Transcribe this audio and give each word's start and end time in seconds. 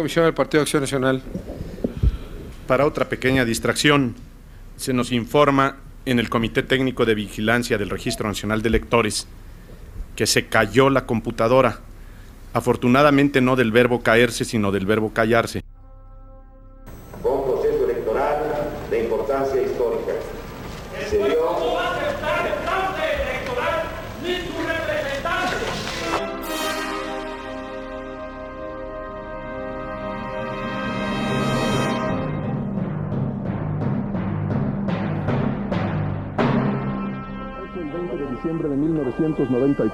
Comisión 0.00 0.24
del 0.24 0.32
Partido 0.32 0.60
de 0.60 0.62
Acción 0.62 0.80
Nacional. 0.80 1.22
Para 2.66 2.86
otra 2.86 3.10
pequeña 3.10 3.44
distracción, 3.44 4.14
se 4.78 4.94
nos 4.94 5.12
informa 5.12 5.76
en 6.06 6.18
el 6.18 6.30
Comité 6.30 6.62
Técnico 6.62 7.04
de 7.04 7.14
Vigilancia 7.14 7.76
del 7.76 7.90
Registro 7.90 8.26
Nacional 8.26 8.62
de 8.62 8.70
Electores 8.70 9.28
que 10.16 10.26
se 10.26 10.46
cayó 10.46 10.88
la 10.88 11.04
computadora. 11.04 11.80
Afortunadamente 12.54 13.42
no 13.42 13.56
del 13.56 13.72
verbo 13.72 14.02
caerse, 14.02 14.46
sino 14.46 14.72
del 14.72 14.86
verbo 14.86 15.12
callarse. 15.12 15.62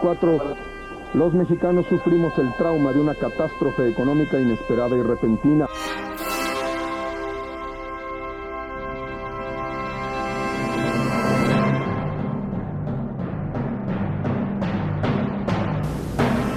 1994, 0.06 0.56
los 1.14 1.34
mexicanos 1.34 1.86
sufrimos 1.88 2.32
el 2.38 2.54
trauma 2.56 2.92
de 2.92 3.00
una 3.00 3.14
catástrofe 3.14 3.88
económica 3.88 4.38
inesperada 4.38 4.96
y 4.96 5.02
repentina. 5.02 5.66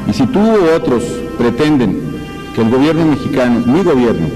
Y 0.07 0.13
si 0.13 0.25
tú 0.27 0.39
u 0.39 0.75
otros 0.75 1.03
pretenden 1.37 2.21
que 2.53 2.61
el 2.61 2.69
gobierno 2.69 3.05
mexicano, 3.05 3.61
mi 3.65 3.83
gobierno, 3.83 4.27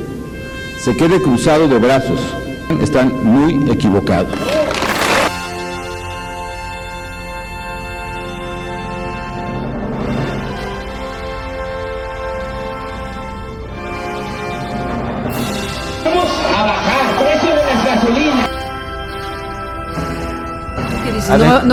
se 0.79 0.95
quede 0.95 1.21
cruzado 1.21 1.67
de 1.67 1.77
brazos, 1.77 2.19
están 2.81 3.11
muy 3.23 3.71
equivocados. 3.71 4.62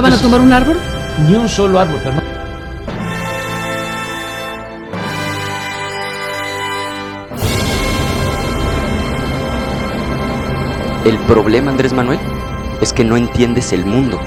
No 0.00 0.04
van 0.04 0.18
a 0.18 0.22
tomar 0.22 0.40
un 0.40 0.50
árbol? 0.50 0.78
Ni 1.28 1.34
un 1.34 1.46
solo 1.46 1.78
árbol, 1.78 2.00
pero 2.02 2.14
no- 2.14 2.40
El 11.04 11.18
problema, 11.26 11.70
Andrés 11.70 11.92
Manuel, 11.92 12.18
es 12.80 12.92
que 12.94 13.04
no 13.04 13.16
entiendes 13.16 13.72
el 13.74 13.84
mundo. 13.84 14.18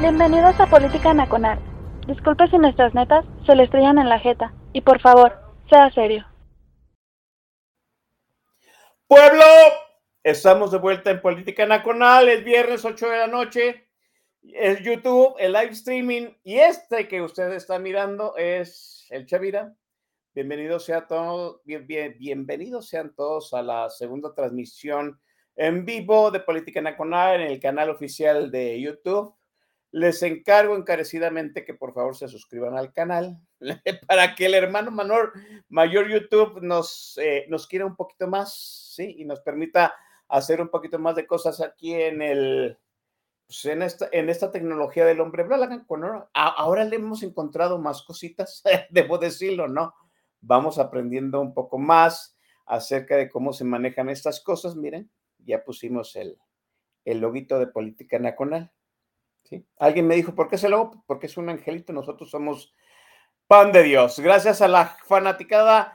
Bienvenidos 0.00 0.58
a 0.60 0.66
Política 0.66 1.14
Nacional. 1.14 1.58
Disculpe 2.06 2.48
si 2.48 2.58
nuestras 2.58 2.92
netas 2.92 3.24
se 3.46 3.54
le 3.54 3.64
estrellan 3.64 3.98
en 3.98 4.08
la 4.10 4.18
jeta. 4.18 4.52
Y 4.74 4.80
por 4.82 5.00
favor, 5.00 5.38
sea 5.70 5.90
serio. 5.92 6.26
Pueblo, 9.06 9.44
estamos 10.22 10.70
de 10.70 10.78
vuelta 10.78 11.10
en 11.10 11.20
Política 11.20 11.66
Nacional, 11.66 12.28
es 12.28 12.44
viernes 12.44 12.84
8 12.84 13.08
de 13.08 13.16
la 13.16 13.26
noche, 13.26 13.88
es 14.42 14.80
YouTube, 14.80 15.34
el 15.38 15.52
live 15.52 15.70
streaming 15.70 16.28
y 16.44 16.58
este 16.58 17.08
que 17.08 17.20
ustedes 17.22 17.56
están 17.56 17.82
mirando 17.82 18.36
es 18.36 19.06
el 19.10 19.26
Chavira. 19.26 19.74
Bienvenidos 20.34 20.84
sea 20.84 21.06
bienvenidos 21.64 22.88
sean 22.88 23.14
todos 23.14 23.52
a 23.52 23.62
la 23.62 23.90
segunda 23.90 24.32
transmisión 24.32 25.20
en 25.56 25.84
vivo 25.84 26.30
de 26.30 26.40
Política 26.40 26.80
Nacional 26.80 27.40
en 27.40 27.48
el 27.48 27.60
canal 27.60 27.90
oficial 27.90 28.50
de 28.50 28.80
YouTube. 28.80 29.34
Les 29.90 30.22
encargo 30.22 30.74
encarecidamente 30.76 31.64
que 31.64 31.74
por 31.74 31.92
favor 31.92 32.16
se 32.16 32.28
suscriban 32.28 32.78
al 32.78 32.92
canal 32.94 33.38
para 34.06 34.34
que 34.34 34.46
el 34.46 34.54
hermano 34.54 34.90
menor, 34.90 35.32
mayor 35.68 36.08
YouTube 36.08 36.62
nos, 36.62 37.18
eh, 37.18 37.44
nos 37.48 37.66
quiera 37.66 37.84
un 37.84 37.96
poquito 37.96 38.26
más. 38.26 38.82
Y 38.98 39.24
nos 39.24 39.40
permita 39.40 39.94
hacer 40.32 40.60
un 40.60 40.68
poquito 40.68 40.98
más 40.98 41.14
de 41.14 41.26
cosas 41.26 41.60
aquí 41.60 41.94
en 41.94 42.22
el, 42.22 42.78
pues, 43.46 43.66
en 43.66 43.82
esta, 44.30 44.50
tecnología 44.50 45.04
del 45.04 45.20
hombre 45.20 45.42
blanco. 45.44 45.98
Ahora 46.32 46.84
le 46.84 46.96
hemos 46.96 47.22
encontrado 47.22 47.78
más 47.78 48.02
cositas, 48.02 48.62
debo 48.90 49.18
decirlo, 49.18 49.68
¿no? 49.68 49.94
Vamos 50.40 50.78
aprendiendo 50.78 51.40
un 51.40 51.52
poco 51.52 51.78
más 51.78 52.36
acerca 52.64 53.16
de 53.16 53.28
cómo 53.28 53.52
se 53.52 53.64
manejan 53.64 54.08
estas 54.08 54.40
cosas. 54.42 54.74
Miren, 54.74 55.10
ya 55.38 55.62
pusimos 55.62 56.16
el, 56.16 56.38
el 57.04 57.20
loguito 57.20 57.58
de 57.58 57.66
política 57.66 58.18
nacional. 58.18 58.72
¿sí? 59.44 59.66
Alguien 59.78 60.06
me 60.06 60.16
dijo, 60.16 60.34
¿por 60.34 60.48
qué 60.48 60.56
ese 60.56 60.70
logo? 60.70 61.04
Porque 61.06 61.26
es 61.26 61.36
un 61.36 61.50
angelito, 61.50 61.92
nosotros 61.92 62.30
somos 62.30 62.74
pan 63.46 63.70
de 63.70 63.82
Dios. 63.82 64.18
Gracias 64.18 64.62
a 64.62 64.68
la 64.68 64.96
fanaticada 65.04 65.94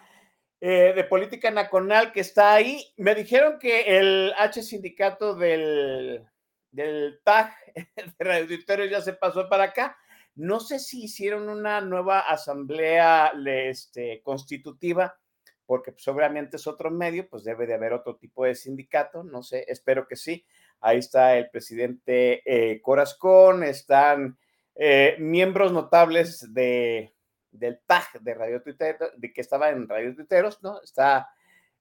eh, 0.62 0.94
de 0.96 1.04
política 1.04 1.52
nacional 1.52 2.12
que 2.12 2.22
está 2.22 2.54
ahí. 2.54 2.84
Me 2.98 3.16
dijeron 3.16 3.60
que 3.60 3.98
el 3.98 4.34
H 4.38 4.64
sindicato 4.64 5.36
del, 5.36 6.24
del 6.72 7.20
TAG 7.24 7.54
de 7.96 8.14
Radio 8.20 8.44
Auditorio 8.44 8.86
ya 8.86 9.02
se 9.02 9.14
pasó 9.14 9.48
para 9.50 9.66
acá. 9.66 9.98
No 10.36 10.60
sé 10.60 10.80
si 10.80 11.04
hicieron 11.06 11.50
una 11.50 11.82
nueva 11.82 12.20
asamblea 12.20 13.34
le- 13.34 13.70
este, 13.70 14.22
constitutiva, 14.22 15.18
porque 15.66 15.92
pues, 15.92 16.08
obviamente 16.08 16.58
es 16.58 16.68
otro 16.68 16.92
medio, 16.92 17.28
pues 17.28 17.44
debe 17.44 17.66
de 17.66 17.74
haber 17.74 17.94
otro 17.94 18.16
tipo 18.18 18.46
de 18.46 18.54
sindicato, 18.56 19.24
no 19.24 19.42
sé, 19.44 19.66
espero 19.68 20.08
que 20.08 20.16
sí. 20.16 20.46
Ahí 20.80 21.00
está 21.00 21.38
el 21.38 21.50
presidente 21.50 22.44
eh, 22.46 22.82
Corazcón, 22.82 23.64
están 23.64 24.38
eh, 24.76 25.16
miembros 25.18 25.72
notables 25.74 26.54
de, 26.54 27.16
del 27.52 27.80
TAG 27.86 28.22
de 28.22 28.34
Radio 28.34 28.62
Tuitero, 28.62 29.12
de 29.16 29.34
que 29.34 29.42
estaba 29.42 29.70
en 29.70 29.88
Radio 29.88 30.16
Tuiteros, 30.16 30.62
¿no? 30.62 30.82
Está 30.82 31.30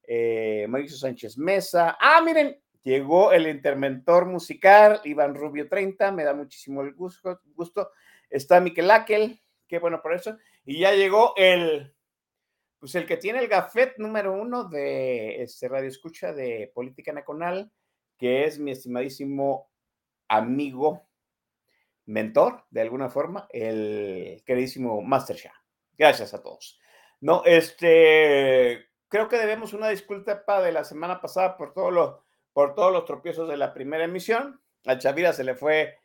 eh, 0.03 0.67
Mauricio 0.69 0.97
Sánchez 0.97 1.37
Mesa. 1.39 1.97
Ah, 2.01 2.21
miren, 2.25 2.61
llegó 2.83 3.33
el 3.33 3.49
interventor 3.49 4.27
musical, 4.27 5.01
Iván 5.05 5.35
Rubio 5.35 5.69
30, 5.69 6.13
me 6.13 6.25
da 6.25 6.35
muchísimo 6.35 6.83
el 6.83 6.95
gusto. 6.95 7.41
gusto. 7.55 7.91
Está 8.31 8.61
Miquel 8.61 8.91
Áquel, 8.91 9.41
qué 9.69 9.79
bueno 9.79 10.01
por 10.03 10.15
eso. 10.15 10.37
Y 10.65 10.81
ya 10.81 10.93
llegó 10.93 11.33
el, 11.37 11.95
pues 12.79 12.95
el 12.95 13.07
que 13.07 13.17
tiene 13.17 13.41
el 13.41 13.49
gafet 13.49 13.99
número 13.99 14.33
uno 14.33 14.65
de 14.65 15.43
este 15.43 15.69
Radio 15.69 15.89
Escucha 15.89 16.33
de 16.33 16.71
Política 16.75 17.13
Nacional, 17.13 17.71
que 18.17 18.45
es 18.45 18.59
mi 18.59 18.73
estimadísimo 18.73 19.71
amigo, 20.29 21.06
mentor, 22.07 22.65
de 22.71 22.81
alguna 22.81 23.09
forma, 23.09 23.47
el 23.51 24.43
queridísimo 24.47 25.03
Master 25.03 25.37
Shah. 25.37 25.55
Gracias 25.99 26.35
a 26.35 26.43
todos. 26.43 26.79
No, 27.21 27.43
este, 27.45 28.87
creo 29.09 29.29
que 29.29 29.39
debemos 29.39 29.73
una 29.73 29.89
disculpa 29.89 30.63
de 30.63 30.73
la 30.73 30.85
semana 30.85 31.21
pasada 31.21 31.57
por, 31.57 31.73
todo 31.73 31.91
lo, 31.91 32.25
por 32.53 32.75
todos 32.75 32.93
los 32.93 33.05
tropiezos 33.05 33.49
de 33.49 33.57
la 33.57 33.75
primera 33.75 34.05
emisión. 34.05 34.61
A 34.85 34.99
Chavira 34.99 35.33
se 35.33 35.45
le 35.45 35.55
fue 35.55 35.99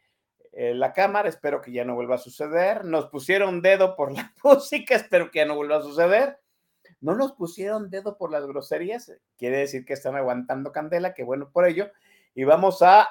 eh, 0.54 0.74
la 0.74 0.92
cámara, 0.94 1.30
espero 1.30 1.62
que 1.62 1.72
ya 1.72 1.86
no 1.86 1.96
vuelva 1.96 2.16
a 2.16 2.20
suceder. 2.20 2.86
Nos 2.86 3.08
pusieron 3.08 3.62
dedo 3.62 3.96
por 3.96 4.12
la 4.16 4.34
música, 4.44 4.96
espero 4.96 5.30
que 5.30 5.40
ya 5.40 5.46
no 5.46 5.56
vuelva 5.56 5.78
a 5.78 5.82
suceder. 5.82 6.40
No 7.00 7.16
nos 7.16 7.34
pusieron 7.34 7.90
dedo 7.90 8.18
por 8.18 8.32
las 8.32 8.46
groserías, 8.46 9.12
quiere 9.38 9.58
decir 9.58 9.86
que 9.86 9.94
están 9.94 10.16
aguantando 10.16 10.72
candela, 10.72 11.14
que 11.14 11.24
bueno 11.24 11.52
por 11.52 11.66
ello. 11.68 11.92
Y 12.36 12.44
vamos 12.44 12.82
a 12.82 13.10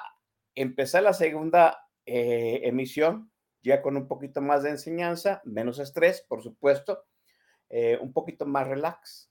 empezar 0.55 1.03
la 1.03 1.13
segunda 1.13 1.87
eh, 2.05 2.61
emisión, 2.63 3.31
ya 3.61 3.81
con 3.81 3.97
un 3.97 4.07
poquito 4.07 4.41
más 4.41 4.63
de 4.63 4.71
enseñanza, 4.71 5.41
menos 5.45 5.79
estrés, 5.79 6.25
por 6.27 6.41
supuesto, 6.41 7.05
eh, 7.69 7.97
un 8.01 8.11
poquito 8.11 8.45
más 8.45 8.67
relax. 8.67 9.29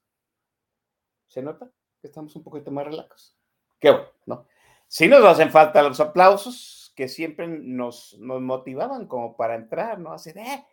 ¿Se 1.27 1.43
nota 1.43 1.71
que 2.01 2.07
estamos 2.07 2.35
un 2.37 2.43
poquito 2.43 2.71
más 2.71 2.87
relax? 2.87 3.37
Qué 3.79 3.91
bueno, 3.91 4.09
¿no? 4.27 4.47
Sí 4.89 5.09
nos 5.09 5.25
hacen 5.25 5.51
falta 5.51 5.83
los 5.83 6.01
aplausos 6.01 6.93
que 6.97 7.07
siempre 7.07 7.47
nos, 7.47 8.17
nos 8.19 8.41
motivaban 8.41 9.07
como 9.07 9.37
para 9.37 9.55
entrar, 9.55 9.99
¿no? 9.99 10.13
Hacer, 10.13 10.39
eh, 10.39 10.67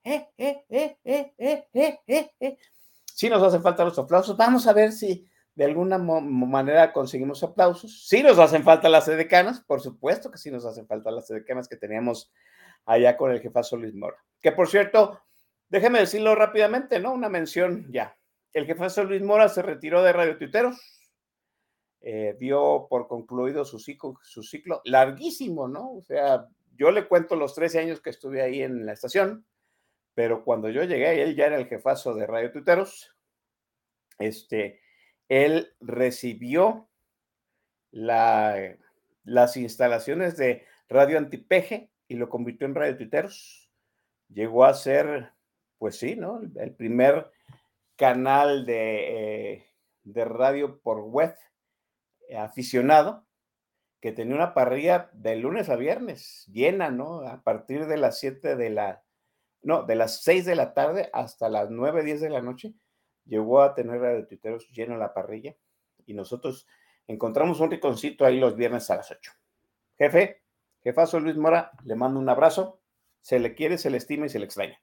eh. 0.00 2.58
Sí 3.04 3.28
nos 3.28 3.42
hacen 3.42 3.62
falta 3.62 3.84
los 3.84 3.98
aplausos. 3.98 4.36
Vamos 4.36 4.66
a 4.66 4.72
ver 4.72 4.92
si 4.92 5.26
de 5.54 5.64
alguna 5.64 5.98
manera 5.98 6.92
conseguimos 6.92 7.42
aplausos. 7.42 8.06
Sí 8.08 8.22
nos 8.22 8.38
hacen 8.38 8.64
falta 8.64 8.88
las 8.88 9.06
edecanas, 9.08 9.60
por 9.60 9.80
supuesto 9.80 10.30
que 10.30 10.38
sí 10.38 10.50
nos 10.50 10.64
hacen 10.64 10.86
falta 10.86 11.10
las 11.10 11.30
edecanas 11.30 11.68
que 11.68 11.76
teníamos 11.76 12.32
allá 12.84 13.16
con 13.16 13.30
el 13.30 13.40
jefazo 13.40 13.76
Luis 13.76 13.94
Mora. 13.94 14.16
Que 14.40 14.52
por 14.52 14.68
cierto, 14.68 15.22
déjeme 15.68 16.00
decirlo 16.00 16.34
rápidamente, 16.34 16.98
¿no? 16.98 17.12
Una 17.12 17.28
mención 17.28 17.86
ya. 17.92 18.16
El 18.52 18.66
jefazo 18.66 19.04
Luis 19.04 19.22
Mora 19.22 19.48
se 19.48 19.62
retiró 19.62 20.02
de 20.02 20.12
Radio 20.12 20.36
Tuiteros, 20.36 20.76
eh, 22.00 22.36
dio 22.38 22.86
por 22.90 23.08
concluido 23.08 23.64
su 23.64 23.78
ciclo, 23.78 24.18
su 24.22 24.42
ciclo 24.42 24.82
larguísimo, 24.84 25.68
¿no? 25.68 25.92
O 25.92 26.02
sea, 26.02 26.46
yo 26.76 26.90
le 26.90 27.06
cuento 27.06 27.36
los 27.36 27.54
13 27.54 27.78
años 27.78 28.00
que 28.00 28.10
estuve 28.10 28.42
ahí 28.42 28.62
en 28.62 28.84
la 28.84 28.92
estación, 28.92 29.46
pero 30.14 30.44
cuando 30.44 30.68
yo 30.68 30.82
llegué, 30.82 31.22
él 31.22 31.34
ya 31.34 31.46
era 31.46 31.56
el 31.56 31.66
jefazo 31.66 32.14
de 32.14 32.26
Radio 32.26 32.52
Tuiteros, 32.52 33.16
este, 34.18 34.80
él 35.28 35.72
recibió 35.80 36.88
la, 37.90 38.76
las 39.24 39.56
instalaciones 39.56 40.36
de 40.36 40.64
Radio 40.88 41.18
Antipeje 41.18 41.90
y 42.08 42.16
lo 42.16 42.28
convirtió 42.28 42.66
en 42.66 42.74
Radio 42.74 42.96
Tuiteros. 42.96 43.70
Llegó 44.28 44.64
a 44.64 44.74
ser, 44.74 45.32
pues 45.78 45.98
sí, 45.98 46.16
¿no? 46.16 46.40
El 46.56 46.74
primer 46.74 47.30
canal 47.96 48.66
de, 48.66 49.52
eh, 49.52 49.66
de 50.02 50.24
radio 50.24 50.80
por 50.80 51.00
web 51.00 51.34
aficionado 52.36 53.26
que 54.04 54.12
tenía 54.12 54.34
una 54.34 54.52
parrilla 54.52 55.08
de 55.14 55.36
lunes 55.36 55.70
a 55.70 55.76
viernes 55.76 56.46
llena, 56.52 56.90
¿no? 56.90 57.20
A 57.20 57.42
partir 57.42 57.86
de 57.86 57.96
las 57.96 58.18
7 58.18 58.54
de 58.54 58.68
la, 58.68 59.02
no, 59.62 59.84
de 59.84 59.94
las 59.94 60.22
6 60.22 60.44
de 60.44 60.56
la 60.56 60.74
tarde 60.74 61.08
hasta 61.14 61.48
las 61.48 61.70
9, 61.70 62.04
10 62.04 62.20
de 62.20 62.28
la 62.28 62.42
noche, 62.42 62.74
llegó 63.26 63.62
a 63.62 63.74
tener 63.74 64.00
radio 64.00 64.26
tuiteros 64.26 64.68
lleno 64.70 64.96
la 64.96 65.14
parrilla 65.14 65.56
y 66.06 66.14
nosotros 66.14 66.66
encontramos 67.06 67.60
un 67.60 67.70
riconcito 67.70 68.24
ahí 68.24 68.38
los 68.38 68.56
viernes 68.56 68.90
a 68.90 68.96
las 68.96 69.10
8. 69.10 69.32
Jefe, 69.98 70.42
jefazo 70.82 71.20
Luis 71.20 71.36
Mora, 71.36 71.72
le 71.84 71.94
mando 71.94 72.18
un 72.20 72.28
abrazo, 72.28 72.80
se 73.20 73.38
le 73.38 73.54
quiere, 73.54 73.78
se 73.78 73.90
le 73.90 73.98
estima 73.98 74.26
y 74.26 74.28
se 74.28 74.38
le 74.38 74.44
extraña. 74.44 74.80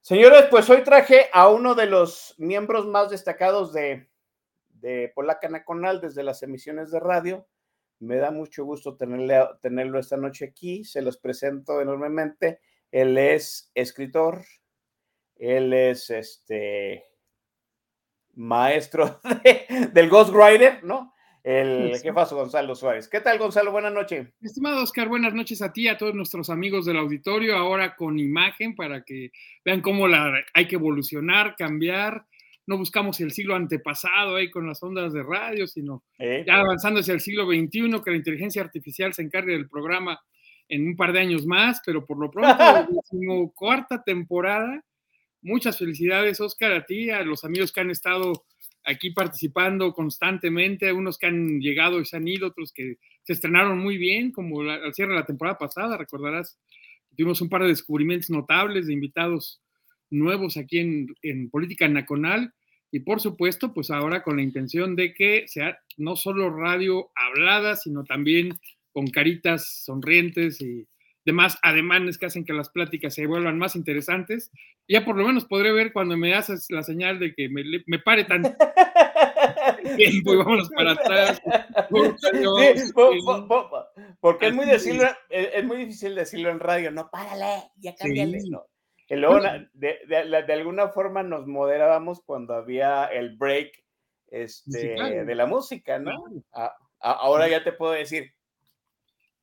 Señores, 0.00 0.46
pues 0.50 0.70
hoy 0.70 0.84
traje 0.84 1.26
a 1.32 1.48
uno 1.48 1.74
de 1.74 1.86
los 1.86 2.34
miembros 2.38 2.86
más 2.86 3.10
destacados 3.10 3.72
de, 3.72 4.08
de 4.68 5.10
Polaca 5.14 5.48
Nacional 5.48 6.00
desde 6.00 6.22
las 6.22 6.42
emisiones 6.42 6.90
de 6.90 7.00
radio. 7.00 7.46
Me 7.98 8.16
da 8.16 8.30
mucho 8.30 8.64
gusto 8.64 8.96
tenerle, 8.96 9.40
tenerlo 9.62 9.98
esta 9.98 10.16
noche 10.16 10.44
aquí. 10.44 10.84
Se 10.84 11.02
los 11.02 11.16
presento 11.16 11.80
enormemente. 11.80 12.60
Él 12.92 13.18
es 13.18 13.70
escritor, 13.74 14.44
él 15.34 15.72
es 15.72 16.10
este 16.10 17.04
maestro 18.36 19.20
del 19.92 20.08
Ghost 20.08 20.32
Rider, 20.32 20.84
¿no? 20.84 21.12
El 21.42 21.96
jefazo 22.00 22.34
Gonzalo 22.34 22.74
Suárez. 22.74 23.08
¿Qué 23.08 23.20
tal, 23.20 23.38
Gonzalo? 23.38 23.70
Buenas 23.70 23.92
noches. 23.92 24.34
Estimado 24.40 24.82
Oscar, 24.82 25.08
buenas 25.08 25.32
noches 25.32 25.62
a 25.62 25.72
ti, 25.72 25.82
y 25.82 25.88
a 25.88 25.96
todos 25.96 26.12
nuestros 26.12 26.50
amigos 26.50 26.86
del 26.86 26.96
auditorio, 26.96 27.56
ahora 27.56 27.94
con 27.94 28.18
imagen 28.18 28.74
para 28.74 29.04
que 29.04 29.30
vean 29.64 29.80
cómo 29.80 30.08
la, 30.08 30.42
hay 30.54 30.66
que 30.66 30.74
evolucionar, 30.74 31.54
cambiar. 31.54 32.26
No 32.66 32.76
buscamos 32.76 33.20
el 33.20 33.30
siglo 33.30 33.54
antepasado 33.54 34.34
ahí 34.34 34.50
con 34.50 34.66
las 34.66 34.82
ondas 34.82 35.12
de 35.12 35.22
radio, 35.22 35.68
sino 35.68 36.02
ya 36.18 36.56
avanzando 36.56 36.98
hacia 36.98 37.14
el 37.14 37.20
siglo 37.20 37.46
XXI, 37.46 38.02
que 38.04 38.10
la 38.10 38.16
inteligencia 38.16 38.60
artificial 38.60 39.14
se 39.14 39.22
encargue 39.22 39.52
del 39.52 39.68
programa 39.68 40.20
en 40.68 40.84
un 40.84 40.96
par 40.96 41.12
de 41.12 41.20
años 41.20 41.46
más, 41.46 41.80
pero 41.86 42.04
por 42.04 42.18
lo 42.18 42.28
pronto, 42.28 42.56
cuarta 43.54 44.02
temporada. 44.02 44.82
Muchas 45.46 45.78
felicidades, 45.78 46.40
Oscar, 46.40 46.72
a 46.72 46.84
ti, 46.84 47.10
a 47.10 47.22
los 47.22 47.44
amigos 47.44 47.70
que 47.70 47.80
han 47.80 47.92
estado 47.92 48.44
aquí 48.82 49.10
participando 49.10 49.92
constantemente, 49.92 50.92
unos 50.92 51.18
que 51.18 51.26
han 51.26 51.60
llegado 51.60 52.00
y 52.00 52.04
se 52.04 52.16
han 52.16 52.26
ido, 52.26 52.48
otros 52.48 52.72
que 52.72 52.96
se 53.22 53.32
estrenaron 53.32 53.78
muy 53.78 53.96
bien, 53.96 54.32
como 54.32 54.62
al 54.62 54.92
cierre 54.92 55.12
de 55.12 55.20
la 55.20 55.24
temporada 55.24 55.56
pasada, 55.56 55.96
recordarás, 55.96 56.58
tuvimos 57.16 57.40
un 57.40 57.48
par 57.48 57.62
de 57.62 57.68
descubrimientos 57.68 58.28
notables 58.28 58.88
de 58.88 58.94
invitados 58.94 59.62
nuevos 60.10 60.56
aquí 60.56 60.80
en, 60.80 61.14
en 61.22 61.48
Política 61.48 61.86
Nacional 61.86 62.52
y 62.90 62.98
por 63.00 63.20
supuesto, 63.20 63.72
pues 63.72 63.92
ahora 63.92 64.24
con 64.24 64.38
la 64.38 64.42
intención 64.42 64.96
de 64.96 65.14
que 65.14 65.44
sea 65.46 65.78
no 65.96 66.16
solo 66.16 66.50
radio 66.50 67.10
hablada, 67.14 67.76
sino 67.76 68.02
también 68.02 68.58
con 68.90 69.06
caritas 69.06 69.84
sonrientes 69.84 70.60
y 70.60 70.88
demás 71.26 71.58
ademanes 71.62 72.16
que 72.16 72.26
hacen 72.26 72.44
que 72.44 72.52
las 72.52 72.70
pláticas 72.70 73.12
se 73.12 73.26
vuelvan 73.26 73.58
más 73.58 73.76
interesantes. 73.76 74.50
Ya 74.88 75.04
por 75.04 75.16
lo 75.16 75.26
menos 75.26 75.44
podré 75.44 75.72
ver 75.72 75.92
cuando 75.92 76.16
me 76.16 76.34
haces 76.34 76.70
la 76.70 76.84
señal 76.84 77.18
de 77.18 77.34
que 77.34 77.48
me, 77.48 77.62
me 77.86 77.98
pare 77.98 78.24
tan 78.24 78.42
tiempo 79.96 80.32
y 80.32 80.36
vámonos 80.36 80.70
para 80.70 80.92
atrás. 80.92 81.42
porque 84.20 84.46
es 84.46 84.54
muy, 84.54 84.66
decirlo, 84.66 85.04
es, 85.28 85.64
muy 85.64 85.78
difícil 85.78 86.14
decirlo 86.14 86.50
en 86.50 86.60
radio, 86.60 86.92
no, 86.92 87.10
párale, 87.10 87.70
ya 87.76 87.94
cámbiale. 87.96 88.38
No. 88.48 88.64
Y 89.08 89.16
luego, 89.16 89.40
de, 89.40 89.98
de, 90.06 90.42
de, 90.46 90.52
alguna 90.52 90.88
forma 90.88 91.22
nos 91.22 91.46
moderábamos 91.46 92.22
cuando 92.22 92.54
había 92.54 93.06
el 93.06 93.36
break 93.36 93.72
este, 94.28 95.24
de 95.24 95.34
la 95.34 95.46
música, 95.46 95.98
¿no? 95.98 96.12
ahora 97.00 97.48
ya 97.48 97.62
te 97.62 97.72
puedo 97.72 97.92
decir, 97.92 98.32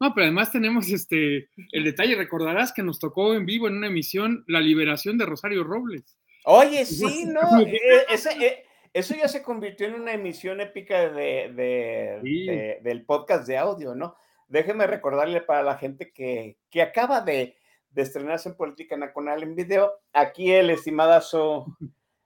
no, 0.03 0.13
pero 0.13 0.25
además 0.25 0.51
tenemos 0.51 0.89
este 0.89 1.49
el 1.71 1.83
detalle, 1.85 2.15
recordarás 2.15 2.73
que 2.73 2.83
nos 2.83 2.99
tocó 2.99 3.33
en 3.33 3.45
vivo 3.45 3.69
en 3.69 3.77
una 3.77 3.87
emisión 3.87 4.43
la 4.47 4.59
liberación 4.59 5.17
de 5.17 5.25
Rosario 5.25 5.63
Robles. 5.63 6.17
Oye, 6.43 6.85
sí, 6.85 7.25
no, 7.25 7.61
eh, 7.61 8.05
eh, 8.41 8.63
eso 8.91 9.15
ya 9.15 9.29
se 9.29 9.41
convirtió 9.41 9.87
en 9.87 9.93
una 9.93 10.11
emisión 10.11 10.59
épica 10.59 11.09
de, 11.09 12.79
del 12.83 13.05
podcast 13.05 13.47
de 13.47 13.57
audio, 13.57 13.95
¿no? 13.95 14.17
Déjeme 14.49 14.87
recordarle 14.87 15.39
para 15.39 15.63
la 15.63 15.77
gente 15.77 16.11
que, 16.11 16.57
que 16.69 16.81
acaba 16.81 17.21
de, 17.21 17.55
estrenarse 17.95 18.49
en 18.49 18.57
Política 18.57 18.97
Nacional 18.97 19.41
en 19.41 19.55
video, 19.55 19.93
aquí 20.11 20.51
el 20.51 20.69
estimadazo 20.69 21.65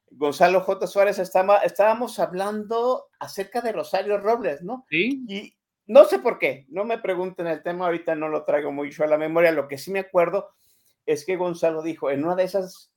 Gonzalo 0.10 0.62
J. 0.62 0.88
Suárez 0.88 1.20
estaba, 1.20 1.60
estábamos 1.60 2.18
hablando 2.18 3.06
acerca 3.20 3.62
de 3.62 3.72
Rosario 3.72 4.18
Robles, 4.18 4.64
¿no? 4.64 4.86
Sí. 4.90 5.24
Y, 5.28 5.57
no 5.88 6.04
sé 6.04 6.20
por 6.20 6.38
qué, 6.38 6.66
no 6.68 6.84
me 6.84 6.98
pregunten 6.98 7.48
el 7.48 7.64
tema, 7.64 7.86
ahorita 7.86 8.14
no 8.14 8.28
lo 8.28 8.44
traigo 8.44 8.72
mucho 8.72 9.04
a 9.04 9.08
la 9.08 9.18
memoria. 9.18 9.52
Lo 9.54 9.68
que 9.70 9.78
sí 9.78 9.90
me 9.90 10.00
acuerdo 10.00 10.50
es 11.06 11.26
que 11.26 11.38
Gonzalo 11.38 11.82
dijo, 11.82 12.12
en 12.12 12.26
una 12.26 12.36
de 12.36 12.44
esas, 12.44 12.92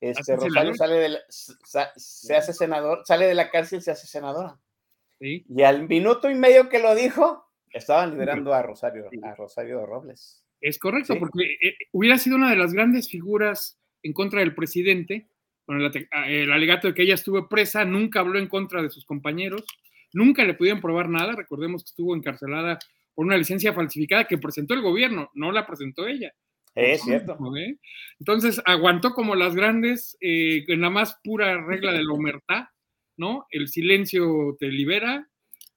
este, 0.00 0.36
Rosario 0.36 0.74
sale 0.74 0.94
de 0.94 1.18
se 1.28 2.36
hace 2.36 2.52
senador, 2.52 3.02
sale 3.04 3.26
de 3.26 3.34
la 3.34 3.50
cárcel 3.50 3.80
y 3.80 3.82
se 3.82 3.90
hace 3.90 4.06
senadora. 4.06 4.58
Y 5.18 5.62
al 5.62 5.86
minuto 5.86 6.30
y 6.30 6.34
medio 6.34 6.68
que 6.68 6.78
lo 6.78 6.94
dijo, 6.94 7.44
estaban 7.72 8.12
liberando 8.12 8.54
a 8.54 8.62
Rosario, 8.62 9.10
a 9.22 9.34
Rosario 9.34 9.84
Robles. 9.84 10.42
Es 10.60 10.78
correcto, 10.78 11.18
porque 11.18 11.42
eh, 11.62 11.76
hubiera 11.92 12.16
sido 12.16 12.36
una 12.36 12.50
de 12.50 12.56
las 12.56 12.72
grandes 12.72 13.10
figuras 13.10 13.78
en 14.02 14.12
contra 14.12 14.40
del 14.40 14.54
presidente, 14.54 15.28
con 15.66 15.80
el, 15.80 16.08
el 16.28 16.52
alegato 16.52 16.88
de 16.88 16.94
que 16.94 17.02
ella 17.02 17.14
estuvo 17.14 17.48
presa, 17.48 17.84
nunca 17.84 18.20
habló 18.20 18.38
en 18.38 18.48
contra 18.48 18.82
de 18.82 18.90
sus 18.90 19.04
compañeros 19.04 19.64
Nunca 20.12 20.44
le 20.44 20.54
pudieron 20.54 20.80
probar 20.80 21.08
nada. 21.08 21.34
Recordemos 21.34 21.82
que 21.82 21.90
estuvo 21.90 22.14
encarcelada 22.14 22.78
por 23.14 23.26
una 23.26 23.36
licencia 23.36 23.72
falsificada 23.72 24.24
que 24.24 24.38
presentó 24.38 24.74
el 24.74 24.82
gobierno, 24.82 25.30
no 25.34 25.52
la 25.52 25.66
presentó 25.66 26.06
ella. 26.06 26.32
Es 26.74 27.02
cierto. 27.02 27.36
Entonces 28.18 28.62
aguantó 28.64 29.12
como 29.12 29.34
las 29.34 29.54
grandes, 29.54 30.16
eh, 30.20 30.64
en 30.68 30.80
la 30.80 30.90
más 30.90 31.18
pura 31.22 31.60
regla 31.64 31.92
de 31.92 32.04
la 32.04 32.12
humertad, 32.12 32.64
¿no? 33.16 33.46
El 33.50 33.68
silencio 33.68 34.56
te 34.58 34.68
libera 34.68 35.28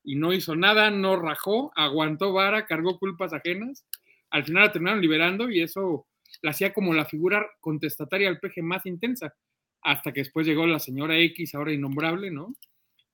y 0.04 0.16
no 0.16 0.34
hizo 0.34 0.56
nada, 0.56 0.92
no 0.92 1.16
rajó, 1.16 1.72
aguantó 1.76 2.34
vara, 2.34 2.66
cargó 2.66 3.00
culpas 3.00 3.34
ajenas. 3.34 3.86
Al 4.30 4.44
final 4.46 4.64
la 4.64 4.72
terminaron 4.72 5.02
liberando 5.02 5.50
y 5.50 5.62
eso 5.62 6.08
la 6.42 6.52
hacía 6.52 6.74
como 6.74 6.94
la 6.94 7.06
figura 7.06 7.46
contestataria 7.60 8.30
al 8.30 8.40
peje 8.40 8.62
más 8.62 8.86
intensa, 8.86 9.34
hasta 9.82 10.12
que 10.12 10.22
después 10.22 10.48
llegó 10.48 10.66
la 10.66 10.80
señora 10.80 11.18
X, 11.18 11.56
ahora 11.56 11.74
innombrable, 11.74 12.32
¿no? 12.32 12.56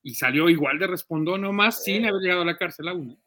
Y 0.03 0.15
salió 0.15 0.49
igual 0.49 0.79
de 0.79 0.87
respondó 0.87 1.37
nomás 1.37 1.83
sin 1.83 2.05
haber 2.05 2.21
llegado 2.21 2.41
a 2.41 2.45
la 2.45 2.57
cárcel 2.57 2.87
aún. 2.87 3.19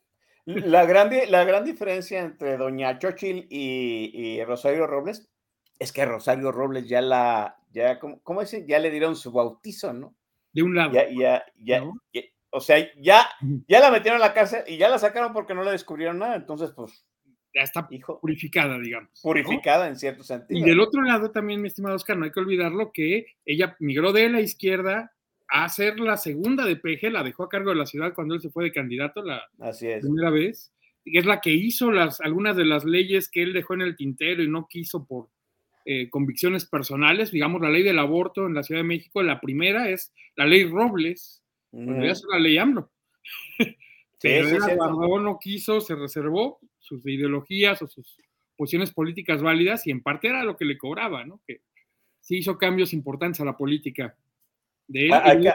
La 0.45 0.87
gran, 0.87 1.11
la 1.29 1.45
gran 1.45 1.65
diferencia 1.65 2.21
entre 2.21 2.57
doña 2.57 2.99
Churchill 2.99 3.47
y, 3.49 4.43
Rosario 4.45 4.87
Robles 4.87 5.29
es 5.79 5.93
que 5.93 6.05
Rosario 6.05 6.51
Robles 6.51 6.89
ya 6.89 7.01
la, 7.01 7.57
ya, 7.71 7.99
¿cómo, 7.99 8.21
cómo 8.23 8.43
Ya 8.43 8.79
le 8.79 8.91
dieron 8.91 9.15
su 9.17 9.31
bautizo, 9.31 9.93
¿no? 9.93 10.15
De 10.53 10.63
un 10.63 10.75
lado. 10.75 10.93
Ya, 10.93 11.09
ya, 11.11 11.45
ya, 11.57 11.85
o 12.51 12.61
sea, 12.61 12.77
ya, 13.01 13.29
ya 13.67 13.81
la 13.81 13.91
metieron 13.91 14.21
a 14.21 14.27
la 14.27 14.35
cárcel 14.35 14.65
y 14.67 14.77
ya 14.77 14.89
la 14.89 14.99
sacaron 14.99 15.33
porque 15.33 15.55
no 15.55 15.65
le 15.65 15.71
descubrieron 15.71 16.19
nada, 16.19 16.37
entonces 16.37 16.71
pues... 16.73 17.07
Ya 17.55 17.63
está 17.63 17.87
purificada, 18.21 18.79
digamos. 18.79 19.11
Purificada 19.23 19.87
en 19.87 19.97
cierto 19.97 20.23
sentido. 20.23 20.59
Y 20.59 20.63
del 20.63 20.81
otro 20.81 21.03
lado 21.03 21.31
también, 21.31 21.61
mi 21.61 21.69
estimado 21.69 21.97
Oscar, 21.97 22.17
no 22.17 22.25
hay 22.25 22.31
que 22.33 22.41
olvidarlo 22.41 22.93
que 22.93 23.27
ella 23.45 23.77
migró 23.79 24.13
de 24.13 24.31
la 24.31 24.41
izquierda 24.41 25.13
a 25.53 25.69
ser 25.69 26.01
la 26.01 26.17
segunda 26.17 26.65
de 26.65 26.77
PG, 26.77 27.13
la 27.13 27.23
dejó 27.23 27.45
a 27.45 27.49
cargo 27.51 27.71
de 27.71 27.77
la 27.77 27.85
ciudad 27.85 28.15
cuando 28.15 28.35
él 28.35 28.41
se 28.41 28.49
fue 28.49 28.65
de 28.65 28.73
candidato 28.73 29.23
la 29.23 29.49
primera 30.01 30.31
vez, 30.31 30.73
y 31.05 31.19
es 31.19 31.27
la 31.27 31.43
que 31.43 31.51
hizo 31.51 31.93
las, 31.93 32.23
algunas 32.23 32.57
de 32.57 32.65
las 32.65 32.87
leyes 32.87 33.29
que 33.29 33.43
él 33.43 33.53
dejó 33.53 33.75
en 33.75 33.83
el 33.83 33.95
tintero 33.95 34.43
y 34.43 34.49
no 34.49 34.67
quiso 34.67 35.05
por 35.05 35.29
eh, 35.85 36.09
convicciones 36.09 36.65
personales, 36.65 37.33
digamos 37.33 37.61
la 37.61 37.69
ley 37.69 37.83
del 37.83 37.99
aborto 37.99 38.47
en 38.47 38.55
la 38.55 38.63
Ciudad 38.63 38.81
de 38.81 38.89
México, 38.89 39.23
la 39.23 39.41
primera 39.41 39.91
es 39.91 40.13
la 40.37 40.47
ley 40.47 40.65
Robles, 40.65 41.43
ya 41.73 42.11
es 42.11 42.25
la 42.31 42.39
ley 42.39 42.57
AMLO. 42.57 42.91
Pero 44.23 44.49
sí, 44.49 44.57
no 44.79 45.39
quiso, 45.39 45.81
se 45.81 45.97
reservó 45.97 46.61
sus 46.79 47.05
ideologías 47.07 47.83
o 47.83 47.89
sus 47.89 48.17
posiciones 48.57 48.93
políticas 48.93 49.43
válidas 49.43 49.87
y 49.87 49.91
en 49.91 50.03
parte 50.03 50.29
era 50.29 50.45
lo 50.45 50.57
que 50.57 50.65
le 50.65 50.79
cobraba, 50.79 51.27
¿no? 51.27 51.43
Que 51.47 51.61
sí 52.21 52.39
hizo 52.39 52.57
cambios 52.57 52.93
importantes 52.95 53.41
a 53.41 53.45
la 53.45 53.57
política 53.57 54.17
de 54.93 55.09
él, 55.09 55.55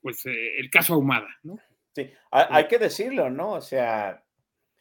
pues 0.00 0.24
eh, 0.26 0.58
el 0.58 0.70
caso 0.70 0.94
Ahumada, 0.94 1.28
¿no? 1.42 1.58
Sí, 1.94 2.10
hay, 2.30 2.68
que 2.68 2.78
decirlo, 2.78 3.28
¿no? 3.28 3.52
O 3.52 3.60
sea, 3.60 4.22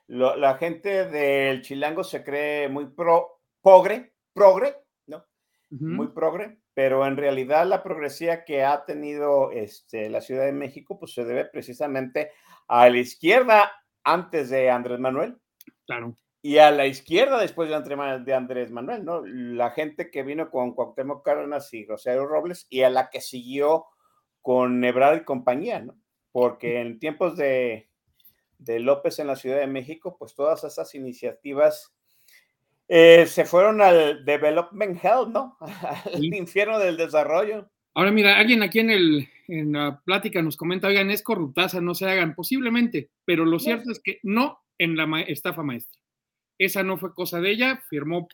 la 0.08 0.58
gente 0.58 1.06
del 1.06 1.62
Chilango 1.62 2.04
se 2.04 2.24
cree 2.24 2.70
muy 2.70 2.88
pro, 2.88 3.42
progre, 3.62 4.14
progre, 4.34 4.76
¿no? 5.08 5.26
muy 5.70 6.10
progre, 6.10 6.60
pero 6.74 7.08
en 7.08 7.18
realidad 7.18 7.66
la 7.66 7.82
progresía 7.82 8.46
que 8.46 8.64
ha 8.64 8.86
tenido 8.86 9.52
este, 9.52 10.10
la 10.10 10.22
Ciudad 10.22 10.46
de 10.46 10.52
México, 10.52 11.00
pues 11.00 11.14
se 11.14 11.26
debe 11.26 11.46
precisamente 11.46 12.32
a 12.68 12.88
la 12.90 12.98
izquierda 12.98 13.72
antes 14.04 14.50
de 14.50 14.70
Andrés 14.70 15.00
Manuel. 15.00 15.38
Claro. 15.86 16.16
Y 16.42 16.60
a 16.60 16.72
la 16.72 16.86
izquierda 16.86 17.40
después 17.40 17.70
de 17.70 18.34
Andrés 18.36 18.72
Manuel, 18.72 19.04
¿no? 19.04 19.26
La 19.26 19.72
gente 19.72 20.12
que 20.12 20.24
vino 20.24 20.50
con 20.50 20.74
Cuauhtémoc 20.74 21.26
Cárdenas 21.26 21.74
y 21.74 21.86
Rosario 21.86 22.26
Robles 22.26 22.68
y 22.70 22.84
a 22.84 22.90
la 22.90 23.10
que 23.10 23.22
siguió 23.22 23.86
con 24.42 24.84
Ebrard 24.84 25.22
y 25.22 25.26
compañía, 25.26 25.80
¿no? 25.82 25.98
Porque 26.32 26.80
en 26.80 27.00
tiempos 27.00 27.36
de, 27.36 27.90
de 28.60 28.80
López 28.80 29.20
en 29.20 29.28
la 29.28 29.36
Ciudad 29.36 29.60
de 29.60 29.68
México, 29.68 30.16
pues 30.18 30.36
todas 30.36 30.64
esas 30.64 30.94
iniciativas 30.96 31.98
eh, 32.88 33.26
se 33.26 33.46
fueron 33.46 33.82
al 33.82 34.24
development 34.24 35.04
hell, 35.04 35.32
¿no? 35.32 35.58
Al 36.14 36.24
infierno 36.24 36.80
del 36.80 36.96
desarrollo. 36.96 37.70
Ahora 37.94 38.12
mira, 38.12 38.38
alguien 38.38 38.64
aquí 38.64 38.80
en, 38.80 38.92
el, 38.92 39.28
en 39.48 39.74
la 39.74 40.02
plática 40.06 40.42
nos 40.42 40.56
comenta, 40.56 40.88
oigan, 40.88 41.10
es 41.10 41.24
corruptaza, 41.24 41.82
no 41.82 41.96
se 41.96 42.08
hagan, 42.08 42.36
posiblemente, 42.36 43.10
pero 43.26 43.44
lo 43.44 43.60
cierto 43.60 43.92
es 43.92 44.00
que 44.00 44.20
no 44.24 44.60
en 44.78 44.96
la 44.96 45.22
estafa 45.22 45.64
maestra. 45.64 45.97
Esa 46.58 46.84
no 46.84 46.98
fue 46.98 47.14
cosa 47.14 47.40
de 47.42 47.52
ella, 47.52 47.84
firmó, 47.90 48.28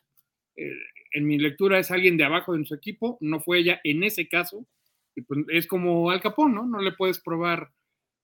eh, 0.56 0.70
en 1.12 1.26
mi 1.26 1.38
lectura 1.38 1.78
es 1.78 1.90
alguien 1.90 2.16
de 2.16 2.24
abajo 2.24 2.52
de 2.52 2.58
nuestro 2.58 2.76
equipo, 2.76 3.18
no 3.20 3.40
fue 3.40 3.58
ella 3.58 3.80
en 3.84 4.02
ese 4.02 4.28
caso, 4.28 4.66
y 5.14 5.22
pues 5.22 5.40
es 5.48 5.66
como 5.66 6.10
Al 6.10 6.20
Capón, 6.20 6.54
¿no? 6.54 6.66
No 6.66 6.80
le 6.80 6.92
puedes 6.92 7.20
probar, 7.20 7.70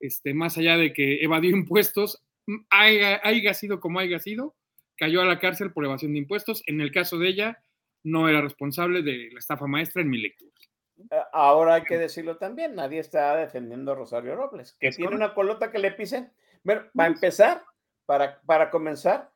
este, 0.01 0.35
más 0.35 0.59
allá 0.59 0.77
de 0.77 0.93
que 0.93 1.23
evadió 1.23 1.51
impuestos, 1.57 2.23
haya, 2.71 3.21
haya 3.23 3.55
sido 3.55 3.81
como 3.81 4.01
haya 4.01 4.19
sido, 4.19 4.57
cayó 4.97 5.23
a 5.23 5.25
la 5.25 5.39
cárcel 5.39 5.73
por 5.73 5.85
evasión 5.85 6.13
de 6.13 6.19
impuestos. 6.19 6.63
En 6.67 6.81
el 6.81 6.93
caso 6.93 7.19
de 7.19 7.29
ella, 7.29 7.63
no 8.03 8.29
era 8.29 8.41
responsable 8.41 9.03
de 9.03 9.31
la 9.33 9.39
estafa 9.39 9.67
maestra 9.67 10.03
en 10.03 10.11
mi 10.11 10.19
lectura. 10.21 10.53
Ahora 11.33 11.77
hay 11.77 11.85
que 11.85 11.97
decirlo 11.97 12.37
también, 12.37 12.75
nadie 12.75 12.99
está 12.99 13.35
defendiendo 13.37 13.93
a 13.93 13.95
Rosario 13.95 14.37
Robles, 14.37 14.77
que 14.79 14.91
tiene 14.91 15.15
una 15.15 15.33
colota 15.33 15.73
que 15.73 15.79
le 15.79 15.93
pisen. 15.93 16.31
Bueno, 16.63 16.83
para 16.95 17.09
empezar, 17.09 17.65
para, 18.05 18.41
para 18.43 18.71
comenzar, 18.71 19.31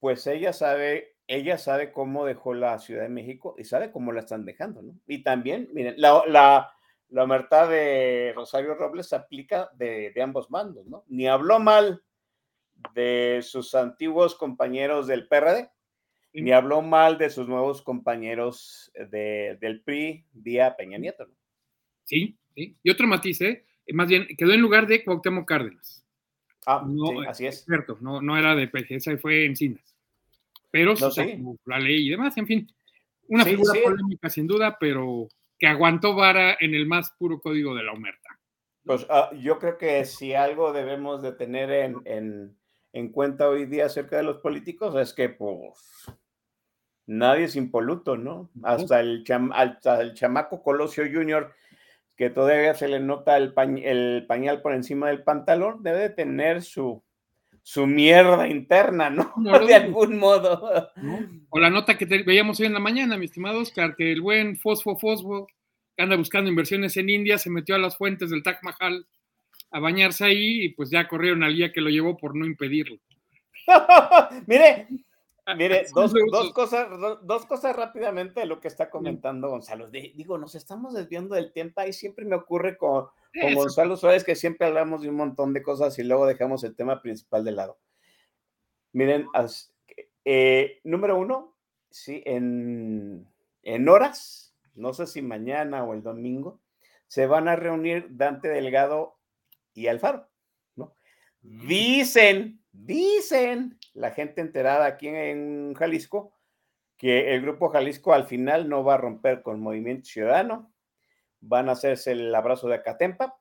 pues 0.00 0.26
ella 0.26 0.52
sabe, 0.52 1.16
ella 1.26 1.58
sabe 1.58 1.92
cómo 1.92 2.24
dejó 2.24 2.54
la 2.54 2.78
Ciudad 2.78 3.02
de 3.02 3.08
México 3.08 3.54
y 3.58 3.64
sabe 3.64 3.90
cómo 3.90 4.12
la 4.12 4.20
están 4.20 4.44
dejando, 4.44 4.82
¿no? 4.82 4.98
Y 5.06 5.22
también, 5.22 5.68
miren, 5.72 5.94
la, 5.98 6.22
la, 6.26 6.72
la 7.08 7.66
de 7.66 8.32
Rosario 8.34 8.74
Robles 8.74 9.08
se 9.08 9.16
aplica 9.16 9.70
de, 9.74 10.12
de 10.14 10.22
ambos 10.22 10.48
bandos, 10.48 10.86
¿no? 10.86 11.04
Ni 11.08 11.26
habló 11.26 11.58
mal 11.58 12.02
de 12.94 13.40
sus 13.42 13.74
antiguos 13.74 14.34
compañeros 14.34 15.06
del 15.06 15.26
PRD, 15.26 15.70
ni 16.32 16.52
habló 16.52 16.82
mal 16.82 17.18
de 17.18 17.30
sus 17.30 17.48
nuevos 17.48 17.82
compañeros 17.82 18.92
del 19.10 19.82
PRI 19.82 20.26
vía 20.32 20.76
Peña 20.76 20.98
Nieto. 20.98 21.26
¿no? 21.26 21.34
Sí, 22.04 22.38
sí. 22.54 22.76
Y 22.82 22.90
otro 22.90 23.06
matiz, 23.06 23.40
¿eh? 23.40 23.64
Más 23.92 24.08
bien, 24.08 24.26
quedó 24.36 24.52
en 24.52 24.60
lugar 24.60 24.86
de 24.86 25.02
Cuauhtémoc 25.02 25.48
Cárdenas. 25.48 26.06
Ah, 26.70 26.86
sí, 26.86 27.26
así 27.26 27.46
es. 27.46 27.64
Cierto, 27.64 27.96
no, 28.02 28.20
no 28.20 28.36
era 28.36 28.54
de 28.54 28.68
PG, 28.68 28.96
esa 28.96 29.16
fue 29.16 29.46
Encinas. 29.46 29.96
Pero 30.70 30.94
no, 31.00 31.10
sí. 31.10 31.42
la 31.64 31.78
ley 31.78 32.06
y 32.06 32.10
demás, 32.10 32.36
en 32.36 32.46
fin. 32.46 32.68
Una 33.28 33.44
figura 33.46 33.72
polémica 33.82 34.28
sin 34.28 34.46
duda, 34.46 34.76
pero 34.78 35.28
que 35.58 35.66
aguantó 35.66 36.14
vara 36.14 36.58
en 36.60 36.74
el 36.74 36.86
más 36.86 37.10
puro 37.18 37.40
código 37.40 37.74
de 37.74 37.84
la 37.84 37.94
humerta. 37.94 38.38
Pues 38.84 39.04
uh, 39.04 39.34
yo 39.36 39.58
creo 39.58 39.78
que 39.78 40.04
si 40.04 40.34
algo 40.34 40.74
debemos 40.74 41.22
de 41.22 41.32
tener 41.32 41.70
en, 41.70 41.96
en, 42.04 42.58
en 42.92 43.12
cuenta 43.12 43.48
hoy 43.48 43.64
día 43.64 43.86
acerca 43.86 44.18
de 44.18 44.24
los 44.24 44.38
políticos 44.38 44.94
es 44.96 45.14
que 45.14 45.30
pues 45.30 45.74
nadie 47.06 47.44
es 47.44 47.56
impoluto, 47.56 48.18
¿no? 48.18 48.50
Hasta 48.62 49.00
el, 49.00 49.24
hasta 49.52 50.02
el 50.02 50.12
chamaco 50.12 50.62
Colosio 50.62 51.04
Junior, 51.04 51.54
que 52.18 52.30
todavía 52.30 52.74
se 52.74 52.88
le 52.88 52.98
nota 52.98 53.36
el, 53.36 53.54
el, 53.84 54.26
pañal 54.26 54.60
por 54.60 54.74
encima 54.74 55.06
del 55.06 55.22
pantalón, 55.22 55.84
debe 55.84 56.00
de 56.00 56.10
tener 56.10 56.62
su, 56.62 57.00
su 57.62 57.86
mierda 57.86 58.48
interna, 58.48 59.08
¿no? 59.08 59.32
de 59.66 59.74
algún 59.76 60.18
modo. 60.18 60.90
O 61.48 61.60
la 61.60 61.70
nota 61.70 61.96
que 61.96 62.06
veíamos 62.06 62.58
hoy 62.58 62.66
en 62.66 62.74
la 62.74 62.80
mañana, 62.80 63.16
mi 63.16 63.26
estimado 63.26 63.60
Oscar, 63.60 63.94
que 63.94 64.10
el 64.10 64.20
buen 64.20 64.56
Fosfo 64.56 64.98
Fosfo, 64.98 65.46
que 65.96 66.02
anda 66.02 66.16
buscando 66.16 66.50
inversiones 66.50 66.96
en 66.96 67.08
India, 67.08 67.38
se 67.38 67.50
metió 67.50 67.76
a 67.76 67.78
las 67.78 67.96
fuentes 67.96 68.30
del 68.30 68.42
Taj 68.42 68.64
Mahal 68.64 69.06
a 69.70 69.78
bañarse 69.78 70.24
ahí 70.24 70.64
y 70.64 70.68
pues 70.70 70.90
ya 70.90 71.06
corrieron 71.06 71.44
al 71.44 71.54
día 71.54 71.72
que 71.72 71.80
lo 71.80 71.88
llevó 71.88 72.16
por 72.16 72.34
no 72.34 72.46
impedirlo. 72.46 72.98
mire, 74.48 74.88
mire, 75.56 75.86
dos, 75.94 76.12
cosas, 76.52 76.88
dos, 77.22 77.46
cosas 77.46 77.74
rápidamente 77.74 78.40
de 78.40 78.46
lo 78.46 78.60
que 78.60 78.68
está 78.68 78.90
comentando 78.90 79.48
Gonzalo. 79.48 79.88
digo, 79.88 80.38
nos 80.38 80.54
estamos 80.54 80.94
desviando 80.94 81.34
del 81.34 81.52
tiempo 81.52 81.82
y 81.82 81.92
siempre 81.92 82.24
me 82.24 82.36
ocurre 82.36 82.76
con, 82.76 83.06
con 83.40 83.54
Gonzalo 83.54 83.96
Suárez 83.96 84.24
que 84.24 84.36
siempre 84.36 84.66
hablamos 84.66 85.02
de 85.02 85.08
un 85.08 85.16
montón 85.16 85.52
de 85.52 85.62
cosas 85.62 85.98
y 85.98 86.04
luego 86.04 86.26
dejamos 86.26 86.64
el 86.64 86.74
tema 86.74 87.02
principal 87.02 87.44
de 87.44 87.52
lado. 87.52 87.78
Miren, 88.92 89.26
eh, 90.24 90.80
número 90.84 91.18
uno, 91.18 91.54
sí, 91.90 92.22
en, 92.24 93.26
en 93.62 93.88
horas, 93.88 94.54
no 94.74 94.92
sé 94.92 95.06
si 95.06 95.22
mañana 95.22 95.84
o 95.84 95.94
el 95.94 96.02
domingo, 96.02 96.60
se 97.06 97.26
van 97.26 97.48
a 97.48 97.56
reunir 97.56 98.06
Dante 98.10 98.48
Delgado 98.48 99.16
y 99.74 99.86
Alfaro, 99.86 100.28
¿no? 100.76 100.94
Dicen, 101.40 102.60
dicen 102.72 103.77
la 103.98 104.12
gente 104.12 104.40
enterada 104.40 104.86
aquí 104.86 105.08
en 105.08 105.74
Jalisco 105.74 106.32
que 106.96 107.34
el 107.34 107.42
grupo 107.42 107.68
Jalisco 107.70 108.12
al 108.12 108.24
final 108.24 108.68
no 108.68 108.82
va 108.82 108.94
a 108.94 108.98
romper 108.98 109.42
con 109.42 109.60
Movimiento 109.60 110.08
Ciudadano, 110.08 110.72
van 111.40 111.68
a 111.68 111.72
hacerse 111.72 112.12
el 112.12 112.34
abrazo 112.34 112.68
de 112.68 112.74
Acatempa, 112.74 113.38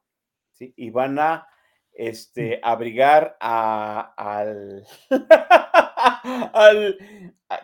¿sí? 0.51 0.73
Y 0.77 0.91
van 0.91 1.17
a 1.17 1.47
este, 1.91 2.59
abrigar 2.63 3.35
a, 3.39 4.13
al, 4.15 4.85
al 6.53 6.97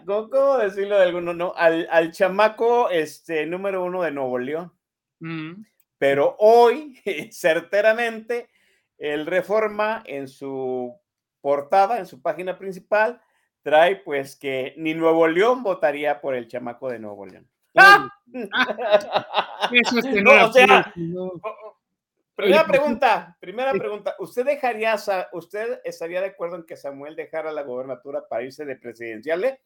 ¿cómo, 0.05 0.57
decirlo 0.57 0.97
de 0.97 1.03
alguno? 1.03 1.33
No, 1.35 1.53
al, 1.55 1.87
al, 1.91 2.11
chamaco 2.11 2.89
este, 2.89 3.45
número 3.45 3.83
uno 3.83 4.01
de 4.01 4.11
Nuevo 4.11 4.39
León. 4.39 4.73
Mm. 5.19 5.63
Pero 5.99 6.35
hoy, 6.39 6.99
certeramente, 7.31 8.49
el 8.97 9.27
Reforma 9.27 10.01
en 10.07 10.27
su 10.27 11.02
portada, 11.43 11.99
en 11.99 12.05
su 12.05 12.21
página 12.21 12.57
principal, 12.57 13.21
trae 13.63 13.97
pues 13.97 14.37
que 14.37 14.73
ni 14.77 14.93
Nuevo 14.93 15.27
León 15.27 15.61
votaría 15.61 16.21
por 16.21 16.35
el 16.35 16.47
chamaco 16.47 16.89
de 16.89 16.99
Nuevo 16.99 17.25
León. 17.25 17.49
Eso 19.73 19.99
es 19.99 20.05
que 20.13 20.21
no, 20.21 20.45
o 20.45 20.53
sea, 20.53 20.93
primera 22.33 22.65
pregunta, 22.65 23.37
primera 23.41 23.73
pregunta, 23.73 24.15
¿usted 24.19 24.45
dejaría, 24.45 24.95
usted 25.33 25.81
estaría 25.83 26.21
de 26.21 26.27
acuerdo 26.27 26.55
en 26.55 26.63
que 26.63 26.77
Samuel 26.77 27.17
dejara 27.17 27.51
la 27.51 27.63
gobernatura 27.63 28.25
para 28.25 28.43
irse 28.43 28.63
de 28.63 28.77
presidencial? 28.77 29.59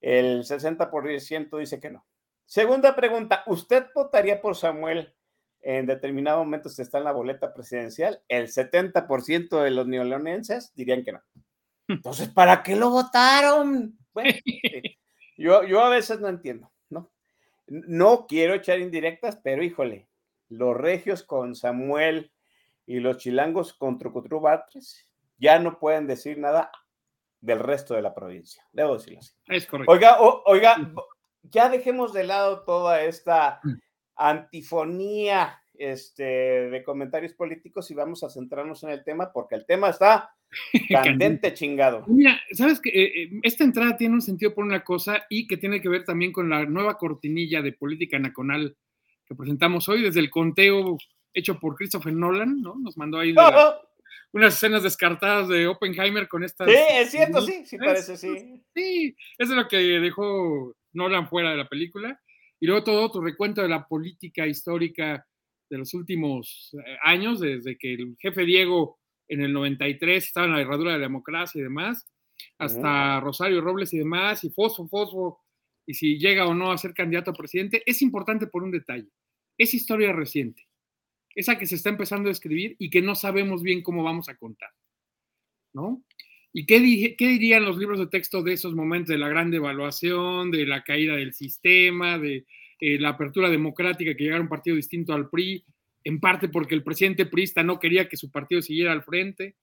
El 0.00 0.42
60% 0.42 1.58
dice 1.58 1.78
que 1.78 1.90
no. 1.90 2.04
Segunda 2.44 2.96
pregunta, 2.96 3.44
¿usted 3.46 3.86
votaría 3.94 4.40
por 4.40 4.56
Samuel 4.56 5.14
en 5.62 5.86
determinado 5.86 6.38
momento 6.38 6.68
se 6.68 6.82
está 6.82 6.98
en 6.98 7.04
la 7.04 7.12
boleta 7.12 7.54
presidencial, 7.54 8.20
el 8.28 8.48
70% 8.48 9.62
de 9.62 9.70
los 9.70 9.86
neoleonenses 9.86 10.74
dirían 10.74 11.04
que 11.04 11.12
no. 11.12 11.22
Entonces, 11.88 12.28
¿para 12.28 12.62
qué 12.62 12.76
lo 12.76 12.90
votaron? 12.90 13.96
Bueno, 14.12 14.30
yo, 15.36 15.64
yo 15.64 15.80
a 15.80 15.88
veces 15.88 16.20
no 16.20 16.28
entiendo, 16.28 16.70
¿no? 16.90 17.10
No 17.66 18.26
quiero 18.26 18.54
echar 18.54 18.80
indirectas, 18.80 19.38
pero 19.42 19.62
híjole, 19.62 20.08
los 20.48 20.76
regios 20.76 21.22
con 21.22 21.54
Samuel 21.54 22.32
y 22.84 23.00
los 23.00 23.18
chilangos 23.18 23.72
con 23.72 23.98
Trucutru 23.98 24.40
Batres 24.40 25.08
ya 25.38 25.58
no 25.58 25.78
pueden 25.78 26.06
decir 26.06 26.38
nada 26.38 26.70
del 27.40 27.60
resto 27.60 27.94
de 27.94 28.02
la 28.02 28.14
provincia. 28.14 28.66
Debo 28.72 28.94
decirlo 28.94 29.20
así. 29.20 29.32
Es 29.46 29.66
correcto. 29.66 29.92
Oiga, 29.92 30.18
oiga, 30.20 30.76
ya 31.42 31.68
dejemos 31.68 32.12
de 32.12 32.24
lado 32.24 32.64
toda 32.64 33.02
esta 33.02 33.60
mm 33.62 33.91
antifonía 34.16 35.62
este, 35.74 36.22
de 36.22 36.84
comentarios 36.84 37.32
políticos 37.32 37.90
y 37.90 37.94
vamos 37.94 38.22
a 38.22 38.30
centrarnos 38.30 38.82
en 38.84 38.90
el 38.90 39.04
tema 39.04 39.32
porque 39.32 39.54
el 39.54 39.66
tema 39.66 39.90
está 39.90 40.34
candente 40.90 41.54
chingado. 41.54 42.04
Mira, 42.06 42.40
sabes 42.52 42.80
que 42.80 42.90
eh, 42.90 43.22
eh, 43.22 43.30
esta 43.42 43.64
entrada 43.64 43.96
tiene 43.96 44.14
un 44.14 44.22
sentido 44.22 44.54
por 44.54 44.64
una 44.64 44.84
cosa 44.84 45.24
y 45.28 45.46
que 45.46 45.56
tiene 45.56 45.80
que 45.80 45.88
ver 45.88 46.04
también 46.04 46.32
con 46.32 46.48
la 46.50 46.64
nueva 46.64 46.98
cortinilla 46.98 47.62
de 47.62 47.72
política 47.72 48.18
nacional 48.18 48.76
que 49.26 49.34
presentamos 49.34 49.88
hoy 49.88 50.02
desde 50.02 50.20
el 50.20 50.30
conteo 50.30 50.98
hecho 51.32 51.58
por 51.58 51.76
Christopher 51.76 52.12
Nolan, 52.12 52.60
¿no? 52.60 52.74
Nos 52.78 52.96
mandó 52.98 53.18
ahí 53.18 53.34
unas 54.32 54.54
escenas 54.54 54.82
descartadas 54.82 55.48
de 55.48 55.66
Oppenheimer 55.66 56.28
con 56.28 56.44
estas. 56.44 56.68
Sí, 56.68 56.76
es 56.76 57.10
cierto, 57.10 57.40
sí, 57.40 57.64
sí 57.64 57.78
parece, 57.78 58.16
sí. 58.16 58.62
Sí, 58.74 59.16
eso 59.38 59.52
es 59.52 59.56
lo 59.56 59.68
que 59.68 59.78
dejó 59.78 60.74
Nolan 60.92 61.28
fuera 61.28 61.50
de 61.50 61.56
la 61.56 61.68
película 61.68 62.20
y 62.62 62.66
luego 62.66 62.84
todo 62.84 63.10
tu 63.10 63.20
recuento 63.20 63.60
de 63.60 63.68
la 63.68 63.88
política 63.88 64.46
histórica 64.46 65.26
de 65.68 65.78
los 65.78 65.94
últimos 65.94 66.70
eh, 66.74 66.96
años, 67.02 67.40
desde 67.40 67.76
que 67.76 67.92
el 67.92 68.16
jefe 68.20 68.44
Diego 68.44 69.00
en 69.26 69.40
el 69.40 69.52
93 69.52 70.24
estaba 70.24 70.46
en 70.46 70.52
la 70.52 70.60
herradura 70.60 70.92
de 70.92 70.98
la 70.98 71.06
democracia 71.06 71.58
y 71.58 71.64
demás, 71.64 72.08
hasta 72.58 73.18
Rosario 73.18 73.60
Robles 73.62 73.92
y 73.94 73.98
demás, 73.98 74.44
y 74.44 74.50
Fosfo, 74.50 74.86
Fosfo 74.86 75.40
y 75.84 75.94
si 75.94 76.20
llega 76.20 76.46
o 76.46 76.54
no 76.54 76.70
a 76.70 76.78
ser 76.78 76.94
candidato 76.94 77.32
a 77.32 77.34
presidente, 77.34 77.82
es 77.84 78.00
importante 78.00 78.46
por 78.46 78.62
un 78.62 78.70
detalle. 78.70 79.08
Es 79.58 79.74
historia 79.74 80.12
reciente, 80.12 80.68
esa 81.34 81.58
que 81.58 81.66
se 81.66 81.74
está 81.74 81.90
empezando 81.90 82.28
a 82.28 82.32
escribir 82.32 82.76
y 82.78 82.90
que 82.90 83.02
no 83.02 83.16
sabemos 83.16 83.64
bien 83.64 83.82
cómo 83.82 84.04
vamos 84.04 84.28
a 84.28 84.36
contar, 84.36 84.70
¿no? 85.74 86.04
¿Y 86.52 86.66
qué, 86.66 87.14
qué 87.16 87.28
dirían 87.28 87.64
los 87.64 87.78
libros 87.78 87.98
de 87.98 88.08
texto 88.08 88.42
de 88.42 88.52
esos 88.52 88.74
momentos 88.74 89.08
de 89.08 89.18
la 89.18 89.28
gran 89.28 89.50
devaluación, 89.50 90.50
de 90.50 90.66
la 90.66 90.84
caída 90.84 91.16
del 91.16 91.32
sistema, 91.32 92.18
de 92.18 92.46
eh, 92.78 92.98
la 92.98 93.10
apertura 93.10 93.48
democrática 93.48 94.14
que 94.14 94.24
llegara 94.24 94.42
un 94.42 94.48
partido 94.48 94.76
distinto 94.76 95.14
al 95.14 95.30
PRI, 95.30 95.64
en 96.04 96.20
parte 96.20 96.48
porque 96.48 96.74
el 96.74 96.82
presidente 96.82 97.26
priista 97.26 97.62
no 97.62 97.78
quería 97.78 98.08
que 98.08 98.16
su 98.16 98.30
partido 98.30 98.60
siguiera 98.60 98.92
al 98.92 99.02
frente? 99.02 99.56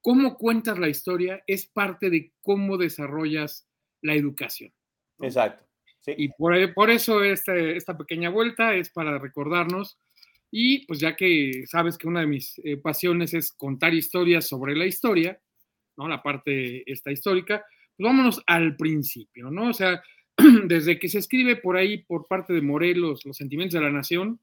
Cómo 0.00 0.36
cuentas 0.36 0.78
la 0.78 0.88
historia 0.88 1.42
es 1.46 1.66
parte 1.66 2.10
de 2.10 2.32
cómo 2.42 2.76
desarrollas 2.76 3.68
la 4.02 4.14
educación. 4.14 4.72
Exacto. 5.20 5.64
Y 6.06 6.28
por, 6.28 6.74
por 6.74 6.90
eso 6.90 7.22
este, 7.22 7.76
esta 7.76 7.96
pequeña 7.96 8.28
vuelta 8.28 8.74
es 8.74 8.90
para 8.90 9.18
recordarnos 9.18 9.98
y 10.50 10.86
pues 10.86 11.00
ya 11.00 11.16
que 11.16 11.64
sabes 11.66 11.96
que 11.96 12.06
una 12.06 12.20
de 12.20 12.26
mis 12.26 12.60
eh, 12.62 12.76
pasiones 12.76 13.34
es 13.34 13.52
contar 13.52 13.94
historias 13.94 14.46
sobre 14.46 14.76
la 14.76 14.86
historia, 14.86 15.40
¿no? 15.96 16.08
La 16.08 16.22
parte 16.22 16.90
esta 16.90 17.10
histórica, 17.10 17.64
pues 17.96 18.06
vámonos 18.06 18.42
al 18.46 18.76
principio, 18.76 19.50
¿no? 19.50 19.70
O 19.70 19.72
sea, 19.72 20.02
desde 20.64 20.98
que 20.98 21.08
se 21.08 21.18
escribe 21.18 21.56
por 21.56 21.76
ahí 21.76 21.98
por 21.98 22.26
parte 22.26 22.52
de 22.52 22.62
Morelos 22.62 23.24
los 23.24 23.36
sentimientos 23.36 23.74
de 23.74 23.84
la 23.84 23.92
nación, 23.92 24.40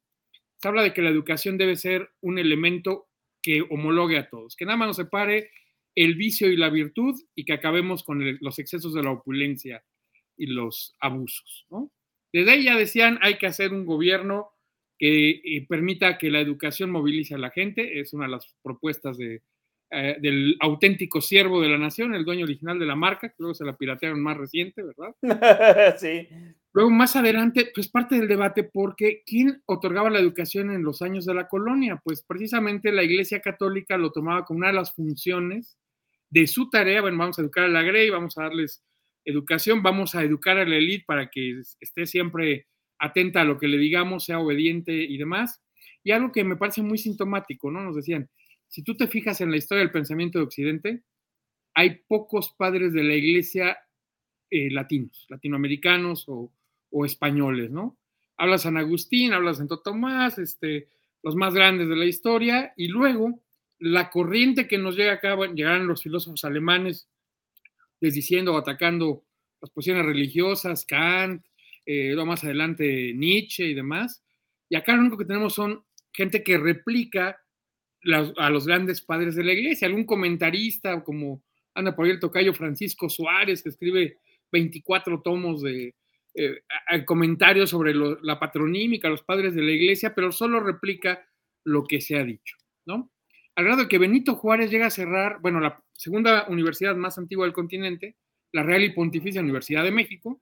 se 0.58 0.68
habla 0.68 0.84
de 0.84 0.94
que 0.94 1.02
la 1.02 1.10
educación 1.10 1.58
debe 1.58 1.76
ser 1.76 2.10
un 2.22 2.38
elemento 2.38 3.08
que 3.42 3.64
homologue 3.70 4.18
a 4.18 4.30
todos, 4.30 4.56
que 4.56 4.66
nada 4.66 4.78
más 4.78 4.90
nos 4.90 4.98
separe 4.98 5.50
el 5.96 6.16
vicio 6.16 6.50
y 6.52 6.56
la 6.56 6.70
virtud 6.70 7.20
y 7.36 7.44
que 7.44 7.54
acabemos 7.54 8.04
con 8.04 8.38
los 8.40 8.60
excesos 8.60 8.94
de 8.94 9.04
la 9.04 9.12
opulencia 9.12 9.84
y 10.38 10.48
los 10.48 10.96
abusos, 11.00 11.66
¿no? 11.70 11.92
Desde 12.32 12.52
ahí 12.52 12.64
ya 12.64 12.78
decían, 12.78 13.20
hay 13.22 13.38
que 13.38 13.48
hacer 13.48 13.74
un 13.74 13.86
gobierno 13.86 14.52
que 14.98 15.42
eh, 15.44 15.66
permita 15.68 16.18
que 16.18 16.30
la 16.30 16.40
educación 16.40 16.92
movilice 16.92 17.36
a 17.36 17.40
la 17.40 17.50
gente, 17.50 18.00
es 18.00 18.14
una 18.14 18.26
de 18.26 18.32
las 18.32 18.56
propuestas 18.62 19.18
de, 19.18 19.42
eh, 19.94 20.16
del 20.22 20.56
auténtico 20.62 21.20
siervo 21.20 21.60
de 21.60 21.68
la 21.68 21.78
nación, 21.78 22.16
el 22.16 22.24
dueño 22.24 22.46
original 22.46 22.80
de 22.80 22.86
la 22.86 22.96
marca, 22.96 23.28
que 23.28 23.36
luego 23.40 23.54
se 23.54 23.66
la 23.66 23.76
piratearon 23.76 24.22
más 24.22 24.38
reciente, 24.38 24.84
¿verdad? 24.84 25.14
sí. 26.00 26.30
Luego, 26.72 26.90
más 26.90 27.18
adelante, 27.18 27.70
pues 27.76 27.90
parte 27.90 28.16
del 28.16 28.30
debate, 28.30 28.64
porque 28.64 29.24
¿quién 29.26 29.62
otorgaba 29.66 30.10
la 30.10 30.20
educación 30.20 30.72
en 30.72 30.84
los 30.84 31.02
años 31.02 31.26
de 31.26 31.34
la 31.34 31.50
colonia? 31.50 32.00
Pues 32.02 32.24
precisamente 32.24 32.94
la 32.94 33.04
Iglesia 33.04 33.42
Católica 33.42 33.98
lo 33.98 34.14
tomaba 34.14 34.46
como 34.46 34.60
una 34.60 34.68
de 34.68 34.76
las 34.76 34.96
funciones 34.96 35.78
de 36.30 36.48
su 36.48 36.70
tarea. 36.70 37.02
Bueno, 37.02 37.18
vamos 37.18 37.38
a 37.38 37.42
educar 37.42 37.66
a 37.66 37.68
la 37.68 37.84
Grey, 37.84 38.10
vamos 38.10 38.38
a 38.38 38.44
darles 38.44 38.82
educación, 39.26 39.84
vamos 39.84 40.16
a 40.16 40.24
educar 40.24 40.58
a 40.58 40.66
la 40.66 40.78
élite 40.78 41.04
para 41.06 41.30
que 41.30 41.62
esté 41.82 42.06
siempre 42.06 42.68
atenta 42.98 43.42
a 43.42 43.46
lo 43.46 43.58
que 43.58 43.68
le 43.68 43.78
digamos, 43.78 44.24
sea 44.24 44.40
obediente 44.40 44.94
y 44.94 45.18
demás. 45.18 45.62
Y 46.02 46.12
algo 46.12 46.32
que 46.32 46.46
me 46.46 46.56
parece 46.56 46.82
muy 46.82 46.98
sintomático, 46.98 47.70
¿no? 47.70 47.84
Nos 47.84 47.98
decían, 47.98 48.30
si 48.72 48.84
tú 48.84 48.96
te 48.96 49.08
fijas 49.08 49.42
en 49.42 49.52
la 49.52 49.58
historia 49.58 49.84
del 49.84 49.92
pensamiento 49.92 50.40
de 50.40 50.46
Occidente, 50.46 51.04
hay 51.74 52.02
pocos 52.08 52.56
padres 52.58 52.94
de 52.94 53.04
la 53.04 53.14
iglesia 53.14 53.78
eh, 54.50 54.72
latinos, 54.72 55.26
latinoamericanos 55.30 56.26
o, 56.28 56.52
españoles, 57.06 57.70
¿no? 57.70 57.98
Habla 58.38 58.58
San 58.58 58.78
Agustín, 58.78 59.34
habla 59.34 59.54
Santo 59.54 59.80
Tomás, 59.80 60.38
este, 60.38 60.90
los 61.22 61.36
más 61.36 61.54
grandes 61.54 61.88
de 61.90 61.96
la 61.96 62.06
historia, 62.06 62.74
y 62.76 62.88
luego 62.88 63.42
la 63.80 64.10
corriente 64.10 64.68
que 64.68 64.78
nos 64.78 64.96
llega 64.96 65.14
acá, 65.14 65.36
bueno, 65.36 65.54
llegaron 65.54 65.88
los 65.88 66.04
filósofos 66.04 66.44
alemanes 66.44 67.10
desdiciendo 68.00 68.54
o 68.54 68.58
atacando 68.58 69.26
las 69.62 69.70
posiciones 69.70 70.06
religiosas, 70.06 70.86
Kant, 70.86 71.46
eh, 71.86 72.12
luego 72.14 72.26
más 72.26 72.44
adelante 72.44 73.14
Nietzsche 73.14 73.66
y 73.66 73.74
demás, 73.74 74.24
y 74.70 74.76
acá 74.76 74.94
lo 74.94 75.02
único 75.02 75.18
que 75.18 75.26
tenemos 75.26 75.54
son 75.54 75.84
gente 76.14 76.44
que 76.44 76.58
replica 76.58 77.41
a 78.38 78.50
los 78.50 78.66
grandes 78.66 79.02
padres 79.02 79.36
de 79.36 79.44
la 79.44 79.54
iglesia, 79.54 79.88
algún 79.88 80.06
comentarista 80.06 81.04
como 81.04 81.44
anda 81.74 81.96
por 81.96 82.06
ahí 82.06 82.12
el 82.12 82.20
tocayo 82.20 82.54
Francisco 82.54 83.10
Suárez, 83.10 83.64
que 83.64 83.70
escribe 83.70 84.18
24 84.52 85.22
tomos 85.22 85.62
de 85.62 85.96
eh, 86.34 86.62
comentarios 87.06 87.70
sobre 87.70 87.94
la 87.94 88.40
patronímica, 88.40 89.10
los 89.10 89.24
padres 89.24 89.54
de 89.54 89.62
la 89.62 89.72
iglesia, 89.72 90.14
pero 90.16 90.32
solo 90.32 90.60
replica 90.60 91.28
lo 91.64 91.86
que 91.86 92.02
se 92.02 92.18
ha 92.18 92.24
dicho, 92.24 92.58
¿no? 92.86 93.12
Al 93.56 93.66
grado 93.66 93.82
de 93.84 93.88
que 93.88 93.98
Benito 93.98 94.36
Juárez 94.36 94.72
llega 94.72 94.88
a 94.88 94.92
cerrar, 94.92 95.40
bueno, 95.42 95.60
la 95.60 95.84
segunda 95.94 96.48
universidad 96.48 96.96
más 96.96 97.18
antigua 97.18 97.46
del 97.46 97.54
continente, 97.54 98.16
la 98.54 98.64
Real 98.64 98.84
y 98.84 98.92
Pontificia 98.92 99.42
Universidad 99.42 99.84
de 99.84 99.92
México, 99.92 100.42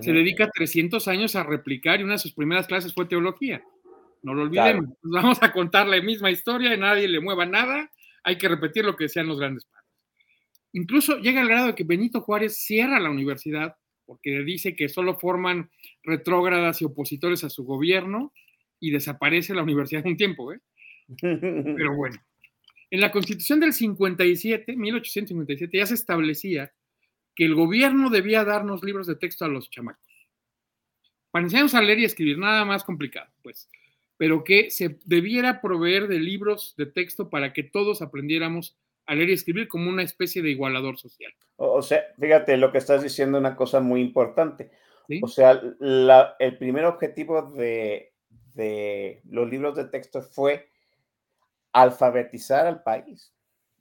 se 0.00 0.12
dedica 0.12 0.50
300 0.50 1.08
años 1.08 1.34
a 1.34 1.44
replicar 1.44 1.98
y 1.98 2.02
una 2.02 2.14
de 2.14 2.18
sus 2.18 2.34
primeras 2.34 2.66
clases 2.66 2.92
fue 2.92 3.06
teología. 3.06 3.64
No 4.22 4.34
lo 4.34 4.42
olvidemos. 4.42 4.90
Vamos 5.02 5.42
a 5.42 5.52
contar 5.52 5.86
la 5.86 6.00
misma 6.00 6.30
historia, 6.30 6.74
y 6.74 6.78
nadie 6.78 7.08
le 7.08 7.20
mueva 7.20 7.46
nada, 7.46 7.90
hay 8.24 8.36
que 8.36 8.48
repetir 8.48 8.84
lo 8.84 8.96
que 8.96 9.04
decían 9.04 9.26
los 9.26 9.38
grandes 9.38 9.64
padres. 9.64 9.88
Incluso 10.72 11.18
llega 11.18 11.40
al 11.40 11.48
grado 11.48 11.68
de 11.68 11.74
que 11.74 11.84
Benito 11.84 12.20
Juárez 12.20 12.58
cierra 12.58 13.00
la 13.00 13.10
universidad 13.10 13.76
porque 14.08 14.42
dice 14.42 14.74
que 14.74 14.88
solo 14.88 15.18
forman 15.18 15.70
retrógradas 16.02 16.80
y 16.80 16.86
opositores 16.86 17.44
a 17.44 17.50
su 17.50 17.64
gobierno 17.64 18.32
y 18.80 18.90
desaparece 18.90 19.54
la 19.54 19.62
universidad 19.62 20.06
un 20.06 20.16
tiempo, 20.16 20.52
¿eh? 20.52 20.60
Pero 21.20 21.94
bueno, 21.96 22.16
en 22.90 23.00
la 23.00 23.12
constitución 23.12 23.60
del 23.60 23.74
57, 23.74 24.76
1857, 24.76 25.76
ya 25.76 25.86
se 25.86 25.94
establecía 25.94 26.72
que 27.34 27.44
el 27.44 27.54
gobierno 27.54 28.08
debía 28.08 28.44
darnos 28.44 28.82
libros 28.82 29.06
de 29.06 29.16
texto 29.16 29.44
a 29.44 29.48
los 29.48 29.70
chamacos. 29.70 30.02
Para 31.30 31.44
enseñarnos 31.44 31.74
a 31.74 31.82
leer 31.82 31.98
y 31.98 32.04
escribir, 32.04 32.38
nada 32.38 32.64
más 32.64 32.84
complicado, 32.84 33.30
pues 33.42 33.68
pero 34.18 34.44
que 34.44 34.70
se 34.70 34.98
debiera 35.06 35.62
proveer 35.62 36.08
de 36.08 36.18
libros 36.18 36.74
de 36.76 36.86
texto 36.86 37.30
para 37.30 37.52
que 37.52 37.62
todos 37.62 38.02
aprendiéramos 38.02 38.76
a 39.06 39.14
leer 39.14 39.30
y 39.30 39.34
escribir 39.34 39.68
como 39.68 39.88
una 39.88 40.02
especie 40.02 40.42
de 40.42 40.50
igualador 40.50 40.98
social. 40.98 41.32
O 41.56 41.80
sea, 41.80 42.02
fíjate 42.20 42.56
lo 42.58 42.70
que 42.70 42.78
estás 42.78 43.02
diciendo, 43.02 43.38
una 43.38 43.56
cosa 43.56 43.80
muy 43.80 44.02
importante. 44.02 44.70
O 45.22 45.28
sea, 45.28 45.62
el 46.38 46.58
primer 46.58 46.84
objetivo 46.84 47.42
de, 47.42 48.12
los 49.24 49.48
libros 49.48 49.76
de 49.76 49.84
texto 49.84 50.20
fue 50.20 50.68
alfabetizar 51.72 52.66
al 52.66 52.82
país. 52.82 53.32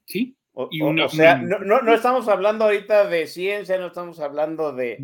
Sí. 0.05 0.37
O, 0.53 0.69
sea, 1.09 1.35
no, 1.37 1.93
estamos 1.93 2.27
hablando 2.29 2.65
ahorita 2.65 3.07
de 3.07 3.27
ciencia, 3.27 3.77
no 3.77 3.87
estamos 3.87 4.19
hablando 4.19 4.71
de, 4.71 4.97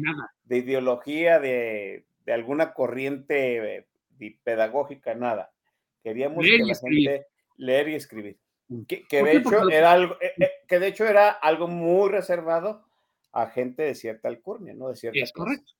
de 0.45 0.57
ideología, 0.57 1.39
de, 1.39 2.05
de, 2.25 2.33
alguna 2.33 2.73
corriente 2.73 3.85
pedagógica, 4.43 5.13
nada. 5.15 5.51
Queríamos 6.03 6.43
que 6.43 6.57
la 6.57 6.75
gente 6.75 7.27
leer 7.57 7.89
y 7.89 7.95
escribir. 7.95 8.37
Mm. 8.67 8.83
Que, 8.83 9.23
de 9.23 9.37
hecho 9.37 9.69
era 9.69 9.91
algo, 9.91 10.17
eh, 10.21 10.33
eh, 10.39 10.51
que 10.67 10.79
de 10.79 10.87
hecho 10.87 11.05
era 11.05 11.29
algo 11.29 11.67
muy 11.67 12.09
reservado 12.09 12.85
a 13.31 13.47
gente 13.47 13.83
de 13.83 13.95
cierta 13.95 14.27
alcurnia, 14.27 14.73
¿no? 14.73 14.89
De 14.89 14.95
cierta 14.95 15.19
es 15.19 15.31
correcto. 15.31 15.73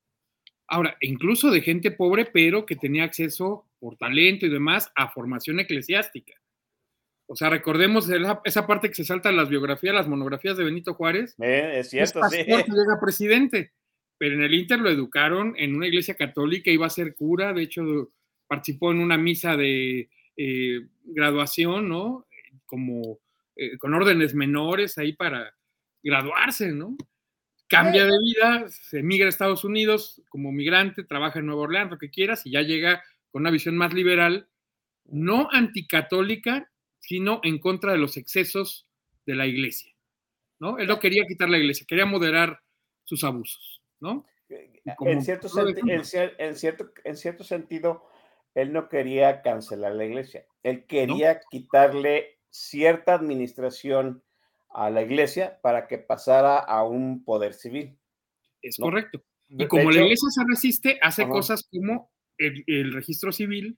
Ahora, 0.67 0.98
incluso 1.02 1.52
de 1.52 1.62
gente 1.62 1.91
pobre, 1.91 2.26
pero 2.26 2.65
que 2.65 2.76
tenía 2.76 3.04
acceso 3.04 3.67
por 3.80 3.98
talento 3.98 4.46
y 4.46 4.50
demás 4.50 4.91
a 4.96 5.10
formación 5.10 5.60
eclesiástica. 5.60 6.34
O 7.28 7.36
sea, 7.36 7.50
recordemos 7.50 8.10
esa, 8.46 8.67
parte 8.67 8.89
que 8.89 8.96
se 8.96 9.06
salta 9.06 9.30
en 9.30 9.38
las 9.38 9.50
biografías, 9.50 9.93
las 9.93 10.08
monografías 10.08 10.58
de 10.58 10.63
Benito 10.63 10.93
Juárez. 10.93 11.36
Eh, 11.39 11.80
es 11.80 11.89
cierto, 11.89 12.24
es 12.26 12.32
sí. 12.32 12.43
llega 12.43 13.00
presidente, 13.00 13.72
pero 14.17 14.36
en 14.36 14.43
el 14.43 14.54
Inter 14.54 14.80
lo 14.80 14.89
educaron 14.89 15.54
en 15.58 15.76
una 15.76 15.88
iglesia 15.88 16.15
católica, 16.15 16.72
iba 16.72 16.86
a 16.86 16.91
ser 16.91 17.15
cura, 17.15 17.54
de 17.54 17.63
hecho 17.63 18.10
participó 18.54 18.92
en 18.92 19.00
una 19.00 19.18
misa 19.18 19.58
de 19.58 20.12
eh, 20.38 20.88
graduación, 21.06 21.89
¿no? 21.89 22.28
Como 22.68 23.20
eh, 23.56 23.80
con 23.80 23.96
órdenes 23.96 24.36
menores 24.36 25.00
ahí 25.00 25.13
para 25.13 25.56
graduarse, 26.04 26.72
¿no? 26.72 26.96
Cambia 27.68 28.06
de 28.06 28.16
vida, 28.20 28.70
se 28.70 29.00
emigra 29.00 29.26
a 29.26 29.30
Estados 29.30 29.63
Unidos 29.63 30.22
como 30.30 30.52
migrante, 30.52 31.04
trabaja 31.04 31.39
en 31.39 31.48
Nueva 31.48 31.63
Orleans, 31.63 31.89
lo 31.89 31.98
que 31.98 32.12
quieras, 32.12 32.46
y 32.46 32.52
ya 32.52 32.62
llega 32.62 33.04
con 33.32 33.42
una 33.42 33.50
visión 33.50 33.76
más 33.76 33.92
liberal, 33.92 34.48
no 35.06 35.50
anticatólica, 35.52 36.70
sino 37.00 37.39
en 37.42 37.58
contra 37.58 37.94
de 37.94 37.98
los 37.98 38.18
excesos 38.18 38.88
de 39.26 39.34
la 39.34 39.48
iglesia, 39.48 39.92
¿no? 40.60 40.78
Él 40.78 40.86
no 40.86 41.00
quería 41.00 41.26
quitar 41.26 41.50
la 41.50 41.58
iglesia, 41.58 41.88
quería 41.89 42.06
moderar 42.06 42.62
sus 43.04 43.24
abusos, 43.24 43.82
¿no? 44.00 44.28
En 44.48 45.24
cierto, 45.24 45.48
en, 46.38 46.56
cierto, 46.56 46.92
en 47.04 47.18
cierto 47.18 47.44
sentido, 47.44 48.12
él 48.56 48.72
no 48.72 48.89
quería 48.89 49.42
cancelar 49.42 49.94
la 49.94 50.06
iglesia, 50.06 50.46
él 50.63 50.86
quería 50.86 51.42
quitarle 51.50 52.39
cierta 52.50 53.16
administración 53.16 54.24
a 54.70 54.89
la 54.89 55.02
iglesia 55.02 55.60
para 55.62 55.88
que 55.88 55.98
pasara 55.98 56.60
a 56.60 56.84
un 56.84 57.24
poder 57.24 57.54
civil. 57.54 57.98
Es 58.62 58.78
correcto. 58.78 59.24
Y 59.50 59.68
como 59.68 59.92
la 59.92 60.02
iglesia 60.02 60.30
se 60.30 60.44
resiste, 60.48 61.00
hace 61.02 61.28
cosas 61.28 61.68
como 61.72 62.12
el, 62.38 62.94
registro 62.94 63.32
civil, 63.32 63.78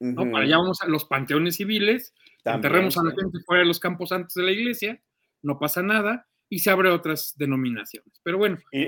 ¿no? 0.00 0.30
Para 0.30 0.44
allá 0.44 0.56
vamos 0.56 0.82
a 0.82 0.88
los 0.88 1.04
panteones 1.04 1.56
civiles, 1.56 2.12
enterremos 2.44 2.98
a 2.98 3.04
la 3.04 3.10
gente 3.10 3.38
fuera 3.46 3.60
de 3.60 3.68
los 3.68 3.78
campos 3.78 4.10
antes 4.10 4.34
de 4.34 4.42
la 4.42 4.50
iglesia, 4.50 5.00
no 5.42 5.58
pasa 5.58 5.82
nada, 5.82 6.28
y 6.48 6.58
se 6.58 6.70
abre 6.70 6.90
otras 6.90 7.34
denominaciones. 7.38 8.20
Pero 8.22 8.36
bueno, 8.36 8.58
y, 8.72 8.84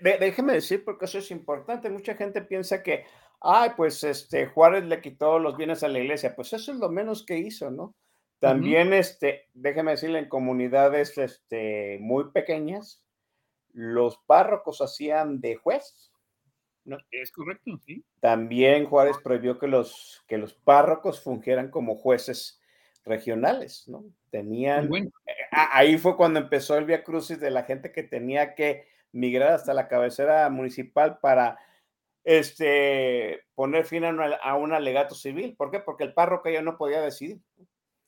déjeme 0.00 0.54
decir, 0.54 0.84
porque 0.84 1.04
eso 1.04 1.18
es 1.18 1.30
importante, 1.30 1.90
mucha 1.90 2.14
gente 2.16 2.42
piensa 2.42 2.82
que, 2.82 3.04
ay, 3.40 3.70
pues 3.76 4.02
este, 4.04 4.46
Juárez 4.46 4.84
le 4.84 5.00
quitó 5.00 5.38
los 5.38 5.56
bienes 5.56 5.82
a 5.82 5.88
la 5.88 5.98
iglesia, 5.98 6.34
pues 6.34 6.52
eso 6.52 6.72
es 6.72 6.78
lo 6.78 6.88
menos 6.88 7.24
que 7.24 7.38
hizo, 7.38 7.70
¿no? 7.70 7.94
También, 8.38 8.92
este, 8.92 9.48
déjeme 9.54 9.92
decirle, 9.92 10.20
en 10.20 10.28
comunidades 10.28 11.18
este, 11.18 11.98
muy 12.00 12.30
pequeñas, 12.30 13.02
los 13.72 14.18
párrocos 14.26 14.80
hacían 14.80 15.40
de 15.40 15.56
juez. 15.56 16.12
¿no? 16.84 16.98
Es 17.10 17.32
correcto, 17.32 17.78
sí. 17.84 18.04
También 18.20 18.86
Juárez 18.86 19.16
prohibió 19.22 19.58
que 19.58 19.66
los, 19.66 20.24
que 20.28 20.38
los 20.38 20.54
párrocos 20.54 21.20
fungieran 21.20 21.70
como 21.70 21.96
jueces 21.96 22.60
regionales, 23.04 23.88
¿no? 23.88 24.04
Tenían. 24.30 24.88
Eh, 24.94 25.10
ahí 25.50 25.98
fue 25.98 26.16
cuando 26.16 26.38
empezó 26.38 26.76
el 26.76 26.84
Via 26.84 27.02
Crucis 27.02 27.40
de 27.40 27.50
la 27.50 27.64
gente 27.64 27.90
que 27.92 28.02
tenía 28.02 28.54
que 28.54 28.86
migrar 29.12 29.52
hasta 29.52 29.74
la 29.74 29.88
cabecera 29.88 30.48
municipal 30.50 31.18
para 31.18 31.58
este, 32.28 33.40
poner 33.54 33.86
fin 33.86 34.04
a, 34.04 34.54
un 34.54 34.74
alegato 34.74 35.14
civil. 35.14 35.54
¿Por 35.56 35.70
qué? 35.70 35.78
Porque 35.80 36.04
el 36.04 36.12
párroco 36.12 36.50
ya 36.50 36.60
no 36.60 36.76
podía 36.76 37.00
decidir. 37.00 37.38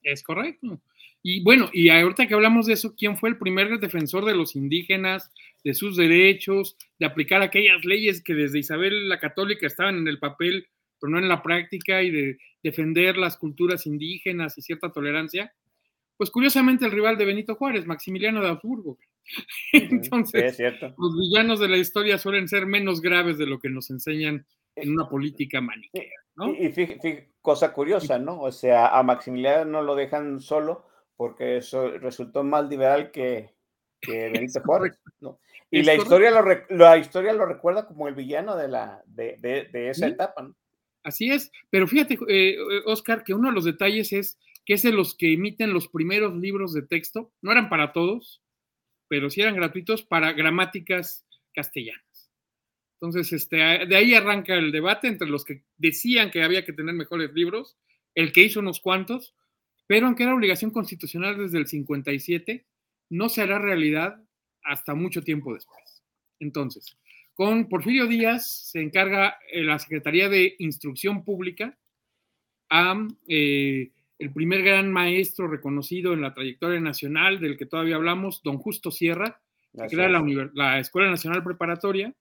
Es 0.03 0.23
correcto. 0.23 0.79
Y 1.23 1.43
bueno, 1.43 1.71
y 1.73 1.89
ahorita 1.89 2.27
que 2.27 2.35
hablamos 2.35 2.67
de 2.67 2.75
eso, 2.75 2.95
¿quién 2.95 3.17
fue 3.17 3.31
el 3.31 3.39
primer 3.39 3.81
defensor 3.81 4.27
de 4.27 4.35
los 4.35 4.57
indígenas, 4.57 5.33
de 5.65 5.73
sus 5.73 5.97
derechos, 5.97 6.77
de 6.99 7.07
aplicar 7.07 7.41
aquellas 7.41 7.83
leyes 7.87 8.23
que 8.23 8.35
desde 8.35 8.59
Isabel 8.59 9.09
la 9.09 9.19
Católica 9.19 9.67
estaban 9.67 9.97
en 9.97 10.07
el 10.07 10.19
papel, 10.19 10.69
pero 11.01 11.13
no 11.13 11.19
en 11.19 11.29
la 11.29 11.43
práctica, 11.43 12.03
y 12.03 12.11
de 12.11 12.39
defender 12.63 13.17
las 13.17 13.39
culturas 13.39 13.87
indígenas 13.87 14.59
y 14.59 14.61
cierta 14.61 14.93
tolerancia? 14.93 15.55
Pues 16.19 16.31
curiosamente 16.31 16.85
el 16.85 16.93
rival 16.93 17.17
de 17.17 17.25
Benito 17.25 17.55
Juárez, 17.55 17.87
Maximiliano 17.87 18.43
de 18.43 18.49
Habsburgo. 18.49 18.99
Entonces, 19.73 20.59
los 20.59 21.19
villanos 21.19 21.61
de 21.61 21.69
la 21.69 21.77
historia 21.77 22.19
suelen 22.19 22.49
ser 22.49 22.67
menos 22.67 23.01
graves 23.01 23.39
de 23.39 23.47
lo 23.47 23.59
que 23.59 23.71
nos 23.71 23.91
enseñan 23.91 24.47
en 24.77 24.93
una 24.93 25.09
política 25.09 25.61
maniquea, 25.61 26.11
¿no? 26.37 26.55
Y, 26.55 26.71
fíjate, 26.71 27.33
cosa 27.41 27.73
curiosa, 27.73 28.19
¿no? 28.19 28.41
O 28.41 28.53
sea, 28.53 28.99
a 28.99 29.03
Maximiliano 29.03 29.65
no 29.65 29.83
lo 29.83 29.95
dejan 29.95 30.41
solo 30.41 30.87
porque 31.17 31.59
eso 31.59 31.91
resultó 31.99 32.43
más 32.43 32.69
liberal 32.69 33.11
que, 33.11 33.55
que 34.01 34.31
Benito 34.33 34.61
Juárez, 34.65 34.99
¿no? 35.21 35.39
Y 35.71 35.83
la 35.83 35.95
historia, 35.95 36.31
lo, 36.31 36.43
la 36.71 36.99
historia 36.99 37.33
lo 37.33 37.47
recuerda 37.47 37.87
como 37.87 38.09
el 38.09 38.15
villano 38.15 38.57
de, 38.57 38.69
la, 38.69 39.03
de, 39.07 39.37
de, 39.71 39.91
esa 39.91 40.09
etapa, 40.09 40.43
¿no? 40.43 40.57
Así 41.05 41.31
es, 41.31 41.51
pero 41.71 41.87
fíjate, 41.87 42.19
eh, 42.29 42.57
Oscar, 42.87 43.23
que 43.23 43.35
uno 43.35 43.49
de 43.49 43.55
los 43.55 43.65
detalles 43.65 44.13
es 44.13 44.39
que 44.67 44.75
es 44.75 44.83
de 44.83 44.93
los 44.93 45.17
que 45.17 45.33
emiten 45.33 45.73
los 45.73 45.89
primeros 45.89 46.35
libros 46.37 46.75
de 46.75 46.83
texto, 46.83 47.33
no 47.41 47.53
eran 47.53 47.69
para 47.69 47.93
todos, 47.93 48.43
pero 49.11 49.29
sí 49.29 49.41
eran 49.41 49.57
gratuitos 49.57 50.05
para 50.05 50.33
gramáticas 50.33 51.27
castellanas. 51.53 52.31
Entonces, 52.95 53.33
este, 53.33 53.57
de 53.57 53.97
ahí 53.97 54.15
arranca 54.15 54.55
el 54.55 54.71
debate 54.71 55.09
entre 55.09 55.29
los 55.29 55.45
que 55.45 55.65
decían 55.77 56.31
que 56.31 56.45
había 56.45 56.65
que 56.65 56.73
tener 56.73 56.95
mejores 56.95 57.33
libros, 57.35 57.77
el 58.15 58.31
que 58.33 58.43
hizo 58.43 58.61
unos 58.61 58.79
cuantos, 58.79 59.35
pero 59.89 60.07
aunque 60.07 60.23
era 60.23 60.35
obligación 60.35 60.71
constitucional 60.71 61.37
desde 61.37 61.59
el 61.59 61.67
57, 61.67 62.65
no 63.09 63.29
se 63.29 63.43
hará 63.43 63.59
realidad 63.59 64.23
hasta 64.63 64.95
mucho 64.95 65.23
tiempo 65.23 65.55
después. 65.55 66.05
Entonces, 66.39 66.97
con 67.35 67.69
Porfirio 67.69 68.07
Díaz 68.07 68.71
se 68.71 68.81
encarga 68.81 69.39
eh, 69.51 69.65
la 69.65 69.81
Secretaría 69.81 70.29
de 70.29 70.55
Instrucción 70.61 71.25
Pública 71.25 71.77
a 72.69 72.95
el 74.21 74.33
primer 74.33 74.63
gran 74.63 74.93
maestro 74.93 75.49
reconocido 75.49 76.13
en 76.13 76.21
la 76.21 76.35
trayectoria 76.35 76.79
nacional 76.79 77.41
del 77.41 77.57
que 77.57 77.67
todavía 77.67 77.97
hablamos, 77.97 78.43
don 78.43 78.59
Justo 78.59 78.91
Sierra, 78.91 79.41
que 79.73 79.95
era 79.95 80.09
la, 80.09 80.23
la 80.53 80.79
Escuela 80.79 81.09
Nacional 81.09 81.43
Preparatoria, 81.43 82.15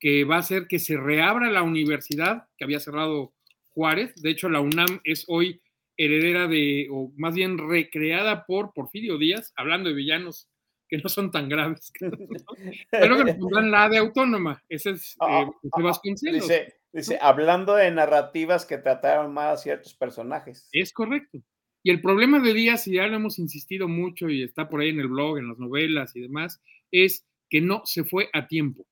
que 0.00 0.24
va 0.24 0.36
a 0.36 0.40
hacer 0.40 0.66
que 0.66 0.80
se 0.80 0.96
reabra 0.96 1.50
la 1.50 1.62
universidad 1.62 2.48
que 2.56 2.64
había 2.64 2.80
cerrado 2.80 3.34
Juárez. 3.68 4.14
De 4.16 4.30
hecho, 4.30 4.48
la 4.48 4.60
UNAM 4.60 5.00
es 5.04 5.24
hoy 5.28 5.62
heredera 5.96 6.48
de, 6.48 6.88
o 6.90 7.12
más 7.16 7.34
bien 7.34 7.56
recreada 7.56 8.44
por 8.44 8.72
Porfirio 8.72 9.16
Díaz, 9.16 9.52
hablando 9.56 9.88
de 9.88 9.94
villanos 9.94 10.48
que 10.88 10.98
no 10.98 11.08
son 11.08 11.30
tan 11.30 11.48
graves. 11.48 11.92
Pero 12.90 13.16
que 13.16 13.24
le 13.24 13.34
pondrán 13.34 13.70
la 13.70 13.88
de 13.88 13.98
autónoma. 13.98 14.62
Ese 14.68 14.90
es 14.90 15.16
ah, 15.20 15.48
eh, 15.62 16.32
Dice, 16.32 16.77
dice 16.92 17.18
hablando 17.20 17.74
de 17.74 17.90
narrativas 17.90 18.66
que 18.66 18.78
trataron 18.78 19.32
más 19.32 19.60
a 19.60 19.62
ciertos 19.62 19.94
personajes. 19.94 20.68
Es 20.72 20.92
correcto. 20.92 21.42
Y 21.82 21.90
el 21.90 22.00
problema 22.00 22.40
de 22.40 22.54
Díaz, 22.54 22.86
y 22.86 22.94
ya 22.94 23.06
lo 23.06 23.16
hemos 23.16 23.38
insistido 23.38 23.88
mucho 23.88 24.28
y 24.28 24.42
está 24.42 24.68
por 24.68 24.80
ahí 24.80 24.90
en 24.90 25.00
el 25.00 25.08
blog, 25.08 25.38
en 25.38 25.48
las 25.48 25.58
novelas 25.58 26.14
y 26.16 26.20
demás, 26.20 26.60
es 26.90 27.26
que 27.48 27.60
no 27.60 27.82
se 27.84 28.04
fue 28.04 28.28
a 28.32 28.46
tiempo. 28.46 28.86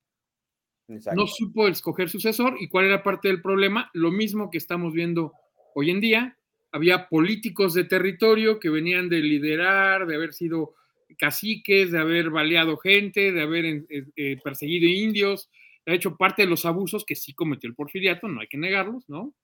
No 0.89 1.27
supo 1.27 1.67
escoger 1.67 2.09
sucesor 2.09 2.57
y 2.61 2.69
cuál 2.69 2.87
era 2.87 3.03
parte 3.03 3.29
del 3.29 3.43
problema, 3.43 3.91
lo 3.93 4.13
mismo 4.13 4.51
que 4.51 4.59
estamos 4.59 4.93
viendo 4.93 5.33
hoy 5.75 5.91
en 5.91 6.01
día. 6.01 6.39
Había 6.71 7.09
políticos 7.09 7.75
de 7.75 7.85
territorio 7.85 8.61
que 8.61 8.71
venían 8.71 9.09
de 9.09 9.19
liderar, 9.19 10.07
de 10.07 10.15
haber 10.15 10.33
sido 10.33 10.75
caciques, 11.19 11.91
de 11.91 11.99
haber 11.99 12.31
baleado 12.31 12.77
gente, 12.77 13.33
de 13.33 13.43
haber 13.43 13.65
eh, 13.65 13.85
eh, 14.17 14.37
perseguido 14.43 14.89
indios, 14.89 15.51
de 15.87 15.95
hecho 15.95 16.17
parte 16.17 16.43
de 16.43 16.49
los 16.49 16.65
abusos 16.67 17.05
que 17.05 17.15
sí 17.15 17.33
cometió 17.33 17.69
el 17.69 17.77
porfiriato, 17.77 18.29
no 18.29 18.41
hay 18.41 18.49
que 18.49 18.59
negarlos, 18.59 19.09
¿no? 19.09 19.35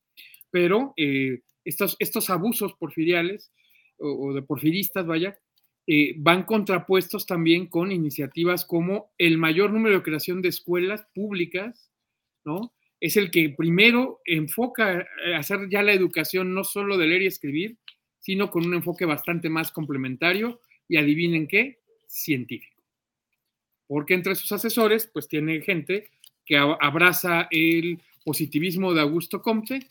Pero 0.51 0.93
eh, 0.97 1.41
estos, 1.65 1.97
estos 1.99 2.29
abusos 2.31 2.75
porfiriales 2.75 3.53
o 3.99 4.35
de 4.35 4.43
porfiristas, 4.43 5.07
vaya, 5.07 5.39
eh, 5.87 6.15
van 6.17 6.45
contrapuestos 6.45 7.27
también 7.27 7.67
con 7.67 7.91
iniciativas 7.91 8.65
como 8.65 9.13
el 9.19 9.37
mayor 9.37 9.73
número 9.73 9.97
de 9.97 10.03
creación 10.03 10.41
de 10.41 10.49
escuelas 10.49 11.05
públicas, 11.13 11.91
¿no? 12.45 12.73
Es 13.01 13.17
el 13.17 13.33
que 13.33 13.51
primero 13.51 14.21
enfoca 14.25 15.07
a 15.35 15.39
hacer 15.39 15.69
ya 15.69 15.83
la 15.83 15.93
educación 15.93 16.55
no 16.55 16.63
solo 16.63 16.97
de 16.99 17.07
leer 17.07 17.23
y 17.23 17.27
escribir, 17.27 17.79
sino 18.21 18.51
con 18.51 18.65
un 18.65 18.75
enfoque 18.75 19.05
bastante 19.05 19.51
más 19.51 19.73
complementario 19.73 20.61
y 20.87 20.99
adivinen 20.99 21.49
qué, 21.49 21.81
científico. 22.07 22.81
Porque 23.89 24.15
entre 24.15 24.37
sus 24.37 24.53
asesores, 24.53 25.11
pues 25.13 25.27
tiene 25.27 25.61
gente 25.63 26.11
que 26.53 26.59
abraza 26.59 27.49
el 27.51 27.99
positivismo 28.25 28.93
de 28.93 29.01
Augusto 29.01 29.41
Comte, 29.41 29.87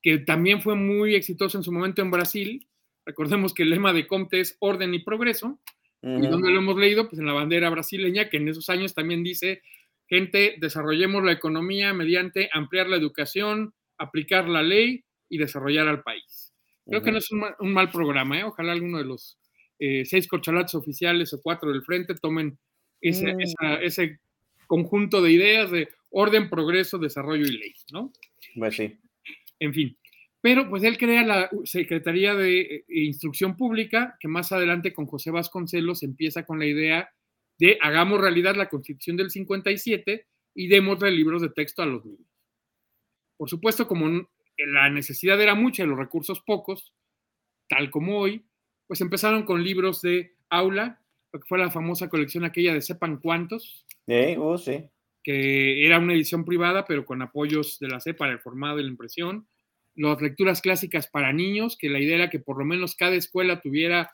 que 0.00 0.18
también 0.18 0.62
fue 0.62 0.76
muy 0.76 1.14
exitoso 1.14 1.58
en 1.58 1.64
su 1.64 1.72
momento 1.72 2.02
en 2.02 2.10
Brasil, 2.10 2.68
Recordemos 3.08 3.54
que 3.54 3.62
el 3.62 3.70
lema 3.70 3.94
de 3.94 4.06
Comte 4.06 4.38
es 4.38 4.58
orden 4.60 4.92
y 4.92 4.98
progreso. 4.98 5.58
¿Y 6.02 6.26
donde 6.26 6.50
lo 6.50 6.58
hemos 6.58 6.76
leído? 6.76 7.08
Pues 7.08 7.18
en 7.18 7.24
la 7.24 7.32
bandera 7.32 7.70
brasileña, 7.70 8.28
que 8.28 8.36
en 8.36 8.48
esos 8.48 8.68
años 8.68 8.92
también 8.92 9.24
dice, 9.24 9.62
gente, 10.06 10.56
desarrollemos 10.58 11.24
la 11.24 11.32
economía 11.32 11.94
mediante 11.94 12.50
ampliar 12.52 12.86
la 12.86 12.98
educación, 12.98 13.72
aplicar 13.96 14.46
la 14.46 14.62
ley 14.62 15.06
y 15.30 15.38
desarrollar 15.38 15.88
al 15.88 16.02
país. 16.02 16.52
Creo 16.86 17.02
que 17.02 17.10
no 17.10 17.16
es 17.16 17.30
un, 17.30 17.72
mal 17.72 17.90
programa, 17.90 18.38
¿eh? 18.38 18.44
Ojalá 18.44 18.72
alguno 18.72 18.98
de 18.98 19.04
los 19.04 19.38
eh, 19.78 20.04
seis 20.04 20.28
corcholatos 20.28 20.74
oficiales 20.74 21.32
o 21.32 21.40
cuatro 21.40 21.72
del 21.72 21.82
frente 21.84 22.14
tomen 22.14 22.58
ese, 23.00 23.34
mm. 23.34 23.40
ese 23.80 24.20
conjunto 24.68 25.20
de 25.20 25.32
ideas 25.32 25.72
de 25.72 25.88
orden, 26.10 26.48
progreso, 26.48 26.98
desarrollo 26.98 27.44
y 27.44 27.58
ley, 27.58 27.74
¿no? 27.92 28.12
Pues 28.54 28.76
sí. 28.76 28.96
En 29.58 29.74
fin, 29.74 29.98
pero 30.40 30.68
pues 30.68 30.84
él 30.84 30.96
crea 30.98 31.24
la 31.24 31.50
Secretaría 31.64 32.34
de 32.34 32.60
eh, 32.60 32.84
Instrucción 32.88 33.56
Pública, 33.56 34.16
que 34.20 34.28
más 34.28 34.52
adelante 34.52 34.92
con 34.92 35.06
José 35.06 35.30
Vasconcelos 35.32 36.04
empieza 36.04 36.46
con 36.46 36.60
la 36.60 36.66
idea 36.66 37.10
de 37.58 37.76
hagamos 37.80 38.20
realidad 38.20 38.54
la 38.54 38.68
Constitución 38.68 39.16
del 39.16 39.30
57 39.30 40.26
y 40.54 40.68
démosle 40.68 41.10
libros 41.10 41.42
de 41.42 41.50
texto 41.50 41.82
a 41.82 41.86
los 41.86 42.04
niños. 42.04 42.28
Por 43.36 43.50
supuesto, 43.50 43.88
como 43.88 44.28
la 44.56 44.90
necesidad 44.90 45.40
era 45.40 45.54
mucha 45.54 45.82
y 45.82 45.86
los 45.86 45.98
recursos 45.98 46.40
pocos, 46.40 46.92
tal 47.68 47.90
como 47.90 48.18
hoy, 48.18 48.44
pues 48.86 49.00
empezaron 49.00 49.44
con 49.44 49.62
libros 49.62 50.02
de 50.02 50.36
aula, 50.50 51.02
lo 51.32 51.40
que 51.40 51.46
fue 51.46 51.58
la 51.58 51.70
famosa 51.70 52.08
colección 52.08 52.44
aquella 52.44 52.74
de 52.74 52.80
Sepan 52.80 53.18
Cuántos. 53.18 53.84
Uh, 54.08 54.58
sí. 54.58 54.84
Que 55.22 55.86
era 55.86 55.98
una 55.98 56.14
edición 56.14 56.44
privada, 56.44 56.84
pero 56.86 57.04
con 57.04 57.22
apoyos 57.22 57.78
de 57.78 57.88
la 57.88 58.00
CEPA 58.00 58.18
para 58.18 58.32
el 58.32 58.40
formado 58.40 58.80
y 58.80 58.82
la 58.82 58.88
impresión 58.88 59.46
las 59.98 60.20
lecturas 60.22 60.60
clásicas 60.60 61.08
para 61.08 61.32
niños, 61.32 61.76
que 61.76 61.88
la 61.88 61.98
idea 61.98 62.16
era 62.16 62.30
que 62.30 62.38
por 62.38 62.58
lo 62.58 62.64
menos 62.64 62.94
cada 62.94 63.14
escuela 63.14 63.60
tuviera 63.60 64.10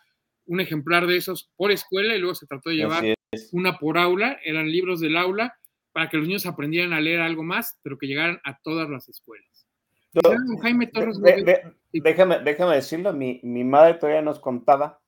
un 0.46 0.60
ejemplar 0.60 1.06
de 1.06 1.16
esos 1.16 1.50
por 1.56 1.70
escuela 1.70 2.14
y 2.14 2.18
luego 2.18 2.34
se 2.34 2.46
trató 2.46 2.70
de 2.70 2.76
llevar 2.76 3.04
una 3.52 3.78
por 3.78 3.98
aula, 3.98 4.38
eran 4.44 4.70
libros 4.70 5.00
del 5.00 5.16
aula 5.16 5.56
para 5.92 6.08
que 6.08 6.16
los 6.16 6.26
niños 6.26 6.46
aprendieran 6.46 6.92
a 6.92 7.00
leer 7.00 7.20
algo 7.20 7.42
más, 7.42 7.78
pero 7.82 7.98
que 7.98 8.06
llegaran 8.06 8.40
a 8.44 8.58
todas 8.62 8.88
las 8.88 9.08
escuelas. 9.08 9.66
Jaime 10.62 10.86
Torres. 10.86 11.20
déjame, 11.92 12.38
déjame 12.40 12.76
decirlo, 12.76 13.12
mi, 13.12 13.40
mi 13.42 13.64
madre 13.64 13.94
todavía 13.94 14.22
nos 14.22 14.38
contaba, 14.38 15.00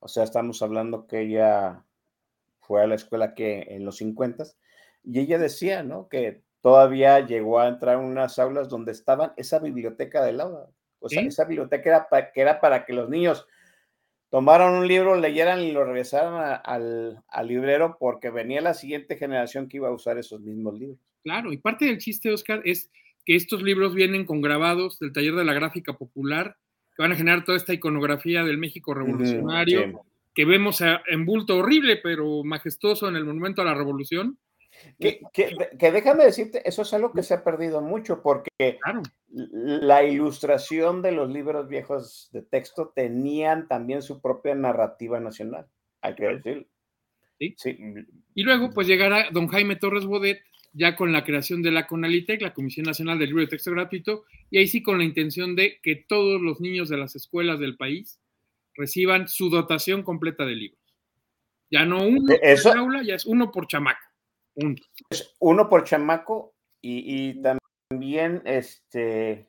o 0.00 0.08
sea, 0.08 0.24
estamos 0.24 0.60
hablando 0.62 1.06
que 1.06 1.22
ella 1.22 1.84
fue 2.66 2.82
a 2.82 2.86
la 2.86 2.94
escuela 2.94 3.34
que 3.34 3.66
en 3.70 3.84
los 3.84 3.96
50 3.98 4.44
y 5.04 5.20
ella 5.20 5.38
decía, 5.38 5.82
¿no? 5.82 6.08
Que 6.08 6.42
todavía 6.60 7.20
llegó 7.20 7.60
a 7.60 7.68
entrar 7.68 7.98
en 7.98 8.04
unas 8.06 8.38
aulas 8.38 8.68
donde 8.68 8.92
estaban 8.92 9.32
esa 9.36 9.58
biblioteca 9.58 10.24
del 10.24 10.40
aula. 10.40 10.66
O 10.98 11.08
sea, 11.10 11.20
esa 11.22 11.44
biblioteca 11.44 11.90
era 11.90 12.08
para, 12.08 12.32
que 12.32 12.40
era 12.40 12.60
para 12.60 12.86
que 12.86 12.94
los 12.94 13.10
niños 13.10 13.46
tomaron 14.30 14.74
un 14.74 14.88
libro, 14.88 15.14
leyeran 15.20 15.60
y 15.60 15.72
lo 15.72 15.84
regresaran 15.84 16.60
al, 16.64 17.22
al, 17.28 17.46
librero 17.46 17.98
porque 18.00 18.30
venía 18.30 18.62
la 18.62 18.72
siguiente 18.72 19.16
generación 19.16 19.68
que 19.68 19.76
iba 19.76 19.88
a 19.88 19.92
usar 19.92 20.16
esos 20.16 20.40
mismos 20.40 20.78
libros. 20.78 20.98
Claro, 21.22 21.52
y 21.52 21.58
parte 21.58 21.84
del 21.84 21.98
chiste, 21.98 22.32
Oscar, 22.32 22.62
es 22.64 22.90
que 23.26 23.36
estos 23.36 23.62
libros 23.62 23.94
vienen 23.94 24.24
con 24.24 24.40
grabados 24.40 24.98
del 24.98 25.12
taller 25.12 25.34
de 25.34 25.44
la 25.44 25.52
gráfica 25.52 25.92
popular, 25.92 26.56
que 26.96 27.02
van 27.02 27.12
a 27.12 27.16
generar 27.16 27.44
toda 27.44 27.58
esta 27.58 27.74
iconografía 27.74 28.42
del 28.42 28.58
México 28.58 28.94
revolucionario, 28.94 30.04
que 30.34 30.44
vemos 30.44 30.80
en 30.80 31.24
bulto 31.24 31.58
horrible, 31.58 31.96
pero 31.96 32.42
majestuoso 32.42 33.08
en 33.08 33.16
el 33.16 33.24
Monumento 33.24 33.62
a 33.62 33.66
la 33.66 33.74
Revolución. 33.74 34.38
Que, 34.98 35.20
que, 35.32 35.92
déjame 35.92 36.24
decirte, 36.24 36.68
eso 36.68 36.82
es 36.82 36.92
algo 36.92 37.12
que 37.12 37.22
se 37.22 37.34
ha 37.34 37.44
perdido 37.44 37.80
mucho, 37.80 38.22
porque 38.22 38.50
la 39.28 40.02
ilustración 40.02 41.00
de 41.00 41.12
los 41.12 41.30
libros 41.30 41.68
viejos 41.68 42.28
de 42.32 42.42
texto 42.42 42.92
tenían 42.94 43.68
también 43.68 44.02
su 44.02 44.20
propia 44.20 44.54
narrativa 44.56 45.20
nacional, 45.20 45.66
hay 46.00 46.14
que 46.16 46.26
decirlo. 46.26 46.66
¿Sí? 47.38 47.54
sí. 47.56 47.78
Y 48.34 48.42
luego, 48.42 48.70
pues 48.70 48.88
llegará 48.88 49.30
don 49.30 49.46
Jaime 49.46 49.76
Torres 49.76 50.06
Bodet, 50.06 50.42
ya 50.72 50.96
con 50.96 51.12
la 51.12 51.24
creación 51.24 51.62
de 51.62 51.70
la 51.70 51.86
CONALITEC, 51.86 52.42
la 52.42 52.52
Comisión 52.52 52.86
Nacional 52.86 53.18
del 53.18 53.28
Libro 53.28 53.42
de 53.42 53.48
Texto 53.48 53.70
Gratuito, 53.70 54.24
y 54.50 54.58
ahí 54.58 54.66
sí 54.66 54.82
con 54.82 54.98
la 54.98 55.04
intención 55.04 55.54
de 55.54 55.78
que 55.80 55.94
todos 55.94 56.42
los 56.42 56.60
niños 56.60 56.88
de 56.88 56.96
las 56.96 57.14
escuelas 57.14 57.60
del 57.60 57.76
país 57.76 58.20
reciban 58.74 59.28
su 59.28 59.50
dotación 59.50 60.02
completa 60.02 60.44
de 60.44 60.54
libros. 60.54 60.80
Ya 61.70 61.84
no 61.84 62.06
uno 62.06 62.34
por 62.62 62.78
aula, 62.78 63.02
ya 63.02 63.14
es 63.14 63.24
uno 63.24 63.50
por 63.50 63.66
chamaco. 63.66 64.00
Es 65.10 65.34
uno 65.40 65.68
por 65.68 65.84
chamaco 65.84 66.54
y, 66.80 67.40
también 67.90 68.42
este, 68.44 69.48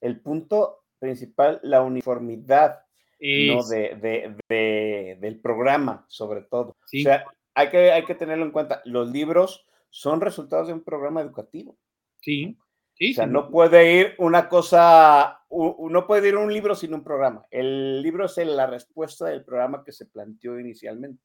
el 0.00 0.20
punto 0.20 0.84
principal, 0.98 1.60
la 1.62 1.82
uniformidad 1.82 2.82
de, 3.18 5.16
del 5.20 5.40
programa, 5.40 6.04
sobre 6.08 6.42
todo. 6.42 6.76
O 6.82 7.02
sea, 7.02 7.24
hay 7.54 7.70
que, 7.70 7.90
hay 7.90 8.04
que 8.04 8.14
tenerlo 8.14 8.44
en 8.44 8.52
cuenta. 8.52 8.82
Los 8.84 9.10
libros 9.10 9.66
son 9.90 10.20
resultados 10.20 10.68
de 10.68 10.74
un 10.74 10.84
programa 10.84 11.22
educativo. 11.22 11.78
Sí. 12.20 12.56
O 12.98 13.14
sea, 13.14 13.26
no 13.26 13.50
puede 13.50 14.00
ir 14.00 14.14
una 14.18 14.48
cosa, 14.48 15.40
no 15.50 16.06
puede 16.06 16.28
ir 16.28 16.36
un 16.36 16.52
libro 16.52 16.74
sin 16.74 16.94
un 16.94 17.04
programa. 17.04 17.44
El 17.50 18.02
libro 18.02 18.24
es 18.24 18.36
la 18.38 18.66
respuesta 18.66 19.26
del 19.26 19.44
programa 19.44 19.84
que 19.84 19.92
se 19.92 20.06
planteó 20.06 20.58
inicialmente. 20.58 21.22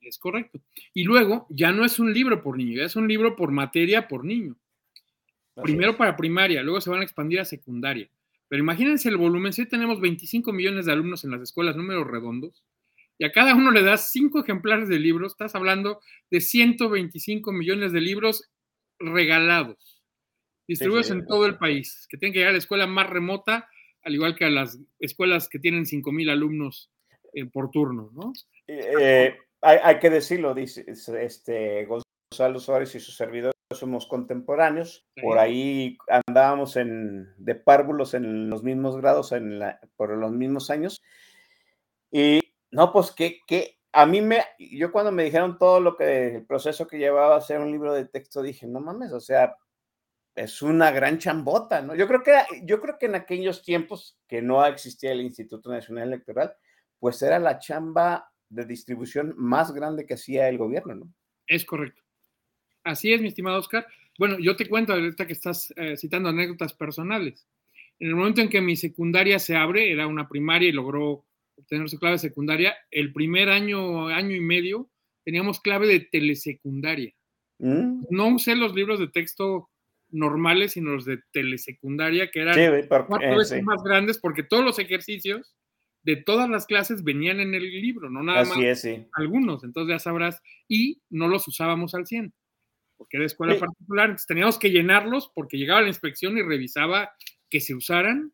Es 0.00 0.18
correcto. 0.18 0.60
Y 0.94 1.04
luego 1.04 1.46
ya 1.50 1.72
no 1.72 1.84
es 1.84 1.98
un 1.98 2.12
libro 2.12 2.40
por 2.42 2.56
niño, 2.56 2.78
ya 2.78 2.84
es 2.84 2.94
un 2.94 3.08
libro 3.08 3.34
por 3.34 3.50
materia 3.50 4.06
por 4.06 4.24
niño. 4.24 4.56
Primero 5.62 5.96
para 5.96 6.16
primaria, 6.16 6.62
luego 6.62 6.80
se 6.80 6.90
van 6.90 7.00
a 7.00 7.04
expandir 7.04 7.40
a 7.40 7.44
secundaria. 7.44 8.08
Pero 8.46 8.62
imagínense 8.62 9.08
el 9.08 9.16
volumen, 9.16 9.52
si 9.52 9.62
hoy 9.62 9.68
tenemos 9.68 10.00
25 10.00 10.52
millones 10.52 10.86
de 10.86 10.92
alumnos 10.92 11.24
en 11.24 11.32
las 11.32 11.42
escuelas, 11.42 11.76
números 11.76 12.06
redondos, 12.06 12.62
y 13.18 13.24
a 13.24 13.32
cada 13.32 13.54
uno 13.54 13.72
le 13.72 13.82
das 13.82 14.12
cinco 14.12 14.40
ejemplares 14.40 14.88
de 14.88 15.00
libros, 15.00 15.32
estás 15.32 15.56
hablando 15.56 16.00
de 16.30 16.40
125 16.40 17.52
millones 17.52 17.92
de 17.92 18.00
libros 18.00 18.48
regalados, 19.00 19.97
distribuidos 20.68 21.10
en 21.10 21.26
todo 21.26 21.46
el 21.46 21.56
país, 21.56 22.06
que 22.08 22.18
tienen 22.18 22.32
que 22.32 22.40
llegar 22.40 22.50
a 22.50 22.52
la 22.52 22.58
escuela 22.58 22.86
más 22.86 23.08
remota, 23.08 23.68
al 24.04 24.14
igual 24.14 24.36
que 24.36 24.44
a 24.44 24.50
las 24.50 24.78
escuelas 25.00 25.48
que 25.48 25.58
tienen 25.58 25.86
5 25.86 26.12
mil 26.12 26.30
alumnos 26.30 26.90
eh, 27.32 27.46
por 27.46 27.70
turno, 27.70 28.10
¿no? 28.14 28.32
Eh, 28.66 29.36
hay, 29.62 29.98
que 29.98 30.10
decirlo, 30.10 30.54
dice 30.54 30.84
este, 30.86 31.86
Gonzalo 31.86 32.60
Suárez 32.60 32.94
y 32.94 33.00
su 33.00 33.10
servidor 33.10 33.52
somos 33.74 34.06
contemporáneos, 34.06 35.06
por 35.20 35.38
ahí 35.38 35.98
andábamos 36.26 36.76
en, 36.76 37.28
de 37.36 37.54
párvulos 37.54 38.14
en 38.14 38.48
los 38.48 38.62
mismos 38.62 38.96
grados, 38.96 39.32
en 39.32 39.60
por 39.96 40.16
los 40.16 40.32
mismos 40.32 40.70
años, 40.70 41.02
y 42.10 42.40
no, 42.70 42.92
pues 42.92 43.10
que, 43.10 43.40
que 43.46 43.78
a 43.92 44.06
mí 44.06 44.20
me, 44.20 44.42
yo 44.58 44.92
cuando 44.92 45.12
me 45.12 45.24
dijeron 45.24 45.58
todo 45.58 45.80
lo 45.80 45.96
que, 45.96 46.36
el 46.36 46.46
proceso 46.46 46.86
que 46.86 46.98
llevaba 46.98 47.34
a 47.34 47.38
hacer 47.38 47.60
un 47.60 47.70
libro 47.70 47.92
de 47.92 48.06
texto, 48.06 48.42
dije, 48.42 48.66
no 48.66 48.80
mames, 48.80 49.12
o 49.12 49.20
sea, 49.20 49.56
es 50.38 50.62
una 50.62 50.90
gran 50.90 51.18
chambota, 51.18 51.82
¿no? 51.82 51.94
Yo 51.94 52.06
creo 52.06 52.22
que, 52.22 52.32
yo 52.62 52.80
creo 52.80 52.98
que 52.98 53.06
en 53.06 53.16
aquellos 53.16 53.62
tiempos 53.62 54.18
que 54.28 54.40
no 54.40 54.64
existía 54.64 55.12
el 55.12 55.20
Instituto 55.20 55.70
Nacional 55.70 56.08
Electoral, 56.08 56.54
pues 56.98 57.20
era 57.22 57.38
la 57.38 57.58
chamba 57.58 58.30
de 58.48 58.64
distribución 58.64 59.34
más 59.36 59.72
grande 59.72 60.06
que 60.06 60.14
hacía 60.14 60.48
el 60.48 60.58
gobierno, 60.58 60.94
¿no? 60.94 61.12
Es 61.46 61.64
correcto. 61.64 62.02
Así 62.84 63.12
es, 63.12 63.20
mi 63.20 63.28
estimado 63.28 63.58
Oscar. 63.58 63.86
Bueno, 64.18 64.38
yo 64.38 64.56
te 64.56 64.68
cuento 64.68 64.92
ahorita 64.92 65.26
que 65.26 65.32
estás 65.32 65.72
eh, 65.76 65.96
citando 65.96 66.28
anécdotas 66.28 66.72
personales. 66.72 67.46
En 67.98 68.08
el 68.08 68.14
momento 68.14 68.40
en 68.40 68.48
que 68.48 68.60
mi 68.60 68.76
secundaria 68.76 69.38
se 69.38 69.56
abre, 69.56 69.90
era 69.90 70.06
una 70.06 70.28
primaria 70.28 70.68
y 70.68 70.72
logró 70.72 71.24
obtener 71.56 71.88
su 71.88 71.98
clave 71.98 72.18
secundaria, 72.18 72.76
el 72.90 73.12
primer 73.12 73.48
año, 73.48 74.06
año 74.06 74.36
y 74.36 74.40
medio, 74.40 74.88
teníamos 75.24 75.60
clave 75.60 75.88
de 75.88 76.00
telesecundaria. 76.00 77.12
Mm. 77.58 78.04
No 78.10 78.28
usé 78.28 78.54
los 78.54 78.74
libros 78.74 79.00
de 79.00 79.08
texto 79.08 79.68
normales, 80.10 80.72
sino 80.72 80.92
los 80.92 81.04
de 81.04 81.20
telesecundaria, 81.32 82.30
que 82.30 82.40
eran 82.40 82.86
cuatro 82.88 83.32
eh, 83.32 83.36
veces 83.36 83.62
más 83.62 83.82
grandes, 83.82 84.18
porque 84.18 84.42
todos 84.42 84.64
los 84.64 84.78
ejercicios 84.78 85.54
de 86.02 86.16
todas 86.16 86.48
las 86.48 86.66
clases 86.66 87.04
venían 87.04 87.40
en 87.40 87.54
el 87.54 87.64
libro, 87.64 88.08
no 88.08 88.22
nada 88.22 88.44
más 88.44 88.86
algunos, 89.14 89.64
entonces 89.64 89.94
ya 89.94 89.98
sabrás, 89.98 90.40
y 90.68 91.02
no 91.10 91.28
los 91.28 91.46
usábamos 91.48 91.94
al 91.94 92.06
100, 92.06 92.32
porque 92.96 93.18
era 93.18 93.26
escuela 93.26 93.58
particular, 93.58 94.06
entonces 94.06 94.26
teníamos 94.26 94.58
que 94.58 94.70
llenarlos 94.70 95.30
porque 95.34 95.58
llegaba 95.58 95.82
la 95.82 95.88
inspección 95.88 96.38
y 96.38 96.42
revisaba 96.42 97.12
que 97.50 97.60
se 97.60 97.74
usaran 97.74 98.32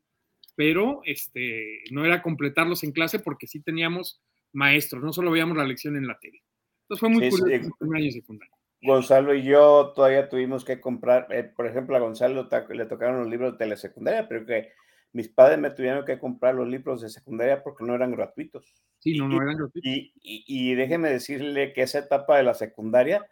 pero 0.56 1.00
este, 1.04 1.82
no 1.90 2.04
era 2.04 2.22
completarlos 2.22 2.84
en 2.84 2.92
clase 2.92 3.18
porque 3.18 3.46
sí 3.46 3.60
teníamos 3.60 4.22
maestros, 4.52 5.02
no 5.02 5.12
solo 5.12 5.30
veíamos 5.30 5.56
la 5.56 5.64
lección 5.64 5.96
en 5.96 6.06
la 6.06 6.18
tele. 6.18 6.42
Entonces 6.82 7.00
fue 7.00 7.08
muy 7.08 7.28
curioso 7.28 7.76
el 7.80 7.94
año 7.94 8.10
secundario. 8.10 8.53
Gonzalo 8.84 9.34
y 9.34 9.42
yo 9.42 9.92
todavía 9.94 10.28
tuvimos 10.28 10.64
que 10.64 10.80
comprar, 10.80 11.26
eh, 11.30 11.44
por 11.44 11.66
ejemplo, 11.66 11.96
a 11.96 12.00
Gonzalo 12.00 12.48
le 12.70 12.86
tocaron 12.86 13.20
los 13.20 13.28
libros 13.28 13.52
de 13.52 13.58
telesecundaria, 13.58 14.28
pero 14.28 14.44
que 14.44 14.72
mis 15.12 15.28
padres 15.28 15.58
me 15.58 15.70
tuvieron 15.70 16.04
que 16.04 16.18
comprar 16.18 16.54
los 16.54 16.68
libros 16.68 17.00
de 17.00 17.08
secundaria 17.08 17.62
porque 17.62 17.84
no 17.84 17.94
eran 17.94 18.12
gratuitos. 18.12 18.74
Sí, 18.98 19.16
no, 19.16 19.28
no 19.28 19.40
eran 19.42 19.56
gratuitos. 19.56 19.82
Y, 19.82 20.12
y, 20.22 20.74
déjeme 20.74 21.08
decirle 21.08 21.72
que 21.72 21.82
esa 21.82 22.00
etapa 22.00 22.36
de 22.36 22.42
la 22.42 22.54
secundaria, 22.54 23.26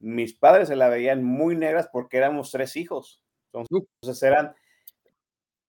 mis 0.00 0.34
padres 0.34 0.68
se 0.68 0.76
la 0.76 0.88
veían 0.88 1.22
muy 1.22 1.54
negras 1.54 1.88
porque 1.92 2.16
éramos 2.16 2.50
tres 2.50 2.76
hijos. 2.76 3.22
Entonces 3.52 4.22
eran 4.22 4.54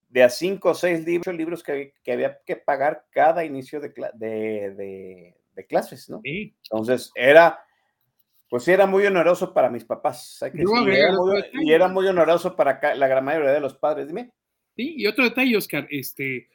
de 0.10 0.24
a 0.24 0.30
cinco 0.30 0.70
o 0.70 0.74
seis 0.74 1.06
libros, 1.06 1.36
libros 1.36 1.64
que, 1.64 1.94
que, 2.04 2.12
había 2.14 2.40
que 2.46 2.56
pagar 2.56 3.06
cada 3.12 3.46
inicio 3.46 3.80
de, 3.80 3.94
de, 4.16 5.36
de, 5.54 5.66
clases, 5.68 6.10
¿no? 6.10 6.20
Sí. 6.24 6.56
Entonces, 6.64 7.12
era, 7.16 7.60
pues 8.50 8.64
sí, 8.64 8.72
era 8.72 8.86
muy 8.86 9.06
oneroso 9.06 9.54
para 9.54 9.70
mis 9.70 9.86
papás. 9.86 10.40
y 10.54 11.72
era 11.72 11.88
muy 11.88 12.08
oneroso 12.08 12.56
para 12.56 12.96
la 12.96 13.08
gran 13.08 13.24
mayoría 13.24 13.52
de 13.52 13.60
los 13.60 13.76
padres, 13.76 14.08
dime. 14.08 14.32
Sí, 14.76 14.96
y 14.98 15.08
otro 15.08 15.24
detalle, 15.24 15.58
Oscar, 15.58 15.88
este, 15.90 16.50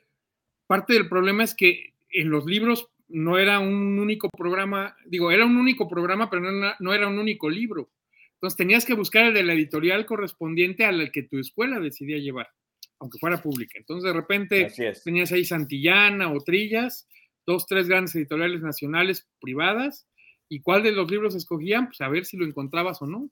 parte 0.67 0.95
del 0.95 1.09
problema 1.09 1.45
es 1.45 1.55
que 1.55 1.95
en 2.11 2.31
los 2.31 2.47
libros 2.47 2.89
no 3.09 3.39
era 3.39 3.61
un 3.61 3.99
único 3.99 4.29
programa, 4.31 4.97
digo, 5.07 5.31
era 5.31 5.45
un 5.45 5.57
único 5.57 5.89
programa, 5.89 6.31
pero 6.31 6.51
no, 6.51 6.73
no 6.79 6.95
era 6.95 7.07
un 7.07 7.19
único 7.19 7.49
libro. 7.49 7.91
Entonces 8.35 8.57
tenías 8.57 8.85
que 8.85 8.95
buscar 8.95 9.25
el 9.25 9.35
de 9.35 9.43
la 9.43 9.53
editorial 9.53 10.07
correspondiente 10.07 10.85
al 10.85 11.11
que 11.13 11.23
tu 11.23 11.39
escuela 11.39 11.79
decidía 11.79 12.19
llevar 12.19 12.49
aunque 13.05 13.19
fuera 13.19 13.41
pública. 13.41 13.79
Entonces, 13.79 14.05
de 14.05 14.19
repente 14.19 14.73
tenías 15.05 15.33
ahí 15.33 15.45
Santillana 15.45 16.33
o 16.33 16.41
Trillas, 16.41 17.07
dos, 17.47 17.67
tres 17.67 17.89
grandes 17.89 18.15
editoriales 18.15 18.63
nacionales 18.63 19.29
privadas, 19.41 20.07
y 20.55 20.61
cuál 20.61 20.85
de 20.85 20.93
los 20.93 21.11
libros 21.11 21.35
escogían, 21.35 21.89
pues 21.89 22.01
a 22.01 22.09
ver 22.09 22.25
si 22.25 22.37
lo 22.37 22.47
encontrabas 22.47 23.03
o 23.03 23.07
no. 23.07 23.29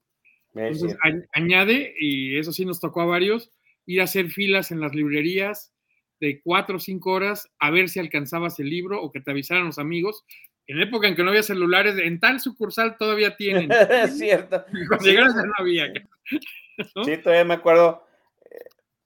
Entonces, 0.54 0.98
añade, 1.32 1.94
y 1.96 2.36
eso 2.36 2.52
sí 2.52 2.64
nos 2.64 2.80
tocó 2.80 3.00
a 3.00 3.06
varios, 3.06 3.52
ir 3.86 4.00
a 4.00 4.04
hacer 4.04 4.28
filas 4.30 4.72
en 4.72 4.80
las 4.80 4.92
librerías 4.92 5.72
de 6.18 6.40
cuatro 6.42 6.78
o 6.78 6.80
cinco 6.80 7.12
horas 7.12 7.48
a 7.60 7.70
ver 7.70 7.88
si 7.88 8.00
alcanzabas 8.00 8.58
el 8.58 8.68
libro 8.68 9.00
o 9.00 9.12
que 9.12 9.20
te 9.20 9.30
avisaran 9.30 9.66
los 9.66 9.78
amigos. 9.78 10.24
En 10.66 10.80
época 10.80 11.06
en 11.06 11.14
que 11.14 11.22
no 11.22 11.30
había 11.30 11.44
celulares, 11.44 11.96
en 11.96 12.18
tal 12.18 12.40
sucursal 12.40 12.96
todavía 12.96 13.36
tienen. 13.36 13.70
es 13.90 14.18
cierto. 14.18 14.64
Cuando 14.88 15.04
sí, 15.04 15.14
no 15.14 15.52
había. 15.58 15.92
Sí, 17.04 17.18
todavía 17.18 17.44
me 17.44 17.54
acuerdo 17.54 18.02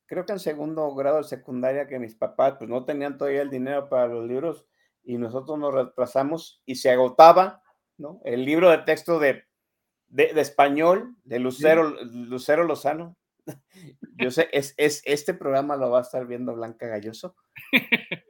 creo 0.07 0.25
que 0.25 0.33
en 0.33 0.39
segundo 0.39 0.95
grado 0.95 1.19
de 1.19 1.25
secundaria 1.25 1.89
que 1.89 1.99
mis 1.99 2.15
papás 2.15 2.55
pues 2.59 2.71
no 2.71 2.85
tenían 2.85 3.19
todavía 3.19 3.43
el 3.43 3.51
dinero 3.51 3.89
para 3.89 4.07
los 4.07 4.25
libros 4.27 4.65
y 5.03 5.19
nosotros 5.19 5.59
nos 5.59 5.75
retrasamos 5.75 6.63
y 6.65 6.77
se 6.77 6.91
agotaba, 6.91 7.63
¿no? 7.99 8.21
El 8.25 8.45
libro 8.45 8.71
de 8.71 8.79
texto 8.79 9.19
de, 9.19 9.45
de, 10.09 10.33
español 10.41 11.17
de 11.25 11.39
Lucero, 11.39 11.91
Lucero 12.05 12.65
Lozano. 12.65 13.17
Yo 14.19 14.31
sé, 14.31 14.49
es, 14.53 14.75
es, 14.77 15.03
este 15.05 15.35
programa 15.35 15.77
lo 15.77 15.91
va 15.91 16.01
a 16.01 16.03
estar 16.03 16.27
viendo 16.27 16.55
Blanca 16.55 16.87
Galloso. 16.87 17.37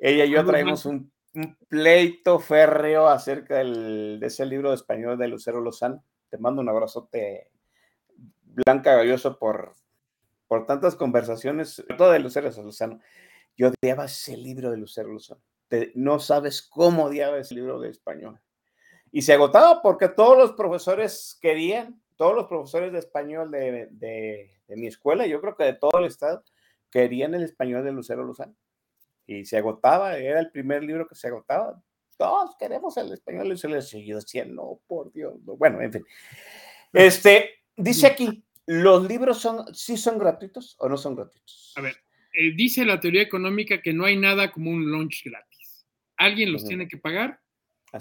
Ella 0.00 0.24
y 0.24 0.30
yo 0.30 0.44
traemos 0.44 0.84
un, 0.84 1.10
un 1.34 1.56
pleito 1.68 2.38
férreo 2.38 3.08
acerca 3.08 3.58
del, 3.58 4.18
de 4.20 4.26
ese 4.26 4.44
libro 4.46 4.70
de 4.70 4.76
español 4.76 5.18
de 5.18 5.28
Lucero 5.28 5.60
Lozano. 5.60 6.04
Te 6.28 6.38
mando 6.38 6.60
un 6.60 6.68
abrazote, 6.68 7.50
Blanca 8.42 8.94
Galloso, 8.94 9.38
por, 9.38 9.74
por 10.48 10.66
tantas 10.66 10.96
conversaciones, 10.96 11.84
todo 11.96 12.12
de 12.12 12.18
Lucero 12.18 12.50
Lozano. 12.62 13.00
Yo 13.56 13.68
odiaba 13.68 14.04
ese 14.04 14.36
libro 14.36 14.70
de 14.70 14.76
Lucero 14.76 15.08
Lozano. 15.08 15.40
no 15.94 16.18
sabes 16.18 16.62
cómo 16.62 17.04
odiaba 17.04 17.38
ese 17.38 17.54
libro 17.54 17.80
de 17.80 17.90
español. 17.90 18.40
Y 19.16 19.22
se 19.22 19.32
agotaba 19.32 19.80
porque 19.80 20.10
todos 20.10 20.36
los 20.36 20.52
profesores 20.52 21.38
querían, 21.40 21.98
todos 22.16 22.34
los 22.34 22.48
profesores 22.48 22.92
de 22.92 22.98
español 22.98 23.50
de, 23.50 23.88
de, 23.90 24.76
mi 24.76 24.88
escuela, 24.88 25.26
yo 25.26 25.40
creo 25.40 25.56
que 25.56 25.64
de 25.64 25.72
todo 25.72 26.00
el 26.00 26.04
estado, 26.04 26.44
querían 26.90 27.34
el 27.34 27.42
español 27.42 27.82
de 27.82 27.92
Lucero 27.92 28.24
Luzano. 28.24 28.54
Y 29.26 29.46
se 29.46 29.56
agotaba, 29.56 30.18
era 30.18 30.38
el 30.38 30.50
primer 30.50 30.84
libro 30.84 31.08
que 31.08 31.14
se 31.14 31.28
agotaba. 31.28 31.82
Todos 32.18 32.56
queremos 32.58 32.94
el 32.98 33.10
español 33.10 33.50
y 33.50 33.56
se 33.56 33.68
les 33.68 33.88
siguió 33.88 34.18
diciendo, 34.18 34.82
por 34.86 35.10
Dios. 35.14 35.42
Bueno, 35.42 35.80
en 35.80 35.94
fin. 35.94 36.04
Este, 36.92 37.64
dice 37.74 38.08
aquí, 38.08 38.44
¿los 38.66 39.08
libros 39.08 39.38
son, 39.38 39.74
sí 39.74 39.96
son 39.96 40.18
gratuitos 40.18 40.76
o 40.78 40.90
no 40.90 40.98
son 40.98 41.16
gratuitos? 41.16 41.72
A 41.76 41.80
ver, 41.80 41.96
eh, 42.34 42.52
dice 42.54 42.84
la 42.84 43.00
teoría 43.00 43.22
económica 43.22 43.80
que 43.80 43.94
no 43.94 44.04
hay 44.04 44.18
nada 44.18 44.52
como 44.52 44.70
un 44.70 44.90
lunch 44.90 45.24
gratis. 45.24 45.86
Alguien 46.18 46.52
los 46.52 46.66
tiene 46.66 46.86
que 46.86 46.98
pagar. 46.98 47.40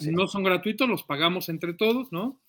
No 0.01 0.27
son 0.27 0.43
gratuitos, 0.43 0.88
los 0.88 1.03
pagamos 1.03 1.49
entre 1.49 1.73
todos, 1.73 2.12
¿no? 2.12 2.39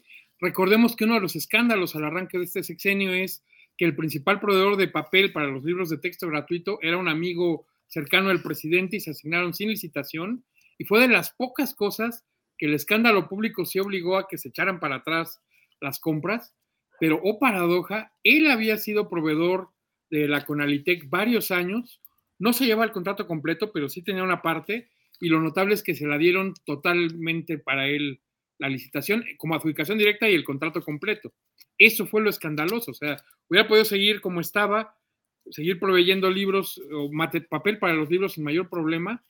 Recordemos 0.40 0.96
que 0.96 1.04
uno 1.04 1.14
de 1.14 1.20
los 1.20 1.37
escándalos 1.37 1.96
al 1.96 2.04
arranque 2.04 2.38
de 2.38 2.44
este 2.44 2.62
sexenio 2.62 3.12
es 3.12 3.42
que 3.76 3.85
el 3.85 3.96
principal 3.96 4.40
proveedor 4.40 4.76
de 4.76 4.88
papel 4.88 5.32
para 5.32 5.46
los 5.46 5.64
libros 5.64 5.88
de 5.88 5.98
texto 5.98 6.26
gratuito 6.28 6.78
era 6.82 6.96
un 6.96 7.09
amigo 7.09 7.66
cercano 7.87 8.30
al 8.30 8.42
presidente 8.42 8.96
y 8.96 9.00
se 9.00 9.11
asignaron 9.11 9.54
sin 9.54 9.68
licitación. 9.68 10.44
Y 10.78 10.85
fue 10.85 11.00
de 11.00 11.09
las 11.09 11.30
pocas 11.30 11.74
cosas 11.74 12.24
que 12.59 12.66
el 12.66 12.74
escándalo 12.74 13.28
público 13.28 13.64
se 13.64 13.80
obligó 13.80 14.16
a 14.16 14.28
que 14.28 14.38
se 14.38 14.48
echaran 14.48 14.80
para 14.80 14.96
atrás 14.96 15.40
las 15.80 15.98
compras. 15.98 16.54
Pero, 16.98 17.20
oh 17.22 17.38
paradoja, 17.38 18.12
él 18.24 18.50
había 18.50 18.78
sido 18.78 19.09
proveedor 19.09 19.70
de 20.11 20.28
la 20.28 20.44
Conalitec 20.44 21.09
varios 21.09 21.50
años. 21.50 22.00
No 22.38 22.52
se 22.52 22.66
lleva 22.66 22.85
el 22.85 22.92
contrato 22.92 23.26
completo, 23.26 23.72
pero 23.72 23.88
sí 23.88 24.02
tenía 24.02 24.22
una 24.22 24.42
parte. 24.42 24.88
Y 25.20 25.29
lo 25.29 25.40
notable 25.40 25.74
es 25.74 25.83
que 25.83 25.94
se 25.94 26.07
la 26.07 26.18
dieron 26.18 26.55
totalmente 26.64 27.59
para 27.59 27.88
él 27.88 28.20
la 28.59 28.68
licitación 28.68 29.24
como 29.37 29.55
adjudicación 29.55 29.98
directa 29.98 30.29
y 30.29 30.35
el 30.35 30.44
contrato 30.44 30.83
completo. 30.83 31.33
Eso 31.79 32.07
fue 32.07 32.22
lo 32.22 32.31
escandaloso. 32.31 32.90
O 32.90 32.94
sea, 32.94 33.16
hubiera 33.48 33.68
podido 33.68 33.85
seguir 33.85 34.20
como 34.20 34.40
estaba, 34.40 34.96
seguir 35.50 35.79
proveyendo 35.79 36.31
libros 36.31 36.81
o 36.92 37.11
papel 37.48 37.79
para 37.79 37.94
los 37.94 38.11
libros 38.11 38.35
sin 38.35 38.44
mayor 38.44 38.68
problema 38.68 39.24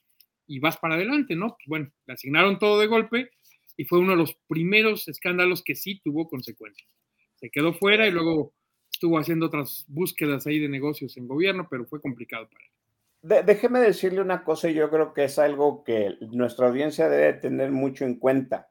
y 0.47 0.59
vas 0.59 0.77
para 0.77 0.95
adelante, 0.95 1.35
¿no? 1.35 1.49
Pues 1.49 1.67
bueno, 1.67 1.91
le 2.05 2.13
asignaron 2.13 2.57
todo 2.57 2.79
de 2.79 2.87
golpe 2.87 3.31
y 3.75 3.85
fue 3.85 3.99
uno 3.99 4.11
de 4.11 4.17
los 4.17 4.33
primeros 4.47 5.07
escándalos 5.07 5.63
que 5.63 5.75
sí 5.75 6.01
tuvo 6.03 6.27
consecuencias. 6.27 6.89
Se 7.35 7.49
quedó 7.49 7.73
fuera 7.73 8.07
y 8.07 8.11
luego 8.11 8.53
estuvo 8.91 9.19
haciendo 9.19 9.47
otras 9.47 9.85
búsquedas 9.87 10.47
ahí 10.47 10.59
de 10.59 10.69
negocios 10.69 11.17
en 11.17 11.27
gobierno, 11.27 11.67
pero 11.69 11.85
fue 11.85 12.01
complicado 12.01 12.49
para 12.49 12.65
él. 12.65 12.71
Déjeme 13.27 13.79
decirle 13.79 14.21
una 14.21 14.43
cosa, 14.43 14.69
y 14.69 14.73
yo 14.73 14.89
creo 14.89 15.13
que 15.13 15.25
es 15.25 15.39
algo 15.39 15.83
que 15.83 16.15
nuestra 16.31 16.67
audiencia 16.67 17.09
debe 17.09 17.33
tener 17.33 17.71
mucho 17.71 18.05
en 18.05 18.15
cuenta. 18.15 18.69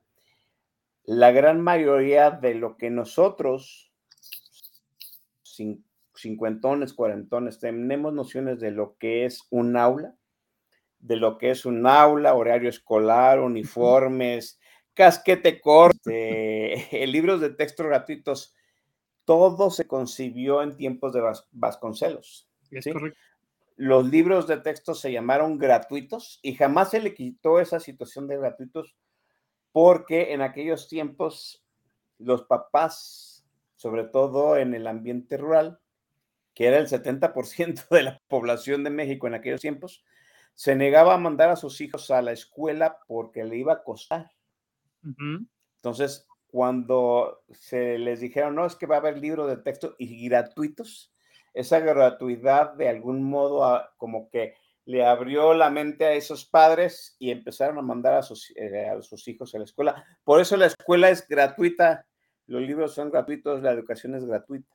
La 1.04 1.30
gran 1.30 1.60
mayoría 1.60 2.30
de 2.30 2.54
lo 2.54 2.76
que 2.76 2.90
nosotros, 2.90 3.92
cincuentones, 6.14 6.94
cuarentones, 6.94 7.58
tenemos 7.58 8.12
nociones 8.12 8.58
de 8.60 8.70
lo 8.70 8.96
que 8.98 9.24
es 9.24 9.42
un 9.50 9.76
aula, 9.76 10.14
de 10.98 11.16
lo 11.16 11.38
que 11.38 11.50
es 11.50 11.64
un 11.64 11.86
aula, 11.86 12.34
horario 12.34 12.68
escolar, 12.68 13.40
uniformes, 13.40 14.58
casquete 14.94 15.60
corte, 15.60 16.88
libros 17.06 17.40
de 17.40 17.50
texto 17.50 17.84
gratuitos 17.84 18.56
todo 19.26 19.70
se 19.70 19.86
concibió 19.86 20.62
en 20.62 20.76
tiempos 20.76 21.12
de 21.12 21.20
Vasconcelos. 21.50 22.48
Los 23.76 24.08
libros 24.08 24.46
de 24.46 24.56
texto 24.56 24.94
se 24.94 25.12
llamaron 25.12 25.58
gratuitos 25.58 26.40
y 26.42 26.54
jamás 26.54 26.90
se 26.90 27.00
le 27.00 27.14
quitó 27.14 27.60
esa 27.60 27.78
situación 27.78 28.26
de 28.26 28.38
gratuitos 28.38 28.96
porque 29.70 30.32
en 30.32 30.40
aquellos 30.40 30.88
tiempos 30.88 31.62
los 32.18 32.44
papás, 32.44 33.46
sobre 33.74 34.04
todo 34.04 34.56
en 34.56 34.74
el 34.74 34.86
ambiente 34.86 35.36
rural, 35.36 35.78
que 36.54 36.66
era 36.66 36.78
el 36.78 36.88
70% 36.88 37.88
de 37.90 38.02
la 38.02 38.22
población 38.28 38.82
de 38.82 38.90
México 38.90 39.26
en 39.26 39.34
aquellos 39.34 39.60
tiempos, 39.60 40.02
se 40.54 40.74
negaba 40.74 41.12
a 41.12 41.18
mandar 41.18 41.50
a 41.50 41.56
sus 41.56 41.82
hijos 41.82 42.10
a 42.10 42.22
la 42.22 42.32
escuela 42.32 42.98
porque 43.06 43.44
le 43.44 43.58
iba 43.58 43.74
a 43.74 43.84
costar. 43.84 44.30
Entonces, 45.76 46.26
cuando 46.46 47.44
se 47.50 47.98
les 47.98 48.20
dijeron, 48.20 48.54
no, 48.54 48.64
es 48.64 48.74
que 48.74 48.86
va 48.86 48.96
a 48.96 49.00
haber 49.00 49.18
libros 49.18 49.48
de 49.48 49.58
texto 49.58 49.94
y 49.98 50.26
gratuitos, 50.26 51.12
esa 51.56 51.80
gratuidad 51.80 52.74
de 52.74 52.88
algún 52.90 53.22
modo 53.22 53.82
como 53.96 54.28
que 54.28 54.54
le 54.84 55.04
abrió 55.04 55.54
la 55.54 55.70
mente 55.70 56.04
a 56.04 56.12
esos 56.12 56.44
padres 56.44 57.16
y 57.18 57.30
empezaron 57.30 57.78
a 57.78 57.82
mandar 57.82 58.14
a 58.14 58.22
sus, 58.22 58.52
eh, 58.56 58.90
a 58.90 59.00
sus 59.00 59.26
hijos 59.26 59.54
a 59.54 59.58
la 59.58 59.64
escuela. 59.64 60.04
Por 60.22 60.38
eso 60.38 60.56
la 60.58 60.66
escuela 60.66 61.08
es 61.08 61.26
gratuita, 61.26 62.06
los 62.46 62.60
libros 62.60 62.94
son 62.94 63.10
gratuitos, 63.10 63.62
la 63.62 63.72
educación 63.72 64.14
es 64.14 64.26
gratuita. 64.26 64.68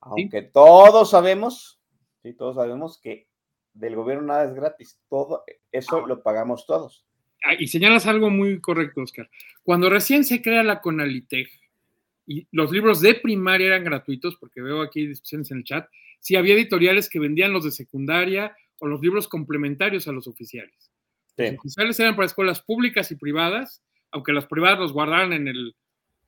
Aunque 0.00 0.40
todos 0.40 1.10
sabemos, 1.10 1.80
sí, 2.22 2.32
todos 2.32 2.56
sabemos 2.56 2.98
que 2.98 3.28
del 3.74 3.94
gobierno 3.94 4.28
nada 4.28 4.44
es 4.44 4.54
gratis, 4.54 4.98
todo 5.10 5.44
eso 5.70 6.06
lo 6.06 6.22
pagamos 6.22 6.64
todos. 6.66 7.06
Ah, 7.44 7.54
y 7.58 7.66
señalas 7.66 8.06
algo 8.06 8.30
muy 8.30 8.58
correcto, 8.58 9.02
Oscar. 9.02 9.28
Cuando 9.62 9.90
recién 9.90 10.24
se 10.24 10.40
crea 10.40 10.62
la 10.62 10.80
Conalitec 10.80 11.48
y 12.26 12.48
los 12.52 12.72
libros 12.72 13.02
de 13.02 13.16
primaria 13.16 13.66
eran 13.66 13.84
gratuitos, 13.84 14.36
porque 14.36 14.62
veo 14.62 14.80
aquí 14.80 15.06
discusiones 15.06 15.50
en 15.50 15.58
el 15.58 15.64
chat, 15.64 15.88
sí 16.22 16.36
había 16.36 16.54
editoriales 16.54 17.10
que 17.10 17.18
vendían 17.18 17.52
los 17.52 17.64
de 17.64 17.70
secundaria 17.70 18.56
o 18.80 18.86
los 18.86 19.02
libros 19.02 19.28
complementarios 19.28 20.08
a 20.08 20.12
los 20.12 20.26
oficiales. 20.26 20.90
Los 21.36 21.58
oficiales 21.58 22.00
eran 22.00 22.16
para 22.16 22.26
escuelas 22.26 22.62
públicas 22.62 23.10
y 23.10 23.16
privadas, 23.16 23.82
aunque 24.10 24.32
las 24.32 24.46
privadas 24.46 24.78
los 24.78 24.92
guardaran 24.92 25.32
en 25.32 25.48
el 25.48 25.74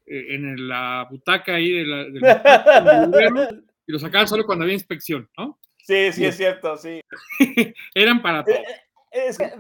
eh, 0.06 0.34
en 0.34 0.68
la 0.68 1.06
butaca 1.10 1.54
ahí 1.54 1.72
de 1.72 1.84
la, 1.86 2.04
del 2.04 3.64
y 3.86 3.92
los 3.92 4.02
sacaban 4.02 4.28
solo 4.28 4.44
cuando 4.44 4.64
había 4.64 4.74
inspección, 4.74 5.30
¿no? 5.38 5.58
Sí, 5.78 6.12
sí, 6.12 6.26
es 6.26 6.36
cierto, 6.36 6.76
sí. 6.76 7.00
eran 7.94 8.20
para 8.20 8.40
eh, 8.40 8.44
todos. 8.44 8.58
Es 9.12 9.38
que 9.38 9.50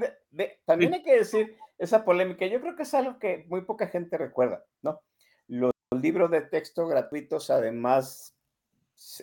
también 0.66 0.94
hay 0.94 1.02
que 1.02 1.18
decir 1.18 1.56
esa 1.78 2.04
polémica. 2.04 2.46
Yo 2.46 2.60
creo 2.60 2.76
que 2.76 2.82
es 2.82 2.92
algo 2.92 3.18
que 3.18 3.46
muy 3.48 3.62
poca 3.62 3.88
gente 3.88 4.18
recuerda, 4.18 4.64
¿no? 4.82 5.00
Los 5.48 5.72
libros 6.02 6.30
de 6.30 6.42
texto 6.42 6.86
gratuitos, 6.86 7.50
además, 7.50 8.33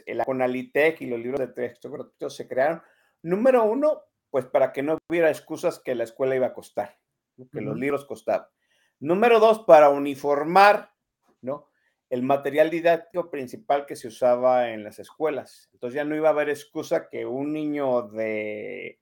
la 0.08 0.26
Conalitec 0.26 1.02
y 1.02 1.08
los 1.08 1.20
libros 1.20 1.40
de 1.40 1.48
texto 1.48 1.90
gratuitos 1.90 2.36
se 2.36 2.48
crearon, 2.48 2.82
número 3.22 3.64
uno, 3.64 4.02
pues 4.30 4.46
para 4.46 4.72
que 4.72 4.84
no 4.84 4.98
hubiera 5.10 5.30
excusas 5.30 5.80
que 5.80 5.96
la 5.96 6.04
escuela 6.04 6.36
iba 6.36 6.48
a 6.48 6.54
costar, 6.54 6.98
que 7.52 7.62
los 7.62 7.78
libros 7.78 8.06
costaban. 8.06 8.48
Número 9.00 9.40
dos, 9.40 9.60
para 9.66 9.90
uniformar, 9.90 10.92
¿no? 11.42 11.70
El 12.10 12.24
material 12.24 12.70
didáctico 12.70 13.30
principal 13.32 13.86
que 13.86 13.96
se 13.96 14.08
usaba 14.08 14.70
en 14.70 14.84
las 14.84 15.00
escuelas. 15.00 15.70
Entonces 15.74 15.96
ya 15.96 16.04
no 16.04 16.16
iba 16.16 16.30
a 16.30 16.32
haber 16.32 16.50
excusa 16.50 17.10
que 17.10 17.26
un 17.26 17.54
niño 17.54 18.04
de 18.10 19.00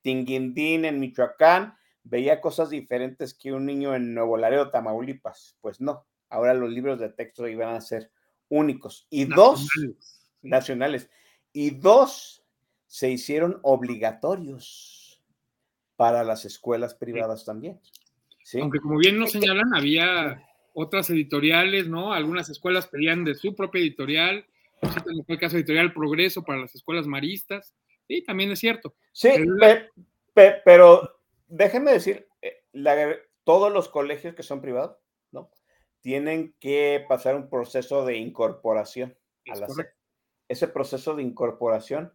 Tinguindín, 0.00 0.84
en 0.84 1.00
Michoacán, 1.00 1.76
veía 2.02 2.40
cosas 2.40 2.70
diferentes 2.70 3.34
que 3.34 3.52
un 3.52 3.66
niño 3.66 3.94
en 3.94 4.14
Nuevo 4.14 4.36
Laredo, 4.36 4.70
Tamaulipas. 4.70 5.58
Pues 5.60 5.80
no, 5.80 6.06
ahora 6.28 6.54
los 6.54 6.70
libros 6.70 6.98
de 6.98 7.10
texto 7.10 7.46
iban 7.46 7.74
a 7.74 7.80
ser 7.80 8.10
únicos. 8.52 9.06
Y 9.08 9.24
dos, 9.24 9.66
nacionales, 10.42 11.08
y 11.52 11.70
dos 11.70 12.44
se 12.86 13.10
hicieron 13.10 13.58
obligatorios 13.62 15.22
para 15.96 16.22
las 16.22 16.44
escuelas 16.44 16.94
privadas 16.94 17.46
también. 17.46 17.80
Aunque 18.60 18.80
como 18.80 18.98
bien 18.98 19.18
nos 19.18 19.32
señalan, 19.32 19.74
había 19.74 20.46
otras 20.74 21.08
editoriales, 21.08 21.88
¿no? 21.88 22.12
Algunas 22.12 22.50
escuelas 22.50 22.86
pedían 22.88 23.24
de 23.24 23.34
su 23.34 23.54
propia 23.54 23.80
editorial, 23.80 24.44
en 24.82 25.24
el 25.26 25.38
caso 25.38 25.56
editorial 25.56 25.94
Progreso 25.94 26.44
para 26.44 26.60
las 26.60 26.74
escuelas 26.74 27.06
maristas. 27.06 27.74
Sí, 28.06 28.22
también 28.22 28.50
es 28.50 28.58
cierto. 28.58 28.94
Sí, 29.12 29.30
pero, 30.34 31.20
déjenme 31.46 31.92
decir, 31.92 32.28
eh, 32.42 32.62
todos 33.44 33.72
los 33.72 33.88
colegios 33.88 34.34
que 34.34 34.42
son 34.42 34.60
privados, 34.60 34.98
¿no? 35.30 35.50
Tienen 36.02 36.54
que 36.60 37.04
pasar 37.08 37.34
un 37.36 37.48
proceso 37.48 38.04
de 38.04 38.18
incorporación 38.18 39.16
a 39.50 39.56
la 39.56 39.66
Ese 40.48 40.68
proceso 40.68 41.16
de 41.16 41.22
incorporación, 41.22 42.12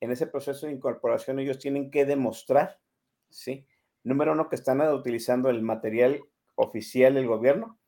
en 0.00 0.12
ese 0.12 0.26
proceso 0.26 0.66
de 0.66 0.72
incorporación 0.72 1.38
ellos 1.38 1.58
tienen 1.58 1.90
que 1.90 2.06
demostrar, 2.06 2.80
¿sí? 3.28 3.66
Número 4.04 4.32
uno, 4.32 4.48
que 4.48 4.56
están 4.56 4.80
utilizando 4.80 5.50
el 5.50 5.60
material 5.60 6.22
oficial 6.54 7.14
del 7.14 7.26
gobierno, 7.26 7.78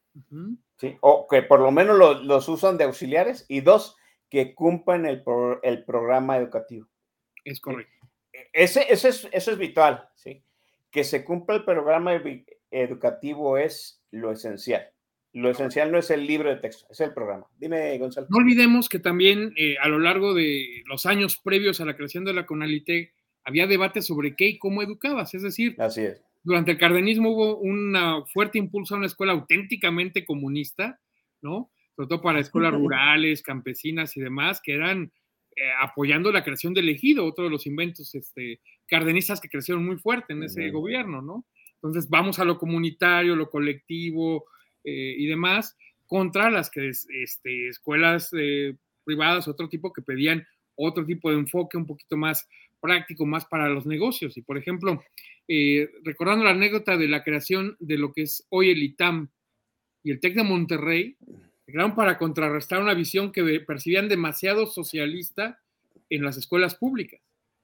¿sí? 0.76 0.98
O 1.00 1.26
que 1.26 1.42
por 1.42 1.60
lo 1.60 1.70
menos 1.70 1.96
los 1.96 2.48
usan 2.48 2.76
de 2.76 2.84
auxiliares. 2.84 3.46
Y 3.48 3.60
dos, 3.60 3.96
que 4.28 4.54
cumplan 4.54 5.06
el, 5.06 5.22
el 5.62 5.84
programa 5.84 6.36
educativo. 6.36 6.88
Es 7.44 7.60
correcto. 7.60 8.06
Ese, 8.52 8.92
ese 8.92 9.08
es, 9.08 9.28
eso 9.32 9.52
es 9.52 9.58
vital, 9.58 10.10
¿sí? 10.14 10.44
Que 10.90 11.04
se 11.04 11.24
cumpla 11.24 11.56
el 11.56 11.64
programa 11.64 12.20
educativo 12.70 13.56
es 13.56 14.02
lo 14.10 14.32
esencial. 14.32 14.92
Lo 15.34 15.50
esencial 15.50 15.92
no 15.92 15.98
es 15.98 16.10
el 16.10 16.26
libro 16.26 16.48
de 16.48 16.56
texto, 16.56 16.86
es 16.90 17.00
el 17.00 17.12
programa. 17.12 17.46
Dime, 17.58 17.96
Gonzalo. 17.98 18.26
No 18.30 18.38
olvidemos 18.38 18.88
que 18.88 18.98
también 18.98 19.52
eh, 19.56 19.76
a 19.80 19.88
lo 19.88 19.98
largo 19.98 20.34
de 20.34 20.82
los 20.86 21.04
años 21.06 21.38
previos 21.42 21.80
a 21.80 21.84
la 21.84 21.96
creación 21.96 22.24
de 22.24 22.32
la 22.32 22.46
CONALITE 22.46 23.12
había 23.44 23.66
debate 23.66 24.02
sobre 24.02 24.34
qué 24.34 24.48
y 24.48 24.58
cómo 24.58 24.82
educabas. 24.82 25.34
Es 25.34 25.42
decir, 25.42 25.74
Así 25.78 26.02
es. 26.02 26.22
durante 26.42 26.72
el 26.72 26.78
cardenismo 26.78 27.30
hubo 27.30 27.58
un 27.58 27.94
fuerte 28.32 28.58
impulso 28.58 28.94
a 28.94 28.98
una 28.98 29.06
escuela 29.06 29.32
auténticamente 29.32 30.24
comunista, 30.24 30.98
¿no? 31.42 31.70
Sobre 31.94 32.08
todo 32.08 32.22
para 32.22 32.40
escuelas 32.40 32.72
rurales, 32.72 33.42
campesinas 33.42 34.16
y 34.16 34.20
demás, 34.20 34.60
que 34.62 34.74
eran 34.74 35.12
eh, 35.56 35.62
apoyando 35.80 36.30
la 36.30 36.44
creación 36.44 36.72
del 36.72 36.88
ejido, 36.88 37.26
otro 37.26 37.44
de 37.44 37.50
los 37.50 37.66
inventos 37.66 38.14
este, 38.14 38.60
cardenistas 38.86 39.40
que 39.40 39.48
crecieron 39.48 39.84
muy 39.84 39.96
fuerte 39.96 40.32
en 40.32 40.42
ese 40.42 40.70
gobierno, 40.70 41.20
¿no? 41.20 41.44
Entonces 41.74 42.08
vamos 42.08 42.38
a 42.38 42.44
lo 42.44 42.58
comunitario, 42.58 43.36
lo 43.36 43.50
colectivo 43.50 44.46
eh, 44.84 45.14
y 45.16 45.26
demás, 45.26 45.76
contra 46.06 46.50
las 46.50 46.70
que 46.70 46.88
este, 46.88 47.68
escuelas 47.68 48.30
eh, 48.32 48.76
privadas, 49.04 49.48
otro 49.48 49.68
tipo 49.68 49.92
que 49.92 50.02
pedían 50.02 50.46
otro 50.76 51.04
tipo 51.04 51.30
de 51.30 51.38
enfoque 51.38 51.76
un 51.76 51.86
poquito 51.86 52.16
más 52.16 52.48
práctico, 52.80 53.26
más 53.26 53.44
para 53.44 53.68
los 53.68 53.84
negocios. 53.86 54.36
Y 54.36 54.42
por 54.42 54.56
ejemplo, 54.56 55.02
recordando 56.04 56.44
la 56.44 56.50
anécdota 56.50 56.96
de 56.96 57.08
la 57.08 57.24
creación 57.24 57.76
de 57.80 57.98
lo 57.98 58.12
que 58.12 58.22
es 58.22 58.46
hoy 58.50 58.70
el 58.70 58.82
ITAM 58.82 59.28
y 60.04 60.12
el 60.12 60.20
TEC 60.20 60.34
de 60.34 60.44
Monterrey, 60.44 61.16
crearon 61.66 61.94
para 61.94 62.16
contrarrestar 62.16 62.80
una 62.80 62.94
visión 62.94 63.30
que 63.30 63.60
percibían 63.60 64.08
demasiado 64.08 64.66
socialista 64.66 65.60
en 66.08 66.22
las 66.22 66.36
escuelas 66.38 66.74
públicas. 66.74 67.20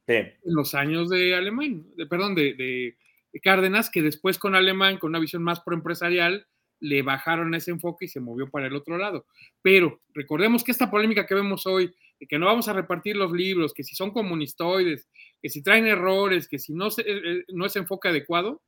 En 0.07 0.35
los 0.55 0.75
años 0.75 1.09
de 1.09 1.35
Alemán, 1.35 1.87
de, 1.97 2.07
perdón, 2.07 2.35
de, 2.35 2.97
Cárdenas, 3.43 3.91
que 3.91 4.03
después 4.03 4.39
con 4.39 4.55
Alemán, 4.55 4.99
con 4.99 5.11
una 5.11 5.19
visión 5.19 5.43
más 5.43 5.61
proempresarial, 5.61 6.47
le 6.81 7.03
bajaron 7.03 7.55
ese 7.55 7.71
enfoque 7.71 8.07
y 8.07 8.09
se 8.09 8.21
movió 8.21 8.51
para 8.51 8.67
el 8.67 8.77
otro 8.77 8.99
lado. 8.99 9.27
Pero 9.63 10.01
recordemos 10.13 10.65
que 10.65 10.73
esta 10.73 10.91
polémica 10.91 11.27
que 11.27 11.35
vemos 11.35 11.67
hoy, 11.67 11.95
de 12.21 12.27
que 12.27 12.39
no 12.39 12.47
vamos 12.47 12.69
a 12.69 12.73
repartir 12.73 13.17
los 13.17 13.33
libros, 13.33 13.73
que 13.73 13.85
si 13.85 13.95
son 13.95 14.11
comunistoides, 14.11 15.09
que 15.41 15.49
si 15.49 15.63
traen 15.63 15.87
errores, 15.87 16.49
que 16.49 16.59
si 16.59 16.73
no, 16.73 16.91
se, 16.91 17.03
eh, 17.03 17.21
eh, 17.25 17.45
no 17.49 17.67
es 17.67 17.77
enfoque 17.77 18.09
adecuado, 18.09 18.63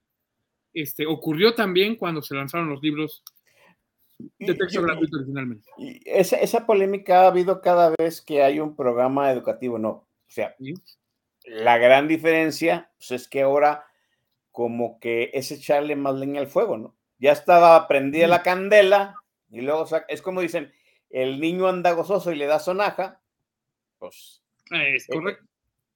este, 0.72 1.06
ocurrió 1.06 1.54
también 1.54 1.96
cuando 1.96 2.22
se 2.22 2.34
lanzaron 2.34 2.68
los 2.68 2.82
libros 2.82 3.22
de 4.38 4.54
texto 4.54 4.82
gratuito 4.82 5.18
originalmente. 5.18 5.68
Y 5.78 6.00
esa, 6.04 6.36
esa, 6.36 6.66
polémica 6.66 7.22
ha 7.22 7.28
habido 7.28 7.60
cada 7.60 7.92
vez 7.98 8.22
que 8.22 8.42
hay 8.42 8.60
un 8.60 8.74
programa 8.74 9.30
educativo, 9.30 9.78
no. 9.78 9.90
O 9.90 10.08
sea, 10.28 10.54
la 11.44 11.78
gran 11.78 12.08
diferencia 12.08 12.90
pues, 12.98 13.10
es 13.10 13.28
que 13.28 13.42
ahora 13.42 13.84
como 14.50 14.98
que 15.00 15.30
es 15.34 15.50
echarle 15.52 15.96
más 15.96 16.14
leña 16.14 16.40
al 16.40 16.46
fuego, 16.46 16.78
¿no? 16.78 16.95
Ya 17.18 17.32
estaba 17.32 17.86
prendida 17.88 18.26
la 18.26 18.42
candela 18.42 19.16
y 19.50 19.60
luego 19.62 19.86
es 20.08 20.22
como 20.22 20.40
dicen, 20.40 20.72
el 21.10 21.40
niño 21.40 21.68
anda 21.68 21.92
gozoso 21.92 22.32
y 22.32 22.36
le 22.36 22.46
da 22.46 22.58
sonaja, 22.58 23.20
pues... 23.98 24.42
Es 24.70 25.08
eh, 25.08 25.12
correcto. 25.12 25.44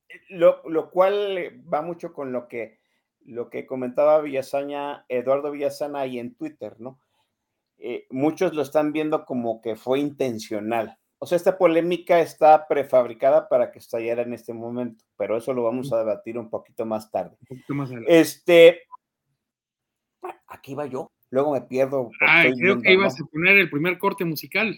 Eh, 0.09 0.21
lo, 0.31 0.63
lo, 0.69 0.91
cual 0.91 1.63
va 1.73 1.83
mucho 1.83 2.13
con 2.13 2.33
lo 2.33 2.47
que, 2.47 2.79
lo 3.25 3.51
que 3.51 3.67
comentaba 3.67 4.21
Villasaña, 4.21 5.05
Eduardo 5.09 5.51
Villasana 5.51 6.01
ahí 6.01 6.19
en 6.19 6.35
Twitter, 6.35 6.77
¿no? 6.79 7.01
Eh, 7.79 8.07
muchos 8.11 8.55
lo 8.55 8.63
están 8.63 8.93
viendo 8.93 9.25
como 9.25 9.61
que 9.61 9.75
fue 9.75 10.01
intencional. 10.01 10.99
O 11.19 11.27
sea, 11.27 11.37
esta 11.37 11.59
polémica 11.59 12.21
está 12.21 12.67
prefabricada 12.67 13.49
para 13.49 13.73
que 13.73 13.79
estallara 13.79 14.23
en 14.23 14.33
este 14.33 14.53
momento, 14.53 15.05
pero 15.17 15.37
eso 15.37 15.53
lo 15.53 15.65
vamos 15.65 15.93
a 15.93 15.99
debatir 15.99 16.39
un 16.39 16.49
poquito 16.49 16.85
más 16.87 17.11
tarde. 17.11 17.37
este, 18.07 18.83
aquí 20.51 20.75
va 20.75 20.87
yo, 20.87 21.11
luego 21.31 21.53
me 21.53 21.63
pierdo. 21.63 22.11
Ah, 22.21 22.45
creo 22.59 22.81
que 22.81 22.93
ibas 22.93 23.19
a 23.21 23.25
poner 23.25 23.57
el 23.57 23.71
primer 23.71 23.99
corte 23.99 24.25
musical. 24.25 24.77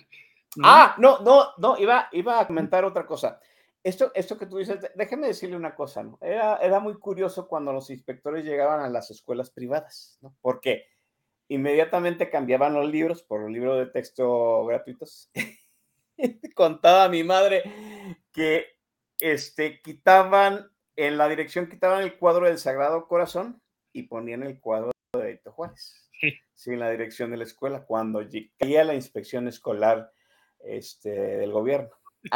Ah, 0.63 0.95
no, 0.99 1.21
no, 1.21 1.49
no, 1.59 1.79
iba, 1.79 2.09
iba 2.13 2.41
a 2.41 2.47
comentar 2.47 2.85
otra 2.85 3.07
cosa. 3.07 3.41
Esto, 3.83 4.13
esto 4.15 4.39
que 4.39 4.47
tú 4.47 4.59
dices, 4.59 4.79
déjeme 4.95 5.27
decirle 5.27 5.57
una 5.57 5.75
cosa, 5.75 6.05
¿no? 6.05 6.19
Era, 6.21 6.59
era 6.59 6.79
muy 6.79 6.95
curioso 6.95 7.49
cuando 7.49 7.73
los 7.73 7.91
inspectores 7.91 8.45
llegaban 8.45 8.81
a 8.81 8.89
las 8.89 9.11
escuelas 9.11 9.51
privadas, 9.51 10.19
¿no? 10.21 10.37
Porque 10.41 10.87
inmediatamente 11.49 12.31
cambiaban 12.31 12.75
los 12.75 12.89
libros 12.89 13.23
por 13.23 13.41
los 13.41 13.51
libros 13.51 13.79
de 13.79 13.87
texto 13.87 14.65
gratuitos. 14.67 15.31
Contaba 16.55 17.09
mi 17.09 17.25
madre 17.25 17.63
que 18.31 18.67
este, 19.19 19.81
quitaban, 19.81 20.71
en 20.95 21.19
la 21.19 21.29
dirección 21.29 21.69
quitaban 21.69 22.03
el 22.03 22.19
cuadro 22.19 22.47
del 22.47 22.59
Sagrado 22.59 23.09
Corazón 23.09 23.61
y 23.93 24.05
ponían 24.05 24.45
el 24.45 24.61
cuadro 24.61 24.93
de 25.19 25.25
Benito 25.25 25.53
Juárez. 25.53 26.11
Sí. 26.55 26.71
en 26.71 26.79
la 26.79 26.91
dirección 26.91 27.31
de 27.33 27.37
la 27.37 27.45
escuela, 27.45 27.85
cuando 27.85 28.21
caía 28.59 28.85
la 28.85 28.95
inspección 28.95 29.49
escolar 29.49 30.13
este, 30.61 31.11
del 31.11 31.51
gobierno. 31.51 31.91
Eh, 32.23 32.31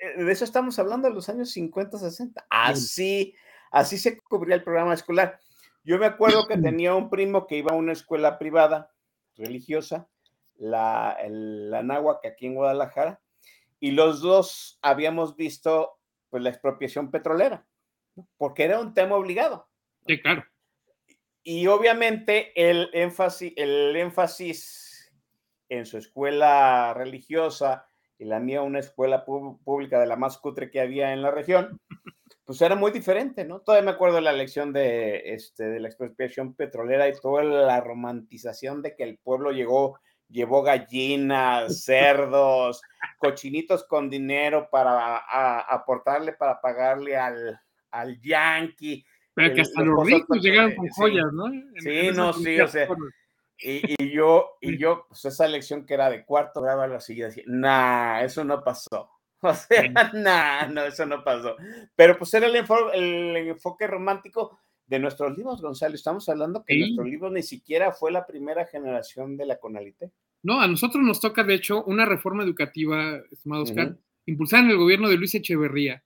eh, 0.00 0.24
de 0.24 0.32
eso 0.32 0.44
estamos 0.44 0.78
hablando 0.78 1.08
de 1.08 1.14
los 1.14 1.28
años 1.28 1.50
50, 1.50 1.98
60. 1.98 2.46
Así, 2.48 3.34
así 3.70 3.98
se 3.98 4.18
cubría 4.18 4.56
el 4.56 4.64
programa 4.64 4.94
escolar. 4.94 5.38
Yo 5.84 5.98
me 5.98 6.06
acuerdo 6.06 6.46
que 6.46 6.56
tenía 6.58 6.94
un 6.94 7.10
primo 7.10 7.46
que 7.46 7.58
iba 7.58 7.72
a 7.72 7.76
una 7.76 7.92
escuela 7.92 8.38
privada 8.38 8.90
religiosa, 9.36 10.08
la, 10.56 11.18
la 11.28 11.82
Náhuac, 11.82 12.24
aquí 12.24 12.46
en 12.46 12.54
Guadalajara, 12.54 13.20
y 13.78 13.90
los 13.90 14.22
dos 14.22 14.78
habíamos 14.80 15.36
visto 15.36 15.98
pues, 16.30 16.42
la 16.42 16.48
expropiación 16.48 17.10
petrolera, 17.10 17.66
porque 18.38 18.64
era 18.64 18.80
un 18.80 18.94
tema 18.94 19.16
obligado. 19.16 19.68
Sí, 20.06 20.18
claro. 20.22 20.44
Y 21.48 21.68
obviamente 21.68 22.50
el 22.56 22.90
énfasis, 22.92 23.52
el 23.54 23.94
énfasis 23.94 25.12
en 25.68 25.86
su 25.86 25.96
escuela 25.96 26.92
religiosa 26.92 27.86
y 28.18 28.24
la 28.24 28.40
mía 28.40 28.62
una 28.62 28.80
escuela 28.80 29.24
pública 29.24 30.00
de 30.00 30.08
la 30.08 30.16
más 30.16 30.38
cutre 30.38 30.72
que 30.72 30.80
había 30.80 31.12
en 31.12 31.22
la 31.22 31.30
región, 31.30 31.80
pues 32.44 32.60
era 32.62 32.74
muy 32.74 32.90
diferente, 32.90 33.44
¿no? 33.44 33.60
Todavía 33.60 33.84
me 33.84 33.92
acuerdo 33.92 34.16
de 34.16 34.22
la 34.22 34.32
lección 34.32 34.72
de, 34.72 35.34
este, 35.34 35.68
de 35.68 35.78
la 35.78 35.86
expropiación 35.86 36.54
petrolera 36.54 37.08
y 37.08 37.12
toda 37.12 37.44
la 37.44 37.80
romantización 37.80 38.82
de 38.82 38.96
que 38.96 39.04
el 39.04 39.18
pueblo 39.18 39.52
llegó, 39.52 40.00
llevó 40.28 40.64
gallinas, 40.64 41.84
cerdos, 41.84 42.82
cochinitos 43.18 43.84
con 43.84 44.10
dinero 44.10 44.68
para 44.68 45.18
aportarle, 45.72 46.32
para 46.32 46.60
pagarle 46.60 47.16
al, 47.16 47.60
al 47.92 48.20
yankee. 48.20 49.06
Pero 49.36 49.54
que 49.54 49.60
hasta 49.60 49.82
los 49.82 50.06
ricos 50.06 50.42
llegaron 50.42 50.74
con 50.74 50.88
joyas, 50.88 51.30
¿no? 51.30 51.44
sí, 51.76 52.08
no, 52.14 52.32
sí, 52.32 52.58
o 52.58 52.66
sea, 52.66 52.88
y, 53.58 54.10
yo, 54.10 54.56
y 54.62 54.78
yo, 54.78 55.04
pues 55.08 55.26
esa 55.26 55.46
lección 55.46 55.84
que 55.84 55.92
era 55.92 56.08
de 56.08 56.24
cuarto 56.24 56.62
grado, 56.62 56.86
la 56.86 57.00
siguiente, 57.00 57.36
decía, 57.36 57.44
nah, 57.46 58.22
eso 58.22 58.44
no 58.44 58.64
pasó. 58.64 59.10
O 59.42 59.52
sea, 59.54 59.82
nah, 60.14 60.66
no, 60.66 60.82
eso 60.86 61.04
no 61.04 61.22
pasó. 61.22 61.56
Pero 61.94 62.16
pues 62.16 62.32
era 62.32 62.46
el, 62.46 62.56
el 62.56 63.36
enfoque 63.36 63.86
romántico 63.86 64.58
de 64.86 64.98
nuestros 64.98 65.36
libros, 65.36 65.60
Gonzalo. 65.60 65.94
Estamos 65.94 66.26
hablando 66.30 66.64
que 66.64 66.78
nuestro 66.78 67.04
libro 67.04 67.30
ni 67.30 67.42
siquiera 67.42 67.92
fue 67.92 68.10
la 68.10 68.26
primera 68.26 68.64
generación 68.64 69.36
de 69.36 69.44
la 69.44 69.58
Conalite. 69.58 70.10
No, 70.42 70.60
a 70.60 70.66
nosotros 70.66 71.04
nos 71.04 71.20
toca, 71.20 71.44
de 71.44 71.54
hecho, 71.54 71.84
una 71.84 72.06
reforma 72.06 72.44
educativa, 72.44 73.20
estimado 73.30 73.64
Oscar, 73.64 73.98
impulsada 74.24 74.62
en 74.62 74.70
el 74.70 74.78
gobierno 74.78 75.10
de 75.10 75.18
Luis 75.18 75.34
Echeverría, 75.34 76.02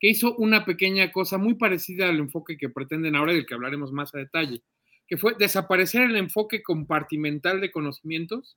que 0.00 0.08
hizo 0.08 0.34
una 0.36 0.64
pequeña 0.64 1.12
cosa 1.12 1.38
muy 1.38 1.54
parecida 1.54 2.08
al 2.08 2.18
enfoque 2.18 2.56
que 2.56 2.70
pretenden 2.70 3.14
ahora, 3.14 3.34
del 3.34 3.46
que 3.46 3.54
hablaremos 3.54 3.92
más 3.92 4.14
a 4.14 4.18
detalle 4.18 4.62
que 5.10 5.16
fue 5.16 5.34
desaparecer 5.36 6.02
el 6.02 6.16
enfoque 6.16 6.62
compartimental 6.62 7.60
de 7.60 7.72
conocimientos. 7.72 8.56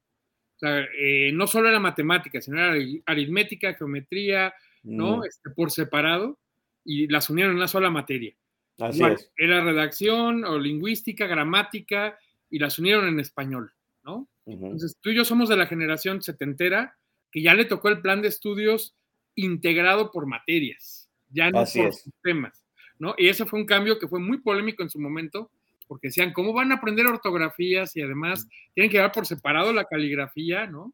O 0.55 0.59
sea, 0.59 0.85
eh, 0.95 1.31
no 1.33 1.47
solo 1.47 1.67
era 1.67 1.79
matemática, 1.79 2.39
sino 2.41 2.59
era 2.59 2.75
aritmética, 3.07 3.73
geometría, 3.73 4.53
¿no? 4.83 5.17
Mm. 5.17 5.23
Este, 5.25 5.49
por 5.49 5.71
separado, 5.71 6.37
y 6.85 7.07
las 7.07 7.31
unieron 7.31 7.53
en 7.53 7.57
una 7.57 7.67
sola 7.67 7.89
materia. 7.89 8.35
Así 8.77 9.03
es. 9.03 9.31
Era 9.35 9.63
redacción 9.63 10.45
o 10.45 10.59
lingüística, 10.59 11.25
gramática, 11.25 12.19
y 12.51 12.59
las 12.59 12.77
unieron 12.77 13.07
en 13.07 13.19
español, 13.19 13.73
¿no? 14.03 14.29
Entonces, 14.45 14.95
tú 15.01 15.09
y 15.09 15.15
yo 15.15 15.25
somos 15.25 15.49
de 15.49 15.57
la 15.57 15.65
generación 15.65 16.21
setentera 16.21 16.97
que 17.31 17.41
ya 17.41 17.55
le 17.55 17.65
tocó 17.65 17.89
el 17.89 18.01
plan 18.01 18.21
de 18.21 18.27
estudios 18.27 18.95
integrado 19.33 20.11
por 20.11 20.27
materias, 20.27 21.02
ya 21.33 21.49
no 21.49 21.59
por 21.65 21.93
sistemas, 21.93 22.65
¿no? 22.99 23.15
Y 23.17 23.29
ese 23.29 23.45
fue 23.45 23.59
un 23.59 23.65
cambio 23.65 23.99
que 23.99 24.07
fue 24.07 24.19
muy 24.19 24.39
polémico 24.39 24.83
en 24.83 24.89
su 24.89 24.99
momento, 24.99 25.51
porque 25.87 26.07
decían, 26.07 26.33
¿cómo 26.33 26.53
van 26.53 26.71
a 26.71 26.75
aprender 26.75 27.05
ortografías 27.07 27.95
y 27.95 28.01
además 28.01 28.47
tienen 28.73 28.89
que 28.89 28.97
llevar 28.97 29.11
por 29.11 29.25
separado 29.25 29.73
la 29.73 29.85
caligrafía, 29.85 30.67
¿no? 30.67 30.93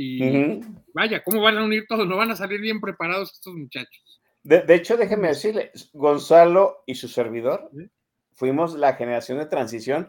Y 0.00 0.60
vaya, 0.94 1.24
¿cómo 1.24 1.42
van 1.42 1.58
a 1.58 1.64
unir 1.64 1.86
todo? 1.88 2.06
No 2.06 2.16
van 2.16 2.30
a 2.30 2.36
salir 2.36 2.60
bien 2.60 2.80
preparados 2.80 3.32
estos 3.32 3.56
muchachos. 3.56 4.22
De, 4.44 4.62
hecho, 4.72 4.96
déjeme 4.96 5.28
decirle, 5.28 5.72
Gonzalo 5.92 6.84
y 6.86 6.94
su 6.94 7.08
servidor 7.08 7.68
fuimos 8.32 8.74
la 8.74 8.94
generación 8.94 9.38
de 9.38 9.46
transición 9.46 10.08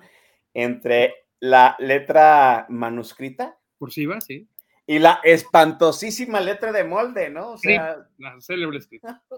entre 0.53 1.15
la 1.39 1.75
letra 1.79 2.67
manuscrita. 2.69 3.57
Cursiva, 3.79 4.21
sí. 4.21 4.47
Y 4.85 4.99
la 4.99 5.21
espantosísima 5.23 6.39
letra 6.39 6.71
de 6.71 6.83
molde, 6.83 7.29
¿no? 7.29 7.53
O 7.53 7.57
sea, 7.57 7.97
la 8.17 8.39
célebre 8.41 8.77
escrita. 8.77 9.23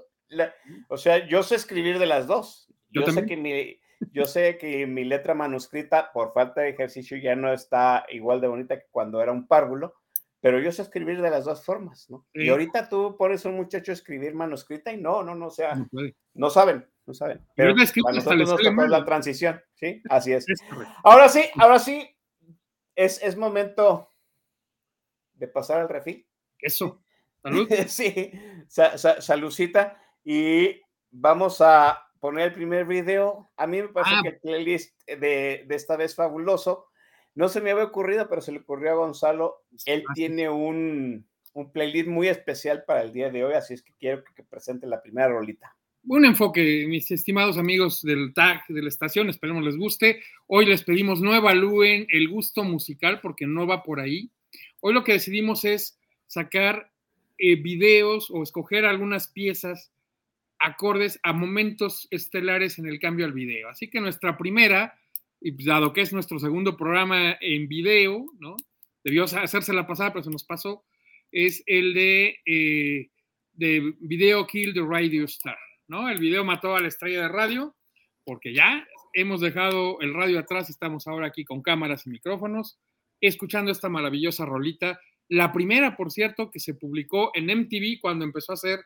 o 0.87 0.97
sea, 0.97 1.27
yo 1.27 1.43
sé 1.43 1.55
escribir 1.55 1.99
de 1.99 2.05
las 2.05 2.27
dos. 2.27 2.67
Yo, 2.89 3.05
yo 3.05 3.11
sé 3.11 3.25
que 3.25 3.37
mi, 3.37 3.79
yo 4.11 4.25
sé 4.25 4.57
que 4.57 4.87
mi 4.87 5.03
letra 5.03 5.33
manuscrita, 5.33 6.11
por 6.11 6.33
falta 6.33 6.61
de 6.61 6.69
ejercicio, 6.69 7.17
ya 7.17 7.35
no 7.35 7.53
está 7.53 8.05
igual 8.09 8.41
de 8.41 8.47
bonita 8.47 8.79
que 8.79 8.87
cuando 8.91 9.21
era 9.21 9.31
un 9.31 9.47
párvulo, 9.47 9.95
pero 10.41 10.59
yo 10.59 10.71
sé 10.71 10.81
escribir 10.81 11.21
de 11.21 11.29
las 11.29 11.45
dos 11.45 11.63
formas, 11.63 12.09
¿no? 12.09 12.25
Y 12.33 12.49
ahorita 12.49 12.89
tú 12.89 13.15
pones 13.15 13.45
a 13.45 13.49
un 13.49 13.57
muchacho 13.57 13.91
a 13.91 13.93
escribir 13.93 14.33
manuscrita 14.33 14.91
y 14.91 14.97
no, 14.97 15.21
no, 15.21 15.35
no, 15.35 15.47
o 15.47 15.51
sea, 15.51 15.75
no, 16.33 16.49
saben, 16.49 16.89
no 17.05 17.13
saben. 17.13 17.45
Pero 17.55 17.75
para 17.75 18.15
nosotros 18.15 18.49
nos 18.49 18.61
tocó 18.61 18.87
la 18.87 19.05
transición, 19.05 19.61
¿sí? 19.75 20.01
Así 20.09 20.33
es. 20.33 20.45
Ahora 21.03 21.29
sí, 21.29 21.43
ahora 21.57 21.77
sí, 21.77 22.09
es, 22.95 23.21
es 23.21 23.37
momento 23.37 24.09
de 25.33 25.47
pasar 25.47 25.79
al 25.81 25.89
refil. 25.89 26.27
Eso. 26.57 27.03
Salud. 27.43 27.67
sí, 27.87 28.31
saludcita. 28.67 29.99
Y 30.23 30.81
vamos 31.09 31.61
a 31.61 32.07
poner 32.19 32.49
el 32.49 32.53
primer 32.53 32.85
video. 32.85 33.49
A 33.57 33.67
mí 33.67 33.81
me 33.81 33.89
parece 33.89 34.15
ah. 34.15 34.21
que 34.21 34.29
el 34.29 34.39
playlist 34.39 34.95
de, 35.07 35.65
de, 35.67 35.75
esta 35.75 35.97
vez 35.97 36.15
fabuloso. 36.15 36.87
No 37.33 37.49
se 37.49 37.61
me 37.61 37.71
había 37.71 37.85
ocurrido, 37.85 38.29
pero 38.29 38.41
se 38.41 38.51
le 38.51 38.59
ocurrió 38.59 38.91
a 38.91 38.95
Gonzalo. 38.95 39.63
Él 39.85 40.03
ah, 40.07 40.13
tiene 40.13 40.49
un, 40.49 41.25
un, 41.53 41.71
playlist 41.71 42.07
muy 42.07 42.27
especial 42.27 42.83
para 42.85 43.01
el 43.01 43.11
día 43.11 43.29
de 43.29 43.43
hoy, 43.43 43.53
así 43.53 43.73
es 43.73 43.81
que 43.81 43.93
quiero 43.99 44.23
que, 44.23 44.43
presente 44.43 44.85
la 44.85 45.01
primera 45.01 45.29
rolita. 45.29 45.75
Un 46.07 46.25
enfoque, 46.25 46.85
mis 46.87 47.09
estimados 47.11 47.57
amigos 47.57 48.01
del 48.01 48.33
tag 48.33 48.65
de 48.67 48.81
la 48.81 48.89
estación, 48.89 49.29
esperemos 49.29 49.63
les 49.63 49.77
guste. 49.77 50.21
Hoy 50.47 50.65
les 50.65 50.83
pedimos 50.83 51.21
no 51.21 51.35
evalúen 51.35 52.07
el 52.09 52.27
gusto 52.27 52.63
musical 52.63 53.19
porque 53.21 53.45
no 53.45 53.67
va 53.67 53.83
por 53.83 53.99
ahí. 53.99 54.29
Hoy 54.79 54.93
lo 54.93 55.03
que 55.03 55.13
decidimos 55.13 55.63
es 55.63 55.99
sacar 56.25 56.91
eh, 57.37 57.55
videos 57.55 58.31
o 58.31 58.41
escoger 58.41 58.85
algunas 58.85 59.27
piezas 59.27 59.91
acordes 60.61 61.19
a 61.23 61.33
momentos 61.33 62.07
estelares 62.11 62.77
en 62.79 62.87
el 62.87 62.99
cambio 62.99 63.25
al 63.25 63.33
video. 63.33 63.69
Así 63.69 63.89
que 63.89 63.99
nuestra 63.99 64.37
primera, 64.37 64.97
y 65.39 65.51
pues, 65.51 65.65
dado 65.65 65.91
que 65.91 66.01
es 66.01 66.13
nuestro 66.13 66.39
segundo 66.39 66.77
programa 66.77 67.37
en 67.41 67.67
video, 67.67 68.25
¿no? 68.39 68.55
Debió 69.03 69.23
hacerse 69.23 69.73
la 69.73 69.87
pasada, 69.87 70.13
pero 70.13 70.23
se 70.23 70.29
nos 70.29 70.43
pasó, 70.43 70.85
es 71.31 71.63
el 71.65 71.93
de, 71.93 72.39
eh, 72.45 73.09
de 73.53 73.95
Video 73.99 74.45
Kill 74.45 74.73
the 74.73 74.81
Radio 74.81 75.25
Star, 75.25 75.57
¿no? 75.87 76.09
El 76.09 76.19
video 76.19 76.45
mató 76.45 76.75
a 76.75 76.81
la 76.81 76.87
estrella 76.87 77.23
de 77.23 77.29
radio, 77.29 77.75
porque 78.23 78.53
ya 78.53 78.87
hemos 79.13 79.41
dejado 79.41 79.99
el 80.01 80.13
radio 80.13 80.39
atrás, 80.39 80.69
estamos 80.69 81.07
ahora 81.07 81.27
aquí 81.27 81.43
con 81.43 81.63
cámaras 81.63 82.05
y 82.05 82.11
micrófonos, 82.11 82.77
escuchando 83.19 83.71
esta 83.71 83.89
maravillosa 83.89 84.45
rolita. 84.45 84.99
La 85.27 85.51
primera, 85.51 85.97
por 85.97 86.11
cierto, 86.11 86.51
que 86.51 86.59
se 86.59 86.75
publicó 86.75 87.31
en 87.33 87.45
MTV 87.45 87.99
cuando 87.99 88.25
empezó 88.25 88.51
a 88.51 88.55
hacer 88.55 88.81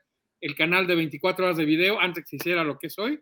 el 0.46 0.56
canal 0.56 0.86
de 0.86 0.93
24 0.93 1.43
horas 1.43 1.58
de 1.58 1.66
video 1.66 2.00
antes 2.00 2.24
que 2.24 2.30
se 2.30 2.36
hiciera 2.36 2.64
lo 2.64 2.78
que 2.78 2.86
es 2.86 3.00
hoy, 3.00 3.20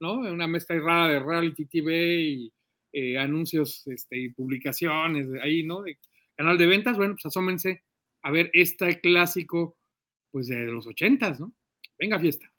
¿no? 0.00 0.14
Una 0.14 0.46
mezcla 0.46 0.80
rara 0.80 1.08
de 1.08 1.20
reality 1.20 1.66
TV 1.66 2.20
y 2.22 2.52
eh, 2.92 3.18
anuncios 3.18 3.86
este, 3.88 4.18
y 4.18 4.30
publicaciones 4.30 5.28
ahí, 5.42 5.64
¿no? 5.64 5.82
De 5.82 5.98
canal 6.34 6.56
de 6.56 6.66
ventas, 6.66 6.96
bueno, 6.96 7.12
pues 7.12 7.26
asómense 7.26 7.82
a 8.22 8.30
ver 8.30 8.50
este 8.54 9.00
clásico, 9.00 9.76
pues 10.30 10.48
de 10.48 10.64
los 10.64 10.86
ochentas, 10.86 11.40
¿no? 11.40 11.52
Venga, 11.98 12.18
fiesta. 12.18 12.50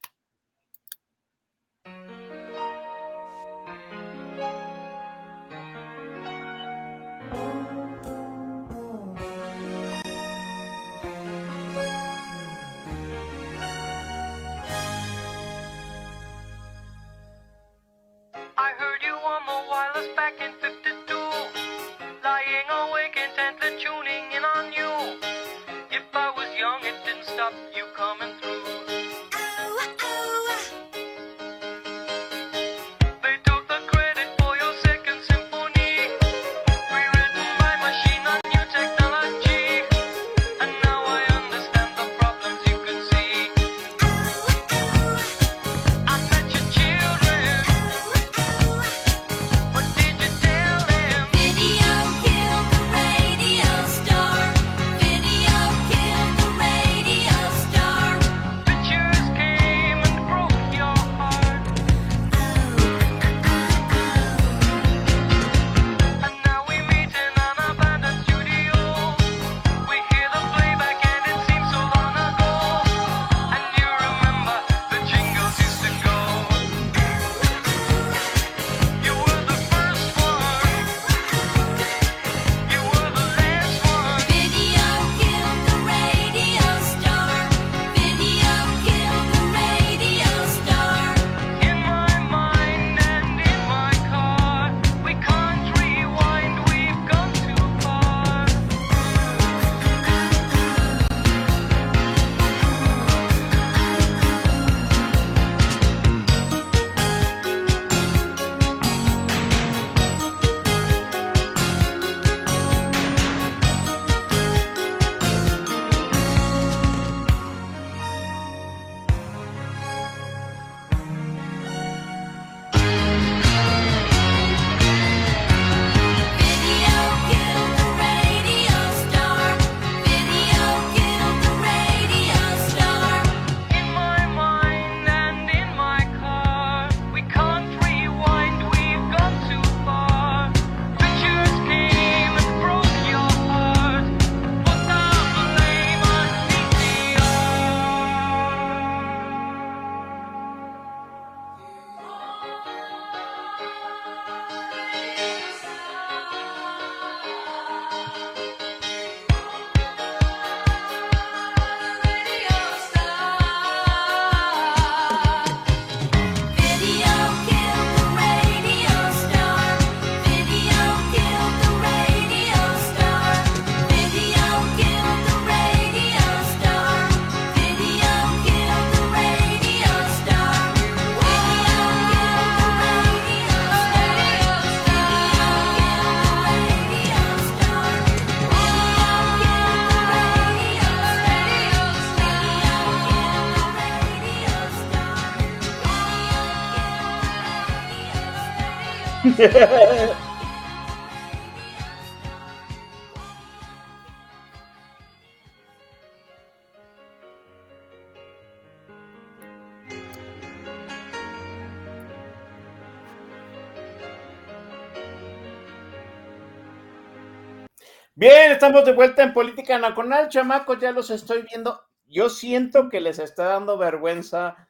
Bien, 218.15 218.51
estamos 218.51 218.85
de 218.85 218.93
vuelta 218.93 219.23
en 219.23 219.33
Política 219.33 219.77
Nacional, 219.77 220.29
chamacos, 220.29 220.79
ya 220.79 220.91
los 220.93 221.09
estoy 221.09 221.41
viendo. 221.41 221.81
Yo 222.05 222.29
siento 222.29 222.87
que 222.87 223.01
les 223.01 223.19
está 223.19 223.45
dando 223.45 223.77
vergüenza 223.77 224.69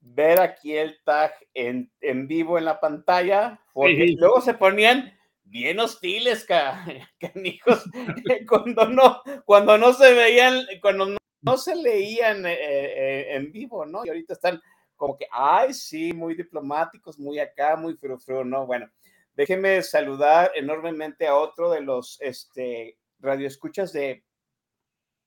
ver 0.00 0.40
aquí 0.40 0.76
el 0.76 0.98
tag 1.04 1.32
en, 1.54 1.92
en 2.00 2.26
vivo 2.26 2.58
en 2.58 2.64
la 2.64 2.80
pantalla, 2.80 3.60
porque 3.72 4.08
Sí. 4.08 4.16
luego 4.16 4.40
se 4.40 4.54
ponían 4.54 5.16
bien 5.44 5.78
hostiles, 5.80 6.44
ca- 6.44 6.84
canijos, 7.20 7.84
cuando 8.48 8.88
no, 8.88 9.22
cuando 9.44 9.76
no 9.78 9.92
se 9.92 10.12
veían, 10.14 10.64
cuando 10.80 11.06
no, 11.06 11.16
no 11.42 11.56
se 11.58 11.74
leían 11.76 12.46
eh, 12.46 12.56
eh, 12.58 13.34
en 13.34 13.52
vivo, 13.52 13.84
¿no? 13.86 14.04
Y 14.04 14.08
ahorita 14.08 14.34
están 14.34 14.60
como 14.96 15.16
que, 15.16 15.26
ay, 15.32 15.72
sí, 15.74 16.12
muy 16.12 16.34
diplomáticos, 16.34 17.18
muy 17.18 17.38
acá, 17.38 17.76
muy 17.76 17.94
frufru, 17.94 18.44
¿no? 18.44 18.66
Bueno, 18.66 18.90
déjenme 19.34 19.82
saludar 19.82 20.50
enormemente 20.54 21.26
a 21.26 21.34
otro 21.34 21.70
de 21.70 21.80
los 21.80 22.20
este, 22.20 22.98
radioescuchas 23.18 23.92
de 23.92 24.22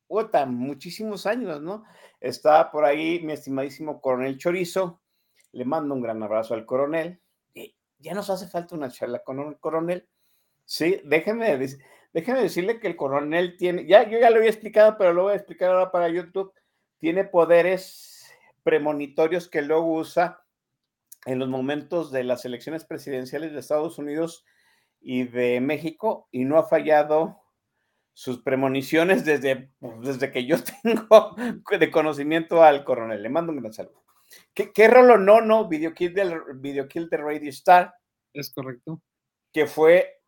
puta, 0.07 0.45
muchísimos 0.45 1.25
años, 1.25 1.59
¿no? 1.61 1.83
Está 2.23 2.71
por 2.71 2.85
ahí 2.85 3.19
mi 3.19 3.33
estimadísimo 3.33 3.99
coronel 3.99 4.37
Chorizo. 4.37 5.01
Le 5.51 5.65
mando 5.65 5.93
un 5.93 6.01
gran 6.01 6.23
abrazo 6.23 6.53
al 6.53 6.65
coronel. 6.65 7.21
Y 7.53 7.75
ya 7.99 8.13
nos 8.13 8.29
hace 8.29 8.47
falta 8.47 8.75
una 8.75 8.89
charla 8.89 9.19
con 9.19 9.41
el 9.41 9.59
coronel. 9.59 10.07
Sí, 10.63 11.01
déjeme 11.03 11.57
decirle 12.13 12.79
que 12.79 12.87
el 12.87 12.95
coronel 12.95 13.57
tiene, 13.57 13.85
ya 13.85 14.09
yo 14.09 14.19
ya 14.19 14.29
lo 14.29 14.37
había 14.37 14.49
explicado, 14.49 14.97
pero 14.97 15.11
lo 15.11 15.23
voy 15.23 15.33
a 15.33 15.35
explicar 15.35 15.71
ahora 15.71 15.91
para 15.91 16.07
YouTube. 16.07 16.53
Tiene 16.97 17.25
poderes 17.25 18.33
premonitorios 18.63 19.49
que 19.49 19.61
luego 19.61 19.93
usa 19.93 20.45
en 21.25 21.39
los 21.39 21.49
momentos 21.49 22.09
de 22.09 22.23
las 22.23 22.45
elecciones 22.45 22.85
presidenciales 22.85 23.51
de 23.51 23.59
Estados 23.59 23.97
Unidos 23.97 24.45
y 25.01 25.25
de 25.25 25.59
México 25.59 26.29
y 26.31 26.45
no 26.45 26.57
ha 26.57 26.63
fallado 26.63 27.42
sus 28.13 28.41
premoniciones 28.43 29.25
desde, 29.25 29.69
pues, 29.79 29.99
desde 30.01 30.31
que 30.31 30.45
yo 30.45 30.57
tengo 30.83 31.35
de 31.79 31.91
conocimiento 31.91 32.63
al 32.63 32.83
coronel. 32.83 33.21
Le 33.21 33.29
mando 33.29 33.51
un 33.51 33.59
gran 33.59 33.73
saludo. 33.73 34.03
¿Qué, 34.53 34.71
qué 34.71 34.87
rolo 34.87 35.17
no, 35.17 35.41
no? 35.41 35.67
Video 35.67 35.93
Kill, 35.93 36.13
del, 36.13 36.39
Video 36.55 36.87
Kill 36.87 37.09
de 37.09 37.17
Radio 37.17 37.49
Star, 37.49 37.93
Es 38.33 38.51
correcto. 38.53 39.01
que 39.51 39.67
fue 39.67 40.19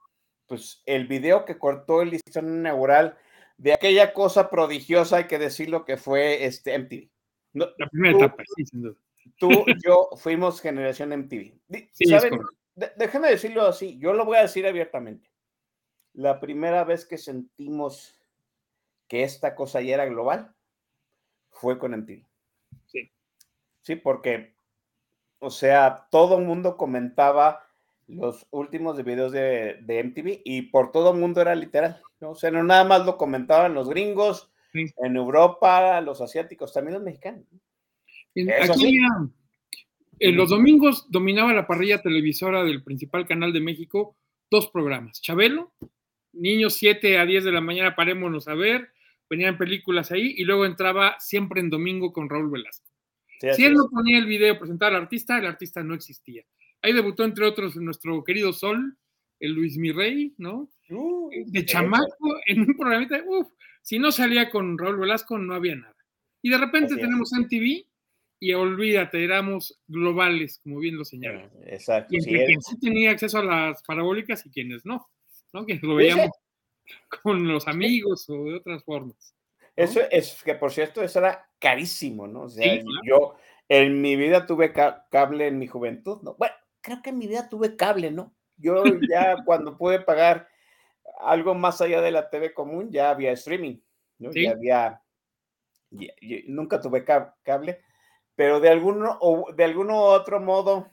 pues 0.47 0.83
el 0.85 1.07
video 1.07 1.43
que 1.43 1.57
cortó 1.57 2.03
el 2.03 2.11
listón 2.11 2.45
inaugural 2.59 3.17
de 3.57 3.73
aquella 3.73 4.13
cosa 4.13 4.49
prodigiosa, 4.51 5.17
hay 5.17 5.23
que 5.25 5.39
decirlo, 5.39 5.85
que 5.85 5.97
fue 5.97 6.45
este 6.45 6.77
MTV. 6.77 7.09
No, 7.53 7.65
La 7.79 7.87
primera 7.87 8.13
tú- 8.17 8.23
etapa, 8.25 8.43
sí, 8.55 8.65
sin 8.65 8.81
duda. 8.83 8.95
tú 9.39 9.49
yo 9.83 10.09
fuimos 10.17 10.61
generación 10.61 11.13
MTV. 11.13 11.57
Sí, 11.93 12.05
¿saben? 12.05 12.39
déjeme 12.97 13.29
decirlo 13.29 13.63
así, 13.65 13.97
yo 13.97 14.13
lo 14.13 14.25
voy 14.25 14.37
a 14.37 14.41
decir 14.41 14.67
abiertamente. 14.67 15.31
La 16.15 16.39
primera 16.39 16.83
vez 16.83 17.05
que 17.05 17.17
sentimos 17.17 18.17
que 19.07 19.23
esta 19.23 19.55
cosa 19.55 19.81
ya 19.81 19.95
era 19.95 20.05
global 20.05 20.53
fue 21.51 21.77
con 21.77 21.93
MTV. 21.93 22.25
Sí. 22.87 23.11
Sí, 23.81 23.95
porque, 23.95 24.55
o 25.39 25.49
sea, 25.49 26.07
todo 26.09 26.37
el 26.39 26.45
mundo 26.45 26.77
comentaba 26.77 27.61
los 28.07 28.45
últimos 28.51 28.97
de 28.97 29.03
videos 29.03 29.31
de, 29.31 29.79
de 29.81 29.99
MTV 30.03 30.41
y 30.45 30.63
por 30.63 30.91
todo 30.91 31.11
el 31.13 31.19
mundo 31.19 31.41
era 31.41 31.55
literal. 31.55 32.01
¿no? 32.19 32.31
O 32.31 32.35
sea, 32.35 32.51
no 32.51 32.63
nada 32.63 32.83
más 32.83 33.05
lo 33.05 33.17
comentaban 33.17 33.73
los 33.73 33.89
gringos, 33.89 34.51
Sí. 34.71 34.85
en 34.97 35.15
Europa, 35.15 36.01
los 36.01 36.19
asiáticos, 36.19 36.73
también 36.73 36.95
los 36.95 37.03
mexicanos. 37.03 37.45
En- 38.33 38.51
Aquí 38.51 38.97
en 40.19 40.35
los 40.35 40.49
domingos 40.49 41.05
dominaba 41.09 41.53
la 41.53 41.65
parrilla 41.65 42.01
televisora 42.01 42.61
del 42.63 42.83
principal 42.83 43.25
canal 43.25 43.53
de 43.53 43.61
México 43.61 44.17
dos 44.51 44.69
programas. 44.71 45.21
Chabelo, 45.21 45.71
niños 46.35 46.73
7 46.75 47.17
a 47.17 47.25
10 47.25 47.43
de 47.43 47.51
la 47.51 47.61
mañana, 47.61 47.95
parémonos 47.95 48.47
a 48.47 48.53
ver, 48.55 48.89
venían 49.29 49.57
películas 49.57 50.11
ahí 50.11 50.35
y 50.37 50.43
luego 50.43 50.65
entraba 50.65 51.15
siempre 51.19 51.59
en 51.61 51.69
domingo 51.69 52.13
con 52.13 52.29
Raúl 52.29 52.49
Velasco. 52.51 52.85
Sí, 53.39 53.47
Si 53.53 53.65
él 53.65 53.73
no 53.73 53.89
ponía 53.89 54.17
el 54.17 54.25
video, 54.25 54.57
presentaba 54.59 54.95
al 54.95 55.03
artista, 55.03 55.37
el 55.37 55.45
artista 55.45 55.83
no 55.83 55.93
existía. 55.93 56.43
Ahí 56.81 56.93
debutó, 56.93 57.23
entre 57.23 57.45
otros, 57.45 57.75
nuestro 57.77 58.23
querido 58.23 58.53
Sol, 58.53 58.97
el 59.39 59.51
Luis 59.53 59.77
Mirrey, 59.77 60.33
¿no? 60.37 60.69
Uh, 60.89 61.29
De 61.47 61.59
eso. 61.59 61.67
chamaco, 61.67 62.39
en 62.45 62.61
un 62.61 62.77
programita, 62.77 63.21
uff, 63.25 63.47
si 63.81 63.99
no 63.99 64.11
salía 64.11 64.49
con 64.49 64.77
Raúl 64.77 64.99
Velasco, 64.99 65.37
no 65.37 65.53
había 65.55 65.75
nada. 65.75 65.95
Y 66.41 66.49
de 66.49 66.57
repente 66.59 66.95
tenemos 66.95 67.33
MTV 67.33 67.85
y 68.39 68.53
olvídate, 68.53 69.23
éramos 69.23 69.81
globales, 69.87 70.59
como 70.63 70.79
bien 70.79 70.95
lo 70.97 71.03
señala. 71.05 71.49
Exacto. 71.65 72.15
Y 72.15 72.21
sí, 72.21 72.29
entre 72.29 72.41
es- 72.41 72.45
quienes 72.47 72.65
sí 72.65 72.79
tenía 72.79 73.11
acceso 73.11 73.39
a 73.39 73.43
las 73.43 73.81
parabólicas 73.83 74.45
y 74.45 74.51
quienes 74.51 74.85
no, 74.85 75.09
¿no? 75.55 75.65
Quienes 75.65 75.83
lo 75.83 75.91
sí. 75.91 75.95
veíamos 75.97 76.29
con 77.23 77.47
los 77.47 77.67
amigos 77.67 78.29
o 78.29 78.43
de 78.43 78.55
otras 78.57 78.83
formas. 78.83 79.33
Eso 79.75 80.01
es 80.11 80.41
que, 80.43 80.55
por 80.55 80.71
cierto, 80.71 81.01
eso 81.01 81.19
era 81.19 81.49
carísimo, 81.59 82.27
¿no? 82.27 82.43
O 82.43 82.49
sea, 82.49 82.63
Sí, 82.73 82.81
claro. 82.81 83.01
yo 83.05 83.35
en 83.67 84.01
mi 84.01 84.15
vida 84.15 84.45
tuve 84.45 84.71
ca- 84.71 85.07
cable 85.09 85.47
en 85.47 85.57
mi 85.57 85.67
juventud, 85.67 86.21
¿no? 86.21 86.35
Bueno, 86.35 86.55
creo 86.81 87.01
que 87.01 87.09
en 87.09 87.17
mi 87.17 87.27
vida 87.27 87.49
tuve 87.49 87.75
cable, 87.75 88.11
¿no? 88.11 88.33
Yo 88.57 88.83
ya 89.09 89.43
cuando 89.45 89.77
pude 89.77 89.99
pagar 89.99 90.47
algo 91.19 91.55
más 91.55 91.81
allá 91.81 92.01
de 92.01 92.11
la 92.11 92.29
TV 92.29 92.53
común, 92.53 92.91
ya 92.91 93.09
había 93.09 93.31
streaming, 93.31 93.79
¿no? 94.19 94.31
Sí. 94.31 94.43
Ya 94.43 94.51
había, 94.51 95.01
ya- 95.89 96.13
nunca 96.47 96.79
tuve 96.79 97.03
ca- 97.03 97.35
cable, 97.43 97.81
pero 98.35 98.59
de 98.59 98.69
alguno, 98.69 99.17
o 99.19 99.51
de 99.53 99.63
alguno 99.65 99.97
otro 100.03 100.39
modo, 100.39 100.89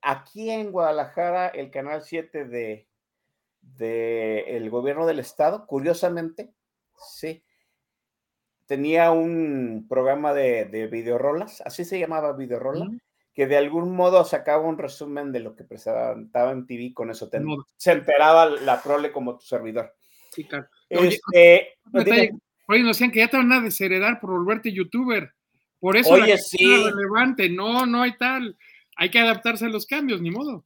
aquí 0.00 0.50
en 0.50 0.72
Guadalajara, 0.72 1.48
el 1.48 1.70
canal 1.70 2.02
7 2.02 2.44
de, 2.44 2.87
de 3.76 4.56
el 4.56 4.70
gobierno 4.70 5.06
del 5.06 5.18
estado, 5.18 5.66
curiosamente, 5.66 6.50
sí, 6.96 7.42
tenía 8.66 9.10
un 9.10 9.86
programa 9.88 10.34
de, 10.34 10.66
de 10.66 10.86
videorolas, 10.88 11.60
así 11.62 11.84
se 11.84 11.98
llamaba 11.98 12.32
videorola, 12.34 12.86
Ujú. 12.86 12.98
que 13.32 13.46
de 13.46 13.56
algún 13.56 13.94
modo 13.94 14.24
sacaba 14.24 14.66
un 14.66 14.78
resumen 14.78 15.32
de 15.32 15.40
lo 15.40 15.54
que 15.56 15.64
presentaba 15.64 16.52
en 16.52 16.66
TV, 16.66 16.92
con 16.92 17.10
eso 17.10 17.28
te- 17.28 17.40
Modo. 17.40 17.64
se 17.76 17.92
enteraba 17.92 18.46
la 18.46 18.82
prole 18.82 19.12
como 19.12 19.36
tu 19.38 19.46
servidor. 19.46 19.94
Sí, 20.32 20.44
claro. 20.44 20.66
Oye, 20.90 21.08
Este, 21.32 21.76
por 22.66 22.74
ahí 22.76 22.82
nos 22.82 22.96
decían 22.98 23.10
que 23.10 23.20
ya 23.20 23.28
te 23.28 23.36
van 23.38 23.52
a 23.52 23.60
desheredar 23.60 24.20
por 24.20 24.30
volverte 24.30 24.72
youtuber. 24.72 25.32
Por 25.80 25.96
eso 25.96 26.16
la 26.16 26.24
Oye, 26.24 26.32
era 26.34 26.42
sí. 26.42 26.84
relevante. 26.84 27.48
No, 27.48 27.86
no 27.86 28.02
hay 28.02 28.16
tal. 28.18 28.56
Hay 28.96 29.10
que 29.10 29.18
adaptarse 29.20 29.64
a 29.66 29.68
los 29.68 29.86
cambios, 29.86 30.20
ni 30.20 30.30
modo. 30.30 30.64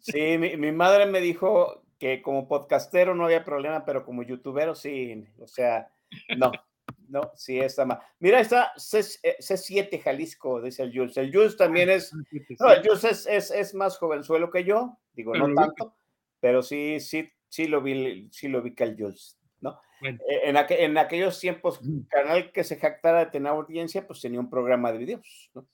sí, 0.00 0.38
mi, 0.38 0.56
mi 0.56 0.72
madre 0.72 1.06
me 1.06 1.20
dijo 1.20 1.82
que 1.98 2.20
como 2.22 2.46
podcastero 2.48 3.14
no 3.14 3.24
había 3.24 3.44
problema, 3.44 3.84
pero 3.84 4.04
como 4.04 4.22
youtubero 4.22 4.74
sí, 4.74 5.24
o 5.38 5.46
sea, 5.46 5.90
no, 6.36 6.52
no, 7.08 7.32
sí 7.34 7.58
está 7.58 7.84
mal. 7.86 8.00
Mira, 8.18 8.40
está 8.40 8.72
C, 8.76 9.00
eh, 9.22 9.36
C7 9.40 10.00
Jalisco, 10.02 10.60
dice 10.60 10.82
el 10.82 10.92
Jules. 10.96 11.16
El 11.16 11.32
Jules 11.32 11.56
también 11.56 11.88
es, 11.90 12.12
no, 12.60 12.70
el 12.70 12.82
Jules 12.86 13.04
es, 13.04 13.26
es, 13.26 13.50
es 13.50 13.74
más 13.74 13.96
jovenzuelo 13.98 14.50
que 14.50 14.64
yo, 14.64 14.98
digo, 15.14 15.34
no 15.34 15.46
tanto, 15.54 15.96
pero 16.40 16.62
sí, 16.62 17.00
sí, 17.00 17.30
sí 17.48 17.66
lo 17.66 17.80
vi, 17.80 18.28
sí 18.30 18.48
lo 18.48 18.60
vi 18.62 18.74
que 18.74 18.84
el 18.84 18.96
Jules, 18.98 19.38
¿no? 19.60 19.80
Bueno. 20.00 20.18
Eh, 20.28 20.50
En, 20.50 20.56
aqu- 20.56 20.76
en 20.78 20.98
aquellos 20.98 21.40
tiempos, 21.40 21.80
canal 22.08 22.52
que 22.52 22.62
se 22.64 22.76
jactara 22.76 23.20
de 23.20 23.30
tener 23.30 23.48
audiencia, 23.52 24.06
pues 24.06 24.20
tenía 24.20 24.38
un 24.40 24.50
programa 24.50 24.92
de 24.92 24.98
videos, 24.98 25.50
¿no? 25.54 25.66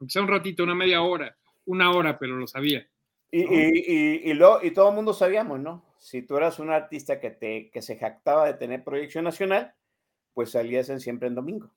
Aunque 0.00 0.12
sea 0.12 0.22
un 0.22 0.28
ratito, 0.28 0.62
una 0.62 0.74
media 0.74 1.02
hora, 1.02 1.36
una 1.66 1.90
hora, 1.90 2.18
pero 2.18 2.36
lo 2.36 2.46
sabía. 2.46 2.88
Y, 3.30 3.44
¿no? 3.44 3.52
y, 3.52 3.84
y, 3.86 4.30
y, 4.30 4.34
lo, 4.34 4.64
y 4.64 4.70
todo 4.72 4.88
el 4.90 4.94
mundo 4.94 5.12
sabíamos, 5.12 5.60
¿no? 5.60 5.84
Si 5.98 6.22
tú 6.22 6.36
eras 6.36 6.58
un 6.58 6.70
artista 6.70 7.20
que, 7.20 7.30
te, 7.30 7.70
que 7.70 7.82
se 7.82 7.96
jactaba 7.96 8.46
de 8.46 8.54
tener 8.54 8.84
proyección 8.84 9.24
nacional, 9.24 9.74
pues 10.34 10.52
salías 10.52 10.88
en 10.88 11.00
siempre 11.00 11.28
en 11.28 11.34
domingo. 11.34 11.70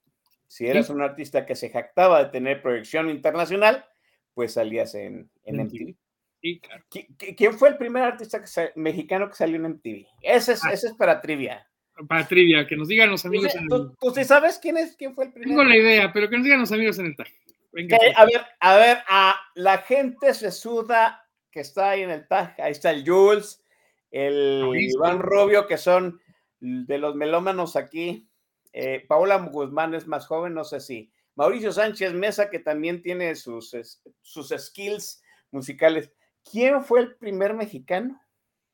Si 0.48 0.68
eras 0.68 0.90
un 0.90 1.02
artista 1.02 1.46
que 1.46 1.56
se 1.56 1.70
jactaba 1.70 2.24
de 2.24 2.30
tener 2.30 2.62
proyección 2.62 3.10
internacional, 3.10 3.86
pues 4.34 4.54
salías 4.54 4.94
en, 4.96 5.30
en 5.46 5.56
MTV. 5.62 5.96
Sí, 6.42 6.60
claro. 6.60 6.84
¿Qui- 6.90 7.08
qui- 7.18 7.36
¿Quién 7.38 7.54
fue 7.54 7.70
el 7.70 7.78
primer 7.78 8.04
artista 8.04 8.42
que 8.44 8.72
mexicano 8.76 9.28
que 9.30 9.36
salió 9.36 9.56
en 9.58 9.66
MTV? 9.66 10.06
Ese 10.22 10.54
es, 10.54 10.66
Ah. 10.66 10.74
ese 10.74 10.88
es 10.88 10.94
para 10.94 11.22
trivia. 11.22 11.68
Para 12.08 12.28
trivia, 12.28 12.66
que 12.68 12.76
nos 12.76 12.88
digan 12.88 13.10
los 13.12 13.22
¿Tú, 13.22 13.28
amigos 13.30 13.52
sí- 13.52 13.58
en 13.58 13.64
el... 13.66 13.70
tú- 13.70 13.96
tú 14.00 14.12
sí 14.12 14.24
sabes 14.24 14.58
quién 14.60 14.78
es? 14.78 14.96
¿Quién 14.98 15.14
fue 15.16 15.26
el 15.26 15.34
Tengo 15.34 15.44
primero? 15.46 15.64
la 15.70 15.78
idea, 15.78 16.12
pero 16.14 16.30
que 16.30 16.36
nos 16.38 16.44
digan 16.44 16.60
los 16.62 16.72
amigos 16.72 16.98
en 17.00 17.08
el 17.08 17.16
tag. 17.16 17.28
Venga, 17.72 17.98
pues. 17.98 18.14
a 18.18 18.26
ver, 18.26 18.42
a 18.60 18.76
ver, 18.76 18.98
a 19.08 19.36
la 19.56 19.78
gente 19.80 20.34
se 20.34 20.52
suda 20.52 21.21
que 21.52 21.60
está 21.60 21.92
ahí 21.92 22.02
en 22.02 22.10
el 22.10 22.28
tag. 22.28 22.56
Ahí 22.60 22.72
está 22.72 22.92
el 22.92 23.08
Jules, 23.08 23.64
el. 24.10 24.72
Iván 24.76 25.20
Rubio, 25.20 25.68
que 25.68 25.78
son 25.78 26.20
de 26.60 26.98
los 26.98 27.16
melómanos 27.16 27.76
aquí. 27.76 28.30
Eh, 28.74 29.06
Paola 29.08 29.38
Guzmán 29.38 29.94
es 29.94 30.08
más 30.08 30.26
joven, 30.28 30.54
no 30.54 30.64
sé 30.64 30.80
si. 30.80 31.12
Mauricio 31.36 31.72
Sánchez 31.72 32.14
Mesa, 32.14 32.50
que 32.50 32.60
también 32.60 33.02
tiene 33.02 33.36
sus, 33.36 33.76
sus 34.22 34.50
skills 34.58 35.22
musicales. 35.52 36.12
¿Quién 36.50 36.84
fue 36.84 37.02
el 37.02 37.16
primer 37.16 37.54
mexicano 37.54 38.22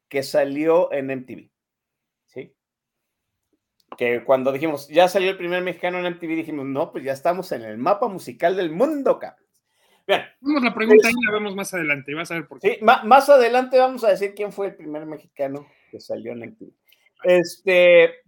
que 0.10 0.24
salió 0.24 0.92
en 0.92 1.08
MTV? 1.08 1.50
¿Sí? 2.26 2.56
Que 3.98 4.24
cuando 4.24 4.52
dijimos, 4.52 4.88
ya 4.88 5.08
salió 5.08 5.32
el 5.32 5.38
primer 5.38 5.64
mexicano 5.64 6.00
en 6.00 6.14
MTV, 6.14 6.28
dijimos, 6.36 6.66
no, 6.66 6.92
pues 6.92 7.04
ya 7.04 7.14
estamos 7.14 7.52
en 7.52 7.64
el 7.64 7.78
mapa 7.78 8.08
musical 8.08 8.56
del 8.56 8.72
mundo, 8.72 9.20
cabrón. 9.20 9.47
Bien, 10.08 10.22
Vamos 10.40 10.64
la 10.64 10.74
pregunta 10.74 11.10
Es- 11.10 11.16
y 11.16 11.26
la 11.26 11.32
vemos 11.34 11.56
más 11.56 11.74
adelante. 11.74 12.14
Vas 12.14 12.32
a 12.32 12.36
ver 12.36 12.48
por 12.48 12.60
qué. 12.60 12.76
Sí, 12.76 12.86
más 12.86 13.30
adelante 13.30 13.78
vamos 13.78 14.04
a 14.06 14.10
decir 14.10 14.34
quién 14.34 14.54
fue 14.54 14.68
el 14.68 14.76
primer 14.76 15.06
mexicano 15.06 15.68
que 15.92 16.00
salió 16.00 16.32
en 16.32 16.44
el 16.44 16.56
Este, 17.24 18.22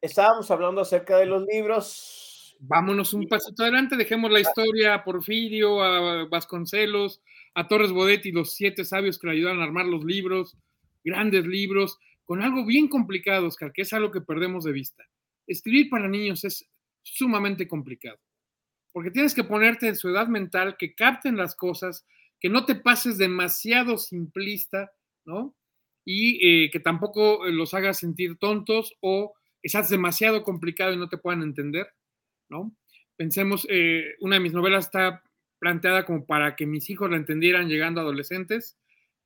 estábamos 0.00 0.50
hablando 0.50 0.80
acerca 0.80 1.18
de 1.18 1.26
los 1.26 1.44
libros. 1.46 2.56
Vámonos 2.60 3.12
un 3.12 3.28
pasito 3.28 3.62
adelante, 3.62 3.96
dejemos 3.96 4.30
la 4.30 4.40
historia 4.40 4.94
a 4.94 5.04
Porfirio, 5.04 5.82
a 5.82 6.24
Vasconcelos, 6.24 7.20
a 7.54 7.68
Torres 7.68 7.92
Bodet 7.92 8.24
y 8.24 8.32
los 8.32 8.54
siete 8.54 8.84
sabios 8.86 9.18
que 9.18 9.26
le 9.26 9.34
ayudaron 9.34 9.60
a 9.60 9.64
armar 9.64 9.84
los 9.84 10.02
libros, 10.04 10.56
grandes 11.04 11.46
libros, 11.46 11.98
con 12.24 12.42
algo 12.42 12.64
bien 12.64 12.88
complicado, 12.88 13.46
Oscar, 13.46 13.72
que 13.72 13.82
es 13.82 13.92
algo 13.92 14.10
que 14.10 14.22
perdemos 14.22 14.64
de 14.64 14.72
vista. 14.72 15.04
Escribir 15.46 15.90
para 15.90 16.08
niños 16.08 16.44
es 16.44 16.66
sumamente 17.02 17.68
complicado, 17.68 18.18
porque 18.96 19.10
tienes 19.10 19.34
que 19.34 19.44
ponerte 19.44 19.88
en 19.88 19.94
su 19.94 20.08
edad 20.08 20.26
mental, 20.26 20.78
que 20.78 20.94
capten 20.94 21.36
las 21.36 21.54
cosas, 21.54 22.06
que 22.40 22.48
no 22.48 22.64
te 22.64 22.76
pases 22.76 23.18
demasiado 23.18 23.98
simplista, 23.98 24.90
¿no? 25.26 25.54
Y 26.02 26.38
eh, 26.64 26.70
que 26.70 26.80
tampoco 26.80 27.44
los 27.44 27.74
hagas 27.74 27.98
sentir 27.98 28.38
tontos 28.38 28.96
o 29.02 29.34
estás 29.62 29.90
demasiado 29.90 30.42
complicado 30.42 30.94
y 30.94 30.96
no 30.96 31.10
te 31.10 31.18
puedan 31.18 31.42
entender, 31.42 31.88
¿no? 32.48 32.74
Pensemos, 33.16 33.66
eh, 33.68 34.14
una 34.20 34.36
de 34.36 34.40
mis 34.40 34.54
novelas 34.54 34.86
está 34.86 35.22
planteada 35.58 36.06
como 36.06 36.24
para 36.24 36.56
que 36.56 36.64
mis 36.64 36.88
hijos 36.88 37.10
la 37.10 37.18
entendieran 37.18 37.68
llegando 37.68 38.00
a 38.00 38.04
adolescentes. 38.04 38.78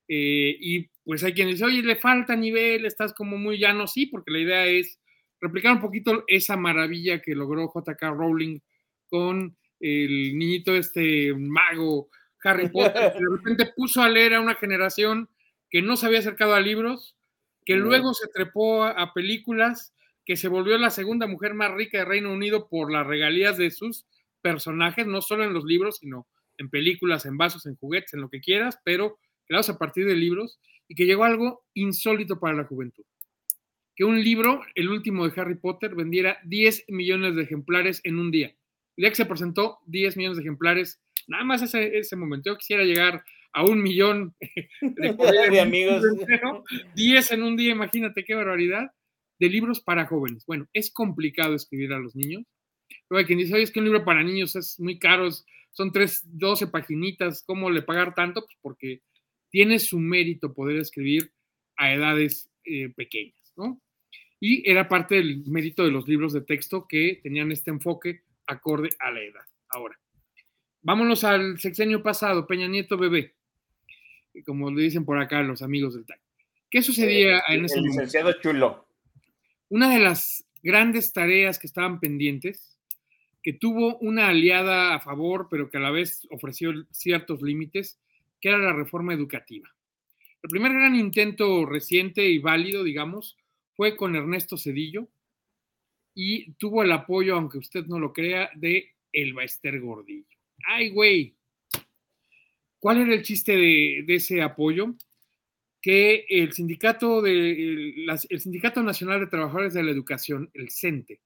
Eh, 0.08 0.56
y 0.58 0.90
pues 1.04 1.22
hay 1.22 1.32
quien 1.32 1.46
dice, 1.46 1.64
oye, 1.64 1.80
le 1.84 1.94
falta 1.94 2.34
nivel, 2.34 2.86
estás 2.86 3.14
como 3.14 3.38
muy 3.38 3.60
llano, 3.60 3.86
sí, 3.86 4.06
porque 4.06 4.32
la 4.32 4.40
idea 4.40 4.66
es 4.66 4.98
replicar 5.40 5.74
un 5.74 5.80
poquito 5.80 6.24
esa 6.26 6.56
maravilla 6.56 7.22
que 7.22 7.36
logró 7.36 7.70
JK 7.72 8.02
Rowling 8.02 8.58
con 9.06 9.56
el 9.80 10.38
niñito 10.38 10.74
este 10.74 11.34
mago 11.34 12.10
Harry 12.44 12.68
Potter, 12.68 13.12
que 13.12 13.18
de 13.18 13.30
repente 13.36 13.72
puso 13.74 14.02
a 14.02 14.08
leer 14.08 14.34
a 14.34 14.40
una 14.40 14.54
generación 14.54 15.28
que 15.68 15.82
no 15.82 15.96
se 15.96 16.06
había 16.06 16.18
acercado 16.18 16.54
a 16.54 16.60
libros, 16.60 17.16
que 17.64 17.76
luego 17.76 18.14
se 18.14 18.28
trepó 18.28 18.84
a, 18.84 19.12
películas, 19.14 19.94
que 20.24 20.36
se 20.36 20.48
volvió 20.48 20.76
la 20.78 20.90
segunda 20.90 21.26
mujer 21.26 21.54
más 21.54 21.72
rica 21.72 21.98
de 21.98 22.04
Reino 22.04 22.32
Unido 22.32 22.68
por 22.68 22.90
las 22.90 23.06
regalías 23.06 23.56
de 23.56 23.70
sus 23.70 24.06
personajes, 24.42 25.06
no 25.06 25.22
solo 25.22 25.44
en 25.44 25.52
los 25.52 25.64
libros, 25.64 25.98
sino 25.98 26.26
en 26.58 26.68
películas, 26.70 27.26
en 27.26 27.36
vasos, 27.36 27.66
en 27.66 27.76
juguetes, 27.76 28.14
en 28.14 28.22
lo 28.22 28.28
que 28.28 28.40
quieras, 28.40 28.78
pero 28.84 29.18
creados 29.46 29.70
a 29.70 29.78
partir 29.78 30.06
de 30.06 30.16
libros, 30.16 30.58
y 30.88 30.94
que 30.94 31.06
llegó 31.06 31.24
algo 31.24 31.64
insólito 31.74 32.40
para 32.40 32.56
la 32.56 32.64
juventud. 32.64 33.04
Que 33.94 34.04
un 34.04 34.22
libro, 34.22 34.62
el 34.74 34.88
último 34.88 35.28
de 35.28 35.40
Harry 35.40 35.56
Potter, 35.56 35.94
vendiera 35.94 36.38
10 36.44 36.86
millones 36.88 37.36
de 37.36 37.42
ejemplares 37.42 38.00
en 38.04 38.18
un 38.18 38.30
día. 38.30 38.54
Día 39.00 39.10
que 39.10 39.16
se 39.16 39.26
presentó, 39.26 39.78
10 39.86 40.16
millones 40.16 40.36
de 40.36 40.42
ejemplares 40.42 41.00
nada 41.26 41.44
más 41.44 41.62
ese, 41.62 41.98
ese 41.98 42.16
momento. 42.16 42.50
Yo 42.50 42.58
quisiera 42.58 42.84
llegar 42.84 43.24
a 43.52 43.64
un 43.64 43.82
millón 43.82 44.34
de, 44.80 45.60
amigos. 45.60 46.04
10 46.94 47.32
en 47.32 47.42
un 47.42 47.56
día, 47.56 47.72
imagínate 47.72 48.24
qué 48.24 48.34
barbaridad, 48.34 48.90
de 49.38 49.48
libros 49.48 49.80
para 49.80 50.06
jóvenes. 50.06 50.44
Bueno, 50.46 50.68
es 50.72 50.90
complicado 50.90 51.54
escribir 51.54 51.92
a 51.92 51.98
los 51.98 52.14
niños. 52.14 52.44
Pero 53.08 53.18
hay 53.18 53.24
quien 53.24 53.38
dice, 53.38 53.54
oye, 53.54 53.62
es 53.62 53.70
que 53.70 53.78
un 53.78 53.86
libro 53.86 54.04
para 54.04 54.22
niños 54.22 54.56
es 54.56 54.78
muy 54.78 54.98
caro, 54.98 55.28
son 55.70 55.92
3, 55.92 56.38
12 56.38 56.66
paginitas, 56.66 57.42
¿cómo 57.46 57.70
le 57.70 57.82
pagar 57.82 58.14
tanto? 58.14 58.42
Pues 58.42 58.56
porque 58.60 59.02
tiene 59.48 59.78
su 59.78 59.98
mérito 59.98 60.52
poder 60.52 60.78
escribir 60.78 61.32
a 61.76 61.94
edades 61.94 62.50
eh, 62.64 62.90
pequeñas, 62.90 63.52
¿no? 63.56 63.80
Y 64.40 64.68
era 64.68 64.88
parte 64.88 65.16
del 65.16 65.44
mérito 65.46 65.84
de 65.84 65.90
los 65.90 66.08
libros 66.08 66.32
de 66.32 66.40
texto 66.40 66.86
que 66.88 67.20
tenían 67.22 67.52
este 67.52 67.70
enfoque 67.70 68.22
acorde 68.50 68.90
a 68.98 69.10
la 69.10 69.20
edad. 69.20 69.44
Ahora, 69.68 69.98
Vámonos 70.82 71.24
al 71.24 71.58
sexenio 71.58 72.02
pasado, 72.02 72.46
Peña 72.46 72.66
Nieto 72.66 72.96
bebé, 72.96 73.34
como 74.46 74.70
le 74.70 74.82
dicen 74.82 75.04
por 75.04 75.20
acá 75.20 75.42
los 75.42 75.60
amigos 75.60 75.94
del 75.94 76.06
TAC. 76.06 76.20
¿Qué 76.70 76.82
sucedía 76.82 77.42
en 77.48 77.66
ese 77.66 77.78
el 77.78 77.84
licenciado 77.84 78.32
Chulo. 78.40 78.86
Una 79.68 79.92
de 79.92 79.98
las 79.98 80.46
grandes 80.62 81.12
tareas 81.12 81.58
que 81.58 81.66
estaban 81.66 82.00
pendientes, 82.00 82.78
que 83.42 83.52
tuvo 83.52 83.98
una 83.98 84.28
aliada 84.28 84.94
a 84.94 85.00
favor, 85.00 85.48
pero 85.50 85.68
que 85.68 85.76
a 85.76 85.80
la 85.80 85.90
vez 85.90 86.26
ofreció 86.30 86.72
ciertos 86.92 87.42
límites, 87.42 87.98
que 88.40 88.48
era 88.48 88.58
la 88.58 88.72
reforma 88.72 89.12
educativa. 89.12 89.68
El 90.42 90.48
primer 90.48 90.72
gran 90.72 90.96
intento 90.96 91.66
reciente 91.66 92.24
y 92.24 92.38
válido, 92.38 92.84
digamos, 92.84 93.36
fue 93.74 93.96
con 93.96 94.16
Ernesto 94.16 94.56
Cedillo 94.56 95.08
y 96.14 96.52
tuvo 96.52 96.82
el 96.82 96.92
apoyo, 96.92 97.36
aunque 97.36 97.58
usted 97.58 97.86
no 97.86 97.98
lo 97.98 98.12
crea, 98.12 98.50
de 98.54 98.90
Elba 99.12 99.44
Ester 99.44 99.80
Gordillo 99.80 100.40
ay, 100.66 100.90
güey, 100.90 101.36
¿cuál 102.78 102.98
era 102.98 103.14
el 103.14 103.22
chiste 103.22 103.56
de, 103.56 104.04
ese 104.08 104.42
apoyo? 104.42 104.94
Que 105.80 106.26
el 106.28 106.52
sindicato, 106.52 107.22
de, 107.22 107.94
el, 108.28 108.40
sindicato 108.40 108.82
Nacional 108.82 109.20
de 109.20 109.26
Trabajadores 109.26 109.74
de 109.74 109.82
la 109.82 109.90
Educación, 109.90 110.50
el 110.54 110.70
CENTE, 110.70 111.20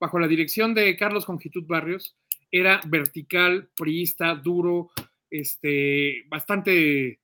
bajo 0.00 0.18
la 0.18 0.28
dirección 0.28 0.74
de 0.74 0.96
Carlos 0.96 1.26
Congitud 1.26 1.64
Barrios, 1.66 2.16
era 2.50 2.80
vertical, 2.86 3.68
priista, 3.76 4.34
duro, 4.34 4.90
este, 5.30 6.24
bastante 6.28 7.20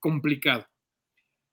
complicado. 0.00 0.66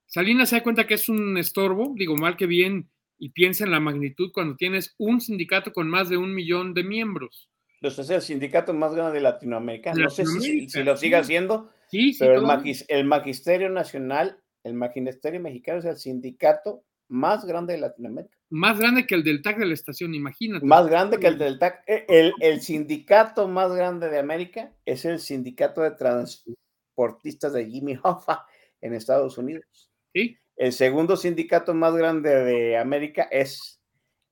Salinas 0.05 0.49
se 0.49 0.57
da 0.57 0.63
cuenta 0.63 0.87
que 0.87 0.93
es 0.93 1.09
un 1.09 1.37
estorbo, 1.37 1.93
digo 1.95 2.15
mal 2.15 2.37
que 2.37 2.45
bien, 2.45 2.89
y 3.21 3.29
piensa 3.29 3.63
en 3.63 3.71
la 3.71 3.79
magnitud 3.79 4.31
cuando 4.33 4.55
tienes 4.55 4.95
un 4.97 5.21
sindicato 5.21 5.71
con 5.71 5.87
más 5.87 6.09
de 6.09 6.17
un 6.17 6.33
millón 6.33 6.73
de 6.73 6.83
miembros 6.83 7.51
los 7.81 7.97
es 7.97 8.09
el 8.11 8.21
sindicato 8.21 8.73
más 8.73 8.93
grande 8.93 9.13
de 9.13 9.21
Latinoamérica. 9.21 9.93
No 9.93 10.09
sé 10.09 10.25
si, 10.25 10.83
lo 10.83 10.95
sigue 10.95 11.15
haciendo, 11.15 11.71
sí, 11.89 12.15
pero 12.17 12.35
el, 12.35 13.05
Magisterio 13.05 13.69
Nacional, 13.69 14.39
el 14.63 14.75
Magisterio 14.75 15.39
Mexicano 15.39 15.79
es 15.79 15.85
el 15.85 15.97
sindicato 15.97 16.83
más 17.09 17.43
grande 17.43 17.73
de 17.73 17.79
Latinoamérica. 17.79 18.37
Más 18.51 18.79
grande 18.79 19.07
que 19.07 19.15
el 19.15 19.23
del 19.23 19.41
TAC 19.41 19.57
de 19.57 19.65
la 19.65 19.73
estación, 19.73 20.13
imagínate. 20.13 20.65
Más 20.65 20.87
grande 20.87 21.19
que 21.19 21.27
el 21.27 21.39
del 21.39 21.57
TAC. 21.57 21.83
E, 21.87 22.05
el, 22.39 22.61
sindicato 22.61 23.47
más 23.47 23.73
grande 23.73 24.09
de 24.09 24.19
América 24.19 24.71
es 24.85 25.03
el 25.05 25.19
sindicato 25.19 25.81
de 25.81 25.91
transportistas 25.91 27.53
de 27.53 27.65
Jimmy 27.67 27.97
Hoffa 28.03 28.45
en 28.79 28.93
Estados 28.93 29.37
Unidos. 29.39 29.89
¿Sí? 30.13 30.37
El 30.61 30.73
segundo 30.73 31.17
sindicato 31.17 31.73
más 31.73 31.95
grande 31.95 32.29
de 32.29 32.77
América 32.77 33.23
es 33.31 33.81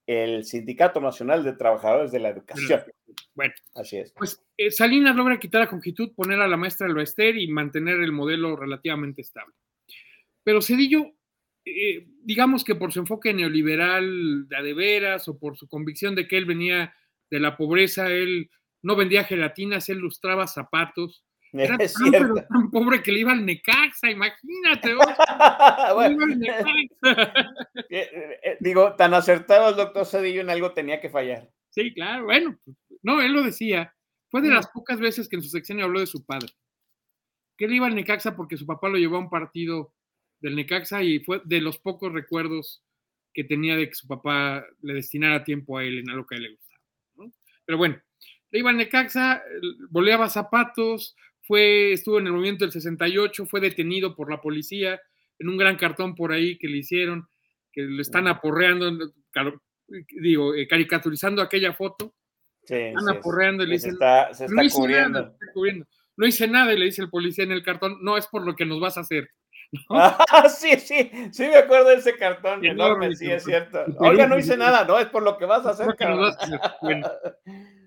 el 0.06 0.44
Sindicato 0.44 1.02
Nacional 1.02 1.44
de 1.44 1.54
Trabajadores 1.54 2.12
de 2.12 2.20
la 2.20 2.30
Educación. 2.30 2.84
Bueno, 3.34 3.56
así 3.74 3.98
es. 3.98 4.14
Pues 4.16 4.40
eh, 4.56 4.70
Salinas 4.70 5.16
logra 5.16 5.40
quitar 5.40 5.64
a 5.64 5.68
Congitud, 5.68 6.14
poner 6.14 6.40
a 6.40 6.48
la 6.48 6.56
maestra 6.56 6.88
del 6.88 7.00
Oester 7.00 7.36
y 7.36 7.48
mantener 7.48 8.00
el 8.02 8.12
modelo 8.12 8.56
relativamente 8.56 9.24
estable. 9.24 9.56
Pero 10.44 10.62
Cedillo, 10.62 11.16
eh, 11.66 12.08
digamos 12.22 12.64
que 12.64 12.76
por 12.76 12.94
su 12.94 13.00
enfoque 13.00 13.34
neoliberal 13.34 14.48
de 14.48 14.56
adeveras 14.56 15.28
o 15.30 15.40
por 15.40 15.58
su 15.58 15.68
convicción 15.68 16.14
de 16.14 16.28
que 16.28 16.38
él 16.38 16.46
venía 16.46 16.94
de 17.32 17.40
la 17.40 17.58
pobreza, 17.58 18.08
él 18.12 18.52
no 18.84 18.96
vendía 18.96 19.24
gelatinas, 19.24 19.90
él 19.90 19.98
lustraba 19.98 20.46
zapatos, 20.46 21.24
era 21.54 21.78
tan, 21.78 22.72
pobre 22.72 23.02
que 23.02 23.12
le 23.12 23.20
iba 23.20 23.32
al 23.32 23.46
Necaxa, 23.46 24.12
imagínate. 24.12 24.96
Eh, 27.92 28.40
eh, 28.44 28.58
digo, 28.60 28.96
tan 28.96 29.14
acertado 29.14 29.70
el 29.70 29.76
doctor 29.76 30.06
Cedillo 30.06 30.42
en 30.42 30.50
algo 30.50 30.74
tenía 30.74 31.02
que 31.02 31.10
fallar. 31.10 31.50
Sí, 31.70 31.94
claro, 31.94 32.26
bueno, 32.26 32.60
no, 33.02 33.22
él 33.22 33.34
lo 33.34 33.42
decía. 33.42 33.96
Fue 34.30 34.42
de 34.42 34.50
las 34.50 34.68
pocas 34.68 35.00
veces 35.00 35.28
que 35.28 35.38
en 35.38 35.42
su 35.42 35.50
sección 35.50 35.82
habló 35.82 36.00
de 36.00 36.08
su 36.08 36.24
padre. 36.24 36.50
Que 37.58 37.66
él 37.66 37.74
iba 37.74 37.88
al 37.88 37.96
Necaxa 37.96 38.36
porque 38.36 38.58
su 38.58 38.66
papá 38.68 38.90
lo 38.90 38.98
llevó 38.98 39.16
a 39.18 39.22
un 39.22 39.30
partido 39.30 39.94
del 40.40 40.56
Necaxa 40.56 41.02
y 41.02 41.20
fue 41.20 41.42
de 41.46 41.62
los 41.62 41.80
pocos 41.80 42.14
recuerdos 42.14 42.84
que 43.34 43.44
tenía 43.44 43.76
de 43.76 43.88
que 43.88 43.96
su 43.96 44.08
papá 44.08 44.66
le 44.82 44.94
destinara 44.94 45.44
tiempo 45.44 45.78
a 45.78 45.84
él 45.84 46.00
en 46.00 46.10
algo 46.10 46.28
que 46.28 46.36
a 46.36 46.38
él 46.38 46.44
le 46.44 46.52
gustaba. 46.52 46.80
Pero 47.66 47.78
bueno, 47.78 48.02
le 48.52 48.60
iba 48.60 48.70
al 48.70 48.78
Necaxa, 48.78 49.44
boleaba 49.90 50.30
zapatos, 50.30 51.16
fue, 51.50 51.94
estuvo 51.94 52.20
en 52.20 52.28
el 52.28 52.34
movimiento 52.34 52.64
del 52.64 52.72
68, 52.72 53.48
fue 53.48 53.60
detenido 53.60 54.16
por 54.16 54.30
la 54.30 54.40
policía 54.40 55.02
en 55.40 55.50
un 55.50 55.58
gran 55.58 55.78
cartón 55.78 56.14
por 56.14 56.32
ahí 56.32 56.60
que 56.60 56.68
le 56.68 56.78
hicieron, 56.78 57.28
que 57.72 57.82
le 57.82 58.04
están 58.04 58.28
aporreando, 58.28 59.12
digo, 60.22 60.54
eh, 60.54 60.68
caricaturizando 60.68 61.42
aquella 61.42 61.74
foto. 61.74 62.14
Sí, 62.66 62.76
están 62.76 63.10
aporreando 63.10 63.64
y 63.64 63.66
le 63.66 63.74
dicen, 63.74 63.98
se 64.32 64.46
está, 64.46 64.62
cubriendo. 64.72 65.88
No 66.16 66.28
hice 66.28 66.48
nada 66.48 66.72
y 66.72 66.78
le 66.78 66.86
dice 66.86 67.02
el 67.02 67.10
policía 67.10 67.46
en 67.46 67.52
el 67.52 67.64
cartón, 67.64 67.98
no 68.04 68.16
es 68.16 68.28
por 68.28 68.46
lo 68.46 68.56
que 68.56 68.68
nos 68.68 68.80
vas 68.80 68.98
a 68.98 69.02
hacer. 69.02 69.32
Ah, 69.90 70.50
sí, 70.50 70.80
sí, 70.80 71.12
sí 71.32 71.44
me 71.44 71.58
acuerdo 71.58 71.90
de 71.90 71.96
ese 71.96 72.16
cartón 72.16 72.64
enorme, 72.64 73.16
sí, 73.16 73.30
es 73.30 73.44
cierto. 73.44 73.86
Oiga, 74.00 74.28
no 74.28 74.38
hice 74.38 74.56
nada, 74.56 74.84
no, 74.84 75.00
es 75.00 75.08
por 75.08 75.24
lo 75.24 75.38
que 75.38 75.46
vas 75.46 75.66
a 75.66 75.72
hacer. 75.72 75.88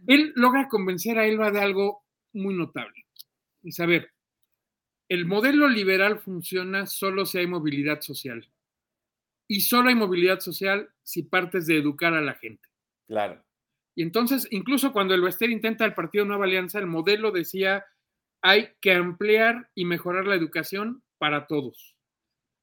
él 0.07 0.33
logra 0.35 0.69
convencer 0.69 1.19
a 1.19 1.27
Elba 1.27 1.53
de 1.53 1.61
algo 1.61 2.05
muy 2.33 2.55
notable 2.55 3.03
y 3.63 3.73
saber, 3.73 4.11
el 5.09 5.27
modelo 5.27 5.69
liberal 5.69 6.19
funciona 6.19 6.87
solo 6.87 7.27
si 7.27 7.39
hay 7.39 7.47
movilidad 7.47 8.01
social. 8.01 8.49
Y 9.49 9.61
solo 9.61 9.91
hay 9.91 9.95
movilidad 9.95 10.41
social 10.41 10.89
si 11.03 11.25
partes 11.25 11.67
de 11.67 11.77
educar 11.77 12.15
a 12.15 12.23
la 12.23 12.35
gente. 12.35 12.69
Claro. 13.07 13.45
Y 13.95 14.03
entonces, 14.03 14.49
incluso 14.51 14.93
cuando 14.93 15.15
el 15.15 15.21
Bester 15.21 15.51
intenta 15.51 15.85
el 15.85 15.95
Partido 15.95 16.25
Nueva 16.25 16.47
Alianza, 16.47 16.79
el 16.79 16.87
modelo 16.87 17.31
decía, 17.31 17.85
hay 18.41 18.71
que 18.81 18.95
ampliar 18.95 19.71
y 19.75 19.85
mejorar 19.85 20.27
la 20.27 20.35
educación 20.35 21.03
para 21.19 21.47
todos. 21.47 21.95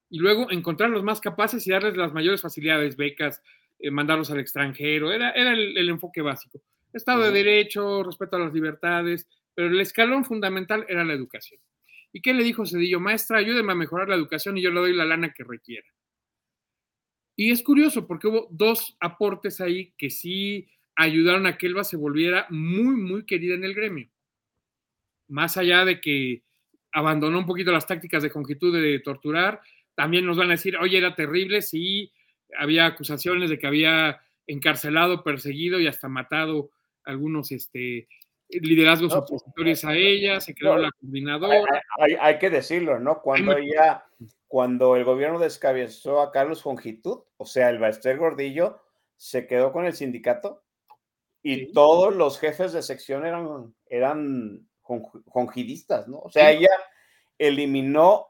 y 0.09 0.19
luego 0.19 0.49
encontrar 0.51 0.89
los 0.89 1.03
más 1.03 1.21
capaces 1.21 1.65
y 1.67 1.71
darles 1.71 1.95
las 1.95 2.13
mayores 2.13 2.41
facilidades, 2.41 2.97
becas, 2.97 3.41
eh, 3.77 3.91
mandarlos 3.91 4.31
al 4.31 4.39
extranjero, 4.39 5.11
era, 5.11 5.31
era 5.31 5.53
el, 5.53 5.77
el 5.77 5.89
enfoque 5.89 6.21
básico. 6.21 6.61
Estado 6.91 7.23
de 7.23 7.31
Derecho, 7.31 8.03
respeto 8.03 8.35
a 8.35 8.39
las 8.39 8.53
libertades, 8.53 9.27
pero 9.53 9.67
el 9.67 9.79
escalón 9.79 10.25
fundamental 10.25 10.85
era 10.87 11.03
la 11.03 11.13
educación. 11.13 11.59
¿Y 12.11 12.21
qué 12.21 12.33
le 12.33 12.43
dijo 12.43 12.65
Cedillo? 12.65 12.99
Maestra, 12.99 13.37
ayúdeme 13.37 13.71
a 13.71 13.75
mejorar 13.75 14.09
la 14.09 14.15
educación 14.15 14.57
y 14.57 14.61
yo 14.61 14.71
le 14.71 14.79
doy 14.79 14.93
la 14.93 15.05
lana 15.05 15.33
que 15.33 15.43
requiera. 15.43 15.87
Y 17.35 17.51
es 17.51 17.63
curioso 17.63 18.07
porque 18.07 18.27
hubo 18.27 18.47
dos 18.51 18.97
aportes 18.99 19.61
ahí 19.61 19.93
que 19.97 20.09
sí 20.09 20.67
ayudaron 20.95 21.45
a 21.47 21.57
que 21.57 21.67
Elba 21.67 21.83
se 21.83 21.95
volviera 21.95 22.45
muy, 22.49 22.95
muy 22.95 23.25
querida 23.25 23.55
en 23.55 23.63
el 23.63 23.73
gremio. 23.73 24.09
Más 25.29 25.55
allá 25.55 25.85
de 25.85 26.01
que 26.01 26.43
abandonó 26.91 27.39
un 27.39 27.45
poquito 27.45 27.71
las 27.71 27.87
tácticas 27.87 28.23
de 28.23 28.31
conjitud 28.31 28.73
de 28.73 28.99
torturar, 28.99 29.61
también 29.95 30.25
nos 30.25 30.37
van 30.37 30.49
a 30.49 30.55
decir, 30.55 30.75
oye, 30.77 30.97
era 30.97 31.15
terrible, 31.15 31.61
sí, 31.61 32.11
había 32.57 32.85
acusaciones 32.85 33.49
de 33.49 33.59
que 33.59 33.67
había 33.67 34.21
encarcelado, 34.47 35.23
perseguido 35.23 35.79
y 35.79 35.87
hasta 35.87 36.09
matado 36.09 36.71
algunos 37.03 37.51
este, 37.51 38.07
liderazgos 38.49 39.13
No, 39.13 39.19
opositores 39.19 39.85
a 39.85 39.93
ella, 39.95 40.39
se 40.41 40.53
creó 40.55 40.75
no, 40.75 40.81
la 40.83 40.91
coordinadora. 40.99 41.63
hay- 41.99 42.15
hay 42.19 42.37
que 42.39 42.49
decirlo, 42.49 42.99
¿no? 42.99 43.21
Cuando 43.21 43.55
ella, 43.57 44.05
cuando 44.47 44.95
el 44.95 45.03
gobierno 45.03 45.37
descabezó 45.39 46.21
a 46.21 46.31
Carlos 46.31 46.63
Fongitud, 46.63 47.19
o 47.37 47.45
sea, 47.45 47.69
el 47.69 47.77
Baester 47.79 48.17
Gordillo 48.17 48.81
se 49.15 49.45
quedó 49.47 49.71
con 49.71 49.85
el 49.85 49.93
sindicato 49.93 50.63
y 51.43 51.55
Sí. 51.55 51.71
todos 51.73 52.15
los 52.15 52.39
jefes 52.39 52.73
de 52.73 52.81
sección 52.81 53.25
eran, 53.25 53.73
eran 53.87 54.67
jonjidistas, 54.81 56.07
¿no? 56.07 56.17
O 56.19 56.29
sea, 56.31 56.49
Sí. 56.51 56.57
ella 56.57 56.69
eliminó 57.37 58.27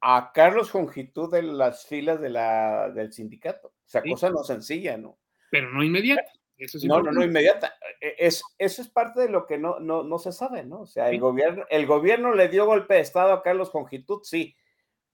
a 0.00 0.32
Carlos 0.34 0.70
Jongitud 0.70 1.32
de 1.32 1.42
las 1.42 1.86
filas 1.86 2.20
de 2.20 2.28
la, 2.30 2.90
del 2.90 3.12
sindicato. 3.12 3.68
O 3.68 3.72
sea, 3.88 4.02
Sí. 4.02 4.10
cosa 4.10 4.30
no 4.30 4.42
sencilla, 4.44 4.96
¿no? 4.96 5.18
pero 5.50 5.70
no 5.70 5.84
inmediata. 5.84 6.24
Eso 6.56 6.78
No, 6.86 7.02
no, 7.02 7.10
no, 7.12 7.24
inmediata. 7.24 7.74
E- 8.00 8.14
Es, 8.18 8.42
eso 8.58 8.82
es 8.82 8.88
parte 8.88 9.20
de 9.20 9.28
lo 9.28 9.46
que 9.46 9.58
no, 9.58 9.80
no, 9.80 10.02
no 10.04 10.18
se 10.18 10.32
sabe, 10.32 10.64
¿no? 10.64 10.82
O 10.82 10.86
sea, 10.86 11.06
el 11.08 11.14
Sí. 11.16 11.18
gobierno, 11.18 11.64
el 11.68 11.86
gobierno 11.86 12.34
le 12.34 12.48
dio 12.48 12.66
golpe 12.66 12.94
de 12.94 13.00
Estado 13.00 13.32
a 13.32 13.42
Carlos 13.42 13.70
Conjitud, 13.70 14.20
sí, 14.22 14.54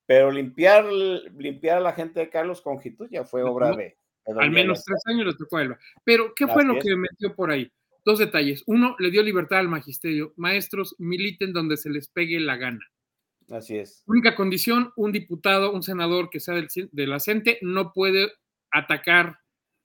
pero 0.06 0.30
limpiar, 0.30 0.84
limpiar 0.84 1.78
a 1.78 1.80
la 1.80 1.92
gente 1.92 2.20
de 2.20 2.28
Carlos 2.30 2.60
Conjitud 2.62 3.08
ya 3.10 3.24
fue 3.24 3.42
obra 3.42 3.72
de... 3.72 3.96
Al 4.26 4.50
menos 4.50 4.84
tres 4.84 5.00
años 5.06 5.26
le 5.26 5.34
tocó 5.34 5.56
a 5.56 5.62
Elba. 5.62 5.78
Pero, 6.04 6.34
¿qué 6.36 6.46
fue 6.46 6.62
Así 6.62 6.66
lo 6.66 6.76
es. 6.78 6.84
que 6.84 6.94
metió 6.96 7.34
por 7.34 7.50
ahí? 7.50 7.72
Dos 8.04 8.18
detalles. 8.18 8.62
Uno, 8.66 8.94
le 8.98 9.10
dio 9.10 9.22
libertad 9.22 9.58
al 9.60 9.68
magisterio. 9.68 10.32
Maestros, 10.36 10.94
militen 10.98 11.52
donde 11.52 11.76
se 11.76 11.90
les 11.90 12.08
pegue 12.08 12.38
la 12.38 12.56
gana. 12.56 12.80
Así 13.50 13.78
es. 13.78 14.04
Única 14.06 14.36
condición, 14.36 14.92
un 14.96 15.10
diputado, 15.10 15.72
un 15.72 15.82
senador 15.82 16.30
que 16.30 16.38
sea 16.38 16.54
del, 16.54 16.68
de 16.92 17.06
la 17.06 17.18
CENTE 17.18 17.58
no 17.62 17.92
puede 17.92 18.30
atacar 18.70 19.38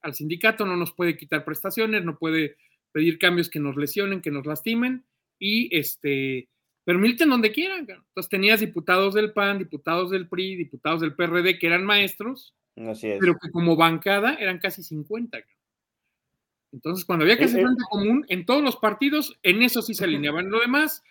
al 0.05 0.13
sindicato, 0.13 0.65
no 0.65 0.77
nos 0.77 0.93
puede 0.93 1.17
quitar 1.17 1.43
prestaciones, 1.43 2.05
no 2.05 2.17
puede 2.17 2.57
pedir 2.91 3.17
cambios 3.17 3.49
que 3.49 3.59
nos 3.59 3.75
lesionen, 3.75 4.21
que 4.21 4.31
nos 4.31 4.45
lastimen, 4.45 5.03
y 5.39 5.75
este, 5.75 6.47
pero 6.85 6.99
militen 6.99 7.29
donde 7.29 7.51
quieran. 7.51 7.79
Entonces 7.81 8.29
tenías 8.29 8.59
diputados 8.59 9.13
del 9.15 9.33
PAN, 9.33 9.57
diputados 9.59 10.11
del 10.11 10.27
PRI, 10.29 10.55
diputados 10.55 11.01
del 11.01 11.13
PRD 11.15 11.57
que 11.59 11.67
eran 11.67 11.83
maestros, 11.83 12.53
Así 12.77 13.07
es. 13.09 13.17
pero 13.19 13.35
que 13.41 13.49
como 13.51 13.75
bancada 13.75 14.35
eran 14.35 14.59
casi 14.59 14.83
50. 14.83 15.39
cabrón. 15.41 15.55
Entonces, 16.71 17.05
cuando 17.05 17.23
había 17.23 17.37
que 17.37 17.43
Eh, 17.43 17.47
hacer 17.47 17.59
eh. 17.61 17.63
frente 17.63 17.83
común, 17.89 18.25
en 18.29 18.45
todos 18.45 18.61
los 18.61 18.75
partidos, 18.77 19.37
en 19.43 19.63
eso 19.63 19.81
sí 19.81 19.93
se 19.93 20.03
alineaban. 20.03 20.49
Lo 20.49 20.59
demás, 20.59 21.03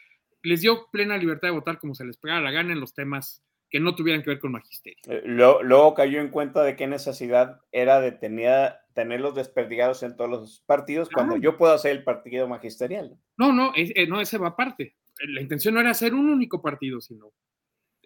les 0.43 0.61
dio 0.61 0.89
plena 0.93 1.17
libertad 1.17 1.49
de 1.49 1.53
votar 1.55 1.79
como 1.79 1.95
se 1.95 2.05
les 2.05 2.17
pegara 2.19 2.41
la 2.43 2.51
gana 2.51 2.73
en 2.75 2.81
los 2.81 2.93
temas 2.95 3.43
que 3.71 3.81
no 3.81 3.95
tuvieran 3.95 4.23
que 4.23 4.31
ver 4.31 4.39
con 4.39 4.53
magisterio. 4.53 4.99
Eh, 5.09 5.23
lo- 5.25 5.63
Luego 5.63 5.95
cayó 5.95 6.21
en 6.21 6.29
cuenta 6.29 6.63
de 6.63 6.77
qué 6.77 6.87
necesidad 6.87 7.61
era 7.73 8.01
de 8.01 8.13
tenía- 8.13 8.79
tenerlos 8.95 9.35
desperdigados 9.35 10.03
en 10.03 10.17
todos 10.17 10.31
los 10.31 10.61
partidos 10.67 11.11
cuando 11.11 11.37
yo 11.37 11.57
puedo 11.57 11.75
hacer 11.75 11.93
el 11.93 12.05
partido 12.05 12.49
magisterial. 12.49 13.19
No, 13.37 13.53
no, 13.53 13.73
eh, 13.77 14.07
no, 14.07 14.21
ese 14.21 14.39
va 14.39 14.49
aparte. 14.49 14.85
Eh, 15.21 15.29
La 15.29 15.41
intención 15.43 15.75
no 15.75 15.81
era 15.81 15.91
hacer 15.91 16.15
un 16.15 16.29
único 16.29 16.63
partido, 16.63 17.01
sino. 17.01 17.33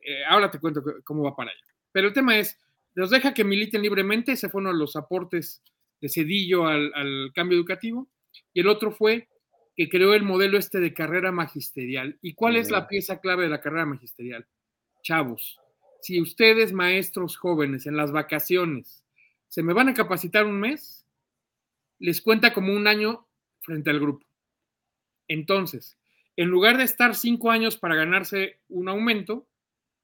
eh, 0.03 0.25
ahora 0.29 0.51
te 0.51 0.59
cuento 0.59 0.83
cómo 1.05 1.23
va 1.23 1.37
para 1.37 1.51
allá. 1.51 1.61
Pero 1.93 2.09
el 2.09 2.15
tema 2.15 2.39
es: 2.39 2.59
los 2.95 3.11
deja 3.11 3.35
que 3.35 3.45
militen 3.45 3.83
libremente. 3.83 4.33
Ese 4.33 4.49
fue 4.49 4.61
uno 4.61 4.73
de 4.73 4.79
los 4.79 4.97
aportes 4.97 5.63
de 6.01 6.09
Cedillo 6.09 6.67
al, 6.67 6.93
al 6.95 7.31
cambio 7.35 7.59
educativo. 7.59 8.09
Y 8.53 8.61
el 8.61 8.69
otro 8.69 8.91
fue 8.93 9.29
que 9.77 9.89
creó 9.89 10.15
el 10.15 10.23
modelo 10.23 10.59
este 10.59 10.81
de 10.81 10.95
carrera 10.95 11.31
magisterial. 11.33 12.19
¿Y 12.23 12.35
cuál 12.35 12.57
es 12.57 12.71
la 12.71 12.89
pieza 12.89 13.21
clave 13.21 13.45
de 13.45 13.51
la 13.51 13.61
carrera 13.61 13.87
magisterial? 13.87 14.47
Chavos, 15.03 15.59
si 16.01 16.21
ustedes, 16.21 16.73
maestros 16.73 17.37
jóvenes, 17.37 17.87
en 17.87 17.97
las 17.97 18.11
vacaciones, 18.11 19.05
se 19.49 19.63
me 19.63 19.73
van 19.73 19.89
a 19.89 19.95
capacitar 19.95 20.45
un 20.45 20.61
mes, 20.61 21.07
les 21.99 22.23
cuenta 22.23 22.53
como 22.53 22.73
un 22.73 22.87
año 22.87 23.27
frente 23.61 23.91
al 23.91 24.01
grupo. 24.01 24.27
Entonces, 25.27 25.99
en 26.37 26.49
lugar 26.49 26.79
de 26.79 26.85
estar 26.85 27.15
cinco 27.15 27.51
años 27.51 27.77
para 27.77 27.97
ganarse 27.97 28.61
un 28.69 28.89
aumento, 28.89 29.47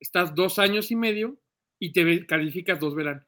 estás 0.01 0.35
dos 0.35 0.59
años 0.59 0.91
y 0.91 0.97
medio 0.97 1.39
y 1.79 1.93
te 1.93 2.27
calificas 2.27 2.81
dos 2.81 2.95
veranos. 2.95 3.25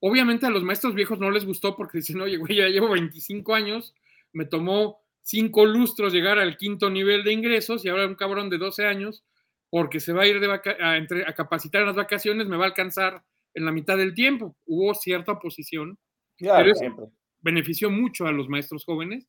Obviamente 0.00 0.46
a 0.46 0.50
los 0.50 0.62
maestros 0.62 0.94
viejos 0.94 1.18
no 1.18 1.30
les 1.30 1.44
gustó 1.44 1.76
porque 1.76 1.98
dicen, 1.98 2.20
oye, 2.20 2.36
güey, 2.36 2.56
ya 2.56 2.68
llevo 2.68 2.90
25 2.90 3.54
años, 3.54 3.94
me 4.32 4.44
tomó 4.44 5.00
cinco 5.22 5.66
lustros 5.66 6.12
llegar 6.12 6.38
al 6.38 6.56
quinto 6.56 6.88
nivel 6.88 7.24
de 7.24 7.32
ingresos 7.32 7.84
y 7.84 7.88
ahora 7.88 8.06
un 8.06 8.14
cabrón 8.14 8.48
de 8.48 8.58
12 8.58 8.86
años, 8.86 9.24
porque 9.70 10.00
se 10.00 10.12
va 10.12 10.22
a 10.22 10.26
ir 10.26 10.40
de 10.40 10.50
a, 10.50 11.28
a 11.28 11.34
capacitar 11.34 11.82
en 11.82 11.88
las 11.88 11.96
vacaciones, 11.96 12.46
me 12.46 12.56
va 12.56 12.64
a 12.64 12.68
alcanzar 12.68 13.24
en 13.58 13.66
la 13.66 13.72
mitad 13.72 13.96
del 13.96 14.14
tiempo. 14.14 14.56
Hubo 14.64 14.94
cierta 14.94 15.32
oposición, 15.32 15.98
Claro, 16.38 16.62
Pero 16.64 16.74
siempre. 16.76 17.04
benefició 17.40 17.90
mucho 17.90 18.26
a 18.26 18.32
los 18.32 18.48
maestros 18.48 18.84
jóvenes. 18.84 19.28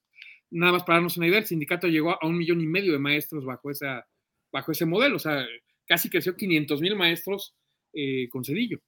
Nada 0.52 0.74
más 0.74 0.84
para 0.84 0.98
darnos 0.98 1.18
una 1.18 1.28
idea, 1.28 1.40
el 1.40 1.46
sindicato 1.46 1.88
llegó 1.88 2.12
a 2.12 2.26
un 2.28 2.38
millón 2.38 2.62
y 2.62 2.68
medio 2.68 2.94
de 2.94 3.00
maestros 3.00 3.46
bajo, 3.46 3.72
esa, 3.72 4.08
bajo 4.52 4.72
ese 4.72 4.86
modelo. 4.86 5.16
O 5.16 5.20
sea, 5.20 5.46
casi 5.88 6.10
creció 6.10 6.36
500 6.36 6.82
mil 6.82 6.96
maestros 6.96 7.56
eh, 7.94 8.30
con 8.30 8.46
Cedillo. 8.46 8.80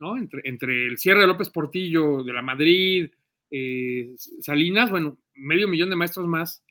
¿no? 0.00 0.16
Entre, 0.16 0.40
entre 0.44 0.86
el 0.86 0.96
cierre 0.96 1.20
de 1.20 1.26
López 1.26 1.50
Portillo, 1.50 2.22
de 2.22 2.32
la 2.32 2.40
Madrid, 2.42 3.10
eh, 3.50 4.14
Salinas, 4.40 4.90
bueno, 4.90 5.18
medio 5.34 5.68
millón 5.68 5.90
de 5.90 5.96
maestros 5.96 6.26
más 6.26 6.64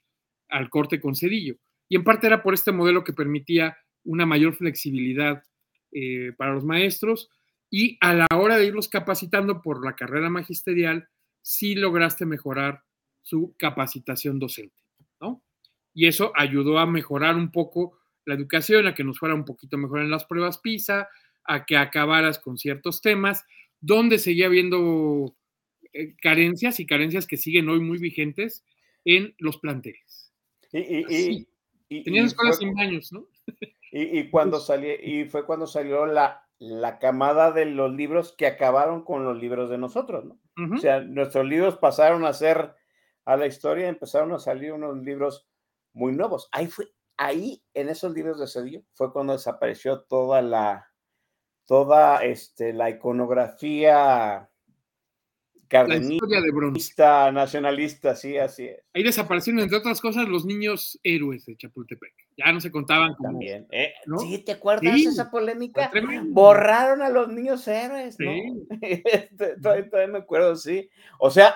al 0.49 0.69
corte 0.69 0.99
con 0.99 1.15
Cedillo. 1.15 1.57
Y 1.87 1.95
en 1.97 2.03
parte 2.03 2.25
era 2.25 2.41
por 2.41 2.55
este 2.55 2.71
modelo 2.71 3.03
que 3.03 3.13
permitía 3.13 3.77
una 4.03 4.25
mayor 4.25 4.55
flexibilidad 4.55 5.43
eh, 5.91 6.31
para 6.35 6.53
los 6.53 6.63
maestros 6.63 7.29
y 7.69 7.97
a 8.01 8.13
la 8.13 8.27
hora 8.35 8.57
de 8.57 8.65
irlos 8.65 8.87
capacitando 8.89 9.61
por 9.61 9.85
la 9.85 9.95
carrera 9.95 10.29
magisterial, 10.29 11.09
sí 11.41 11.75
lograste 11.75 12.25
mejorar 12.25 12.83
su 13.21 13.55
capacitación 13.57 14.39
docente, 14.39 14.83
¿no? 15.19 15.43
Y 15.93 16.07
eso 16.07 16.31
ayudó 16.35 16.79
a 16.79 16.85
mejorar 16.85 17.35
un 17.35 17.51
poco 17.51 17.97
la 18.25 18.35
educación, 18.35 18.87
a 18.87 18.93
que 18.95 19.03
nos 19.03 19.19
fuera 19.19 19.35
un 19.35 19.45
poquito 19.45 19.77
mejor 19.77 20.01
en 20.01 20.09
las 20.11 20.25
pruebas 20.25 20.59
PISA, 20.59 21.07
a 21.45 21.65
que 21.65 21.77
acabaras 21.77 22.39
con 22.39 22.57
ciertos 22.57 23.01
temas, 23.01 23.45
donde 23.79 24.19
seguía 24.19 24.47
habiendo 24.47 25.35
eh, 25.93 26.15
carencias 26.21 26.79
y 26.79 26.85
carencias 26.85 27.25
que 27.25 27.37
siguen 27.37 27.69
hoy 27.69 27.79
muy 27.79 27.97
vigentes 27.97 28.65
en 29.05 29.33
los 29.39 29.57
planteles. 29.59 30.33
Y, 30.71 31.47
y- 31.89 32.17
escuelas 32.25 32.57
sin 32.57 32.73
baños, 32.73 33.11
¿no? 33.13 33.27
Y, 33.91 34.19
y 34.19 34.29
cuando 34.29 34.59
salió, 34.59 34.93
y 35.01 35.25
fue 35.25 35.45
cuando 35.45 35.65
salió 35.67 36.05
la, 36.05 36.46
la 36.59 36.99
camada 36.99 37.51
de 37.51 37.65
los 37.65 37.93
libros 37.93 38.33
que 38.37 38.47
acabaron 38.47 39.03
con 39.03 39.23
los 39.23 39.37
libros 39.37 39.69
de 39.69 39.77
nosotros, 39.77 40.25
¿no? 40.25 40.39
O 40.73 40.77
sea, 40.77 41.01
nuestros 41.01 41.45
libros 41.45 41.77
pasaron 41.77 42.25
a 42.25 42.33
ser 42.33 42.73
a 43.25 43.37
la 43.37 43.45
historia, 43.45 43.87
empezaron 43.87 44.31
a 44.31 44.39
salir 44.39 44.73
unos 44.73 44.97
libros 44.97 45.47
muy 45.93 46.13
nuevos. 46.13 46.49
Ahí 46.51 46.67
fue, 46.67 46.87
ahí 47.17 47.63
en 47.73 47.89
esos 47.89 48.13
libros 48.13 48.39
de 48.39 48.47
Cedillo 48.47 48.81
fue 48.93 49.13
cuando 49.13 49.33
desapareció 49.33 50.01
toda 50.01 50.41
la, 50.41 50.87
toda 51.65 52.23
este, 52.23 52.73
la 52.73 52.89
iconografía 52.89 54.49
historia 55.69 56.41
de 56.41 56.51
bronce. 56.51 56.95
cardenista, 56.95 57.31
nacionalista, 57.31 58.15
sí, 58.15 58.37
así 58.37 58.67
es. 58.67 58.79
Ahí 58.93 59.03
desaparecieron, 59.03 59.61
entre 59.61 59.77
otras 59.77 59.99
cosas, 60.01 60.27
los 60.27 60.45
niños 60.45 60.99
héroes 61.03 61.45
de 61.45 61.57
Chapultepec. 61.57 62.13
Ya 62.37 62.51
no 62.51 62.61
se 62.61 62.71
contaban 62.71 63.15
como. 63.15 63.29
También. 63.31 63.67
¿eh? 63.71 63.93
¿no? 64.05 64.19
Sí, 64.19 64.37
¿te 64.39 64.51
acuerdas 64.53 64.93
Sí, 64.95 65.05
de 65.05 65.11
esa 65.11 65.31
polémica? 65.31 65.89
Borraron 66.27 67.01
a 67.01 67.09
los 67.09 67.29
niños 67.29 67.67
héroes, 67.67 68.17
¿no? 68.19 68.31
Sí. 68.31 68.67
Este, 68.81 69.59
todavía, 69.59 69.89
todavía 69.89 70.13
me 70.13 70.19
acuerdo, 70.19 70.55
sí. 70.55 70.89
O 71.19 71.31
sea, 71.31 71.55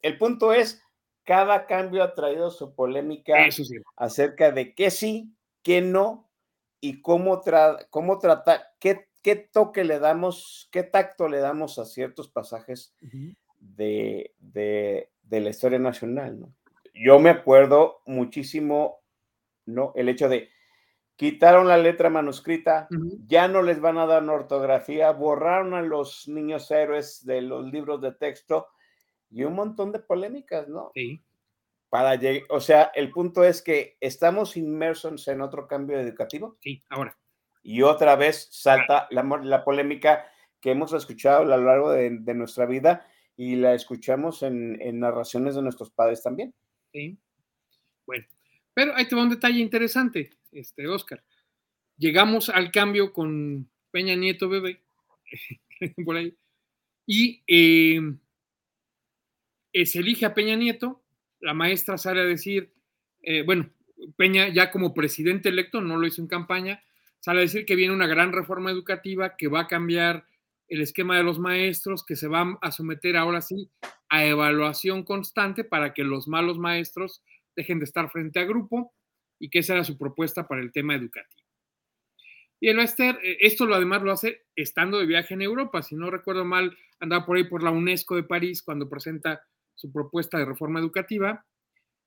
el 0.00 0.16
punto 0.18 0.52
es, 0.54 0.82
cada 1.24 1.66
cambio 1.66 2.02
ha 2.02 2.14
traído 2.14 2.50
su 2.50 2.74
polémica 2.74 3.46
Eso 3.46 3.64
sí. 3.64 3.76
acerca 3.96 4.50
de 4.50 4.74
qué 4.74 4.90
sí, 4.90 5.34
qué 5.62 5.80
no, 5.82 6.30
y 6.80 7.00
cómo, 7.02 7.42
tra- 7.42 7.86
cómo 7.90 8.18
tratar, 8.18 8.62
qué, 8.80 9.08
qué 9.22 9.36
toque 9.36 9.84
le 9.84 9.98
damos, 10.00 10.68
qué 10.72 10.82
tacto 10.82 11.28
le 11.28 11.38
damos 11.38 11.78
a 11.78 11.84
ciertos 11.84 12.28
pasajes 12.28 12.94
de, 13.60 14.34
de- 14.38 15.10
de 15.22 15.40
la 15.40 15.50
historia 15.50 15.78
nacional, 15.78 16.40
¿no? 16.40 16.54
Yo 16.94 17.18
me 17.20 17.30
acuerdo 17.30 18.00
muchísimo, 18.06 19.01
¿no? 19.66 19.92
El 19.94 20.08
hecho 20.08 20.28
de 20.28 20.48
quitaron 21.16 21.68
la 21.68 21.76
letra 21.76 22.10
manuscrita, 22.10 22.88
ya 23.26 23.46
no 23.46 23.62
les 23.62 23.80
van 23.80 23.98
a 23.98 24.06
dar 24.06 24.28
ortografía, 24.28 25.12
borraron 25.12 25.74
a 25.74 25.82
los 25.82 26.26
niños 26.26 26.70
héroes 26.70 27.24
de 27.24 27.42
los 27.42 27.70
libros 27.70 28.00
de 28.00 28.12
texto 28.12 28.66
y 29.30 29.44
un 29.44 29.54
montón 29.54 29.92
de 29.92 30.00
polémicas, 30.00 30.68
¿no? 30.68 30.90
Sí. 30.94 31.22
Para 31.88 32.18
o 32.48 32.60
sea, 32.60 32.90
el 32.94 33.10
punto 33.12 33.44
es 33.44 33.62
que 33.62 33.96
estamos 34.00 34.56
inmersos 34.56 35.28
en 35.28 35.42
otro 35.42 35.68
cambio 35.68 36.00
educativo. 36.00 36.56
Sí, 36.60 36.82
ahora. 36.88 37.16
Y 37.62 37.82
otra 37.82 38.16
vez 38.16 38.48
salta 38.50 39.06
la, 39.10 39.22
la 39.42 39.62
polémica 39.62 40.26
que 40.60 40.70
hemos 40.70 40.92
escuchado 40.92 41.42
a 41.42 41.56
lo 41.56 41.64
largo 41.64 41.92
de, 41.92 42.10
nuestra 42.34 42.66
vida 42.66 43.06
y 43.36 43.56
la 43.56 43.74
escuchamos 43.74 44.42
en, 44.42 44.80
en, 44.80 45.00
narraciones 45.00 45.54
de 45.54 45.62
nuestros 45.62 45.90
padres 45.90 46.22
también. 46.22 46.54
Sí. 46.92 47.18
Bueno, 48.06 48.24
pero 48.74 48.94
ahí 48.96 49.06
te 49.06 49.14
va 49.14 49.22
un 49.22 49.30
detalle 49.30 49.60
interesante, 49.60 50.30
este, 50.50 50.88
Oscar. 50.88 51.22
Llegamos 51.96 52.48
al 52.48 52.70
cambio 52.70 53.12
con 53.12 53.70
Peña 53.90 54.14
Nieto 54.14 54.48
Bebé, 54.48 54.80
por 56.04 56.16
ahí, 56.16 56.34
y 57.06 57.42
eh, 57.46 58.00
eh, 59.72 59.86
se 59.86 59.98
elige 60.00 60.26
a 60.26 60.34
Peña 60.34 60.56
Nieto, 60.56 61.02
la 61.40 61.54
maestra 61.54 61.98
sale 61.98 62.20
a 62.20 62.24
decir, 62.24 62.72
eh, 63.22 63.42
bueno, 63.42 63.70
Peña 64.16 64.48
ya 64.48 64.70
como 64.70 64.94
presidente 64.94 65.48
electo, 65.48 65.80
no 65.80 65.96
lo 65.96 66.06
hizo 66.06 66.20
en 66.22 66.28
campaña, 66.28 66.82
sale 67.20 67.40
a 67.40 67.42
decir 67.42 67.64
que 67.64 67.76
viene 67.76 67.94
una 67.94 68.06
gran 68.06 68.32
reforma 68.32 68.70
educativa 68.70 69.36
que 69.36 69.48
va 69.48 69.60
a 69.60 69.68
cambiar 69.68 70.26
el 70.68 70.80
esquema 70.80 71.16
de 71.16 71.22
los 71.22 71.38
maestros, 71.38 72.04
que 72.04 72.16
se 72.16 72.28
van 72.28 72.56
a 72.62 72.72
someter 72.72 73.16
ahora 73.16 73.42
sí 73.42 73.70
a 74.08 74.24
evaluación 74.24 75.04
constante 75.04 75.64
para 75.64 75.94
que 75.94 76.02
los 76.04 76.28
malos 76.28 76.58
maestros 76.58 77.22
dejen 77.56 77.78
de 77.78 77.84
estar 77.84 78.10
frente 78.10 78.40
a 78.40 78.44
grupo 78.44 78.94
y 79.38 79.50
que 79.50 79.60
esa 79.60 79.74
era 79.74 79.84
su 79.84 79.98
propuesta 79.98 80.46
para 80.46 80.62
el 80.62 80.72
tema 80.72 80.94
educativo. 80.94 81.42
Y 82.60 82.68
el 82.68 82.78
Esther, 82.78 83.18
eh, 83.24 83.38
esto 83.40 83.66
lo 83.66 83.74
además 83.74 84.02
lo 84.02 84.12
hace 84.12 84.44
estando 84.54 85.00
de 85.00 85.06
viaje 85.06 85.34
en 85.34 85.42
Europa, 85.42 85.82
si 85.82 85.96
no 85.96 86.10
recuerdo 86.10 86.44
mal, 86.44 86.76
andaba 87.00 87.26
por 87.26 87.36
ahí 87.36 87.44
por 87.44 87.62
la 87.62 87.72
UNESCO 87.72 88.14
de 88.14 88.22
París 88.22 88.62
cuando 88.62 88.88
presenta 88.88 89.42
su 89.74 89.92
propuesta 89.92 90.38
de 90.38 90.44
reforma 90.44 90.78
educativa. 90.78 91.44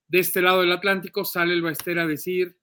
De 0.08 0.20
este 0.20 0.42
lado 0.42 0.62
del 0.62 0.72
Atlántico 0.72 1.26
sale 1.26 1.54
el 1.54 1.62
Baester 1.62 2.00
a 2.00 2.08
decir 2.08 2.58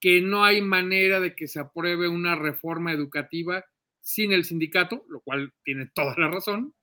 que 0.00 0.20
no 0.20 0.44
hay 0.44 0.60
manera 0.60 1.20
de 1.20 1.34
que 1.34 1.48
se 1.48 1.60
apruebe 1.60 2.08
una 2.08 2.34
reforma 2.34 2.92
educativa 2.92 3.64
sin 4.00 4.32
el 4.32 4.44
sindicato, 4.44 5.04
lo 5.08 5.20
cual 5.20 5.54
tiene 5.62 5.86
toda 5.94 6.14
la 6.18 6.28
razón, 6.28 6.74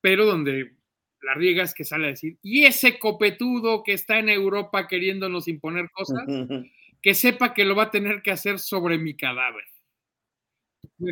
pero 0.00 0.24
donde 0.24 0.77
la 1.22 1.34
riega 1.34 1.62
es 1.62 1.74
que 1.74 1.84
sale 1.84 2.06
a 2.06 2.10
decir, 2.10 2.38
y 2.42 2.64
ese 2.64 2.98
copetudo 2.98 3.82
que 3.82 3.92
está 3.92 4.18
en 4.18 4.28
Europa 4.28 4.86
queriéndonos 4.86 5.48
imponer 5.48 5.90
cosas, 5.90 6.24
que 7.02 7.14
sepa 7.14 7.54
que 7.54 7.64
lo 7.64 7.74
va 7.74 7.84
a 7.84 7.90
tener 7.90 8.22
que 8.22 8.30
hacer 8.30 8.58
sobre 8.58 8.98
mi 8.98 9.16
cadáver. 9.16 9.64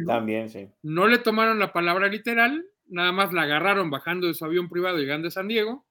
También, 0.07 0.51
sí. 0.51 0.69
No 0.83 1.07
le 1.07 1.19
tomaron 1.19 1.59
la 1.59 1.73
palabra 1.73 2.09
literal, 2.09 2.67
nada 2.87 3.13
más 3.13 3.33
la 3.33 3.43
agarraron 3.43 3.91
bajando 3.91 4.27
de 4.27 4.35
su 4.35 4.45
avión 4.45 4.69
privado 4.69 4.99
llegando 4.99 5.29
a 5.29 5.33
San 5.33 5.49
Diego, 5.49 5.87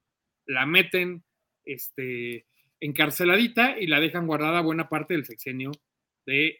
la 0.45 0.65
meten 0.65 1.23
este, 1.65 2.45
encarceladita 2.79 3.79
y 3.79 3.87
la 3.87 3.99
dejan 3.99 4.27
guardada 4.27 4.61
buena 4.61 4.89
parte 4.89 5.13
del 5.13 5.25
sexenio 5.25 5.71
de 6.25 6.59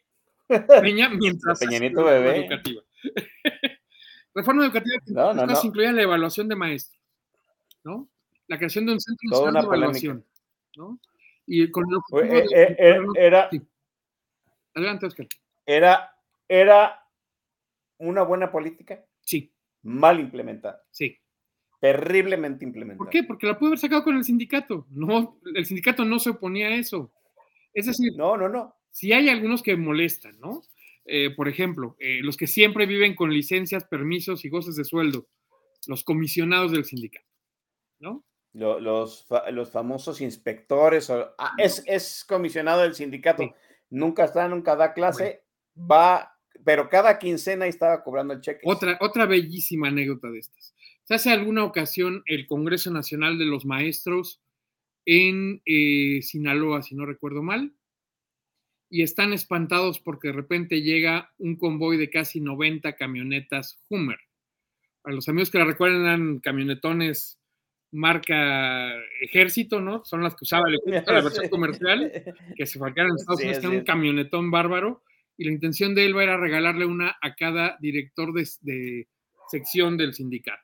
Peña 0.81 1.09
mientras 1.09 1.59
Peña 1.59 1.79
bebé. 1.79 2.45
educativa. 2.45 2.81
reforma 4.35 4.65
educativa 4.65 4.97
que 5.05 5.13
no, 5.13 5.33
no, 5.33 5.53
incluía 5.63 5.93
la 5.93 6.01
evaluación 6.01 6.49
de 6.49 6.55
maestros, 6.55 7.01
¿no? 7.85 8.09
La 8.47 8.57
creación 8.57 8.85
de 8.85 8.93
un 8.93 8.99
centro 8.99 9.29
Toda 9.29 9.51
de 9.51 9.59
evaluación, 9.59 10.25
¿no? 10.75 10.99
Y 11.47 11.71
con 11.71 11.85
el 11.89 12.23
eh, 12.25 12.45
eh, 12.53 12.75
eh, 12.77 12.97
era, 13.15 13.49
Adelante, 14.73 15.05
Oscar. 15.05 15.27
Era, 15.65 16.13
era 16.49 16.99
una 17.99 18.23
buena 18.23 18.51
política. 18.51 19.05
Sí. 19.21 19.53
Mal 19.83 20.19
implementada. 20.19 20.83
Sí. 20.91 21.17
Terriblemente 21.79 22.65
implementada. 22.65 22.97
¿Por 22.97 23.09
qué? 23.09 23.23
Porque 23.23 23.47
la 23.47 23.57
pudo 23.57 23.69
haber 23.69 23.79
sacado 23.79 24.03
con 24.03 24.17
el 24.17 24.25
sindicato. 24.25 24.85
No, 24.89 25.39
el 25.55 25.65
sindicato 25.65 26.03
no 26.03 26.19
se 26.19 26.31
oponía 26.31 26.67
a 26.67 26.75
eso. 26.75 27.13
Es 27.73 27.85
decir, 27.85 28.13
no, 28.17 28.35
no, 28.35 28.49
no 28.49 28.75
si 28.95 29.11
hay 29.11 29.27
algunos 29.27 29.61
que 29.61 29.75
molestan, 29.75 30.39
¿no? 30.39 30.61
Eh, 31.03 31.29
por 31.35 31.49
ejemplo, 31.49 31.97
eh, 31.99 32.21
los 32.21 32.37
que 32.37 32.47
siempre 32.47 32.85
viven 32.85 33.13
con 33.13 33.29
licencias, 33.33 33.83
permisos 33.83 34.45
y 34.45 34.49
goces 34.49 34.77
de 34.77 34.85
sueldo, 34.85 35.27
los 35.85 36.05
comisionados 36.05 36.71
del 36.71 36.85
sindicato, 36.85 37.27
¿no? 37.99 38.23
Los, 38.53 39.27
los, 39.51 39.71
famosos 39.71 40.21
inspectores, 40.21 41.09
ah, 41.09 41.53
es, 41.57 41.83
es, 41.85 42.23
comisionado 42.25 42.83
del 42.83 42.95
sindicato, 42.95 43.53
nunca 43.89 44.23
está, 44.23 44.47
nunca 44.47 44.77
da 44.77 44.93
clase, 44.93 45.43
va, 45.77 46.37
pero 46.63 46.87
cada 46.87 47.19
quincena 47.19 47.67
estaba 47.67 48.01
cobrando 48.01 48.33
el 48.33 48.39
cheque. 48.39 48.61
Otra, 48.63 48.97
otra 49.01 49.25
bellísima 49.25 49.89
anécdota 49.89 50.29
de 50.29 50.39
estas. 50.39 50.73
Se 51.03 51.15
hace 51.15 51.31
alguna 51.31 51.65
ocasión 51.65 52.23
el 52.25 52.47
Congreso 52.47 52.91
Nacional 52.91 53.37
de 53.37 53.45
los 53.45 53.65
Maestros 53.65 54.41
en 55.05 55.61
eh, 55.65 56.21
Sinaloa, 56.21 56.81
si 56.81 56.95
no 56.95 57.05
recuerdo 57.05 57.43
mal, 57.43 57.75
y 58.89 59.03
están 59.03 59.33
espantados 59.33 59.99
porque 59.99 60.29
de 60.29 60.33
repente 60.33 60.81
llega 60.81 61.33
un 61.37 61.57
convoy 61.57 61.97
de 61.97 62.09
casi 62.09 62.39
90 62.39 62.95
camionetas 62.95 63.83
Hummer. 63.89 64.19
Para 65.01 65.15
los 65.15 65.27
amigos 65.27 65.51
que 65.51 65.59
la 65.59 65.65
recuerdan, 65.65 66.05
eran 66.05 66.39
camionetones 66.39 67.39
marca 67.95 68.93
ejército, 69.21 69.81
¿no? 69.81 70.03
Son 70.05 70.21
las 70.21 70.35
que 70.35 70.43
usaba 70.43 70.65
el 70.69 70.79
la 71.07 71.21
versión 71.21 71.49
comercial, 71.49 72.11
que 72.55 72.65
se 72.65 72.79
fabricaron 72.79 73.11
en 73.11 73.17
Estados 73.17 73.41
Unidos, 73.41 73.65
un 73.65 73.83
camionetón 73.83 74.51
bárbaro, 74.51 75.03
y 75.37 75.45
la 75.45 75.51
intención 75.51 75.95
de 75.95 76.05
él 76.05 76.15
era 76.17 76.37
regalarle 76.37 76.85
una 76.85 77.17
a 77.21 77.35
cada 77.35 77.77
director 77.79 78.33
de, 78.33 78.47
de 78.61 79.07
sección 79.49 79.97
del 79.97 80.13
sindicato. 80.13 80.61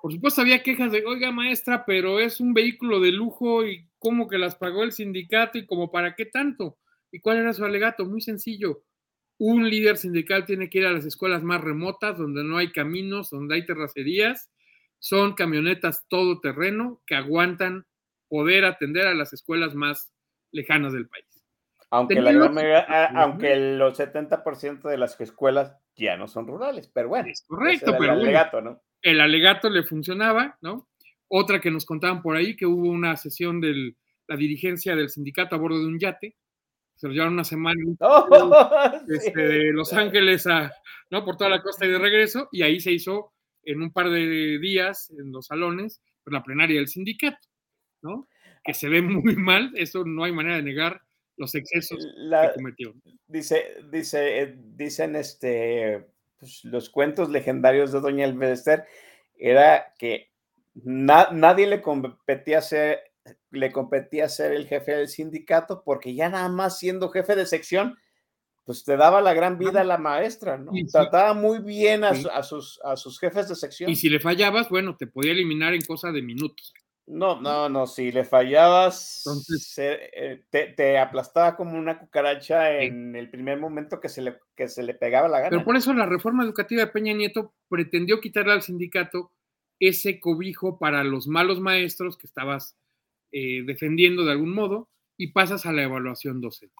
Por 0.00 0.12
supuesto, 0.12 0.40
había 0.40 0.62
quejas 0.62 0.92
de, 0.92 1.04
oiga, 1.04 1.30
maestra, 1.30 1.84
pero 1.84 2.20
es 2.20 2.40
un 2.40 2.54
vehículo 2.54 3.00
de 3.00 3.12
lujo 3.12 3.66
y 3.66 3.86
cómo 3.98 4.28
que 4.28 4.38
las 4.38 4.56
pagó 4.56 4.82
el 4.82 4.92
sindicato 4.92 5.58
y 5.58 5.66
como 5.66 5.90
para 5.90 6.14
qué 6.14 6.24
tanto. 6.24 6.78
¿Y 7.12 7.20
cuál 7.20 7.38
era 7.38 7.52
su 7.52 7.64
alegato? 7.64 8.06
Muy 8.06 8.20
sencillo. 8.20 8.82
Un 9.38 9.68
líder 9.68 9.98
sindical 9.98 10.46
tiene 10.46 10.70
que 10.70 10.78
ir 10.78 10.86
a 10.86 10.92
las 10.92 11.04
escuelas 11.04 11.42
más 11.42 11.60
remotas, 11.60 12.16
donde 12.16 12.44
no 12.44 12.56
hay 12.56 12.72
caminos, 12.72 13.30
donde 13.30 13.56
hay 13.56 13.66
terracerías. 13.66 14.50
Son 15.00 15.34
camionetas 15.34 16.06
todoterreno 16.08 17.02
que 17.06 17.16
aguantan 17.16 17.86
poder 18.28 18.64
atender 18.64 19.06
a 19.06 19.14
las 19.14 19.32
escuelas 19.32 19.74
más 19.74 20.12
lejanas 20.52 20.92
del 20.92 21.08
país. 21.08 21.24
Aunque, 21.90 22.20
la 22.20 23.10
aunque 23.16 23.56
los 23.56 23.98
70% 23.98 24.88
de 24.88 24.96
las 24.96 25.20
escuelas 25.20 25.76
ya 25.96 26.16
no 26.16 26.28
son 26.28 26.46
rurales, 26.46 26.88
pero 26.94 27.08
bueno. 27.08 27.28
Es 27.28 27.44
correcto, 27.46 27.96
pero 27.98 28.12
el 28.12 28.20
alegato, 28.20 28.60
¿no? 28.60 28.80
El 29.02 29.20
alegato 29.20 29.68
le 29.68 29.82
funcionaba, 29.82 30.56
¿no? 30.60 30.88
Otra 31.26 31.60
que 31.60 31.72
nos 31.72 31.84
contaban 31.84 32.22
por 32.22 32.36
ahí, 32.36 32.54
que 32.54 32.66
hubo 32.66 32.88
una 32.88 33.16
sesión 33.16 33.60
de 33.60 33.96
la 34.28 34.36
dirigencia 34.36 34.94
del 34.94 35.10
sindicato 35.10 35.56
a 35.56 35.58
bordo 35.58 35.80
de 35.80 35.86
un 35.86 35.98
yate. 35.98 36.36
Se 36.94 37.08
lo 37.08 37.12
llevaron 37.12 37.34
una 37.34 37.44
semana 37.44 37.80
oh, 38.00 38.90
este, 39.08 39.40
de 39.40 39.72
Los 39.72 39.92
Ángeles 39.92 40.46
a, 40.46 40.72
¿no? 41.10 41.24
por 41.24 41.36
toda 41.36 41.50
la 41.50 41.62
costa 41.62 41.86
y 41.86 41.90
de 41.90 41.98
regreso, 41.98 42.48
y 42.52 42.62
ahí 42.62 42.78
se 42.78 42.92
hizo 42.92 43.32
en 43.64 43.82
un 43.82 43.92
par 43.92 44.10
de 44.10 44.58
días 44.58 45.10
en 45.10 45.32
los 45.32 45.46
salones 45.46 46.00
pues, 46.24 46.32
la 46.32 46.42
plenaria 46.42 46.78
del 46.78 46.88
sindicato, 46.88 47.48
¿no? 48.02 48.28
Que 48.64 48.74
se 48.74 48.88
ve 48.88 49.02
muy 49.02 49.36
mal, 49.36 49.72
eso 49.76 50.04
no 50.04 50.24
hay 50.24 50.32
manera 50.32 50.56
de 50.56 50.62
negar 50.62 51.02
los 51.36 51.54
excesos 51.54 51.98
que 51.98 52.50
cometió. 52.54 52.94
Dice, 53.26 53.76
dice, 53.90 54.42
eh, 54.42 54.56
dicen 54.76 55.16
este, 55.16 56.06
pues, 56.38 56.64
los 56.64 56.90
cuentos 56.90 57.30
legendarios 57.30 57.92
de 57.92 58.00
Doña 58.00 58.26
Elvester, 58.26 58.84
era 59.38 59.94
que 59.98 60.30
nadie 60.74 61.66
le 61.66 61.80
competía 61.80 62.60
ser, 62.60 63.00
le 63.50 63.72
competía 63.72 64.28
ser 64.28 64.52
el 64.52 64.66
jefe 64.66 64.92
del 64.92 65.08
sindicato 65.08 65.82
porque 65.82 66.14
ya 66.14 66.28
nada 66.28 66.48
más 66.48 66.78
siendo 66.78 67.08
jefe 67.08 67.34
de 67.36 67.46
sección, 67.46 67.96
pues 68.70 68.84
te 68.84 68.96
daba 68.96 69.20
la 69.20 69.34
gran 69.34 69.58
vida 69.58 69.80
a 69.80 69.84
la 69.84 69.98
maestra, 69.98 70.56
¿no? 70.56 70.70
Trataba 70.92 71.34
muy 71.34 71.58
bien 71.58 72.04
a, 72.04 72.14
sus, 72.44 72.78
a 72.84 72.96
sus 72.96 73.18
jefes 73.18 73.48
de 73.48 73.56
sección. 73.56 73.90
Y 73.90 73.96
si 73.96 74.08
le 74.08 74.20
fallabas, 74.20 74.68
bueno, 74.68 74.94
te 74.96 75.08
podía 75.08 75.32
eliminar 75.32 75.74
en 75.74 75.82
cosa 75.82 76.12
de 76.12 76.22
minutos. 76.22 76.72
No, 77.04 77.40
no, 77.40 77.68
no, 77.68 77.88
si 77.88 78.12
le 78.12 78.22
fallabas, 78.22 79.24
eh, 79.76 80.44
te, 80.52 80.98
aplastaba 80.98 81.56
como 81.56 81.76
una 81.76 81.98
cucaracha 81.98 82.78
en 82.78 83.16
el 83.16 83.28
primer 83.28 83.58
momento 83.58 83.98
que 83.98 84.08
se, 84.08 84.22
le, 84.22 84.38
que 84.54 84.68
se 84.68 84.84
le 84.84 84.94
pegaba 84.94 85.26
la 85.26 85.38
gana. 85.38 85.50
Pero 85.50 85.64
por 85.64 85.74
eso 85.74 85.92
la 85.92 86.06
reforma 86.06 86.44
educativa 86.44 86.84
de 86.84 86.92
Peña 86.92 87.12
Nieto 87.12 87.52
pretendió 87.68 88.20
quitarle 88.20 88.52
al 88.52 88.62
sindicato 88.62 89.32
ese 89.80 90.20
cobijo 90.20 90.78
para 90.78 91.02
los 91.02 91.26
malos 91.26 91.58
maestros 91.58 92.16
que 92.16 92.28
estabas 92.28 92.76
eh, 93.32 93.64
defendiendo 93.66 94.24
de 94.24 94.30
algún 94.30 94.54
modo 94.54 94.88
y 95.16 95.32
pasas 95.32 95.66
a 95.66 95.72
la 95.72 95.82
evaluación 95.82 96.40
docente. 96.40 96.76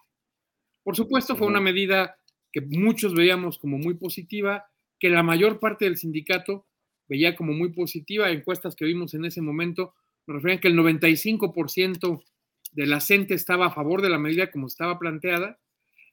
Por 0.83 0.95
supuesto, 0.95 1.35
fue 1.35 1.47
una 1.47 1.61
medida 1.61 2.17
que 2.51 2.61
muchos 2.61 3.13
veíamos 3.13 3.57
como 3.57 3.77
muy 3.77 3.93
positiva, 3.95 4.65
que 4.99 5.09
la 5.09 5.23
mayor 5.23 5.59
parte 5.59 5.85
del 5.85 5.97
sindicato 5.97 6.65
veía 7.07 7.35
como 7.35 7.53
muy 7.53 7.73
positiva. 7.73 8.31
Encuestas 8.31 8.75
que 8.75 8.85
vimos 8.85 9.13
en 9.13 9.25
ese 9.25 9.41
momento 9.41 9.93
nos 10.27 10.35
refieren 10.35 10.59
que 10.59 10.67
el 10.67 10.77
95% 10.77 12.23
de 12.71 12.85
la 12.85 13.01
CENTE 13.01 13.33
estaba 13.33 13.67
a 13.67 13.71
favor 13.71 14.01
de 14.01 14.09
la 14.09 14.17
medida 14.17 14.51
como 14.51 14.67
estaba 14.67 14.99
planteada. 14.99 15.59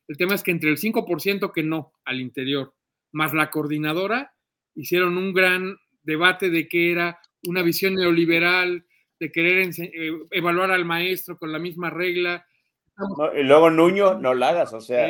El 0.09 0.17
tema 0.17 0.35
es 0.35 0.43
que 0.43 0.51
entre 0.51 0.71
el 0.71 0.79
5% 0.79 1.53
que 1.53 1.63
no 1.63 1.93
al 2.05 2.21
interior, 2.21 2.75
más 3.13 3.35
la 3.35 3.51
coordinadora, 3.51 4.35
hicieron 4.75 5.19
un 5.19 5.33
gran 5.33 5.77
debate 6.03 6.51
de 6.51 6.67
que 6.69 6.91
era 6.91 7.21
una 7.47 7.63
visión 7.63 7.95
neoliberal, 7.95 8.87
de 9.21 9.33
querer 9.33 9.71
eh, 9.79 10.13
evaluar 10.31 10.71
al 10.71 10.85
maestro 10.85 11.37
con 11.37 11.53
la 11.53 11.59
misma 11.59 11.91
regla. 11.91 12.47
Y 13.37 13.43
luego 13.43 13.71
Nuño, 13.71 14.15
no 14.19 14.35
la 14.35 14.51
hagas, 14.51 14.73
o 14.73 14.81
sea, 14.81 15.09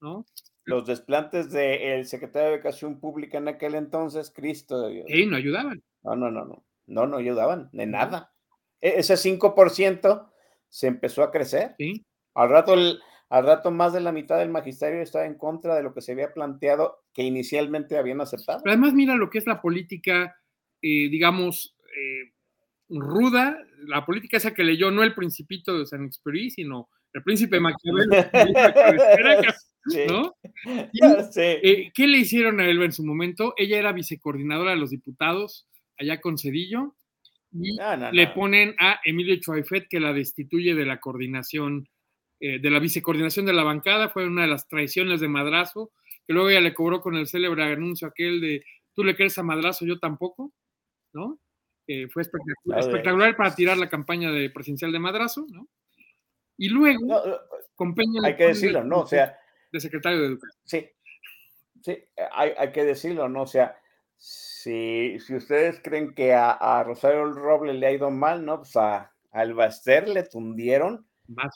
¿no? 0.00 0.24
los 0.64 0.86
desplantes 0.86 1.50
del 1.50 2.06
secretario 2.06 2.50
de 2.50 2.54
Educación 2.56 3.00
Pública 3.00 3.38
en 3.38 3.48
aquel 3.48 3.74
entonces, 3.74 4.32
Cristo 4.34 4.80
de 4.82 4.92
Dios. 4.94 5.06
Sí, 5.08 5.26
no 5.26 5.36
ayudaban. 5.36 5.82
No, 6.02 6.16
no, 6.16 6.30
no, 6.30 6.44
no, 6.44 6.64
no, 6.86 7.06
no 7.06 7.16
ayudaban, 7.16 7.68
de 7.72 7.86
nada. 7.86 8.32
E, 8.80 8.98
ese 8.98 9.14
5% 9.14 10.30
se 10.68 10.86
empezó 10.86 11.22
a 11.22 11.30
crecer. 11.30 11.74
Sí. 11.78 12.04
Al 12.34 12.48
rato, 12.48 12.74
al 12.74 13.46
rato 13.46 13.70
más 13.70 13.92
de 13.92 14.00
la 14.00 14.12
mitad 14.12 14.38
del 14.38 14.50
magisterio 14.50 15.02
estaba 15.02 15.26
en 15.26 15.36
contra 15.36 15.74
de 15.74 15.82
lo 15.82 15.92
que 15.94 16.00
se 16.00 16.12
había 16.12 16.32
planteado 16.32 17.04
que 17.12 17.22
inicialmente 17.22 17.98
habían 17.98 18.20
aceptado. 18.20 18.60
Pero 18.62 18.72
además 18.72 18.94
mira 18.94 19.16
lo 19.16 19.30
que 19.30 19.38
es 19.38 19.46
la 19.46 19.60
política, 19.60 20.36
eh, 20.80 21.08
digamos, 21.10 21.76
eh, 21.96 22.32
ruda, 23.00 23.58
la 23.86 24.04
política 24.04 24.36
esa 24.36 24.54
que 24.54 24.64
leyó 24.64 24.90
no 24.90 25.02
el 25.02 25.14
principito 25.14 25.78
de 25.78 25.86
San 25.86 26.04
Exupéry, 26.04 26.50
sino 26.50 26.88
el 27.12 27.22
príncipe 27.22 27.60
Maquiavelo. 27.60 28.16
¿no? 30.08 30.34
Eh, 31.36 31.90
¿Qué 31.92 32.06
le 32.06 32.18
hicieron 32.18 32.60
a 32.60 32.68
Elba 32.68 32.84
en 32.84 32.92
su 32.92 33.04
momento? 33.04 33.54
Ella 33.56 33.78
era 33.78 33.92
vicecoordinadora 33.92 34.70
de 34.70 34.76
los 34.76 34.90
diputados 34.90 35.66
allá 35.98 36.20
con 36.20 36.38
Cedillo 36.38 36.94
y 37.52 37.76
le 38.12 38.28
ponen 38.28 38.74
a 38.78 39.00
Emilio 39.04 39.36
Chuaifet 39.36 39.88
que 39.88 40.00
la 40.00 40.12
destituye 40.12 40.74
de 40.74 40.86
la 40.86 41.00
coordinación, 41.00 41.88
eh, 42.40 42.58
de 42.60 42.70
la 42.70 42.78
vicecoordinación 42.78 43.44
de 43.44 43.52
la 43.52 43.64
bancada, 43.64 44.08
fue 44.08 44.26
una 44.26 44.42
de 44.42 44.48
las 44.48 44.68
traiciones 44.68 45.20
de 45.20 45.28
Madrazo, 45.28 45.90
que 46.26 46.32
luego 46.32 46.48
ella 46.48 46.60
le 46.60 46.74
cobró 46.74 47.00
con 47.00 47.16
el 47.16 47.26
célebre 47.26 47.64
anuncio 47.64 48.08
aquel 48.08 48.40
de 48.40 48.64
tú 48.94 49.04
le 49.04 49.16
crees 49.16 49.36
a 49.38 49.42
Madrazo, 49.42 49.84
yo 49.84 49.98
tampoco, 49.98 50.52
¿no? 51.12 51.38
Fue 52.10 52.22
espectacular, 52.22 53.36
para 53.36 53.54
tirar 53.54 53.76
la 53.76 53.88
campaña 53.88 54.30
de 54.30 54.50
presidencial 54.50 54.92
de 54.92 54.98
Madrazo, 54.98 55.46
¿no? 55.50 55.68
Y 56.56 56.68
luego, 56.68 57.22
con 57.74 57.94
Peña 57.94 58.20
hay 58.24 58.36
que 58.36 58.48
decirlo, 58.48 58.84
¿no? 58.84 59.00
O 59.00 59.06
sea, 59.06 59.38
de 59.72 59.80
secretario 59.80 60.20
de 60.20 60.26
Educación. 60.26 60.62
Sí, 60.64 60.88
sí, 61.82 61.98
hay, 62.32 62.52
hay 62.56 62.72
que 62.72 62.84
decirlo, 62.84 63.28
¿no? 63.28 63.42
O 63.42 63.46
sea, 63.46 63.76
si, 64.16 65.18
si 65.18 65.34
ustedes 65.34 65.80
creen 65.82 66.14
que 66.14 66.34
a, 66.34 66.52
a, 66.52 66.84
Rosario 66.84 67.32
Robles 67.32 67.76
le 67.76 67.86
ha 67.86 67.92
ido 67.92 68.10
mal, 68.10 68.44
¿no? 68.44 68.58
Pues 68.58 68.76
a, 68.76 69.12
al 69.32 69.54
Baster 69.54 70.08
le 70.08 70.22
tundieron. 70.22 71.06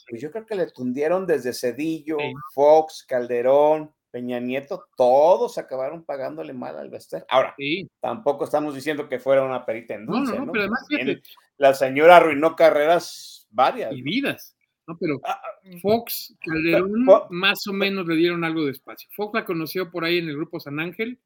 Pues 0.09 0.21
yo 0.21 0.31
creo 0.31 0.45
que 0.45 0.55
le 0.55 0.71
tundieron 0.71 1.27
desde 1.27 1.53
Cedillo, 1.53 2.17
Fox, 2.53 3.05
Calderón, 3.07 3.93
Peña 4.11 4.39
Nieto, 4.39 4.87
todos 4.95 5.57
acabaron 5.57 6.03
pagándole 6.03 6.53
mal 6.53 6.77
al 6.77 6.89
Bester. 6.89 7.25
Ahora, 7.29 7.55
tampoco 7.99 8.45
estamos 8.45 8.73
diciendo 8.73 9.09
que 9.09 9.19
fuera 9.19 9.43
una 9.43 9.65
perita 9.65 9.95
en 9.95 10.05
dulce, 10.05 10.33
no, 10.33 10.39
no, 10.39 10.45
no, 10.45 10.51
pero 10.51 10.63
además 10.63 11.21
la 11.57 11.73
señora 11.73 12.17
arruinó 12.17 12.55
carreras 12.55 13.47
varias. 13.49 13.93
Y 13.93 14.01
vidas. 14.01 14.55
No, 14.87 14.97
pero 14.97 15.19
ah, 15.25 15.41
ah, 15.43 15.77
Fox, 15.81 16.35
Calderón, 16.39 17.05
más 17.29 17.67
o 17.67 17.73
menos 17.73 18.07
le 18.07 18.15
dieron 18.15 18.43
algo 18.45 18.65
de 18.65 18.71
espacio. 18.71 19.09
Fox 19.13 19.33
la 19.33 19.45
conoció 19.45 19.91
por 19.91 20.05
ahí 20.05 20.19
en 20.19 20.29
el 20.29 20.37
grupo 20.37 20.59
San 20.59 20.79
Ángel. 20.79 21.19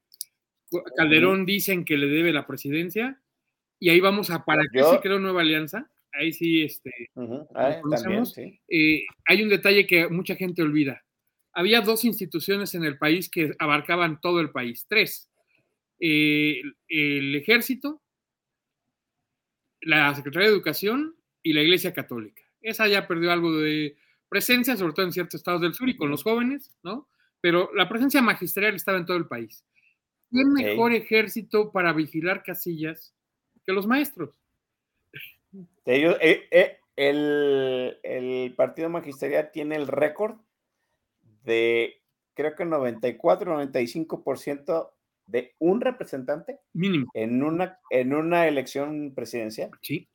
Calderón 0.96 1.46
dicen 1.46 1.86
que 1.86 1.98
le 1.98 2.08
debe 2.08 2.34
la 2.34 2.48
presidencia. 2.48 3.22
Y 3.80 3.90
ahí 3.90 4.00
vamos 4.00 4.32
a 4.32 4.46
para 4.46 4.64
qué 4.72 4.84
se 4.84 5.00
creó 5.00 5.20
Nueva 5.20 5.42
Alianza. 5.42 5.90
Ahí 6.14 6.34
sí, 6.34 6.64
este, 6.64 6.92
eh, 8.68 9.06
hay 9.26 9.44
un 9.44 9.50
detalle 9.50 9.88
que 9.88 10.10
mucha 10.10 10.36
gente 10.36 10.62
olvida 10.62 11.02
había 11.54 11.82
dos 11.82 12.06
instituciones 12.06 12.76
en 12.76 12.84
el 12.84 12.98
país 12.98 13.30
que 13.30 13.54
abarcaban 13.60 14.22
todo 14.22 14.40
el 14.40 14.52
país, 14.52 14.86
tres. 14.88 15.30
Eh, 16.00 16.62
el 16.88 17.36
ejército, 17.36 18.02
la 19.82 20.14
Secretaría 20.16 20.50
de 20.50 20.56
Educación 20.56 21.16
y 21.44 21.54
la 21.54 21.62
Iglesia 21.62 21.94
Católica. 21.94 22.42
Esa 22.62 22.88
ya 22.88 23.08
perdió 23.08 23.32
algo 23.32 23.58
de 23.58 23.98
presencia, 24.30 24.78
sobre 24.78 24.94
todo 24.94 25.06
en 25.06 25.12
ciertos 25.12 25.40
estados 25.40 25.62
del 25.62 25.74
sur 25.74 25.90
y 25.90 25.98
con 25.98 26.10
los 26.10 26.24
jóvenes, 26.24 26.72
¿no? 26.84 27.10
Pero 27.42 27.72
la 27.76 27.90
presencia 27.90 28.22
magisterial 28.22 28.76
estaba 28.76 28.98
en 28.98 29.06
todo 29.06 29.18
el 29.18 29.28
país. 29.28 29.66
¿Qué 30.32 30.46
mejor 30.46 30.94
ejército 30.94 31.72
para 31.72 31.92
vigilar 31.92 32.44
casillas 32.44 33.14
que 33.66 33.74
los 33.74 33.88
maestros? 33.88 34.40
Ellos, 35.86 36.16
eh, 36.22 36.48
eh, 36.52 36.78
el, 36.96 37.98
el 38.04 38.54
partido 38.56 38.90
magisterial 38.90 39.50
tiene 39.52 39.76
el 39.76 39.88
récord 39.88 40.38
de 41.42 42.02
creo 42.34 42.56
que 42.56 42.66
94, 42.66 43.54
95% 43.54 44.92
de 45.28 45.56
un 45.60 45.82
representante 45.82 46.60
mínimo 46.74 47.10
en 47.14 47.44
una, 47.44 47.80
en 47.90 48.14
una 48.14 48.48
elección 48.48 49.14
presidencial. 49.14 49.72
Sí. 49.82 50.08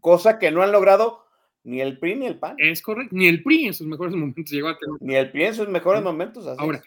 Cosa 0.00 0.38
que 0.38 0.50
no 0.50 0.62
han 0.62 0.72
logrado 0.72 1.24
ni 1.64 1.80
el 1.80 1.98
PRI 1.98 2.16
ni 2.16 2.26
el 2.26 2.38
PAN. 2.38 2.56
Es 2.58 2.82
correcto, 2.82 3.14
ni 3.14 3.26
el 3.26 3.42
PRI 3.42 3.66
en 3.66 3.74
sus 3.74 3.86
mejores 3.86 4.14
momentos 4.16 4.50
llegó 4.50 4.68
a 4.68 4.78
tener. 4.78 4.96
Ni 5.00 5.14
el 5.14 5.30
PRI 5.30 5.44
en 5.44 5.54
sus 5.54 5.68
mejores 5.68 6.02
momentos. 6.02 6.46
Ahora, 6.58 6.82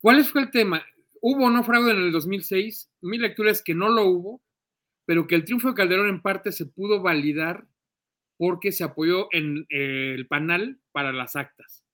¿cuál 0.00 0.24
fue 0.24 0.42
el 0.42 0.50
tema? 0.50 0.84
¿Hubo 1.20 1.46
o 1.46 1.50
no 1.50 1.64
fraude 1.64 1.92
en 1.92 1.98
el 1.98 2.12
2006? 2.12 2.90
Mi 3.00 3.18
lectura 3.18 3.50
es 3.50 3.62
que 3.62 3.74
no 3.74 3.88
lo 3.88 4.04
hubo, 4.06 4.42
pero 5.06 5.26
que 5.26 5.34
el 5.34 5.44
triunfo 5.44 5.68
de 5.68 5.74
Calderón 5.74 6.08
en 6.08 6.22
parte 6.22 6.52
se 6.52 6.66
pudo 6.66 7.02
validar 7.02 7.66
porque 8.36 8.70
se 8.72 8.84
apoyó 8.84 9.28
en 9.32 9.66
el 9.70 10.26
panel 10.26 10.80
para 10.92 11.12
las 11.12 11.36
actas. 11.36 11.85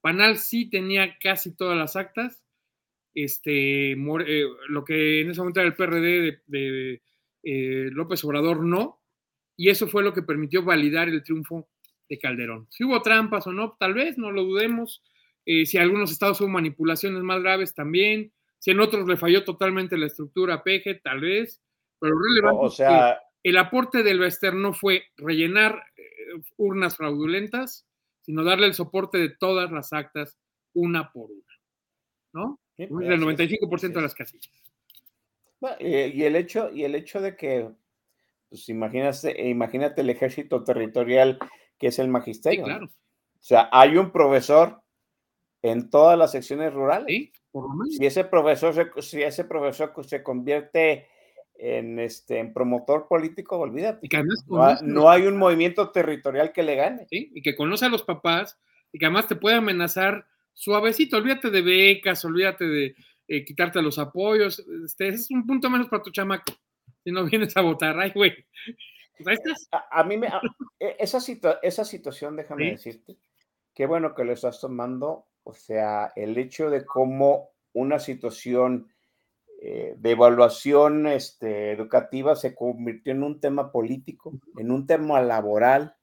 Panal 0.00 0.38
sí 0.38 0.68
tenía 0.68 1.18
casi 1.18 1.54
todas 1.54 1.76
las 1.76 1.96
actas. 1.96 2.42
Este, 3.14 3.92
eh, 3.92 4.46
lo 4.68 4.84
que 4.84 5.20
en 5.20 5.30
ese 5.30 5.40
momento 5.40 5.60
era 5.60 5.68
el 5.68 5.74
PRD 5.74 6.42
de, 6.46 7.02
eh, 7.42 7.88
López 7.92 8.24
Obrador 8.24 8.64
no. 8.64 9.00
Y 9.56 9.68
eso 9.68 9.88
fue 9.88 10.02
lo 10.02 10.14
que 10.14 10.22
permitió 10.22 10.62
validar 10.62 11.08
el 11.08 11.22
triunfo 11.22 11.68
de 12.08 12.18
Calderón. 12.18 12.66
Si 12.70 12.84
hubo 12.84 13.02
trampas 13.02 13.46
o 13.46 13.52
no, 13.52 13.76
tal 13.78 13.94
vez, 13.94 14.16
no 14.16 14.30
lo 14.30 14.44
dudemos. 14.44 15.02
Eh, 15.44 15.66
si 15.66 15.76
en 15.76 15.82
algunos 15.82 16.10
estados 16.10 16.40
hubo 16.40 16.48
manipulaciones 16.48 17.22
más 17.22 17.42
graves, 17.42 17.74
también. 17.74 18.32
Si 18.58 18.70
en 18.70 18.80
otros 18.80 19.06
le 19.06 19.16
falló 19.16 19.44
totalmente 19.44 19.98
la 19.98 20.06
estructura 20.06 20.62
PG, 20.62 21.02
tal 21.02 21.20
vez. 21.20 21.62
Pero 21.98 22.14
relevante 22.18 22.64
o 22.64 22.70
sea, 22.70 23.20
el 23.42 23.56
aporte 23.58 24.02
del 24.02 24.18
Bester 24.18 24.54
no 24.54 24.72
fue 24.72 25.04
rellenar 25.16 25.82
urnas 26.56 26.96
fraudulentas, 26.96 27.86
sino 28.30 28.44
darle 28.44 28.68
el 28.68 28.74
soporte 28.74 29.18
de 29.18 29.30
todas 29.30 29.72
las 29.72 29.92
actas 29.92 30.38
una 30.72 31.10
por 31.10 31.32
una, 31.32 31.52
¿no? 32.32 32.60
el 32.78 32.88
95% 32.88 33.92
de 33.92 34.02
las 34.02 34.14
casillas. 34.14 34.52
y, 35.80 36.22
el 36.22 36.36
hecho, 36.36 36.70
y 36.72 36.84
el 36.84 36.94
hecho 36.94 37.20
de 37.20 37.36
que, 37.36 37.68
pues 38.48 38.68
imagínate, 38.68 39.48
imagínate 39.48 40.02
el 40.02 40.10
ejército 40.10 40.62
territorial 40.62 41.40
que 41.76 41.88
es 41.88 41.98
el 41.98 42.06
magisterio. 42.06 42.62
claro. 42.62 42.86
O 42.86 43.42
sea, 43.42 43.68
hay 43.72 43.96
un 43.96 44.12
profesor 44.12 44.80
en 45.60 45.90
todas 45.90 46.16
las 46.16 46.30
secciones 46.30 46.72
rurales. 46.72 47.06
Sí, 47.08 47.32
por 47.50 47.64
lo 47.64 47.70
menos. 47.70 47.96
Si 47.96 48.06
ese 48.06 48.22
profesor, 48.22 48.92
si 49.02 49.22
ese 49.22 49.44
profesor 49.44 49.92
se 50.06 50.22
convierte 50.22 51.08
en, 51.60 51.98
este, 51.98 52.38
en 52.38 52.52
promotor 52.52 53.06
político, 53.06 53.58
olvídate. 53.58 54.08
no, 54.82 55.10
hay 55.10 55.26
un 55.26 55.36
movimiento 55.36 55.90
territorial 55.90 56.52
que 56.52 56.62
le 56.62 56.76
gane. 56.76 57.06
Y 57.10 57.42
que 57.42 57.54
conoce 57.54 57.86
a 57.86 57.90
los 57.90 58.02
papás 58.02 58.58
y 58.92 58.98
que 58.98 59.06
además 59.06 59.28
te 59.28 59.36
puede 59.36 59.56
amenazar 59.56 60.26
suavecito. 60.54 61.18
Olvídate 61.18 61.50
de 61.50 61.62
becas, 61.62 62.24
olvídate 62.24 62.64
de 62.66 62.94
eh, 63.28 63.44
quitarte 63.44 63.82
los 63.82 63.98
apoyos. 63.98 64.64
Este, 64.84 65.08
es 65.08 65.30
un 65.30 65.46
punto 65.46 65.68
menos 65.68 65.88
para 65.88 66.02
tu 66.02 66.10
chamaco. 66.10 66.52
Si 67.04 67.10
no 67.12 67.24
vienes 67.30 67.56
a 67.56 67.60
votar, 67.60 67.98
ay, 67.98 68.12
güey. 68.14 68.32
Pues 69.22 69.38
a, 69.70 70.02
mí 70.04 70.16
me. 70.16 70.28
E, 70.78 70.96
esa, 70.98 71.18
esa 71.62 71.84
situación, 71.84 72.36
déjame 72.36 72.70
decirte, 72.70 73.18
qué 73.74 73.84
bueno 73.84 74.14
que 74.14 74.24
lo 74.24 74.32
estás 74.32 74.60
tomando. 74.60 75.26
O 75.42 75.52
sea, 75.52 76.12
el 76.16 76.36
hecho 76.38 76.70
de 76.70 76.84
cómo 76.84 77.50
una 77.72 77.98
situación 77.98 78.88
eh, 79.62 79.94
de 79.98 80.12
evaluación 80.12 81.06
este, 81.06 81.72
educativa 81.72 82.34
se 82.34 82.54
convirtió 82.54 83.12
en 83.12 83.22
un 83.22 83.40
tema 83.40 83.70
político, 83.70 84.32
en 84.56 84.70
un 84.70 84.86
tema 84.86 85.20
laboral, 85.20 85.96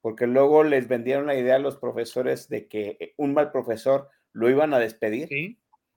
porque 0.00 0.26
luego 0.26 0.64
les 0.64 0.88
vendieron 0.88 1.26
la 1.26 1.34
idea 1.34 1.56
a 1.56 1.58
los 1.58 1.76
profesores 1.76 2.48
de 2.48 2.68
que 2.68 2.96
eh, 2.98 3.12
un 3.18 3.34
mal 3.34 3.52
profesor 3.52 4.08
lo 4.32 4.48
iban 4.48 4.72
a 4.72 4.78
despedir. 4.78 5.28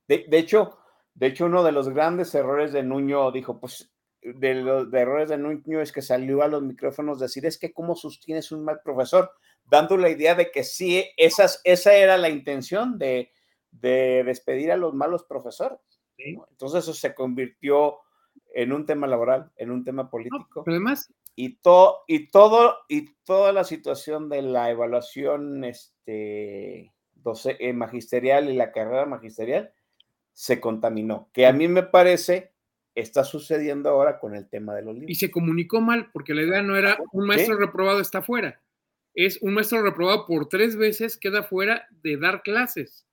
De, 0.09 0.25
hecho, 0.31 0.77
de 1.13 1.27
hecho, 1.27 1.45
uno 1.45 1.63
de 1.63 1.71
los 1.71 1.87
grandes 1.87 2.35
errores 2.35 2.73
de 2.73 2.83
Nuño 2.83 3.31
dijo, 3.31 3.61
pues, 3.61 3.93
de 4.21 4.55
los 4.55 4.93
errores 4.93 5.29
de 5.29 5.37
Nuño 5.37 5.79
es 5.79 5.93
que 5.93 6.01
salió 6.01 6.41
a 6.41 6.49
los 6.49 6.63
micrófonos 6.63 7.21
decir, 7.21 7.45
es 7.45 7.57
que 7.57 7.71
cómo 7.71 7.95
sostienes 7.95 8.51
un 8.51 8.65
mal 8.65 8.81
profesor, 8.83 9.31
dando 9.63 9.95
la 9.95 10.09
idea 10.09 10.35
de 10.35 10.51
que 10.51 10.65
sí, 10.65 11.05
esas, 11.15 11.61
esa 11.63 11.93
era 11.93 12.17
la 12.17 12.27
intención 12.27 12.97
de, 12.97 13.31
de 13.71 14.23
despedir 14.25 14.73
a 14.73 14.77
los 14.77 14.93
malos 14.93 15.23
profesores. 15.23 15.79
Entonces 16.19 16.83
eso 16.83 16.93
se 16.93 17.13
convirtió 17.13 17.97
en 18.53 18.73
un 18.73 18.85
tema 18.85 19.07
laboral, 19.07 19.51
en 19.57 19.71
un 19.71 19.83
tema 19.83 20.09
político. 20.09 20.63
pero 20.63 20.75
además, 20.75 21.13
Y, 21.35 21.55
to, 21.55 21.99
y, 22.07 22.27
todo, 22.27 22.77
y 22.87 23.13
toda 23.23 23.53
la 23.53 23.63
situación 23.63 24.29
de 24.29 24.41
la 24.41 24.69
evaluación 24.69 25.63
este, 25.63 26.93
doce, 27.15 27.57
eh, 27.59 27.73
magisterial 27.73 28.49
y 28.49 28.55
la 28.55 28.71
carrera 28.71 29.05
magisterial 29.05 29.71
se 30.33 30.59
contaminó, 30.59 31.29
que 31.33 31.45
a 31.45 31.53
mí 31.53 31.67
me 31.67 31.83
parece 31.83 32.51
está 32.95 33.23
sucediendo 33.23 33.89
ahora 33.89 34.19
con 34.19 34.35
el 34.35 34.47
tema 34.49 34.75
de 34.75 34.81
los 34.81 34.93
libros. 34.93 35.11
Y 35.11 35.15
se 35.15 35.31
comunicó 35.31 35.79
mal, 35.79 36.09
porque 36.11 36.33
la 36.33 36.41
idea 36.41 36.61
no 36.61 36.75
era 36.75 36.97
un 37.11 37.25
maestro 37.25 37.57
reprobado 37.57 37.99
está 37.99 38.21
fuera, 38.21 38.61
es 39.13 39.41
un 39.41 39.53
maestro 39.53 39.81
reprobado 39.81 40.25
por 40.25 40.47
tres 40.49 40.75
veces 40.75 41.17
queda 41.17 41.43
fuera 41.43 41.87
de 42.03 42.17
dar 42.17 42.41
clases. 42.41 43.05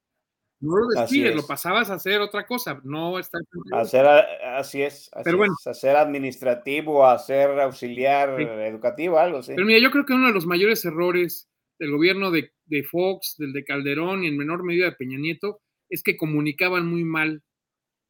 No 0.61 0.77
lo 0.77 0.87
despides, 0.89 1.37
lo 1.37 1.47
pasabas 1.47 1.91
a 1.91 1.95
hacer 1.95 2.21
otra 2.21 2.47
cosa, 2.47 2.81
no 2.83 3.19
está. 3.19 3.39
Hacer, 3.73 4.07
así 4.07 4.83
es, 4.83 5.11
así 5.13 5.25
Pero 5.25 5.37
bueno, 5.37 5.55
es, 5.61 5.67
hacer 5.67 5.97
administrativo, 5.97 7.07
hacer 7.07 7.61
auxiliar 7.61 8.37
sí. 8.39 8.45
educativo, 8.45 9.19
algo 9.19 9.39
así. 9.39 9.53
Pero 9.55 9.67
mira, 9.67 9.81
yo 9.81 9.91
creo 9.91 10.07
que 10.07 10.15
uno 10.15 10.29
de 10.29 10.33
los 10.33 10.47
mayores 10.47 10.83
errores 10.87 11.51
del 11.79 11.91
gobierno 11.91 12.31
de, 12.31 12.53
de 12.65 12.85
Fox, 12.85 13.37
del 13.39 13.53
de 13.53 13.65
Calderón 13.65 14.25
y 14.25 14.29
en 14.29 14.39
menor 14.39 14.65
medida 14.65 14.87
de 14.87 14.93
Peña 14.93 15.19
Nieto, 15.19 15.61
es 15.91 16.03
que 16.03 16.17
comunicaban 16.17 16.87
muy 16.87 17.05
mal 17.05 17.43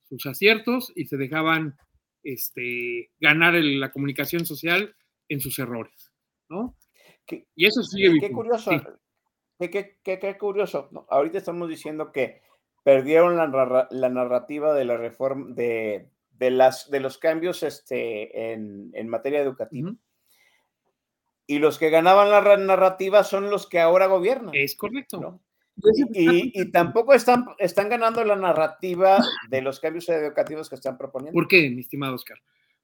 sus 0.09 0.24
aciertos 0.27 0.93
y 0.94 1.06
se 1.06 1.16
dejaban 1.16 1.77
este, 2.23 3.10
ganar 3.20 3.56
el, 3.56 3.81
la 3.81 3.90
comunicación 3.90 4.47
social 4.47 4.94
en 5.28 5.40
sus 5.40 5.59
errores, 5.59 6.12
¿no? 6.48 6.77
¿Qué, 7.27 7.47
y 7.56 7.66
eso 7.66 7.82
sigue. 7.82 8.20
Qué 8.20 8.31
curioso. 8.31 8.70
Sí. 8.70 8.78
Qué, 9.59 9.70
qué, 9.70 10.19
qué, 10.19 10.39
curioso. 10.39 10.89
¿no? 10.93 11.07
Ahorita 11.09 11.39
estamos 11.39 11.69
diciendo 11.69 12.12
que 12.12 12.43
perdieron 12.85 13.37
la, 13.37 13.89
la 13.91 14.09
narrativa 14.09 14.74
de 14.74 14.85
la 14.85 14.97
reforma, 14.97 15.55
de, 15.55 16.09
de, 16.31 16.51
las, 16.51 16.91
de 16.91 17.01
los 17.01 17.19
cambios 17.19 17.62
este, 17.62 18.53
en, 18.53 18.91
en 18.95 19.09
materia 19.09 19.41
educativa. 19.41 19.91
Uh 19.91 19.93
-huh. 19.93 19.99
Y 21.49 21.59
los 21.61 21.78
que 21.78 21.91
ganaban 21.91 22.31
la 22.31 22.57
narrativa 22.57 23.23
son 23.23 23.51
los 23.51 23.69
que 23.69 23.78
ahora 23.78 24.07
gobiernan. 24.07 24.55
Es 24.55 24.74
correcto. 24.74 25.20
¿no? 25.20 25.41
Y, 26.12 26.61
y, 26.61 26.70
tampoco 26.70 27.12
están, 27.12 27.45
están 27.59 27.89
ganando 27.89 28.24
la 28.24 28.37
narrativa 28.37 29.19
de 29.51 29.62
los 29.62 29.78
cambios 29.78 30.09
educativos 30.09 30.69
que 30.69 30.74
están 30.74 30.97
proponiendo. 30.97 31.35
¿Por 31.35 31.47
qué, 31.49 31.70
mi 31.70 31.81
estimado 31.81 32.15
Oscar? 32.15 32.39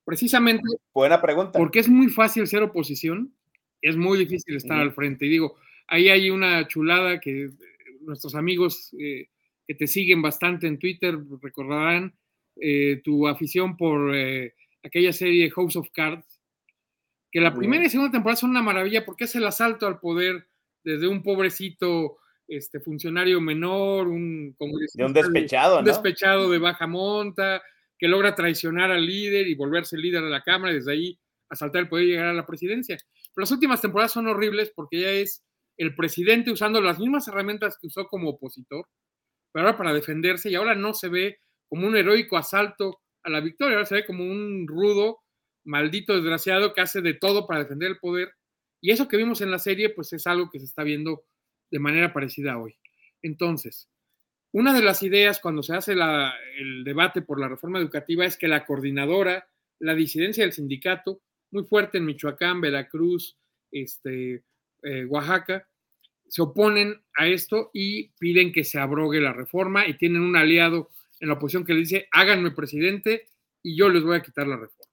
Precisamente. 0.05 0.63
Buena 0.93 1.21
pregunta. 1.21 1.59
Porque 1.59 1.81
es 1.81 1.89
muy 1.89 2.09
fácil 2.09 2.47
ser 2.47 2.63
oposición, 2.63 3.35
es 3.81 3.97
muy 3.97 4.19
difícil 4.19 4.57
estar 4.57 4.77
mm. 4.77 4.81
al 4.81 4.93
frente. 4.93 5.27
Y 5.27 5.31
digo, 5.31 5.57
ahí 5.89 6.09
hay 6.09 6.31
una 6.31 6.67
chulada 6.69 7.21
que 7.21 7.51
nuestros 8.01 8.35
amigos 8.35 8.95
eh, 8.99 9.29
que 9.67 9.75
te 9.75 9.87
siguen 9.87 10.23
bastante 10.23 10.67
en 10.67 10.79
Twitter 10.79 11.19
recordarán 11.41 12.15
eh, 12.57 13.01
tu 13.05 13.29
afición 13.29 13.77
por 13.77 14.15
eh, 14.15 14.55
aquella 14.83 15.13
serie 15.13 15.51
House 15.51 15.77
of 15.77 15.89
Cards, 15.93 16.41
que 17.31 17.41
la 17.41 17.55
primera 17.55 17.85
y 17.85 17.91
segunda 17.91 18.13
temporada 18.13 18.37
son 18.37 18.51
una 18.51 18.63
maravilla 18.63 19.05
porque 19.05 19.25
es 19.25 19.35
el 19.37 19.47
asalto 19.47 19.87
al 19.87 20.01
poder 20.01 20.47
desde 20.85 21.09
un 21.09 21.23
pobrecito 21.23 22.19
este 22.47 22.81
funcionario 22.81 23.41
menor, 23.41 24.09
un 24.09 24.55
de 24.59 25.05
un 25.05 25.13
despechado, 25.13 25.79
un 25.79 25.85
¿no? 25.85 25.91
despechado 25.91 26.51
de 26.51 26.59
baja 26.59 26.87
monta, 26.87 27.63
que 27.97 28.09
logra 28.09 28.35
traicionar 28.35 28.91
al 28.91 29.07
líder 29.07 29.47
y 29.47 29.55
volverse 29.55 29.97
líder 29.97 30.23
de 30.23 30.31
la 30.31 30.43
Cámara 30.43 30.73
y 30.73 30.77
desde 30.77 30.93
ahí 30.93 31.19
asaltar 31.49 31.83
el 31.83 31.89
poder 31.89 32.07
y 32.07 32.09
llegar 32.11 32.27
a 32.27 32.35
la 32.35 32.45
presidencia. 32.45 32.97
Pero 32.97 33.43
las 33.43 33.53
últimas 33.53 33.81
temporadas 33.81 34.13
son 34.13 34.27
horribles 34.27 34.73
porque 34.75 35.01
ya 35.01 35.11
es 35.11 35.43
el 35.77 35.95
presidente 35.95 36.51
usando 36.51 36.81
las 36.81 36.99
mismas 36.99 37.27
herramientas 37.29 37.79
que 37.81 37.87
usó 37.87 38.07
como 38.07 38.31
opositor, 38.31 38.87
pero 39.53 39.67
ahora 39.67 39.79
para 39.79 39.93
defenderse 39.93 40.51
y 40.51 40.55
ahora 40.55 40.75
no 40.75 40.95
se 40.95 41.09
ve 41.09 41.39
como 41.69 41.87
un 41.87 41.97
heroico 41.97 42.37
asalto 42.37 43.01
a 43.23 43.31
la 43.31 43.41
victoria, 43.41 43.77
ahora 43.77 43.87
se 43.87 43.97
ve 43.97 44.07
como 44.07 44.25
un 44.25 44.67
rudo, 44.67 45.21
maldito 45.65 46.15
desgraciado 46.15 46.73
que 46.73 46.81
hace 46.81 47.01
de 47.01 47.15
todo 47.15 47.47
para 47.47 47.61
defender 47.61 47.91
el 47.91 47.99
poder. 47.99 48.33
Y 48.81 48.91
eso 48.91 49.09
que 49.09 49.17
vimos 49.17 49.41
en 49.41 49.51
la 49.51 49.59
serie, 49.59 49.91
pues 49.91 50.13
es 50.13 50.27
algo 50.27 50.51
que 50.51 50.59
se 50.59 50.67
está 50.67 50.83
viendo 50.83 51.25
de 51.71 51.79
manera 51.79 52.13
parecida 52.13 52.59
hoy. 52.59 52.77
Entonces, 53.23 53.89
una 54.53 54.75
de 54.75 54.83
las 54.83 55.03
ideas 55.03 55.41
cuando 55.41 55.63
se 55.63 55.75
hace 55.75 55.93
el 55.93 56.85
debate 56.85 57.23
por 57.23 57.41
la 57.41 57.49
reforma 57.49 57.79
educativa 57.79 58.27
es 58.27 58.37
que 58.37 58.49
la 58.49 58.67
coordinadora, 58.67 59.49
la 59.79 59.95
disidencia 59.95 60.45
del 60.45 60.53
sindicato, 60.53 61.23
muy 61.51 61.65
fuerte 61.65 61.99
en 61.99 62.07
Michoacán, 62.07 62.61
Veracruz, 62.61 63.39
este, 63.71 64.45
eh, 64.83 65.05
Oaxaca, 65.07 65.67
se 66.29 66.43
oponen 66.43 67.03
a 67.17 67.27
esto 67.27 67.71
y 67.75 68.09
piden 68.19 68.53
que 68.53 68.65
se 68.65 68.79
abrogue 68.79 69.21
la 69.21 69.33
reforma 69.33 69.87
y 69.87 69.99
tienen 69.99 70.23
un 70.23 70.37
aliado 70.37 70.91
en 71.21 71.29
la 71.29 71.35
oposición 71.35 71.65
que 71.65 71.75
le 71.75 71.81
dice, 71.81 72.09
háganme 72.11 72.51
presidente 72.51 73.29
y 73.63 73.77
yo 73.77 73.89
les 73.89 74.03
voy 74.03 74.17
a 74.17 74.23
quitar 74.23 74.47
la 74.47 74.57
reforma. 74.57 74.91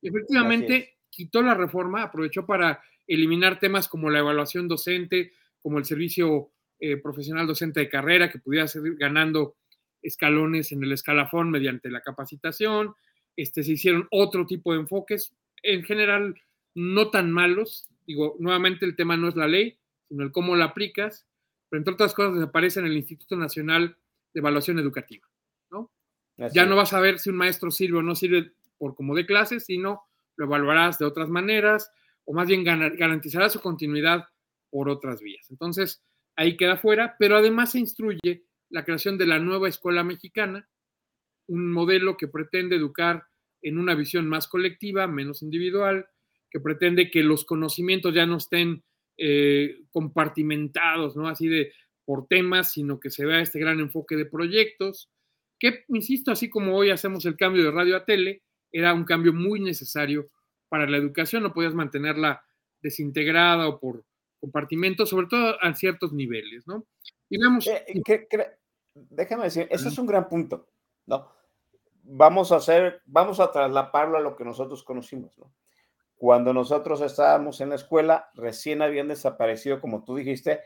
Y 0.00 0.08
efectivamente, 0.08 0.98
quitó 1.10 1.42
la 1.42 1.54
reforma, 1.54 2.04
aprovechó 2.04 2.46
para 2.46 2.80
eliminar 3.06 3.58
temas 3.58 3.88
como 3.88 4.10
la 4.10 4.20
evaluación 4.20 4.68
docente, 4.68 5.32
como 5.60 5.78
el 5.78 5.84
servicio 5.84 6.52
eh, 6.78 6.96
profesional 6.96 7.46
docente 7.46 7.80
de 7.80 7.88
carrera, 7.88 8.30
que 8.30 8.38
pudiera 8.38 8.68
seguir 8.68 8.96
ganando 8.96 9.56
escalones 10.00 10.70
en 10.72 10.84
el 10.84 10.92
escalafón 10.92 11.50
mediante 11.50 11.90
la 11.90 12.00
capacitación. 12.00 12.94
Este, 13.36 13.64
se 13.64 13.72
hicieron 13.72 14.06
otro 14.10 14.46
tipo 14.46 14.72
de 14.72 14.80
enfoques, 14.80 15.34
en 15.62 15.82
general 15.82 16.40
no 16.74 17.10
tan 17.10 17.32
malos. 17.32 17.88
Digo, 18.08 18.36
nuevamente 18.38 18.86
el 18.86 18.96
tema 18.96 19.18
no 19.18 19.28
es 19.28 19.36
la 19.36 19.46
ley, 19.46 19.78
sino 20.08 20.24
el 20.24 20.32
cómo 20.32 20.56
la 20.56 20.64
aplicas, 20.64 21.26
pero 21.68 21.78
entre 21.78 21.92
otras 21.92 22.14
cosas 22.14 22.36
desaparece 22.36 22.80
en 22.80 22.86
el 22.86 22.96
Instituto 22.96 23.36
Nacional 23.36 23.98
de 24.32 24.40
Evaluación 24.40 24.78
Educativa. 24.78 25.28
¿no? 25.70 25.92
ya 26.54 26.64
no 26.64 26.74
vas 26.74 26.94
a 26.94 27.00
ver 27.00 27.18
si 27.18 27.28
un 27.28 27.36
maestro 27.36 27.70
sirve 27.70 27.98
o 27.98 28.02
no 28.02 28.14
sirve 28.14 28.52
por 28.78 28.94
como 28.94 29.14
de 29.14 29.26
clases, 29.26 29.66
sino 29.66 30.04
lo 30.36 30.46
evaluarás 30.46 30.98
de 30.98 31.04
otras 31.04 31.28
maneras, 31.28 31.92
o 32.24 32.32
más 32.32 32.48
bien 32.48 32.64
garantizará 32.64 33.50
su 33.50 33.60
continuidad 33.60 34.24
por 34.70 34.88
otras 34.88 35.20
vías. 35.20 35.50
Entonces, 35.50 36.02
ahí 36.34 36.56
queda 36.56 36.78
fuera, 36.78 37.14
pero 37.18 37.36
además 37.36 37.72
se 37.72 37.80
instruye 37.80 38.46
la 38.70 38.86
creación 38.86 39.18
de 39.18 39.26
la 39.26 39.38
nueva 39.38 39.68
escuela 39.68 40.02
mexicana, 40.02 40.66
un 41.46 41.70
modelo 41.72 42.16
que 42.16 42.28
pretende 42.28 42.76
educar 42.76 43.26
en 43.60 43.76
una 43.76 43.94
visión 43.94 44.26
más 44.26 44.48
colectiva, 44.48 45.06
menos 45.06 45.42
individual, 45.42 46.08
que 46.50 46.60
pretende 46.60 47.10
que 47.10 47.22
los 47.22 47.44
conocimientos 47.44 48.14
ya 48.14 48.26
no 48.26 48.36
estén 48.36 48.82
eh, 49.16 49.80
compartimentados, 49.90 51.16
¿no? 51.16 51.28
Así 51.28 51.48
de 51.48 51.72
por 52.04 52.26
temas, 52.26 52.72
sino 52.72 53.00
que 53.00 53.10
se 53.10 53.26
vea 53.26 53.40
este 53.40 53.58
gran 53.58 53.80
enfoque 53.80 54.16
de 54.16 54.24
proyectos, 54.24 55.10
que, 55.58 55.84
insisto, 55.88 56.30
así 56.30 56.48
como 56.48 56.76
hoy 56.76 56.90
hacemos 56.90 57.24
el 57.26 57.36
cambio 57.36 57.64
de 57.64 57.70
radio 57.70 57.96
a 57.96 58.04
tele, 58.04 58.42
era 58.72 58.94
un 58.94 59.04
cambio 59.04 59.32
muy 59.32 59.60
necesario 59.60 60.30
para 60.68 60.88
la 60.88 60.96
educación, 60.96 61.42
no 61.42 61.52
podías 61.52 61.74
mantenerla 61.74 62.42
desintegrada 62.80 63.68
o 63.68 63.80
por 63.80 64.04
compartimentos, 64.40 65.08
sobre 65.08 65.26
todo 65.26 65.56
a 65.60 65.74
ciertos 65.74 66.12
niveles, 66.12 66.66
¿no? 66.66 66.86
Y 67.28 67.38
vemos... 67.38 67.66
Eh, 67.66 67.84
que, 68.04 68.28
que, 68.28 68.46
déjame 68.94 69.44
decir, 69.44 69.66
eso 69.70 69.88
es 69.88 69.98
un 69.98 70.06
gran 70.06 70.28
punto, 70.28 70.68
¿no? 71.06 71.30
Vamos 72.04 72.52
a 72.52 72.56
hacer, 72.56 73.02
vamos 73.04 73.40
a 73.40 73.50
traslaparlo 73.50 74.16
a 74.16 74.20
lo 74.20 74.36
que 74.36 74.44
nosotros 74.44 74.82
conocimos, 74.82 75.36
¿no? 75.38 75.52
Cuando 76.18 76.52
nosotros 76.52 77.00
estábamos 77.00 77.60
en 77.60 77.70
la 77.70 77.76
escuela, 77.76 78.28
recién 78.34 78.82
habían 78.82 79.06
desaparecido, 79.06 79.80
como 79.80 80.02
tú 80.04 80.16
dijiste, 80.16 80.60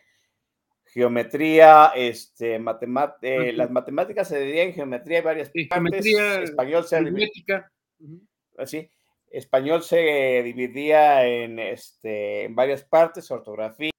geometría, 0.87 1.93
este, 1.95 2.59
matemat 2.59 3.23
eh, 3.23 3.39
uh 3.39 3.43
-huh. 3.43 3.53
las 3.53 3.71
matemáticas 3.71 4.29
se 4.29 4.41
dividían 4.41 4.69
en 4.69 4.75
geometría 4.75 5.19
y 5.19 5.23
varias 5.23 5.49
partes, 5.49 5.69
geometría, 5.71 6.43
español 6.43 6.85
se 6.85 6.97
aritmética. 6.97 7.71
Uh 8.01 8.07
-huh. 8.07 8.21
así, 8.59 8.91
español 9.31 9.83
se 9.83 10.43
dividía 10.43 11.27
en, 11.27 11.59
este, 11.59 12.45
en 12.45 12.55
varias 12.55 12.83
partes, 12.85 13.31
ortografía, 13.31 13.91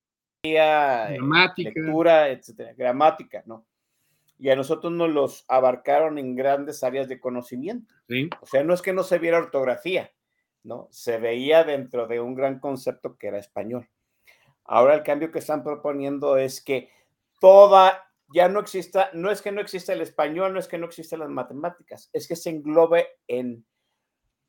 gramática. 0.44 1.72
lectura, 1.76 2.30
etcétera, 2.30 2.74
gramática, 2.74 3.44
¿no? 3.46 3.66
Y 4.40 4.50
a 4.50 4.56
nosotros 4.56 4.92
nos 4.92 5.10
los 5.10 5.46
abarcaron 5.48 6.18
en 6.18 6.36
grandes 6.36 6.84
áreas 6.84 7.08
de 7.08 7.20
conocimiento. 7.20 7.94
Sí. 8.10 8.28
O 8.42 8.46
sea, 8.48 8.64
no 8.64 8.74
es 8.74 8.82
que 8.82 8.92
no 8.92 9.04
se 9.04 9.20
viera 9.20 9.38
ortografía, 9.38 10.12
¿no? 10.64 10.88
Se 10.91 11.18
veía 11.18 11.64
dentro 11.64 12.07
de 12.07 12.19
un 12.19 12.35
gran 12.35 12.60
concepto 12.60 13.18
que 13.18 13.27
era 13.27 13.40
español. 13.40 13.90
Ahora 14.65 14.95
el 14.95 15.03
cambio 15.03 15.31
que 15.31 15.40
están 15.40 15.64
proponiendo 15.64 16.38
es 16.38 16.61
que 16.61 16.90
toda, 17.40 18.10
ya 18.34 18.48
no 18.48 18.60
exista, 18.60 19.10
no 19.14 19.30
es 19.30 19.41
que 19.41 19.52
no 19.52 19.61
exista 19.61 19.94
el 19.94 20.02
español, 20.02 20.53
no 20.53 20.60
es 20.60 20.68
que 20.68 20.77
no 20.77 20.85
existen 20.85 21.19
las 21.19 21.30
matemáticas, 21.30 22.10
es 22.14 22.27
que 22.27 22.35
se 22.35 22.49
englobe 22.49 23.07
en 23.27 23.65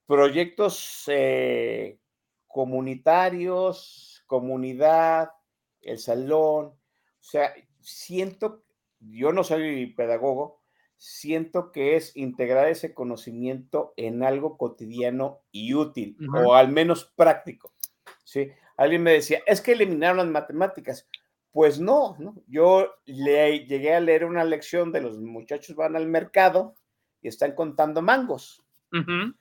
proyectos 0.07 1.05
eh, 1.09 1.99
comunitarios, 2.47 4.23
comunidad, 4.27 5.33
el 5.81 5.99
salón. 5.99 6.67
O 6.67 6.79
sea, 7.19 7.53
siento, 7.81 8.65
yo 9.01 9.33
no 9.33 9.45
soy 9.45 9.87
pedagogo, 9.95 10.64
siento 11.05 11.71
que 11.71 11.97
es 11.97 12.17
integrar 12.17 12.69
ese 12.69 12.95
conocimiento 12.95 13.93
en 13.99 14.23
algo 14.23 14.57
cotidiano 14.57 15.43
y 15.53 15.75
útil, 15.75 16.17
uh 16.19 16.25
-huh. 16.25 16.47
o 16.47 16.55
al 16.55 16.71
menos 16.73 17.13
práctico. 17.15 17.75
¿sí? 18.25 18.51
Alguien 18.79 19.03
me 19.03 19.13
decía, 19.13 19.43
es 19.47 19.61
que 19.61 19.73
eliminaron 19.73 20.17
las 20.17 20.29
matemáticas. 20.29 21.07
Pues 21.53 21.79
no, 21.79 22.17
¿no? 22.19 22.43
yo 22.47 22.95
le, 23.05 23.67
llegué 23.67 23.95
a 23.95 24.01
leer 24.01 24.25
una 24.25 24.45
lección 24.45 24.93
de 24.93 25.03
los 25.03 25.19
muchachos 25.19 25.77
van 25.77 25.95
al 25.95 26.07
mercado 26.07 26.75
y 27.21 27.29
están 27.29 27.53
contando 27.53 28.01
mangos. 28.01 28.65
Uh 28.91 28.97
-huh. 28.97 29.37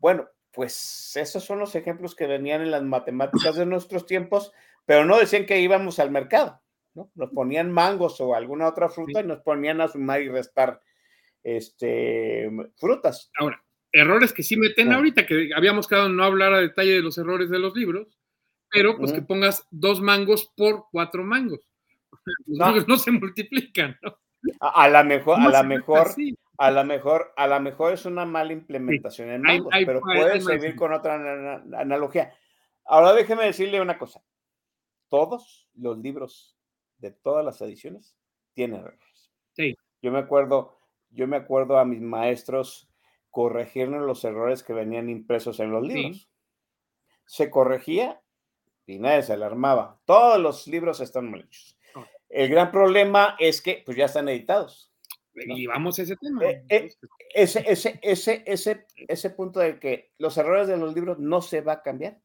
Bueno, 0.00 0.28
pues 0.50 1.14
esos 1.14 1.44
son 1.44 1.60
los 1.60 1.76
ejemplos 1.76 2.16
que 2.16 2.26
venían 2.26 2.60
en 2.60 2.72
las 2.72 2.82
matemáticas 2.82 3.54
de 3.54 3.66
nuestros 3.66 4.04
tiempos, 4.04 4.52
pero 4.84 5.04
no 5.04 5.16
decían 5.16 5.46
que 5.46 5.60
íbamos 5.60 6.00
al 6.00 6.10
mercado, 6.10 6.60
¿no? 6.94 7.08
Nos 7.14 7.30
ponían 7.30 7.70
mangos 7.70 8.20
o 8.20 8.34
alguna 8.34 8.66
otra 8.66 8.88
fruta 8.88 9.20
y 9.20 9.24
nos 9.24 9.42
ponían 9.42 9.80
a 9.80 9.86
sumar 9.86 10.22
y 10.22 10.28
restar 10.28 10.82
este, 11.56 12.50
frutas. 12.76 13.30
Ahora, 13.38 13.62
errores 13.92 14.32
que 14.32 14.42
sí 14.42 14.56
meten 14.56 14.92
ahorita, 14.92 15.26
que 15.26 15.50
habíamos 15.54 15.86
quedado 15.86 16.06
en 16.06 16.16
no 16.16 16.24
hablar 16.24 16.52
a 16.52 16.60
detalle 16.60 16.92
de 16.92 17.02
los 17.02 17.16
errores 17.18 17.50
de 17.50 17.58
los 17.58 17.74
libros, 17.74 18.18
pero 18.70 18.96
pues 18.98 19.12
que 19.12 19.22
pongas 19.22 19.66
dos 19.70 20.00
mangos 20.00 20.52
por 20.56 20.86
cuatro 20.90 21.24
mangos. 21.24 21.60
Los 22.46 22.58
no. 22.58 22.84
no 22.88 22.96
se 22.98 23.10
multiplican, 23.10 23.98
¿no? 24.02 24.18
A, 24.60 24.84
a 24.84 24.88
la 24.88 25.02
mejor, 25.02 25.40
a 25.40 25.48
la 25.48 25.62
mejor, 25.62 26.14
a 26.58 26.70
la 26.70 26.84
mejor, 26.84 27.32
a 27.36 27.46
la 27.46 27.58
mejor 27.58 27.92
es 27.92 28.04
una 28.04 28.24
mala 28.24 28.52
implementación 28.52 29.30
en 29.30 29.42
mangos, 29.42 29.72
hay, 29.72 29.80
hay, 29.80 29.86
pero 29.86 30.00
puede 30.00 30.40
servir 30.40 30.76
con 30.76 30.92
otra 30.92 31.14
analogía. 31.78 32.32
Ahora 32.84 33.12
déjeme 33.12 33.44
decirle 33.44 33.80
una 33.80 33.98
cosa. 33.98 34.22
Todos 35.08 35.68
los 35.74 35.98
libros 35.98 36.56
de 36.98 37.10
todas 37.10 37.44
las 37.44 37.60
ediciones 37.60 38.16
tienen 38.54 38.80
errores. 38.80 39.30
Sí. 39.52 39.76
Yo 40.02 40.12
me 40.12 40.18
acuerdo, 40.18 40.77
yo 41.10 41.26
me 41.26 41.36
acuerdo 41.36 41.78
a 41.78 41.84
mis 41.84 42.00
maestros 42.00 42.88
corregirnos 43.30 44.02
los 44.02 44.24
errores 44.24 44.62
que 44.62 44.72
venían 44.72 45.08
impresos 45.08 45.60
en 45.60 45.70
los 45.70 45.86
libros. 45.86 46.16
Sí. 46.16 46.28
Se 47.26 47.50
corregía 47.50 48.20
y 48.86 48.98
nadie 48.98 49.22
se 49.22 49.34
alarmaba. 49.34 50.00
Todos 50.04 50.40
los 50.40 50.66
libros 50.66 51.00
están 51.00 51.30
mal 51.30 51.42
hechos. 51.42 51.76
El 52.28 52.50
gran 52.50 52.70
problema 52.70 53.36
es 53.38 53.62
que 53.62 53.82
pues 53.84 53.96
ya 53.96 54.06
están 54.06 54.28
editados. 54.28 54.92
¿no? 55.34 55.56
Y 55.56 55.66
vamos 55.66 55.98
a 55.98 56.02
ese 56.02 56.16
tema. 56.16 56.44
Eh, 56.44 56.64
eh, 56.68 56.88
ese, 57.34 57.64
ese, 57.66 57.98
ese, 58.02 58.42
ese, 58.46 58.86
ese 58.96 59.30
punto 59.30 59.60
de 59.60 59.78
que 59.78 60.12
los 60.18 60.36
errores 60.36 60.68
de 60.68 60.76
los 60.76 60.94
libros 60.94 61.18
no 61.18 61.40
se 61.40 61.60
va 61.60 61.74
a 61.74 61.82
cambiar 61.82 62.20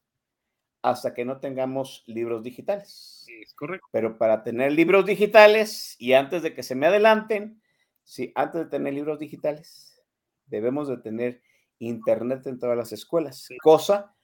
hasta 0.81 1.13
que 1.13 1.23
no 1.23 1.39
tengamos 1.39 2.03
libros 2.07 2.43
digitales. 2.43 3.25
Es 3.41 3.53
correcto. 3.53 3.87
Pero 3.91 4.17
para 4.17 4.43
tener 4.43 4.71
libros 4.73 5.05
digitales 5.05 5.95
y 5.97 6.13
antes 6.13 6.41
de 6.43 6.53
que 6.53 6.63
se 6.63 6.75
me 6.75 6.87
adelanten, 6.87 7.61
sí, 8.03 8.31
antes 8.35 8.61
de 8.61 8.69
tener 8.69 8.93
libros 8.93 9.19
digitales, 9.19 10.01
debemos 10.45 10.87
de 10.87 10.97
tener 10.97 11.41
internet 11.79 12.45
en 12.47 12.59
todas 12.59 12.77
las 12.77 12.91
escuelas, 12.91 13.43
sí. 13.43 13.57
cosa 13.57 14.15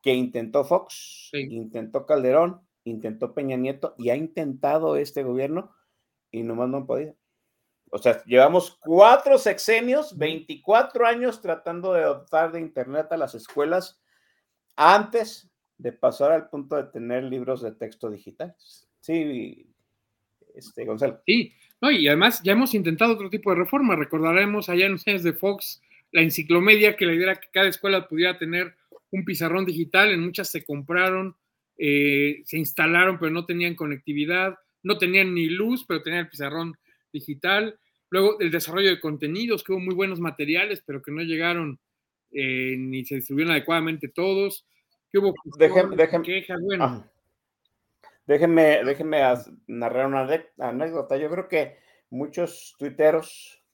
que 0.00 0.14
intentó 0.14 0.64
Fox, 0.64 1.28
sí. 1.30 1.48
intentó 1.50 2.06
Calderón, 2.06 2.66
intentó 2.84 3.34
Peña 3.34 3.56
Nieto 3.56 3.94
y 3.98 4.10
ha 4.10 4.16
intentado 4.16 4.96
este 4.96 5.22
gobierno 5.22 5.74
y 6.30 6.42
nomás 6.42 6.68
no 6.68 6.78
han 6.78 6.86
podido. 6.86 7.16
O 7.94 7.98
sea, 7.98 8.24
llevamos 8.24 8.78
cuatro 8.80 9.36
sexenios, 9.36 10.16
24 10.16 11.06
años 11.06 11.42
tratando 11.42 11.92
de 11.92 12.04
dotar 12.04 12.50
de 12.50 12.60
Internet 12.60 13.08
a 13.10 13.18
las 13.18 13.34
escuelas 13.34 14.00
antes 14.76 15.50
de 15.76 15.92
pasar 15.92 16.32
al 16.32 16.48
punto 16.48 16.76
de 16.76 16.84
tener 16.84 17.24
libros 17.24 17.60
de 17.60 17.72
texto 17.72 18.08
digitales. 18.10 18.88
Sí, 19.00 19.70
este, 20.54 20.86
Gonzalo. 20.86 21.20
Sí, 21.26 21.52
no, 21.82 21.90
y 21.90 22.06
además 22.06 22.40
ya 22.44 22.52
hemos 22.52 22.74
intentado 22.74 23.14
otro 23.14 23.28
tipo 23.28 23.50
de 23.50 23.56
reforma. 23.56 23.96
Recordaremos 23.96 24.68
allá 24.68 24.86
en 24.86 24.92
los 24.92 25.06
años 25.08 25.24
de 25.24 25.32
Fox 25.32 25.82
la 26.12 26.22
enciclomedia, 26.22 26.96
que 26.96 27.06
la 27.06 27.14
idea 27.14 27.32
era 27.32 27.40
que 27.40 27.48
cada 27.52 27.68
escuela 27.68 28.06
pudiera 28.06 28.38
tener 28.38 28.76
un 29.10 29.24
pizarrón 29.24 29.66
digital, 29.66 30.10
en 30.10 30.20
muchas 30.20 30.48
se 30.48 30.64
compraron, 30.64 31.34
eh, 31.76 32.42
se 32.44 32.56
instalaron, 32.56 33.18
pero 33.18 33.32
no 33.32 33.44
tenían 33.44 33.74
conectividad, 33.74 34.56
no 34.84 34.96
tenían 34.96 35.34
ni 35.34 35.46
luz, 35.46 35.84
pero 35.86 36.02
tenían 36.02 36.24
el 36.24 36.30
pizarrón 36.30 36.76
digital. 37.12 37.78
Luego 38.10 38.38
el 38.40 38.50
desarrollo 38.50 38.90
de 38.90 39.00
contenidos, 39.00 39.64
que 39.64 39.72
hubo 39.72 39.80
muy 39.80 39.94
buenos 39.94 40.20
materiales, 40.20 40.82
pero 40.86 41.02
que 41.02 41.10
no 41.10 41.22
llegaron 41.22 41.80
eh, 42.30 42.76
ni 42.78 43.04
se 43.04 43.16
distribuyeron 43.16 43.52
adecuadamente 43.52 44.08
todos. 44.08 44.66
Que 45.10 45.18
hubo 45.18 45.34
déjenme, 45.58 45.96
déjenme, 45.96 46.24
quejas, 46.24 46.60
bueno. 46.62 46.84
ah, 46.84 47.11
déjenme, 48.26 48.84
déjenme 48.84 49.22
narrar 49.66 50.06
una 50.06 50.28
anécdota. 50.58 51.16
Yo 51.16 51.30
creo 51.30 51.48
que 51.48 51.76
muchos 52.10 52.74
tuiteros, 52.78 53.64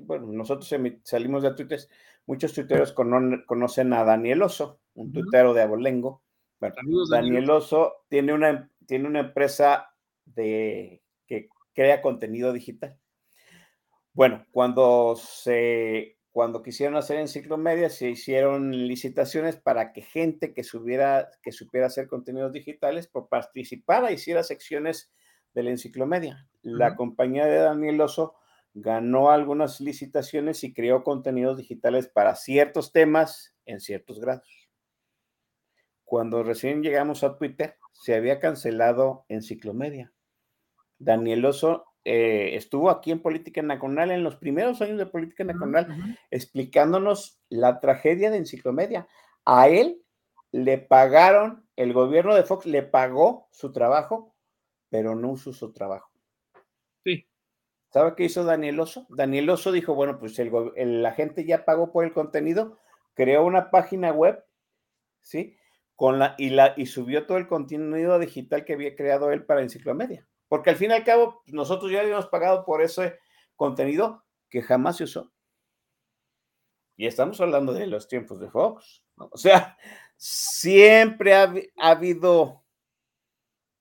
bueno, 0.00 0.26
nosotros 0.28 0.72
salimos 1.04 1.42
de 1.42 1.54
Twitter, 1.54 1.80
muchos 2.26 2.52
tuiteros 2.52 2.92
conocen 2.92 3.92
a 3.92 4.04
Daniel 4.04 4.42
Oso, 4.42 4.80
un 4.94 5.12
tuitero 5.12 5.54
de 5.54 5.62
Abolengo, 5.62 6.22
bueno, 6.60 6.74
Daniel 7.10 7.50
Oso 7.50 8.04
tiene 8.08 8.32
una, 8.32 8.70
tiene 8.86 9.06
una 9.06 9.20
empresa 9.20 9.94
de, 10.24 11.02
que 11.26 11.48
crea 11.72 12.02
contenido 12.02 12.52
digital. 12.52 12.98
Bueno, 14.12 14.44
cuando 14.50 15.14
se 15.16 16.17
cuando 16.38 16.62
quisieron 16.62 16.96
hacer 16.96 17.18
enciclomedia, 17.18 17.90
se 17.90 18.10
hicieron 18.10 18.70
licitaciones 18.70 19.56
para 19.56 19.92
que 19.92 20.02
gente 20.02 20.54
que, 20.54 20.62
subiera, 20.62 21.28
que 21.42 21.50
supiera 21.50 21.88
hacer 21.88 22.06
contenidos 22.06 22.52
digitales 22.52 23.08
por 23.08 23.28
participara, 23.28 24.12
hiciera 24.12 24.44
secciones 24.44 25.10
de 25.52 25.64
la 25.64 25.70
enciclomedia. 25.70 26.48
La 26.62 26.90
uh 26.90 26.90
-huh. 26.92 26.96
compañía 26.96 27.46
de 27.46 27.56
Daniel 27.58 28.00
Oso 28.00 28.36
ganó 28.72 29.32
algunas 29.32 29.80
licitaciones 29.80 30.62
y 30.62 30.72
creó 30.72 31.02
contenidos 31.02 31.56
digitales 31.56 32.06
para 32.06 32.36
ciertos 32.36 32.92
temas 32.92 33.56
en 33.66 33.80
ciertos 33.80 34.20
grados 34.20 34.68
cuando 36.08 36.42
recién 36.42 36.82
llegamos 36.82 37.22
a 37.22 37.36
Twitter, 37.36 37.76
se 37.92 38.14
había 38.14 38.40
cancelado 38.40 39.26
Enciclomedia. 39.28 40.10
Daniel 40.98 41.44
Oso 41.44 41.84
eh, 42.04 42.54
estuvo 42.54 42.90
aquí 42.90 43.10
en 43.10 43.20
Política 43.20 43.62
Nacional 43.62 44.10
en 44.10 44.22
los 44.22 44.36
primeros 44.36 44.80
años 44.82 44.98
de 44.98 45.06
Política 45.06 45.44
Nacional 45.44 45.86
uh 45.88 45.92
-huh. 45.92 46.18
explicándonos 46.30 47.40
la 47.48 47.80
tragedia 47.80 48.30
de 48.30 48.38
Enciclomedia. 48.38 49.06
A 49.44 49.68
él 49.68 50.02
le 50.52 50.78
pagaron, 50.78 51.66
el 51.76 51.92
gobierno 51.92 52.34
de 52.34 52.44
Fox 52.44 52.66
le 52.66 52.82
pagó 52.82 53.48
su 53.50 53.72
trabajo, 53.72 54.34
pero 54.90 55.14
no 55.14 55.32
usó 55.32 55.52
su 55.52 55.72
trabajo. 55.72 56.10
Sí. 57.04 57.26
¿Sabe 57.90 58.14
qué 58.16 58.24
hizo 58.24 58.44
Daniel 58.44 58.80
Oso? 58.80 59.06
Daniel 59.10 59.50
Oso 59.50 59.72
dijo, 59.72 59.94
bueno, 59.94 60.18
pues 60.18 60.38
el, 60.38 60.50
el, 60.76 61.02
la 61.02 61.12
gente 61.12 61.44
ya 61.44 61.64
pagó 61.64 61.92
por 61.92 62.04
el 62.04 62.12
contenido, 62.12 62.78
creó 63.14 63.44
una 63.44 63.70
página 63.70 64.12
web, 64.12 64.44
¿sí? 65.20 65.56
con 65.98 66.20
la, 66.20 66.36
y, 66.38 66.50
la, 66.50 66.74
y 66.76 66.86
subió 66.86 67.26
todo 67.26 67.38
el 67.38 67.48
contenido 67.48 68.20
digital 68.20 68.64
que 68.64 68.74
había 68.74 68.94
creado 68.94 69.32
él 69.32 69.44
para 69.44 69.62
Enciclomedia. 69.62 70.28
Porque 70.48 70.70
al 70.70 70.76
fin 70.76 70.90
y 70.90 70.94
al 70.94 71.04
cabo, 71.04 71.42
nosotros 71.46 71.90
ya 71.90 72.00
habíamos 72.00 72.26
pagado 72.26 72.64
por 72.64 72.82
ese 72.82 73.18
contenido 73.54 74.24
que 74.48 74.62
jamás 74.62 74.96
se 74.96 75.04
usó. 75.04 75.32
Y 76.96 77.06
estamos 77.06 77.40
hablando 77.40 77.72
de 77.72 77.86
los 77.86 78.08
tiempos 78.08 78.40
de 78.40 78.50
Fox. 78.50 79.04
¿no? 79.16 79.28
O 79.30 79.36
sea, 79.36 79.76
siempre 80.16 81.34
ha, 81.34 81.52
ha, 81.76 81.90
habido 81.90 82.64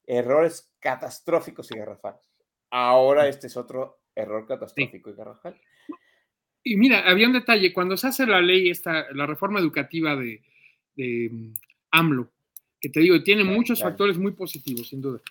errores 0.06 0.72
catastróficos 0.80 1.72
y 1.72 1.77
garrafales. 1.77 2.22
Ahora 2.69 3.27
este 3.27 3.48
es 3.48 3.57
otro 3.57 4.02
error 4.14 4.45
catastrófico 4.45 5.10
sí. 5.10 5.14
y 5.14 5.18
garrafal. 5.18 5.61
Y 6.64 6.76
mira, 6.76 7.10
había 7.10 7.27
un 7.27 7.34
detalle, 7.34 7.73
cuando 7.73 7.95
se 7.95 8.07
hace 8.07 8.26
la 8.26 8.41
ley, 8.41 8.69
esta, 8.69 9.11
la 9.14 9.26
reforma 9.26 9.60
educativa 9.60 10.15
de, 10.15 10.44
de 10.95 11.53
AMLO, 11.91 12.30
que 12.80 12.89
te 12.89 12.99
digo, 12.99 13.23
tiene 13.23 13.44
muchos 13.44 13.80
claro. 13.80 13.91
factores 13.91 14.18
muy 14.18 14.34
positivos, 14.34 14.89
sin 14.89 15.02
duda. 15.02 15.22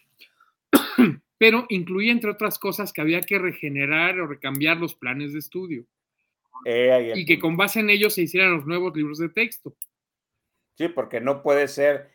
Pero 1.38 1.66
incluye, 1.68 2.10
entre 2.10 2.30
otras 2.30 2.58
cosas, 2.58 2.92
que 2.92 3.00
había 3.00 3.20
que 3.20 3.38
regenerar 3.38 4.18
o 4.20 4.26
recambiar 4.26 4.78
los 4.78 4.94
planes 4.94 5.32
de 5.32 5.38
estudio. 5.38 5.86
Eh, 6.64 7.12
y 7.14 7.26
que 7.26 7.38
con 7.38 7.56
base 7.56 7.80
en 7.80 7.90
ellos 7.90 8.14
se 8.14 8.22
hicieran 8.22 8.54
los 8.54 8.66
nuevos 8.66 8.96
libros 8.96 9.18
de 9.18 9.28
texto. 9.28 9.76
Sí, 10.76 10.88
porque 10.88 11.20
no 11.20 11.42
puede 11.42 11.68
ser, 11.68 12.10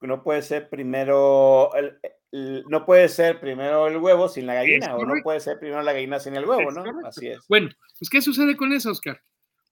no 0.00 0.22
puede 0.22 0.42
ser 0.42 0.68
primero, 0.68 1.74
el, 1.74 1.98
el, 2.32 2.64
no 2.68 2.84
puede 2.84 3.08
ser 3.08 3.40
primero 3.40 3.86
el 3.86 3.96
huevo 3.96 4.28
sin 4.28 4.46
la 4.46 4.54
gallina, 4.54 4.96
o 4.96 5.04
no 5.04 5.14
puede 5.22 5.40
ser 5.40 5.58
primero 5.58 5.82
la 5.82 5.92
gallina 5.92 6.18
sin 6.20 6.36
el 6.36 6.44
huevo, 6.44 6.68
es 6.68 6.74
¿no? 6.74 6.84
Correcto. 6.84 7.06
Así 7.06 7.28
es. 7.28 7.38
Bueno, 7.48 7.70
pues 7.98 8.10
¿qué 8.10 8.20
sucede 8.20 8.56
con 8.56 8.72
eso, 8.72 8.90
Oscar? 8.90 9.20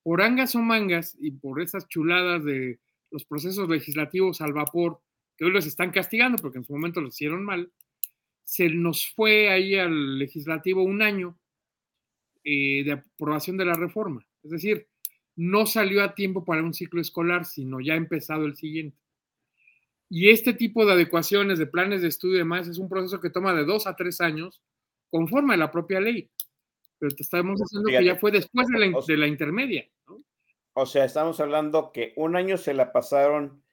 Por 0.03 0.23
angas 0.23 0.55
o 0.55 0.61
mangas 0.61 1.17
y 1.21 1.33
por 1.33 1.61
esas 1.61 1.87
chuladas 1.89 2.45
de 2.45 2.79
los 3.11 3.25
procesos 3.25 3.69
legislativos 3.69 4.41
al 4.41 4.53
vapor, 4.53 5.01
que 5.37 5.45
hoy 5.45 5.53
los 5.53 5.67
están 5.67 5.91
castigando 5.91 6.39
porque 6.39 6.59
en 6.59 6.65
su 6.65 6.73
momento 6.73 7.01
lo 7.01 7.09
hicieron 7.09 7.45
mal, 7.45 7.71
se 8.53 8.69
nos 8.69 9.11
fue 9.15 9.49
ahí 9.49 9.77
al 9.77 10.19
legislativo 10.19 10.83
un 10.83 11.01
año 11.01 11.39
eh, 12.45 12.85
de 12.85 12.93
aprobación 12.93 13.57
de 13.57 13.65
la 13.65 13.73
reforma. 13.73 14.27
Es 14.43 14.51
decir, 14.51 14.89
no 15.37 15.65
salió 15.65 16.05
a 16.05 16.15
tiempo 16.15 16.45
para 16.45 16.63
un 16.63 16.75
ciclo 16.75 17.01
escolar, 17.01 17.47
sino 17.47 17.81
ya 17.81 17.95
ha 17.95 17.97
empezado 17.97 18.45
el 18.45 18.55
siguiente. 18.55 18.99
Y 20.11 20.29
este 20.29 20.53
tipo 20.53 20.85
de 20.85 20.93
adecuaciones, 20.93 21.59
de 21.59 21.67
planes 21.67 22.03
de 22.03 22.09
estudio 22.09 22.35
y 22.35 22.39
demás, 22.41 22.69
es 22.69 22.77
un 22.77 22.91
proceso 22.91 23.23
que 23.23 23.31
toma 23.31 23.55
de 23.55 23.65
dos 23.65 23.87
a 23.87 23.97
tres 23.97 24.21
años, 24.21 24.63
conforme 25.09 25.55
a 25.55 25.57
la 25.57 25.71
propia 25.71 26.03
ley. 26.03 26.31
Pero 26.99 27.15
te 27.15 27.23
estamos 27.23 27.59
diciendo 27.59 27.89
Fíjate. 27.89 28.05
que 28.05 28.13
ya 28.13 28.21
fue 28.21 28.33
después 28.33 28.69
de 28.69 28.79
la, 28.79 29.01
de 29.07 29.17
la 29.17 29.29
intermedia. 29.29 29.89
¿no? 30.07 30.23
O 30.75 30.85
sea, 30.85 31.07
estamos 31.07 31.41
hablando 31.41 31.91
que 31.91 32.13
un 32.17 32.37
año 32.37 32.59
se 32.59 32.75
la 32.75 32.93
pasaron 32.93 33.65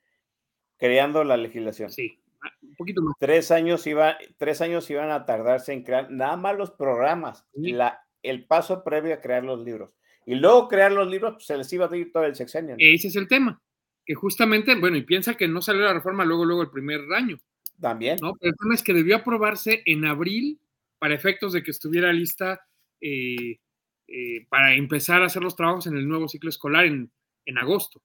creando 0.77 1.25
la 1.25 1.35
legislación. 1.35 1.89
Sí, 1.89 2.23
un 2.61 2.75
poquito 2.75 3.01
más. 3.01 3.15
Tres 3.19 3.51
años, 3.51 3.85
iba, 3.87 4.17
tres 4.37 4.61
años 4.61 4.89
iban 4.89 5.11
a 5.11 5.25
tardarse 5.25 5.73
en 5.73 5.83
crear 5.83 6.09
nada 6.11 6.37
más 6.37 6.57
los 6.57 6.71
programas, 6.71 7.45
sí. 7.53 7.71
la, 7.71 8.01
el 8.23 8.45
paso 8.45 8.83
previo 8.83 9.13
a 9.13 9.21
crear 9.21 9.43
los 9.43 9.63
libros. 9.63 9.91
Y 10.25 10.35
luego 10.35 10.67
crear 10.67 10.91
los 10.91 11.09
libros, 11.09 11.33
pues, 11.33 11.45
se 11.45 11.57
les 11.57 11.71
iba 11.73 11.87
a 11.87 11.97
ir 11.97 12.11
todo 12.11 12.23
el 12.23 12.35
sexenio. 12.35 12.71
¿no? 12.71 12.77
Ese 12.79 13.07
es 13.07 13.15
el 13.15 13.27
tema. 13.27 13.61
que 14.05 14.13
justamente, 14.13 14.75
bueno, 14.75 14.97
y 14.97 15.03
piensa 15.03 15.35
que 15.35 15.47
no 15.47 15.61
salió 15.61 15.81
la 15.83 15.93
reforma 15.93 16.25
luego, 16.25 16.45
luego 16.45 16.61
el 16.61 16.69
primer 16.69 17.01
año. 17.15 17.39
También. 17.79 18.17
¿no? 18.21 18.33
Pero 18.39 18.51
el 18.51 18.57
tema 18.57 18.75
es 18.75 18.83
que 18.83 18.93
debió 18.93 19.17
aprobarse 19.17 19.81
en 19.85 20.05
abril 20.05 20.59
para 20.99 21.15
efectos 21.15 21.53
de 21.53 21.63
que 21.63 21.71
estuviera 21.71 22.11
lista 22.11 22.61
eh, 23.01 23.59
eh, 24.07 24.45
para 24.49 24.73
empezar 24.73 25.21
a 25.21 25.27
hacer 25.27 25.41
los 25.41 25.55
trabajos 25.55 25.87
en 25.87 25.95
el 25.95 26.07
nuevo 26.07 26.27
ciclo 26.27 26.49
escolar 26.49 26.85
en, 26.85 27.11
en 27.45 27.57
agosto. 27.57 28.03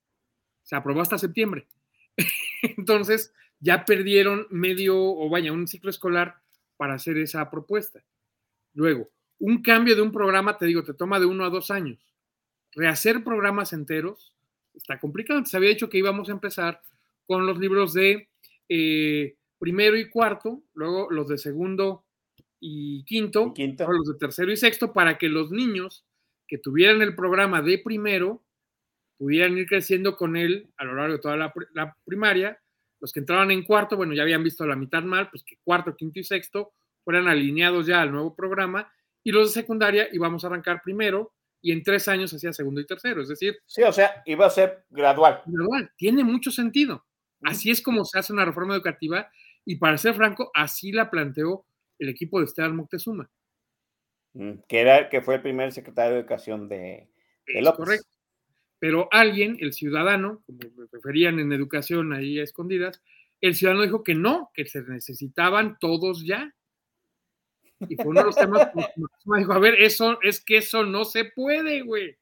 Se 0.62 0.77
aprobó 0.77 1.01
hasta 1.01 1.19
septiembre. 1.19 1.66
Entonces, 2.62 3.32
ya 3.60 3.85
perdieron 3.85 4.47
medio, 4.51 4.97
o 4.98 5.28
vaya, 5.28 5.52
un 5.52 5.66
ciclo 5.66 5.90
escolar 5.90 6.36
para 6.76 6.94
hacer 6.94 7.16
esa 7.18 7.51
propuesta. 7.51 8.05
Luego, 8.74 9.10
un 9.39 9.62
cambio 9.62 9.97
de 9.97 10.02
un 10.02 10.12
programa, 10.12 10.56
te 10.59 10.66
digo, 10.66 10.82
te 10.82 10.94
toma 10.94 11.20
de 11.20 11.26
uno 11.26 11.44
a 11.44 11.51
dos 11.51 11.70
años. 11.70 11.98
Rehacer 12.72 13.22
programas 13.22 13.72
enteros 13.72 14.35
está 14.74 14.98
complicado. 14.98 15.44
Se 15.44 15.56
había 15.56 15.70
dicho 15.70 15.89
que 15.89 15.98
íbamos 15.98 16.28
a 16.28 16.32
empezar 16.32 16.81
con 17.26 17.47
los 17.47 17.59
libros 17.59 17.94
de 17.94 18.28
eh, 18.68 19.36
primero 19.59 19.97
y 19.97 20.10
cuarto, 20.10 20.62
luego 20.74 21.10
los 21.10 21.28
de 21.28 21.39
segundo 21.39 22.05
y 22.60 23.05
quinto, 23.05 23.48
Y 23.48 23.55
quinto. 23.55 23.90
los 23.93 24.09
de 24.09 24.18
tercero 24.18 24.51
y 24.52 24.56
sexto, 24.56 24.93
para 24.93 25.18
que 25.18 25.28
los 25.28 25.51
niños 25.51 26.05
que 26.47 26.59
tuvieran 26.59 27.02
el 27.02 27.14
programa 27.14 27.62
de 27.62 27.78
primero 27.78 28.43
pudieran 29.18 29.56
ir 29.56 29.66
creciendo 29.66 30.16
con 30.16 30.36
él 30.36 30.70
a 30.76 30.85
lo 30.85 30.94
largo 30.94 31.14
de 31.14 31.20
toda 31.20 31.36
la 31.36 31.97
primaria. 32.05 32.60
Los 33.05 33.12
que 33.12 33.20
entraban 33.20 33.51
en 33.51 33.64
cuarto, 33.64 33.98
bueno, 33.98 34.14
ya 34.14 34.22
habían 34.22 34.43
visto 34.43 34.66
la 34.66 34.76
mitad 34.76 35.02
mal, 35.02 35.28
pues 35.28 35.44
que 35.44 35.56
cuarto, 35.62 35.94
quinto 35.94 36.20
y 36.20 36.24
sexto 36.24 36.72
fueran 37.05 37.28
alineados 37.28 37.86
ya 37.86 38.01
al 38.01 38.10
nuevo 38.10 38.35
programa. 38.35 38.90
Y 39.22 39.31
los 39.31 39.48
de 39.52 39.60
secundaria 39.60 40.09
íbamos 40.10 40.43
a 40.43 40.47
arrancar 40.47 40.81
primero 40.82 41.35
y 41.60 41.72
en 41.72 41.82
tres 41.82 42.09
años 42.09 42.32
hacía 42.32 42.55
segundo 42.55 42.81
y 42.81 42.86
tercero. 42.86 43.20
Es 43.20 43.28
decir, 43.28 43.59
Sí, 43.66 43.82
o 43.82 43.93
sea, 43.93 44.22
iba 44.24 44.47
a 44.47 44.48
ser 44.51 44.86
gradual. 44.89 45.43
gradual. 45.44 45.93
Tiene 45.98 46.24
mucho 46.24 46.51
sentido. 46.51 47.05
Así 47.43 47.70
es 47.70 47.82
como 47.82 48.06
se 48.06 48.18
hace 48.18 48.32
una 48.32 48.47
reforma 48.47 48.72
educativa 48.74 49.31
y 49.66 49.76
para 49.76 49.98
ser 49.98 50.14
franco, 50.14 50.51
así 50.55 50.90
la 50.90 51.10
planteó 51.10 51.66
el 51.98 52.09
equipo 52.09 52.39
de 52.39 52.47
Esteban 52.47 52.74
Moctezuma. 52.74 53.31
Mm, 54.32 54.60
Que, 54.66 54.81
era, 54.81 55.10
que 55.10 55.20
fue 55.20 55.35
el 55.35 55.43
primer 55.43 55.72
secretario 55.72 56.14
de 56.14 56.20
Educación 56.20 56.70
de, 56.70 57.10
de 57.47 57.60
López. 57.60 57.76
correcto. 57.76 58.14
Pero 58.78 59.09
alguien, 59.12 59.56
el 59.60 59.72
ciudadano, 59.72 60.42
como 60.46 60.59
me 60.76 60.86
referían 60.92 61.38
en 61.38 61.52
educación 61.52 62.12
ahí 62.12 62.38
a 62.38 62.44
escondidas, 62.44 63.02
el 63.40 63.55
ciudadano 63.55 63.84
dijo 63.84 64.05
que 64.05 64.14
no, 64.14 64.51
que 64.55 64.66
se 64.66 64.82
necesitaban 64.82 65.76
todos 65.78 66.24
ya. 66.24 66.55
Y 67.88 67.96
fue 67.96 68.06
uno 68.06 68.20
de 68.20 68.26
los 68.26 68.36
temas 68.36 68.68
que 68.72 69.38
dijo, 69.38 69.52
a 69.52 69.59
ver, 69.59 69.74
eso 69.74 70.18
es 70.22 70.42
que 70.42 70.59
eso 70.59 70.84
no 70.84 71.05
se 71.05 71.26
puede, 71.26 71.82
güey. 71.82 72.16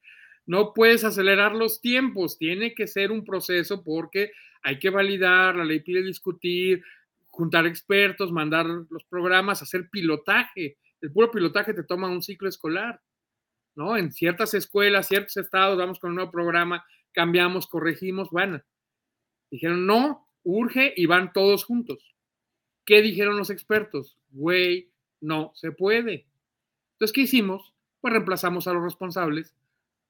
No 0.46 0.74
puedes 0.74 1.04
acelerar 1.04 1.54
los 1.54 1.80
tiempos, 1.80 2.38
tiene 2.38 2.74
que 2.74 2.86
ser 2.86 3.12
un 3.12 3.24
proceso 3.24 3.84
porque 3.84 4.32
hay 4.62 4.78
que 4.78 4.90
validar, 4.90 5.56
la 5.56 5.64
ley 5.64 5.80
pide 5.80 6.02
discutir, 6.02 6.82
juntar 7.28 7.66
expertos, 7.66 8.32
mandar 8.32 8.66
los 8.66 9.04
programas, 9.04 9.62
hacer 9.62 9.88
pilotaje. 9.90 10.76
El 11.00 11.12
puro 11.12 11.30
pilotaje 11.30 11.74
te 11.74 11.84
toma 11.84 12.08
un 12.08 12.22
ciclo 12.22 12.48
escolar. 12.48 13.00
¿No? 13.74 13.96
En 13.96 14.12
ciertas 14.12 14.54
escuelas, 14.54 15.08
ciertos 15.08 15.36
estados, 15.36 15.78
vamos 15.78 15.98
con 15.98 16.10
un 16.10 16.16
nuevo 16.16 16.30
programa, 16.30 16.84
cambiamos, 17.12 17.66
corregimos, 17.66 18.30
bueno. 18.30 18.62
Dijeron, 19.50 19.86
no, 19.86 20.28
urge 20.44 20.92
y 20.96 21.06
van 21.06 21.32
todos 21.32 21.64
juntos. 21.64 22.14
¿Qué 22.84 23.02
dijeron 23.02 23.38
los 23.38 23.50
expertos? 23.50 24.18
Güey, 24.30 24.90
no 25.20 25.52
se 25.54 25.72
puede. 25.72 26.26
Entonces, 26.94 27.12
¿qué 27.14 27.22
hicimos? 27.22 27.74
Pues 28.00 28.12
reemplazamos 28.12 28.66
a 28.66 28.72
los 28.72 28.82
responsables 28.82 29.54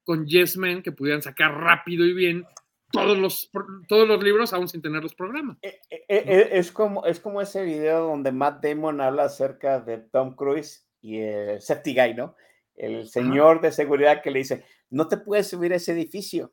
con 0.05 0.27
Yes 0.27 0.57
Men 0.57 0.83
que 0.83 0.93
pudieran 0.93 1.23
sacar 1.23 1.55
rápido 1.55 2.05
y 2.05 2.15
bien 2.15 2.45
todos 2.91 3.17
los, 3.17 3.51
todos 3.89 4.07
los 4.07 4.23
libros, 4.23 4.53
aún 4.53 4.69
sin 4.69 4.83
tener 4.83 5.03
los 5.03 5.15
programas. 5.15 5.59
E- 5.63 5.81
e- 6.09 6.49
Es 6.53 6.71
como, 6.73 7.07
es 7.07 7.21
como 7.21 7.41
ese 7.41 7.65
video 7.65 8.07
donde 8.07 8.33
Matt 8.33 8.63
Damon 8.65 9.01
habla 9.01 9.25
acerca 9.25 9.81
de 9.81 9.99
Tom 9.99 10.35
Cruise 10.35 10.87
y 11.01 11.21
guy, 11.21 12.15
¿no? 12.17 12.37
El 12.75 13.09
señor 13.09 13.61
de 13.61 13.73
seguridad 13.73 14.23
que 14.23 14.31
le 14.31 14.41
dice, 14.41 14.65
no 14.91 15.09
te 15.09 15.17
puedes 15.17 15.49
subir 15.49 15.73
a 15.73 15.77
ese 15.77 15.93
edificio, 15.93 16.53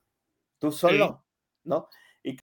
tú 0.60 0.72
solo, 0.72 1.24
¿no? 1.64 1.90
¿Y 2.24 2.38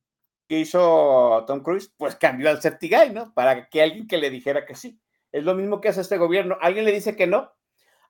qué 0.48 0.61
hizo 0.61 1.44
Tom 1.47 1.62
Cruise? 1.62 1.93
Pues 1.97 2.16
cambió 2.16 2.51
al 2.51 2.61
guy, 2.61 3.11
¿no? 3.12 3.35
Para 3.35 3.69
que 3.69 3.82
alguien 3.82 4.07
que 4.07 4.19
le 4.19 4.31
dijera 4.31 4.65
que 4.65 4.74
sí. 4.74 4.98
Es 5.32 5.44
lo 5.44 5.55
mismo 5.55 5.81
que 5.81 5.89
hace 5.89 6.01
este 6.01 6.16
gobierno. 6.16 6.57
Alguien 6.61 6.85
le 6.85 6.93
dice 6.93 7.16
que 7.16 7.27
no. 7.27 7.53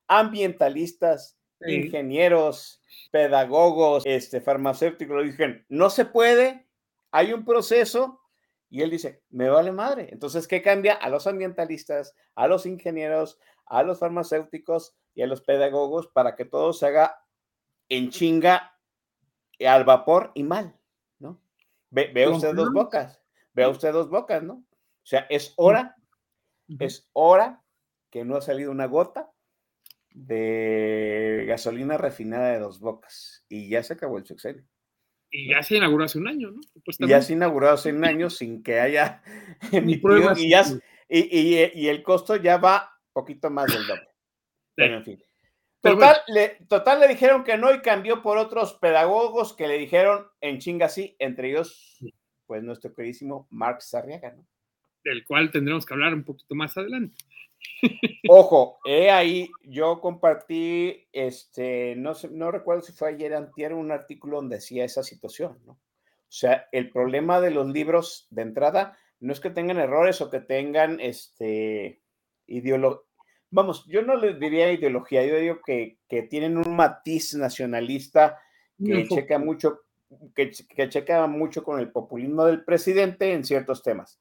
Ambientalistas, 0.06 1.36
Sí. 1.60 1.74
ingenieros, 1.74 2.82
pedagogos, 3.10 4.02
este, 4.06 4.40
farmacéuticos, 4.42 5.16
le 5.16 5.30
dicen, 5.30 5.64
no 5.70 5.88
se 5.88 6.04
puede, 6.04 6.66
hay 7.10 7.32
un 7.32 7.44
proceso, 7.46 8.20
y 8.68 8.82
él 8.82 8.90
dice, 8.90 9.22
me 9.30 9.48
vale 9.48 9.72
madre. 9.72 10.08
Entonces, 10.12 10.46
¿qué 10.46 10.60
cambia? 10.60 10.94
A 10.94 11.08
los 11.08 11.26
ambientalistas, 11.26 12.14
a 12.34 12.46
los 12.46 12.66
ingenieros, 12.66 13.38
a 13.64 13.82
los 13.82 13.98
farmacéuticos 13.98 14.94
y 15.16 15.22
a 15.22 15.26
los 15.26 15.40
pedagogos 15.40 16.06
para 16.06 16.36
que 16.36 16.44
todo 16.44 16.72
se 16.72 16.86
haga 16.86 17.24
en 17.88 18.10
chinga, 18.10 18.78
al 19.66 19.84
vapor 19.84 20.30
y 20.34 20.44
mal, 20.44 20.78
¿no? 21.18 21.40
Ve, 21.90 22.10
vea 22.14 22.28
usted 22.36 22.54
dos 22.54 22.68
bocas, 22.74 23.20
vea 23.54 23.68
usted 23.68 23.92
dos 23.92 24.08
bocas, 24.10 24.42
¿no? 24.42 24.54
O 24.54 25.06
sea, 25.08 25.26
es 25.30 25.52
hora, 25.56 25.96
es 26.80 27.08
hora 27.14 27.62
que 28.10 28.24
no 28.24 28.36
ha 28.36 28.40
salido 28.42 28.70
una 28.70 28.86
gota 28.86 29.30
de 30.10 31.44
gasolina 31.46 31.96
refinada 31.96 32.52
de 32.52 32.58
dos 32.58 32.80
bocas 32.80 33.44
y 33.48 33.68
ya 33.68 33.82
se 33.82 33.92
acabó 33.94 34.18
el 34.18 34.26
sexenio. 34.26 34.64
Y 35.30 35.48
ya 35.48 35.62
se 35.62 35.76
inauguró 35.76 36.04
hace 36.04 36.18
un 36.18 36.28
año, 36.28 36.50
¿no? 36.50 36.60
Y 37.06 37.08
ya 37.08 37.22
se 37.22 37.32
inauguró 37.34 37.70
hace 37.70 37.92
un 37.92 38.04
año 38.04 38.30
sin 38.30 38.62
que 38.62 38.80
haya 38.80 39.22
pruebas, 39.98 40.38
y, 40.38 40.50
ya, 40.50 40.62
y, 41.08 41.20
y- 41.20 41.70
y 41.74 41.88
el 41.88 42.02
costo 42.02 42.36
ya 42.36 42.56
va 42.58 42.92
poquito 43.12 43.50
más 43.50 43.66
del 43.72 43.86
doble. 43.86 44.08
Pero 44.76 44.96
en 44.98 45.04
fin. 45.04 45.22
Total 45.80 46.16
le, 46.28 46.48
total 46.68 47.00
le 47.00 47.08
dijeron 47.08 47.44
que 47.44 47.56
no 47.56 47.72
y 47.72 47.80
cambió 47.80 48.22
por 48.22 48.38
otros 48.38 48.74
pedagogos 48.74 49.54
que 49.54 49.68
le 49.68 49.78
dijeron 49.78 50.26
en 50.40 50.58
chinga 50.58 50.88
sí, 50.88 51.14
entre 51.18 51.50
ellos, 51.50 51.98
pues 52.46 52.62
nuestro 52.62 52.92
queridísimo 52.94 53.46
Mark 53.50 53.82
Sarriaga, 53.82 54.32
¿no? 54.32 54.46
Del 55.04 55.24
cual 55.24 55.50
tendremos 55.50 55.86
que 55.86 55.94
hablar 55.94 56.14
un 56.14 56.24
poquito 56.24 56.54
más 56.54 56.76
adelante. 56.76 57.16
Ojo, 58.28 58.78
he 58.84 59.10
ahí 59.10 59.48
yo 59.62 60.00
compartí, 60.00 61.06
este, 61.12 61.94
no, 61.96 62.14
sé- 62.14 62.30
no 62.30 62.50
recuerdo 62.50 62.82
si 62.82 62.92
fue 62.92 63.10
ayer 63.10 63.34
antier, 63.34 63.72
un 63.72 63.92
artículo 63.92 64.36
donde 64.38 64.56
decía 64.56 64.84
esa 64.84 65.02
situación, 65.02 65.58
¿no? 65.64 65.72
O 65.72 66.32
sea, 66.38 66.68
el 66.72 66.90
problema 66.90 67.40
de 67.40 67.52
los 67.52 67.68
libros 67.68 68.26
de 68.30 68.42
entrada 68.42 68.98
no 69.20 69.32
es 69.32 69.38
que 69.38 69.50
tengan 69.50 69.78
errores 69.78 70.20
o 70.20 70.30
que 70.30 70.40
tengan, 70.40 70.98
este, 71.00 72.02
ideología. 72.46 73.02
Vamos, 73.50 73.86
yo 73.86 74.02
no 74.02 74.16
les 74.16 74.38
diría 74.38 74.72
ideología, 74.72 75.24
yo 75.24 75.38
digo 75.38 75.60
que, 75.64 75.98
que 76.08 76.22
tienen 76.22 76.56
un 76.56 76.74
matiz 76.74 77.34
nacionalista 77.34 78.38
que 78.84 79.00
enfoque. 79.00 79.22
checa 79.22 79.38
mucho, 79.38 79.80
que, 80.34 80.50
que 80.50 80.88
checa 80.88 81.26
mucho 81.26 81.62
con 81.62 81.80
el 81.80 81.90
populismo 81.90 82.44
del 82.44 82.64
presidente 82.64 83.32
en 83.32 83.44
ciertos 83.44 83.82
temas. 83.82 84.20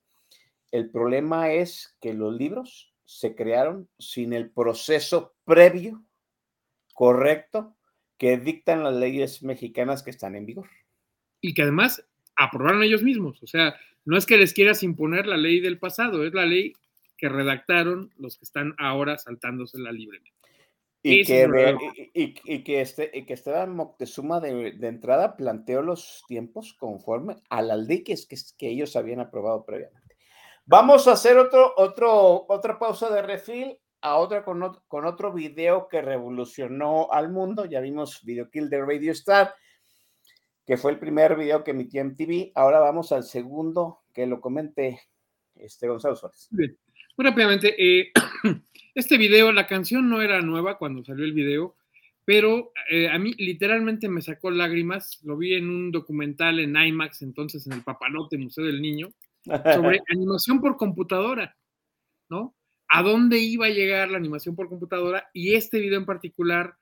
El 0.72 0.90
problema 0.90 1.52
es 1.52 1.96
que 2.02 2.14
los 2.14 2.34
libros 2.34 2.94
se 3.06 3.36
crearon 3.36 3.90
sin 4.00 4.34
el 4.34 4.50
proceso 4.50 5.36
previo 5.46 6.04
correcto 6.94 7.76
que 8.18 8.38
dictan 8.38 8.84
las 8.84 8.96
leyes 8.96 9.44
mexicanas 9.44 10.02
que 10.04 10.12
están 10.12 10.36
en 10.36 10.46
vigor. 10.46 10.70
y 11.42 11.54
que 11.54 11.62
además 11.62 12.04
aprobaron 12.36 12.82
ellos 12.82 13.04
mismos. 13.04 13.42
O 13.44 13.48
sea, 13.48 13.76
no 14.04 14.18
es 14.18 14.26
que 14.26 14.38
les 14.38 14.54
quieras 14.54 14.82
imponer 14.84 15.28
la 15.28 15.38
ley 15.38 15.60
del 15.60 15.78
pasado, 15.78 16.26
es 16.26 16.34
la 16.34 16.46
ley 16.46 16.74
que 17.18 17.30
redactaron 17.30 18.12
los 18.18 18.38
que 18.38 18.46
están 18.46 18.74
ahora 18.78 19.18
saltándose 19.18 19.80
la 19.80 19.92
libremente. 19.92 20.32
Y 21.02 21.22
Ese 21.22 21.48
que, 21.52 21.78
y, 22.44 22.64
que, 22.64 22.82
este, 22.82 23.12
y 23.14 23.26
que 23.26 23.34
Esteban 23.36 23.76
Moctezuma 23.76 24.40
de, 24.40 24.72
de 24.72 24.88
entrada 24.88 25.38
planteó 25.38 25.84
los 25.84 26.24
tiempos 26.28 26.74
conforme 26.74 27.36
a 27.50 27.62
las 27.62 27.78
leyes 27.78 28.26
que, 28.26 28.36
que 28.58 28.70
ellos 28.70 28.96
habían 28.96 29.20
aprobado 29.20 29.64
previamente. 29.66 30.16
Vamos 30.66 31.08
a 31.08 31.12
hacer 31.12 31.38
otro, 31.38 31.74
otro, 31.78 32.46
otra 32.50 32.80
pausa 32.80 33.14
de 33.14 33.22
refil 33.22 33.78
a 34.02 34.18
otra 34.18 34.44
con, 34.44 34.62
ot- 34.62 34.82
con 34.88 35.06
otro 35.06 35.32
video 35.32 35.88
que 35.88 36.02
revolucionó 36.02 37.08
al 37.12 37.32
mundo. 37.32 37.66
Ya 37.66 37.82
vimos 37.82 38.24
Video 38.24 38.50
Kill 38.50 38.68
de 38.72 38.84
Radio 38.84 39.12
Star, 39.12 39.54
que 40.66 40.76
fue 40.76 40.92
el 40.92 40.98
primer 40.98 41.36
video 41.36 41.64
que 41.64 41.70
emitió 41.72 42.04
MTV. 42.04 42.52
Ahora 42.56 42.80
vamos 42.80 43.12
al 43.12 43.24
segundo 43.24 44.02
que 44.12 44.26
lo 44.26 44.42
comente 44.42 45.02
este 45.54 45.88
Gonzalo 45.88 46.16
Suárez. 46.16 46.48
Bien. 46.50 46.76
Muy 47.18 47.26
rápidamente, 47.26 47.76
eh, 47.78 48.12
este 48.96 49.18
video, 49.18 49.54
la 49.54 49.68
canción 49.68 50.10
no 50.10 50.22
era 50.22 50.42
nueva 50.42 50.78
cuando 50.78 51.04
salió 51.04 51.24
el 51.24 51.32
video, 51.32 51.78
pero 52.26 52.74
eh, 52.90 53.08
a 53.08 53.18
mí 53.18 53.34
literalmente 53.38 54.10
me 54.10 54.22
sacó 54.22 54.52
lágrimas. 54.52 55.22
Lo 55.24 55.38
vi 55.38 55.54
en 55.54 55.70
un 55.70 55.92
documental 55.92 56.60
en 56.60 56.76
IMAX, 56.76 57.22
entonces 57.22 57.66
en 57.68 57.74
el 57.74 57.84
Papalote 57.84 58.38
Museo 58.38 58.66
del 58.66 58.82
Niño, 58.82 59.14
sobre 59.46 60.02
animación 60.10 60.60
por 60.60 60.76
computadora, 60.76 61.56
¿no? 62.30 62.54
¿A 62.90 63.02
dónde 63.02 63.40
iba 63.40 63.68
a 63.68 63.70
llegar 63.70 64.10
la 64.12 64.18
animación 64.18 64.56
por 64.56 64.68
computadora? 64.68 65.30
Y 65.34 65.54
este 65.54 65.80
video 65.80 65.98
en 65.98 66.06
particular, 66.06 66.76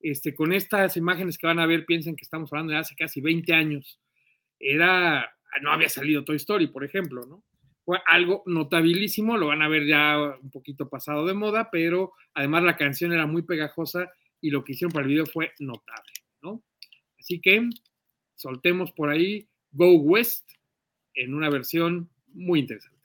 este, 0.00 0.34
con 0.34 0.52
estas 0.52 0.96
imágenes 0.98 1.38
que 1.38 1.46
van 1.46 1.58
a 1.58 1.66
ver, 1.66 1.86
piensen 1.86 2.16
que 2.16 2.24
estamos 2.24 2.52
hablando 2.52 2.72
de 2.74 2.80
hace 2.80 2.94
casi 2.94 3.22
20 3.22 3.54
años, 3.54 3.98
era, 4.58 5.34
no 5.62 5.72
había 5.72 5.88
salido 5.88 6.22
Toy 6.22 6.36
Story, 6.36 6.66
por 6.66 6.84
ejemplo, 6.84 7.24
¿no? 7.24 7.42
Fue 7.90 7.98
algo 8.06 8.44
notabilísimo, 8.46 9.36
lo 9.36 9.48
van 9.48 9.62
a 9.62 9.68
ver 9.68 9.84
ya 9.84 10.16
un 10.40 10.50
poquito 10.52 10.88
pasado 10.88 11.26
de 11.26 11.34
moda, 11.34 11.70
pero 11.72 12.12
además 12.34 12.62
la 12.62 12.76
canción 12.76 13.12
era 13.12 13.26
muy 13.26 13.42
pegajosa 13.42 14.12
y 14.40 14.50
lo 14.50 14.62
que 14.62 14.74
hicieron 14.74 14.92
para 14.92 15.06
el 15.06 15.10
video 15.10 15.26
fue 15.26 15.50
notable, 15.58 16.12
¿no? 16.40 16.62
Así 17.18 17.40
que 17.40 17.68
soltemos 18.36 18.92
por 18.92 19.10
ahí 19.10 19.48
Go 19.72 19.96
West 19.96 20.48
en 21.14 21.34
una 21.34 21.50
versión 21.50 22.08
muy 22.28 22.60
interesante. 22.60 22.99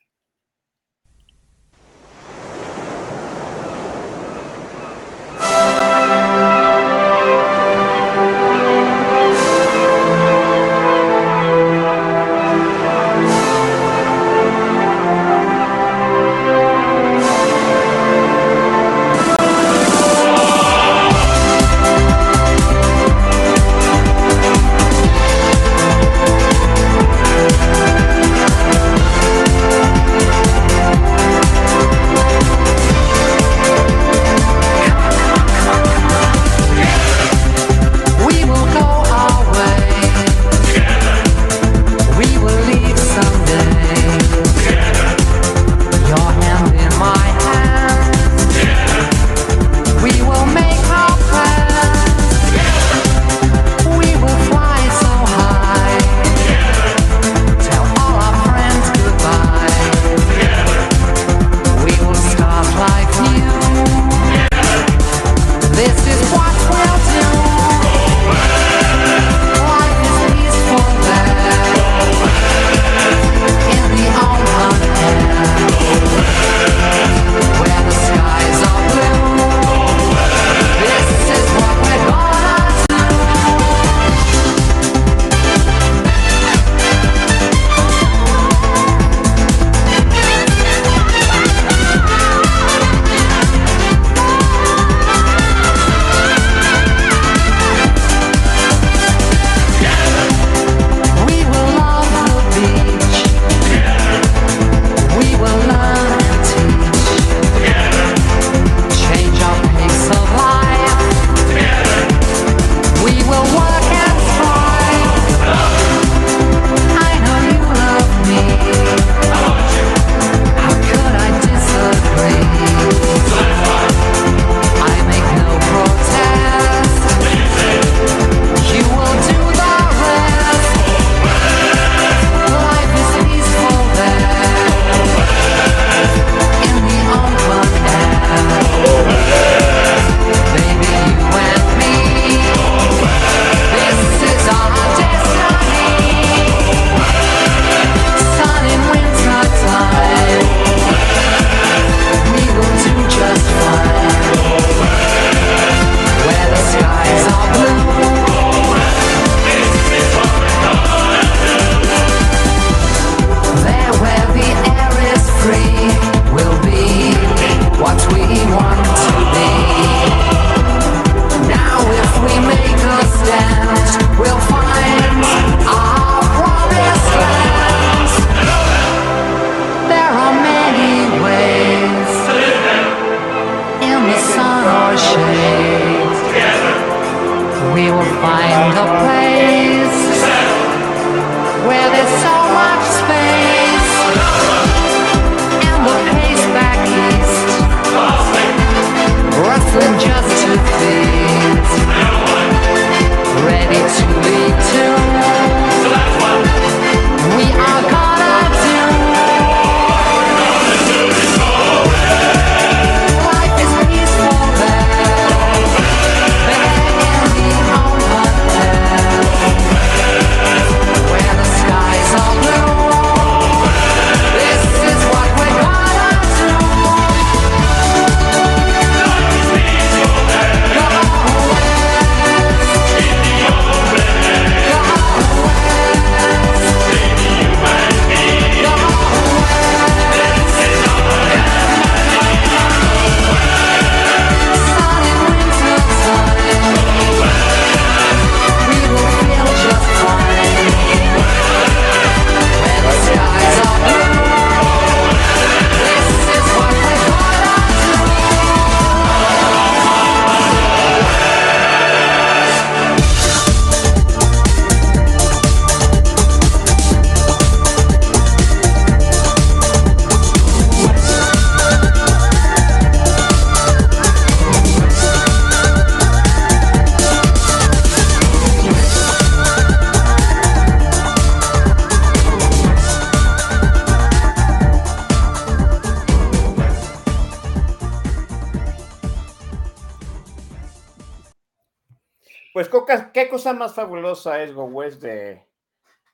Cosa 293.36 293.54
más 293.54 293.74
fabulosa 293.76 294.42
es 294.42 294.54
Go 294.54 294.64
West 294.66 295.02
de, 295.02 295.44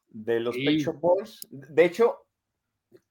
de 0.10 0.40
los 0.40 0.56
Sí. 0.56 0.66
Pet 0.66 0.80
Shop 0.80 1.00
Boys? 1.00 1.40
De 1.52 1.86
hecho, 1.86 2.26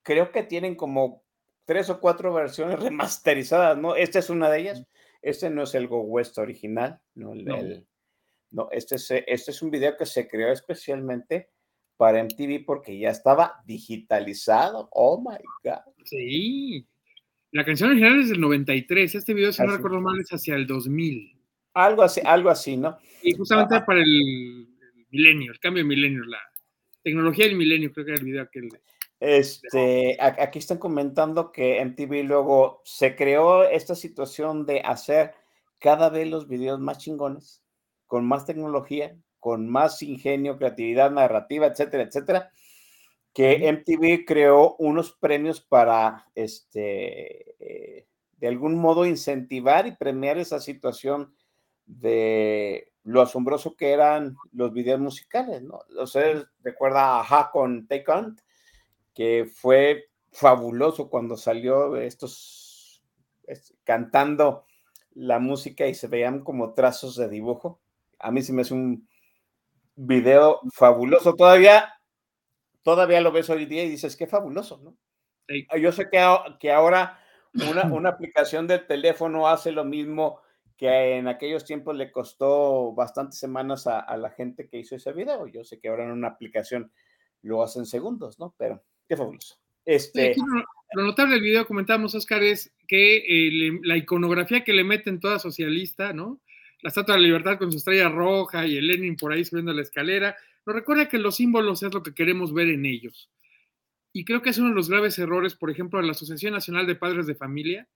creo 0.03 0.33
que 0.33 0.43
tienen 0.43 0.75
como 0.75 1.23
tres 1.65 1.89
o 1.91 2.01
cuatro 2.01 2.33
versiones 2.35 2.81
remasterizadas, 2.83 3.79
¿no? 3.79 3.95
Esta 3.95 4.19
es 4.19 4.29
una 4.31 4.51
de 4.51 4.61
ellas. 4.61 4.85
Este 5.23 5.49
no 5.49 5.63
es 5.63 5.75
el 5.77 5.87
Go 5.87 6.01
West 6.01 6.39
original, 6.39 7.01
¿no? 7.15 7.35
El- 7.35 7.45
No. 7.45 7.57
el- 7.57 7.87
no, 8.51 8.69
este, 8.73 8.97
es, 8.97 9.09
este 9.13 9.53
es 9.53 9.63
un 9.63 9.71
video 9.71 9.97
que 9.97 10.07
se 10.07 10.27
creó 10.27 10.51
especialmente 10.53 11.51
para 11.97 12.19
MTV 12.19 12.65
porque 12.67 12.99
ya 12.99 13.11
estaba 13.11 13.63
digitalizado. 13.65 14.89
Oh 14.91 15.21
my 15.21 15.37
God. 15.63 15.83
Sí. 16.05 16.85
La 17.53 17.65
canción 17.65 17.91
original 17.91 18.19
es 18.21 18.31
del 18.31 18.41
93. 18.41 19.15
Este 19.15 19.35
video, 19.35 19.53
si 19.53 19.63
no 19.63 19.69
Así. 19.69 19.77
recuerdo 19.77 20.01
mal, 20.01 20.19
es 20.21 20.31
hacia 20.31 20.57
el 20.57 20.67
2000. 20.67 21.40
Algo 21.75 22.03
así, 22.03 22.21
algo 22.25 22.51
así, 22.51 22.77
¿no? 22.77 22.99
Y 23.23 23.33
justamente 23.35 23.77
Ah. 23.77 23.85
para 23.87 24.01
el, 24.01 24.07
el 24.09 25.07
milenio, 25.11 25.53
el 25.53 25.61
cambio 25.61 25.83
de 25.83 25.89
milenio, 25.89 26.25
la 26.25 26.39
tecnología 27.03 27.47
del 27.47 27.57
milenio, 27.57 27.93
creo 27.93 28.05
que 28.07 28.13
era 28.13 28.21
el 28.21 28.27
video 28.27 28.43
aquel. 28.43 28.69
Este, 29.21 30.17
aquí 30.21 30.59
están 30.59 30.79
comentando 30.79 31.53
que 31.53 31.79
MTV 31.81 32.25
luego 32.25 32.81
se 32.85 33.15
creó 33.17 33.65
esta 33.65 33.95
situación 33.95 34.65
de 34.65 34.81
hacer 34.81 35.35
cada 35.79 36.09
vez 36.09 36.29
los 36.29 36.49
videos 36.49 36.81
más 36.81 36.99
chingones, 36.99 37.63
con 38.07 38.27
más 38.27 38.47
tecnología, 38.47 39.15
con 39.39 39.69
más 39.69 40.03
ingenio, 40.03 40.57
creatividad 40.57 41.11
narrativa, 41.11 41.67
etcétera, 41.67 42.05
etcétera, 42.05 42.51
que 43.35 43.69
MTV 43.69 44.25
creó 44.27 44.75
unos 44.79 45.13
premios 45.13 45.61
para, 45.61 46.27
este, 46.35 47.55
eh, 47.99 48.07
de 48.39 48.49
algún 48.49 48.75
modo 48.77 49.07
incentivar 49.07 49.87
y 49.87 49.93
premiar 49.97 50.39
esa 50.39 50.61
situación 50.61 51.35
de 51.91 52.93
lo 53.05 53.23
asombroso 53.23 53.75
que 53.77 53.93
eran 53.93 54.37
los 54.53 54.73
videos 54.73 55.01
musicales, 55.01 55.63
¿no? 55.63 55.81
Ustedes 56.01 56.47
recuerda 56.63 57.17
a 57.17 57.21
Ajá 57.21 57.51
con 57.53 57.87
Take 57.89 58.11
On, 58.11 58.37
que 59.15 59.51
fue 59.53 60.11
fabuloso 60.31 61.11
cuando 61.11 61.37
salió 61.37 61.97
estos 61.97 63.03
es- 63.47 63.75
cantando 63.85 64.67
la 65.15 65.39
música 65.41 65.87
y 65.89 65.95
se 65.95 66.07
veían 66.07 66.45
como 66.45 66.73
trazos 66.75 67.17
de 67.17 67.29
dibujo. 67.29 67.81
A 68.19 68.31
mí 68.31 68.43
se 68.43 68.53
me 68.53 68.63
hace 68.63 68.75
un 68.75 69.09
video 69.97 70.61
fabuloso. 70.73 71.35
Todavía, 71.35 71.95
todavía 72.83 73.21
lo 73.21 73.33
ves 73.33 73.51
hoy 73.51 73.67
día 73.67 73.83
y 73.85 73.91
dices, 73.91 74.17
qué 74.17 74.27
fabuloso, 74.27 74.79
¿no? 74.79 74.97
Sí. 75.49 75.67
Yo 75.81 75.91
sé 75.91 76.09
que, 76.09 76.25
que 76.61 76.71
ahora 76.71 77.19
una, 77.55 77.85
una 77.93 78.11
aplicación 78.11 78.69
del 78.69 78.87
teléfono 78.87 79.49
hace 79.49 79.73
lo 79.73 79.85
mismo 79.85 80.41
que 80.81 81.17
en 81.19 81.29
aquellos 81.29 81.67
tiempos 81.67 81.95
le 81.95 82.11
costó 82.11 82.95
bastantes 82.95 83.39
semanas 83.39 83.87
a, 83.87 84.01
a 84.01 84.17
la 84.17 84.31
gente 84.31 84.67
que 84.67 84.79
hizo 84.79 84.97
ese 84.97 85.13
video. 85.13 85.47
Yo 85.47 85.63
sé 85.63 85.79
que 85.79 85.89
ahora 85.89 86.05
en 86.07 86.11
una 86.11 86.29
aplicación 86.29 86.91
lo 87.43 87.63
hacen 87.63 87.85
segundos, 87.85 88.39
¿no? 88.39 88.55
Pero 88.57 88.83
qué 89.07 89.15
fabuloso. 89.15 89.59
Este, 89.85 90.35
lo, 90.39 90.65
lo 90.95 91.03
notable 91.05 91.35
del 91.35 91.43
video, 91.43 91.67
comentamos, 91.67 92.15
Oscar, 92.15 92.43
es 92.43 92.73
que 92.89 93.19
eh, 93.19 93.51
le- 93.53 93.81
la 93.83 93.99
iconografía 93.99 94.65
que 94.65 94.73
le 94.73 94.83
meten 94.83 95.21
toda 95.21 95.39
socialista, 95.39 96.15
¿no? 96.15 96.41
La 96.81 96.89
Estatua 96.89 97.15
de 97.17 97.21
la 97.21 97.27
Libertad 97.27 97.59
con 97.59 97.71
su 97.71 97.77
estrella 97.77 98.09
roja 98.09 98.67
y 98.67 98.79
el 98.79 98.87
Lenin 98.87 99.17
por 99.17 99.35
ahí 99.35 99.45
subiendo 99.45 99.75
la 99.75 99.83
escalera, 99.83 100.35
nos 100.65 100.75
recuerda 100.75 101.09
que 101.11 101.19
los 101.19 101.37
símbolos 101.37 101.83
es 101.83 101.93
lo 101.93 102.03
que 102.03 102.15
queremos 102.15 102.55
ver 102.55 102.69
en 102.69 102.87
ellos. 102.87 103.31
Y 104.15 104.25
creo 104.25 104.41
que 104.41 104.49
es 104.49 104.57
uno 104.57 104.71
de 104.71 104.77
los 104.77 104.89
graves 104.89 105.19
errores, 105.19 105.55
por 105.55 105.71
ejemplo, 105.71 106.01
de 106.01 106.07
la 106.07 106.13
Asociación 106.13 106.55
Nacional 106.55 106.87
de 106.87 106.95
Padres 106.95 107.27
de 107.27 107.35
Familia, 107.35 107.87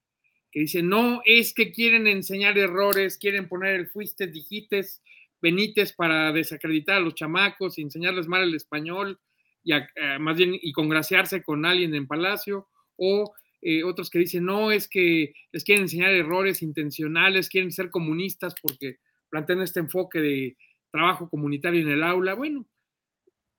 que 0.55 0.61
dice, 0.61 0.81
no, 0.83 1.21
es 1.25 1.53
que 1.53 1.73
quieren 1.73 2.07
enseñar 2.07 2.57
errores, 2.57 3.19
quieren 3.19 3.49
poner 3.49 3.75
el 3.75 3.89
fuiste, 3.89 4.27
dijites, 4.27 5.03
benites 5.43 5.93
para 5.93 6.31
desacreditar 6.33 6.97
a 6.97 7.01
los 7.01 7.15
chamacos 7.15 7.77
y 7.77 7.83
enseñarles 7.83 8.29
mal 8.29 8.43
el 8.43 8.55
español, 8.55 9.19
y 9.65 9.73
a- 9.73 9.89
más 10.19 10.37
bien 10.37 10.57
y 10.61 10.71
congraciarse 10.71 11.43
con 11.43 11.65
alguien 11.65 11.93
en 11.95 12.07
Palacio, 12.07 12.69
o 12.97 13.33
eh, 13.61 13.83
otros 13.83 14.09
que 14.09 14.19
dicen, 14.19 14.45
no, 14.45 14.71
es 14.71 14.87
que 14.87 15.33
les 15.51 15.63
quieren 15.65 15.83
enseñar 15.83 16.11
errores 16.13 16.61
intencionales, 16.61 17.49
quieren 17.49 17.71
ser 17.73 17.89
comunistas 17.89 18.55
porque 18.61 18.99
plantean 19.29 19.61
este 19.61 19.81
enfoque 19.81 20.19
de 20.21 20.57
trabajo 20.91 21.29
comunitario 21.29 21.81
en 21.81 21.89
el 21.89 22.03
aula. 22.03 22.35
Bueno, 22.35 22.67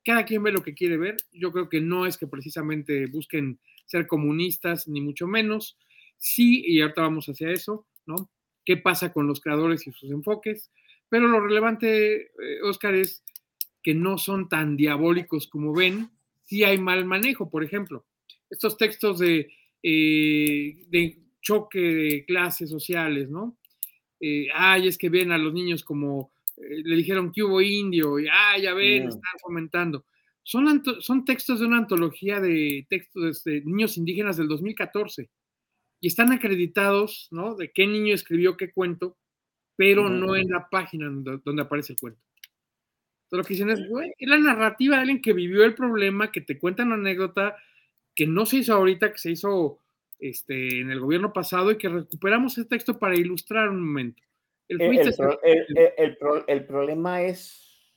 cada 0.05 0.25
quien 0.25 0.43
ve 0.43 0.53
lo 0.53 0.63
que 0.63 0.75
quiere 0.75 0.97
ver. 0.97 1.17
Yo 1.33 1.53
creo 1.53 1.69
que 1.69 1.81
no 1.81 2.07
es 2.07 2.17
que 2.17 2.27
precisamente 2.27 3.07
busquen 3.07 3.59
ser 3.87 4.07
comunistas, 4.07 4.89
ni 4.89 5.01
mucho 5.01 5.27
menos. 5.27 5.77
Sí, 6.19 6.63
y 6.67 6.81
ahorita 6.81 7.03
vamos 7.03 7.27
hacia 7.27 7.51
eso, 7.51 7.87
¿no? 8.07 8.31
¿Qué 8.65 8.77
pasa 8.77 9.13
con 9.13 9.27
los 9.27 9.41
creadores 9.41 9.87
y 9.87 9.93
sus 9.93 10.11
enfoques? 10.11 10.71
Pero 11.09 11.29
lo 11.29 11.41
relevante, 11.41 12.23
eh, 12.23 12.63
Oscar, 12.63 12.95
es 12.95 13.23
que 13.83 13.95
no 13.95 14.19
son 14.19 14.49
tan 14.49 14.77
diabólicos 14.77 15.47
como 15.47 15.73
ven. 15.73 16.11
Sí 16.45 16.65
hay 16.65 16.79
mal 16.79 17.05
manejo, 17.05 17.49
por 17.49 17.63
ejemplo. 17.63 18.05
Estos 18.51 18.77
textos 18.77 19.19
de, 19.21 19.53
eh, 19.83 20.85
de 20.89 21.19
choque 21.41 21.79
de 21.81 22.25
clases 22.25 22.71
sociales, 22.71 23.31
¿no? 23.31 23.57
Eh, 24.19 24.49
ay, 24.53 24.89
es 24.89 24.99
que 24.99 25.09
ven 25.09 25.31
a 25.31 25.39
los 25.39 25.53
niños 25.53 25.85
como 25.85 26.33
eh, 26.57 26.83
le 26.85 26.97
dijeron 26.97 27.31
que 27.31 27.43
hubo 27.43 27.61
indio, 27.61 28.19
y 28.19 28.27
ah, 28.29 28.59
ya 28.61 28.75
ven, 28.75 29.09
están 29.09 29.39
fomentando. 29.41 30.05
Son, 30.43 30.83
son 31.01 31.25
textos 31.25 31.61
de 31.61 31.67
una 31.67 31.79
antología 31.79 32.41
de 32.41 32.87
textos 32.89 33.45
de 33.45 33.61
niños 33.63 33.97
indígenas 33.97 34.37
del 34.37 34.49
2014 34.49 35.29
y 36.01 36.09
están 36.09 36.33
acreditados, 36.33 37.29
¿no? 37.31 37.55
De 37.55 37.73
qué 37.73 37.87
niño 37.87 38.15
escribió 38.15 38.57
qué 38.57 38.73
cuento, 38.73 39.17
pero 39.77 40.09
no 40.09 40.37
en 40.37 40.49
la 40.51 40.69
página 40.71 41.07
donde, 41.07 41.39
donde 41.45 41.63
aparece 41.63 41.93
el 41.95 41.99
cuento. 42.01 42.21
Entonces, 43.25 43.39
lo 43.39 43.45
que 43.45 43.55
dicen 43.55 43.71
es, 43.71 43.89
güey, 43.89 44.13
es 44.19 44.29
la 44.29 44.39
narrativa 44.39 44.97
de 44.97 45.01
alguien 45.03 45.21
que 45.23 45.33
vivió 45.33 45.65
el 45.65 45.75
problema, 45.75 46.31
que 46.31 46.41
te 46.41 46.59
cuenta 46.59 46.85
una 46.85 46.95
anécdota 46.95 47.57
que 48.15 48.27
no 48.27 48.47
se 48.47 48.59
hizo 48.59 48.73
ahorita, 48.75 49.13
que 49.13 49.19
se 49.19 49.33
hizo 49.33 49.81
este, 50.19 50.81
en 50.81 50.91
el 50.91 51.01
gobierno 51.01 51.33
pasado 51.33 51.71
y 51.71 51.77
que 51.79 51.89
recuperamos 51.89 52.57
ese 52.57 52.69
texto 52.69 52.99
para 52.99 53.17
ilustrar 53.17 53.69
un 53.69 53.85
momento. 53.85 54.23
El, 54.69 54.79
el, 54.81 54.89
el 55.09 55.15
pro- 55.17 55.43
el- 55.43 55.67
el- 55.77 55.93
el 55.99 56.17
pro- 56.17 56.47
el 56.47 56.65
problema 56.67 57.23
es 57.23 57.93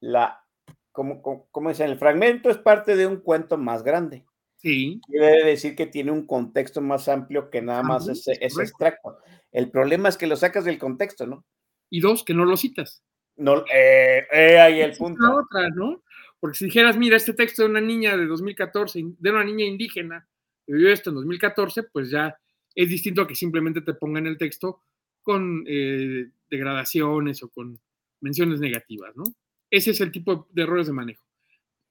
la, 0.00 0.44
como, 0.92 1.20
como, 1.22 1.48
como 1.50 1.68
dicen, 1.70 1.90
el 1.90 1.98
fragmento 1.98 2.50
es 2.50 2.58
parte 2.58 2.96
de 2.96 3.06
un 3.06 3.16
cuento 3.18 3.56
más 3.58 3.82
grande. 3.82 4.24
Sí. 4.60 5.00
Quiere 5.06 5.44
decir 5.44 5.74
que 5.74 5.86
tiene 5.86 6.10
un 6.10 6.26
contexto 6.26 6.80
más 6.80 7.08
amplio 7.08 7.48
que 7.48 7.62
nada 7.62 7.82
más 7.82 8.08
ese, 8.08 8.32
ese 8.40 8.62
extracto. 8.62 9.18
El 9.52 9.70
problema 9.70 10.08
es 10.08 10.16
que 10.16 10.26
lo 10.26 10.36
sacas 10.36 10.64
del 10.64 10.78
contexto, 10.78 11.26
¿no? 11.26 11.46
Y 11.88 12.00
dos, 12.00 12.24
que 12.24 12.34
no 12.34 12.44
lo 12.44 12.56
citas. 12.56 13.02
No, 13.36 13.64
eh, 13.72 14.26
eh, 14.30 14.60
ahí 14.60 14.80
el 14.80 14.96
punto. 14.96 15.22
la 15.22 15.34
otra, 15.36 15.68
¿no? 15.70 16.02
Porque 16.38 16.58
si 16.58 16.66
dijeras, 16.66 16.96
mira, 16.98 17.16
este 17.16 17.32
texto 17.32 17.62
de 17.62 17.70
una 17.70 17.80
niña 17.80 18.16
de 18.16 18.26
2014, 18.26 19.02
de 19.18 19.30
una 19.30 19.44
niña 19.44 19.64
indígena 19.64 20.28
que 20.66 20.74
vivió 20.74 20.92
esto 20.92 21.10
en 21.10 21.16
2014, 21.16 21.84
pues 21.84 22.10
ya 22.10 22.36
es 22.74 22.88
distinto 22.88 23.22
a 23.22 23.26
que 23.26 23.34
simplemente 23.34 23.80
te 23.80 23.94
pongan 23.94 24.26
el 24.26 24.36
texto 24.36 24.82
con 25.22 25.64
eh, 25.66 26.30
degradaciones 26.50 27.42
o 27.42 27.48
con 27.48 27.80
menciones 28.20 28.60
negativas, 28.60 29.16
¿no? 29.16 29.24
Ese 29.70 29.92
es 29.92 30.00
el 30.00 30.12
tipo 30.12 30.48
de 30.50 30.62
errores 30.62 30.86
de 30.86 30.92
manejo. 30.92 31.24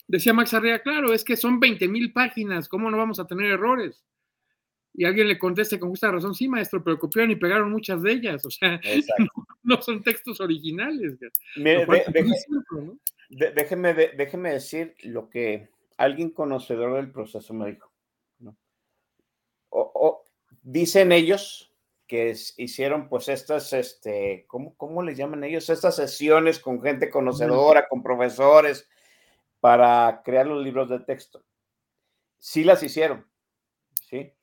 Decía 0.10 0.34
Max 0.34 0.56
Arrea, 0.56 0.80
claro, 0.82 1.14
es 1.14 1.24
que 1.24 1.38
son 1.38 1.60
20 1.60 1.88
mil 1.88 2.12
páginas, 2.12 2.68
¿cómo 2.68 2.90
no 2.90 2.98
vamos 2.98 3.20
a 3.20 3.28
tener 3.28 3.52
errores? 3.52 4.04
Y 4.92 5.06
alguien 5.06 5.28
le 5.28 5.38
conteste 5.38 5.80
con 5.80 5.90
justa 5.90 6.12
razón, 6.12 6.34
sí, 6.34 6.48
maestro, 6.50 6.84
pero 6.84 6.98
copiaron 6.98 7.30
y 7.30 7.36
pegaron 7.36 7.72
muchas 7.72 8.02
de 8.02 8.14
ellas, 8.14 8.44
o 8.44 8.50
sea, 8.50 8.82
no, 9.20 9.48
no 9.62 9.82
son 9.84 10.02
textos 10.02 10.42
originales. 10.42 11.16
Déjeme, 13.30 13.94
de- 13.94 14.14
déjeme 14.18 14.52
decir 14.52 14.96
lo 15.04 15.30
que 15.30 15.70
alguien 15.98 16.32
conocedor 16.32 16.96
del 16.96 17.12
proceso 17.12 17.54
me 17.54 17.70
dijo. 17.74 17.92
¿no? 18.40 18.58
O- 19.70 19.92
o- 19.94 20.26
dicen 20.64 21.12
ellos 21.12 21.72
que 22.08 22.32
es- 22.32 22.56
hicieron 22.58 23.08
pues 23.10 23.30
estas, 23.30 23.72
este, 23.74 24.46
¿cómo, 24.48 24.76
¿cómo 24.76 25.04
le 25.04 25.14
llaman 25.14 25.44
ellos? 25.44 25.70
Estas 25.70 25.98
sesiones 25.98 26.58
con 26.58 26.82
gente 26.82 27.12
conocedora, 27.12 27.88
con 27.88 28.02
profesores, 28.02 28.90
para 29.60 30.22
crear 30.24 30.48
los 30.48 30.64
libros 30.64 30.90
de 30.90 31.00
texto. 31.00 31.44
Sí 32.38 32.64
las 32.64 32.82
hicieron, 32.84 33.30
¿sí? 34.10 34.34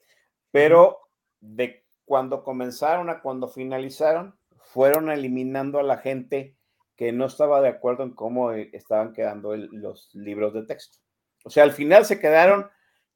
Pero 0.51 1.09
de 1.41 1.85
cuando 2.05 2.45
comenzaron 2.45 3.11
a 3.11 3.21
cuando 3.21 3.49
finalizaron, 3.49 4.39
fueron 4.59 5.11
eliminando 5.11 5.79
a 5.79 5.83
la 5.83 5.99
gente 5.99 6.57
que 6.97 7.13
no 7.13 7.27
estaba 7.27 7.61
de 7.61 7.69
acuerdo 7.69 8.03
en 8.05 8.15
cómo 8.15 8.53
eh, 8.53 8.71
estaban 8.73 9.13
quedando 9.13 9.55
el- 9.55 9.69
los 9.73 10.15
libros 10.15 10.55
de 10.55 10.65
texto. 10.65 10.99
O 11.45 11.51
sea, 11.51 11.63
al 11.65 11.73
final 11.73 12.05
se 12.05 12.19
quedaron 12.19 12.69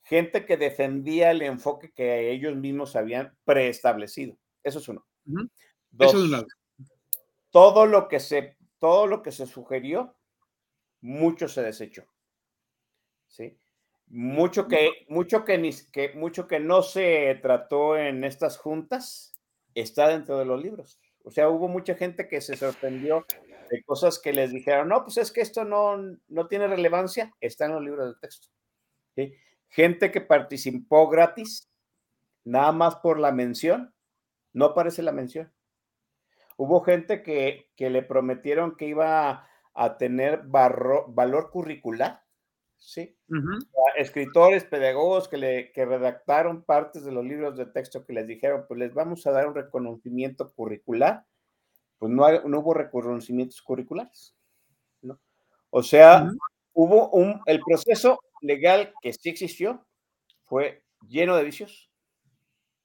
gente 0.03 0.45
que 0.47 0.57
defendía 0.57 1.31
el 1.31 1.43
enfoque 1.43 1.93
que 1.93 2.31
ellos 2.31 2.57
mismos 2.57 2.97
habían 2.97 3.37
preestablecido. 3.45 4.37
Eso 4.63 4.79
es 4.79 4.89
uno. 4.89 5.07
Dos, 5.25 6.09
Eso 6.09 6.19
de 6.19 6.25
un 6.25 6.31
lado. 6.31 6.47
todo 7.51 7.87
lo 7.87 8.09
que 8.09 8.21
se 8.21 8.57
todo 8.79 9.07
lo 9.07 9.23
que 9.23 9.31
se 9.33 9.47
sugirió, 9.47 10.15
mucho 11.01 11.49
se 11.49 11.63
desechó. 11.63 12.05
¿Sí? 13.29 13.59
Mucho 14.09 14.67
que, 14.67 14.91
mucho 15.09 15.45
que, 15.45 15.57
ni, 15.57 15.71
que, 15.93 16.13
mucho 16.15 16.49
que 16.49 16.59
no 16.59 16.83
se 16.83 17.39
trató 17.41 17.97
en 17.97 18.25
estas 18.25 18.59
juntas 18.59 19.35
está 19.75 20.09
dentro 20.09 20.39
de 20.39 20.45
los 20.45 20.61
libros. 20.61 21.01
O 21.23 21.31
sea, 21.31 21.49
hubo 21.49 21.69
mucha 21.69 21.95
gente 21.95 22.27
que 22.27 22.41
se 22.41 22.57
sorprendió 22.57 23.25
de 23.71 23.85
cosas 23.85 24.19
que 24.19 24.33
les 24.33 24.51
dijeron, 24.51 24.89
no, 24.89 25.05
pues 25.05 25.17
es 25.19 25.31
que 25.31 25.43
esto 25.43 25.65
no, 25.65 25.97
no 26.29 26.49
tiene 26.49 26.67
relevancia, 26.67 27.33
está 27.41 27.67
en 27.67 27.73
los 27.73 27.85
libros 27.85 28.15
de 28.15 28.21
texto. 28.21 28.49
Gente 29.69 30.11
que 30.11 30.21
participó 30.21 31.09
gratis, 31.09 31.71
nada 32.45 32.73
más 32.73 32.97
por 32.97 33.21
la 33.21 33.31
mención, 33.31 33.95
no 34.53 34.67
aparece 34.67 35.03
la 35.03 35.13
mención. 35.13 35.53
Hubo 36.57 36.81
gente 36.81 37.23
que, 37.23 37.71
que 37.77 37.91
le 37.91 38.03
prometieron 38.03 38.77
que 38.77 38.87
iba 38.87 39.49
a 39.75 39.97
tener 39.97 40.43
valor 40.45 41.51
curricular, 41.51 42.23
¿sí? 42.77 43.17
Escritores, 43.97 44.65
pedagogos 44.65 45.29
que, 45.29 45.37
le, 45.37 45.73
que 45.73 45.85
redactaron 45.85 46.65
partes 46.65 47.05
de 47.05 47.13
los 47.13 47.25
libros 47.25 47.57
de 47.57 47.67
texto 47.67 48.05
que 48.05 48.13
les 48.13 48.27
dijeron, 48.27 48.65
pues 48.67 48.79
les 48.79 48.95
vamos 48.95 49.27
a 49.27 49.33
dar 49.33 49.47
un 49.47 49.55
reconocimiento 49.55 50.53
curricular, 50.55 51.25
pues 51.99 52.11
no, 52.13 52.43
no 52.43 52.61
hubo 52.61 52.75
reconocimientos 52.75 53.61
curriculares, 53.63 54.35
¿no? 55.03 55.21
O 55.71 55.83
sea, 55.83 56.29
hubo 56.73 57.11
un, 57.11 57.41
el 57.47 57.61
proceso 57.61 58.19
legal 58.41 58.93
que 59.03 59.13
sí 59.13 59.29
existió 59.29 59.87
fue 60.47 60.83
lleno 61.07 61.37
de 61.37 61.45
vicios 61.45 61.91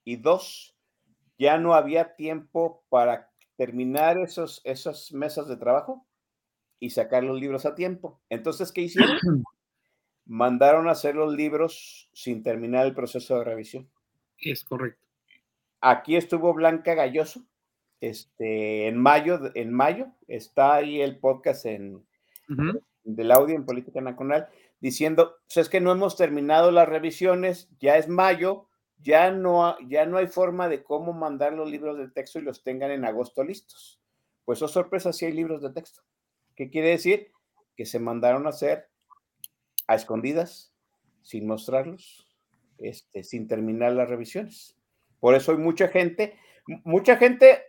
y 0.04 0.16
dos, 0.16 0.76
ya 1.38 1.58
no 1.58 1.74
había 1.74 2.14
tiempo 2.14 2.84
para 2.88 3.30
terminar 3.56 4.18
esos, 4.18 4.60
esas 4.64 5.12
mesas 5.12 5.48
de 5.48 5.56
trabajo 5.56 6.06
y 6.78 6.90
sacar 6.90 7.24
los 7.24 7.40
libros 7.40 7.66
a 7.66 7.74
tiempo. 7.74 8.20
Entonces, 8.28 8.72
¿qué 8.72 8.82
hicieron? 8.82 9.16
Mandaron 10.26 10.88
a 10.88 10.92
hacer 10.92 11.14
los 11.14 11.34
libros 11.34 12.10
sin 12.12 12.42
terminar 12.42 12.86
el 12.86 12.94
proceso 12.94 13.38
de 13.38 13.44
revisión. 13.44 13.88
Es 14.38 14.64
correcto. 14.64 15.06
Aquí 15.80 16.16
estuvo 16.16 16.52
Blanca 16.52 16.94
Galloso, 16.94 17.46
este, 18.00 18.88
en 18.88 18.98
mayo, 18.98 19.40
en 19.54 19.72
mayo, 19.72 20.08
está 20.26 20.74
ahí 20.74 21.00
el 21.00 21.18
podcast 21.18 21.66
en, 21.66 22.04
del 23.04 23.30
audio 23.30 23.54
en 23.54 23.64
Política 23.64 24.00
Nacional, 24.00 24.48
diciendo, 24.80 25.36
pues 25.46 25.58
es 25.58 25.68
que 25.68 25.80
no 25.80 25.92
hemos 25.92 26.16
terminado 26.16 26.70
las 26.70 26.88
revisiones, 26.88 27.68
ya 27.78 27.96
es 27.96 28.08
mayo, 28.08 28.68
ya 28.98 29.30
no, 29.30 29.76
ya 29.86 30.06
no 30.06 30.16
hay 30.18 30.26
forma 30.26 30.68
de 30.68 30.82
cómo 30.82 31.12
mandar 31.12 31.52
los 31.52 31.70
libros 31.70 31.98
de 31.98 32.08
texto 32.08 32.38
y 32.38 32.42
los 32.42 32.62
tengan 32.62 32.90
en 32.90 33.04
agosto 33.04 33.44
listos. 33.44 34.00
Pues, 34.44 34.62
oh 34.62 34.68
sorpresa, 34.68 35.12
sí 35.12 35.26
hay 35.26 35.32
libros 35.32 35.62
de 35.62 35.70
texto. 35.70 36.02
¿Qué 36.56 36.70
quiere 36.70 36.88
decir? 36.88 37.30
Que 37.76 37.86
se 37.86 37.98
mandaron 37.98 38.46
a 38.46 38.50
hacer 38.50 38.88
a 39.86 39.94
escondidas, 39.94 40.72
sin 41.22 41.46
mostrarlos, 41.46 42.26
este, 42.78 43.22
sin 43.22 43.46
terminar 43.46 43.92
las 43.92 44.08
revisiones. 44.08 44.76
Por 45.20 45.34
eso 45.34 45.52
hay 45.52 45.58
mucha 45.58 45.88
gente, 45.88 46.38
mucha 46.84 47.16
gente, 47.16 47.64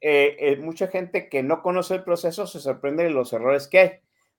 eh, 0.00 0.36
eh, 0.38 0.56
mucha 0.56 0.88
gente 0.88 1.28
que 1.28 1.42
no 1.42 1.62
conoce 1.62 1.94
el 1.94 2.04
proceso 2.04 2.46
se 2.46 2.60
sorprende 2.60 3.04
de 3.04 3.10
los 3.10 3.32
errores 3.32 3.68
que 3.68 3.78
hay, 3.78 3.90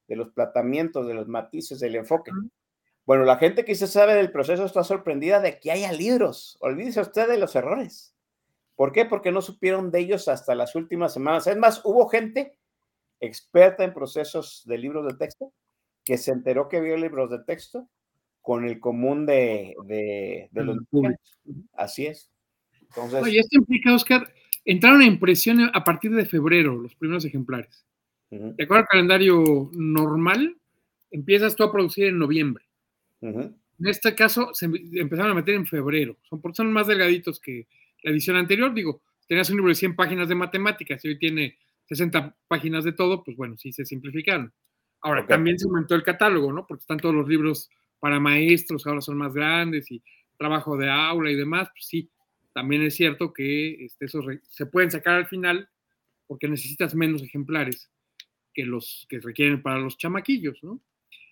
de 0.08 0.16
los 0.16 0.30
platamientos, 0.30 1.08
de 1.08 1.14
los 1.14 1.28
matices, 1.28 1.80
del 1.80 1.96
enfoque. 1.96 2.32
Bueno, 3.06 3.24
la 3.24 3.38
gente 3.38 3.66
que 3.66 3.76
se 3.76 3.88
sabe 3.88 4.16
del 4.16 4.32
proceso 4.32 4.66
está 4.66 4.84
sorprendida 4.84 5.40
de 5.40 5.60
que 5.60 5.72
haya 5.72 5.92
libros. 5.92 6.58
Olvídese 6.60 7.02
usted 7.02 7.28
de 7.28 7.38
los 7.38 7.56
errores. 7.56 8.16
¿Por 8.76 8.92
qué? 8.92 9.06
Porque 9.06 9.32
no 9.32 9.42
supieron 9.42 9.92
de 9.92 10.00
ellos 10.00 10.28
hasta 10.28 10.56
las 10.56 10.76
últimas 10.76 11.14
semanas. 11.14 11.48
Es 11.48 11.56
más, 11.56 11.82
hubo 11.86 12.08
gente 12.08 12.58
experta 13.20 13.84
en 13.84 13.94
procesos 13.94 14.64
de 14.66 14.78
libros 14.78 15.06
de 15.06 15.18
texto, 15.18 15.54
que 16.04 16.18
se 16.18 16.32
enteró 16.32 16.70
que 16.70 16.82
vio 16.82 16.98
libros 16.98 17.30
de 17.32 17.40
texto 17.40 17.90
con 18.42 18.66
el 18.66 18.80
común 18.80 19.26
de, 19.26 19.76
de, 19.86 20.50
los 20.54 20.78
Así 21.74 22.06
es. 22.06 22.30
Entonces, 22.82 23.24
Oye, 23.24 23.40
esto 23.40 23.58
implica, 23.58 23.94
Oscar, 23.94 24.32
entraron 24.64 25.02
a 25.02 25.06
impresión 25.06 25.72
a 25.74 25.84
partir 25.84 26.12
de 26.12 26.26
febrero 26.26 26.76
los 26.76 26.96
primeros 26.96 27.26
ejemplares. 27.26 27.86
De 28.30 28.64
acuerdo 28.64 28.82
al 28.82 28.88
calendario 28.88 29.70
normal, 29.74 30.58
empiezas 31.10 31.56
tú 31.56 31.64
a 31.64 31.72
producir 31.72 32.06
en 32.06 32.20
noviembre. 32.20 32.66
En 33.22 33.56
este 33.80 34.14
caso, 34.14 34.54
se 34.54 34.66
empezaron 34.66 35.32
a 35.32 35.36
meter 35.36 35.56
en 35.56 35.66
febrero. 35.66 36.18
Son, 36.30 36.42
son 36.54 36.72
más 36.72 36.88
delgaditos 36.88 37.40
que 37.40 37.68
la 38.04 38.12
edición 38.12 38.36
anterior. 38.36 38.74
Digo, 38.74 39.02
tenías 39.28 39.50
un 39.50 39.58
libro 39.58 39.70
de 39.70 39.76
100 39.76 39.96
páginas 39.96 40.28
de 40.28 40.36
matemáticas 40.36 41.04
y 41.04 41.10
hoy 41.10 41.18
tiene 41.18 41.58
60 41.88 42.36
páginas 42.48 42.84
de 42.84 42.94
todo, 42.94 43.24
pues 43.24 43.38
bueno, 43.38 43.58
sí 43.58 43.72
se 43.72 43.86
simplificaron. 43.86 44.54
Ahora, 45.02 45.26
también 45.28 45.60
se 45.60 45.68
aumentó 45.68 45.96
el 45.96 46.04
catálogo, 46.04 46.52
¿no? 46.52 46.66
Porque 46.66 46.82
están 46.82 47.00
todos 47.00 47.14
los 47.14 47.28
libros 47.28 47.70
para 48.00 48.20
maestros, 48.20 48.86
ahora 48.88 49.02
son 49.02 49.18
más 49.18 49.34
grandes 49.34 49.92
y 49.92 50.02
trabajo 50.38 50.78
de 50.78 50.90
aula 50.90 51.32
y 51.32 51.36
demás, 51.36 51.70
pues 51.74 51.86
sí, 51.86 52.10
también 52.54 52.82
es 52.84 52.96
cierto 52.96 53.34
que 53.34 53.86
este, 53.86 54.06
esos 54.06 54.26
se 54.50 54.66
pueden 54.66 54.92
sacar 54.92 55.16
al 55.16 55.28
final 55.28 55.70
porque 56.28 56.48
necesitas 56.48 56.96
menos 56.96 57.22
ejemplares 57.22 57.90
que 58.54 58.64
los 58.64 59.06
que 59.10 59.20
requieren 59.20 59.62
para 59.62 59.80
los 59.80 59.98
chamaquillos, 59.98 60.64
¿no? 60.64 60.80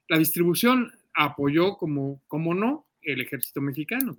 La 0.10 0.18
distribución 0.18 0.92
apoyó, 1.14 1.78
como, 1.78 2.22
como 2.28 2.54
no, 2.54 2.86
el 3.02 3.22
ejército 3.22 3.62
mexicano, 3.62 4.18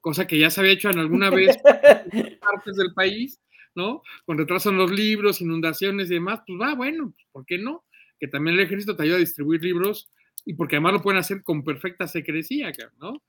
cosa 0.00 0.26
que 0.26 0.38
ya 0.38 0.50
se 0.50 0.60
había 0.60 0.72
hecho 0.72 0.90
en 0.90 0.98
alguna 0.98 1.30
vez 1.30 1.58
en 2.12 2.38
partes 2.38 2.76
del 2.76 2.94
país, 2.94 3.40
¿no? 3.74 4.02
Con 4.24 4.38
retraso 4.38 4.70
en 4.70 4.78
los 4.78 4.90
libros, 4.90 5.40
inundaciones 5.40 6.10
y 6.10 6.14
demás, 6.14 6.40
pues 6.46 6.60
va, 6.60 6.74
bueno, 6.74 7.12
pues, 7.14 7.26
¿por 7.32 7.46
qué 7.46 7.58
no? 7.58 7.84
Que 8.18 8.28
también 8.28 8.56
el 8.56 8.64
ejército 8.64 8.96
te 8.96 9.04
ayuda 9.04 9.16
a 9.16 9.20
distribuir 9.20 9.62
libros 9.62 10.10
y 10.44 10.54
porque 10.54 10.76
además 10.76 10.94
lo 10.94 11.02
pueden 11.02 11.20
hacer 11.20 11.42
con 11.42 11.62
perfecta 11.62 12.06
secrecía, 12.08 12.72
¿no? 12.98 13.22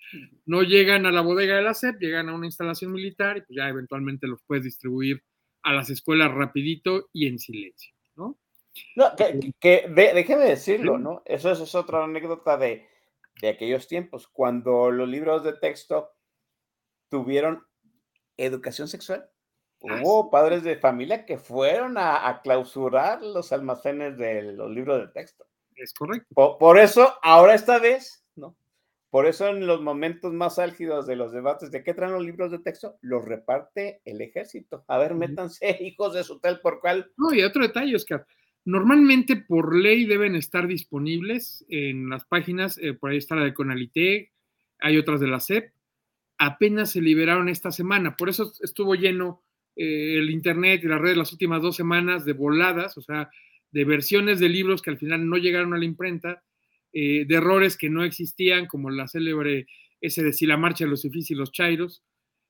No 0.45 0.63
llegan 0.63 1.05
a 1.05 1.11
la 1.11 1.21
bodega 1.21 1.55
de 1.55 1.61
la 1.61 1.73
SEP, 1.73 1.99
llegan 1.99 2.29
a 2.29 2.33
una 2.33 2.45
instalación 2.45 2.91
militar 2.91 3.37
y 3.37 3.41
pues 3.41 3.57
ya 3.57 3.67
eventualmente 3.67 4.27
los 4.27 4.41
puedes 4.43 4.63
distribuir 4.63 5.23
a 5.63 5.73
las 5.73 5.89
escuelas 5.89 6.33
rapidito 6.33 7.09
y 7.13 7.27
en 7.27 7.39
silencio, 7.39 7.93
¿no? 8.15 8.39
No, 8.95 9.15
que, 9.15 9.53
que 9.59 9.87
déjeme 9.89 10.45
decirlo, 10.45 10.97
¿no? 10.97 11.21
Eso, 11.25 11.51
es 11.51 11.75
otra 11.75 12.05
anécdota 12.05 12.57
de, 12.57 12.87
de 13.41 13.49
aquellos 13.49 13.87
tiempos, 13.87 14.27
cuando 14.27 14.91
los 14.91 15.07
libros 15.07 15.43
de 15.43 15.53
texto 15.53 16.09
tuvieron 17.09 17.65
educación 18.37 18.87
sexual. 18.87 19.29
Hubo 19.81 20.29
padres 20.29 20.63
de 20.63 20.77
familia 20.77 21.25
que 21.25 21.37
fueron 21.37 21.97
a, 21.97 22.39
clausurar 22.43 23.23
los 23.23 23.51
almacenes 23.51 24.15
de 24.17 24.53
los 24.53 24.69
libros 24.69 25.01
de 25.01 25.07
texto. 25.07 25.47
Es 25.75 25.93
correcto. 25.93 26.57
Por, 26.59 26.77
eso, 26.77 27.15
ahora 27.23 27.55
esta 27.55 27.79
vez, 27.79 28.23
¿no? 28.35 28.55
Por 29.09 29.25
eso 29.25 29.47
en 29.47 29.65
los 29.65 29.81
momentos 29.81 30.33
más 30.33 30.59
álgidos 30.59 31.07
de 31.07 31.15
los 31.15 31.31
debates 31.31 31.71
de 31.71 31.83
qué 31.83 31.95
traen 31.95 32.13
los 32.13 32.23
libros 32.23 32.51
de 32.51 32.59
texto, 32.59 32.97
los 33.01 33.25
reparte 33.25 34.01
el 34.05 34.21
ejército. 34.21 34.85
A 34.87 34.99
ver, 34.99 35.15
métanse, 35.15 35.77
hijos 35.81 36.13
de 36.13 36.23
su 36.23 36.39
tal 36.39 36.61
por 36.61 36.79
cual. 36.79 37.11
No, 37.17 37.33
y 37.33 37.41
otro 37.41 37.63
detalle, 37.63 37.95
Oscar. 37.95 38.25
Normalmente 38.63 39.35
por 39.35 39.75
ley 39.75 40.05
deben 40.05 40.35
estar 40.35 40.67
disponibles 40.67 41.65
en 41.69 42.09
las 42.09 42.25
páginas, 42.25 42.77
eh, 42.77 42.93
por 42.93 43.09
ahí 43.09 43.17
está 43.17 43.35
la 43.35 43.45
de 43.45 43.55
Conalité, 43.55 44.31
hay 44.79 44.99
otras 44.99 45.19
de 45.19 45.27
la 45.27 45.39
SEP, 45.39 45.73
apenas 46.37 46.91
se 46.91 47.01
liberaron 47.01 47.49
esta 47.49 47.71
semana, 47.71 48.15
por 48.15 48.29
eso 48.29 48.51
estuvo 48.61 48.93
lleno 48.93 49.43
eh, 49.75 50.17
el 50.17 50.29
Internet 50.29 50.81
y 50.83 50.87
las 50.87 50.99
redes 50.99 51.17
las 51.17 51.31
últimas 51.31 51.61
dos 51.61 51.75
semanas 51.75 52.25
de 52.25 52.33
voladas, 52.33 52.97
o 52.97 53.01
sea, 53.01 53.29
de 53.71 53.85
versiones 53.85 54.39
de 54.39 54.49
libros 54.49 54.81
que 54.81 54.89
al 54.89 54.97
final 54.97 55.27
no 55.27 55.37
llegaron 55.37 55.73
a 55.73 55.77
la 55.77 55.85
imprenta, 55.85 56.43
eh, 56.93 57.25
de 57.25 57.35
errores 57.35 57.77
que 57.77 57.89
no 57.89 58.03
existían, 58.03 58.65
como 58.65 58.89
la 58.89 59.07
célebre 59.07 59.67
ese 60.01 60.23
de 60.23 60.33
si 60.33 60.45
la 60.45 60.57
marcha 60.57 60.83
de 60.83 60.89
los 60.89 61.05
ifis 61.05 61.31
y 61.31 61.35
los 61.35 61.51
chairos, 61.51 62.03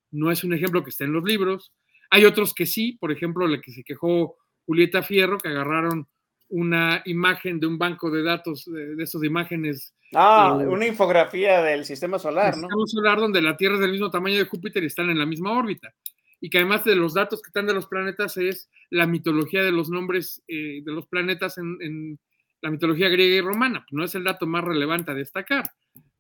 no 0.10 0.32
es 0.32 0.44
un 0.44 0.54
ejemplo 0.54 0.84
que 0.84 0.90
esté 0.90 1.04
en 1.04 1.14
los 1.14 1.24
libros. 1.24 1.74
Hay 2.10 2.26
otros 2.26 2.54
que 2.54 2.66
sí, 2.66 2.98
por 3.00 3.12
ejemplo, 3.12 3.48
la 3.48 3.62
que 3.62 3.72
se 3.72 3.84
quejó 3.84 4.38
Julieta 4.66 5.04
Fierro, 5.04 5.38
que 5.38 5.50
agarraron 5.50 6.08
una 6.50 7.02
imagen 7.06 7.60
de 7.60 7.68
un 7.68 7.78
banco 7.78 8.10
de 8.10 8.24
datos, 8.24 8.66
de, 8.66 8.96
de 8.96 9.04
esas 9.04 9.24
imágenes. 9.24 9.94
Ah, 10.14 10.58
eh, 10.62 10.66
una 10.66 10.88
infografía 10.88 11.62
del 11.62 11.86
sistema 11.86 12.20
solar, 12.20 12.56
¿no? 12.58 12.64
Sistema 12.64 12.88
solar 12.88 13.20
donde 13.20 13.42
la 13.42 13.56
Tierra 13.56 13.76
es 13.76 13.82
del 13.82 13.92
mismo 13.92 14.10
tamaño 14.10 14.38
de 14.38 14.46
Júpiter 14.46 14.84
y 14.84 14.88
están 14.88 15.10
en 15.10 15.20
la 15.20 15.26
misma 15.26 15.52
órbita 15.52 15.94
y 16.42 16.50
que 16.50 16.58
además 16.58 16.84
de 16.84 16.96
los 16.96 17.14
datos 17.14 17.42
que 17.42 17.50
están 17.50 17.68
de 17.68 17.74
los 17.76 17.86
planetas 17.86 18.36
es 18.38 18.68
la 18.90 19.06
mitología 19.06 19.64
de 19.64 19.72
los 19.72 19.90
nombres 19.90 20.44
eh, 20.48 20.82
de 20.84 20.92
los 20.92 21.06
planetas 21.06 21.60
en, 21.60 22.20
la 22.62 22.70
mitología 22.70 23.10
griega 23.10 23.36
y 23.38 23.42
romana. 23.42 23.86
No 23.92 24.04
es 24.04 24.14
el 24.14 24.24
dato 24.24 24.46
más 24.46 24.64
relevante 24.64 25.12
a 25.12 25.16
destacar, 25.16 25.64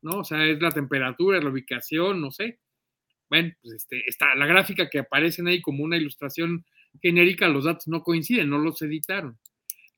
¿no? 0.02 0.19
O 0.19 0.23
sea, 0.23 0.43
es 0.45 0.60
la 0.60 0.72
temperatura, 0.72 1.39
la 1.39 1.49
ubicación, 1.49 2.19
no 2.19 2.31
sé. 2.31 2.60
Bueno, 3.30 3.53
pues 3.61 3.76
este, 3.76 4.03
está 4.07 4.34
la 4.35 4.48
gráfica 4.48 4.89
que 4.89 4.99
aparecen 4.99 5.48
ahí 5.48 5.61
como 5.61 5.84
una 5.84 5.98
ilustración 5.98 6.65
genérica, 6.99 7.48
los 7.48 7.65
datos 7.65 7.88
no 7.88 8.03
coinciden, 8.03 8.49
no 8.49 8.57
los 8.57 8.81
editaron. 8.81 9.38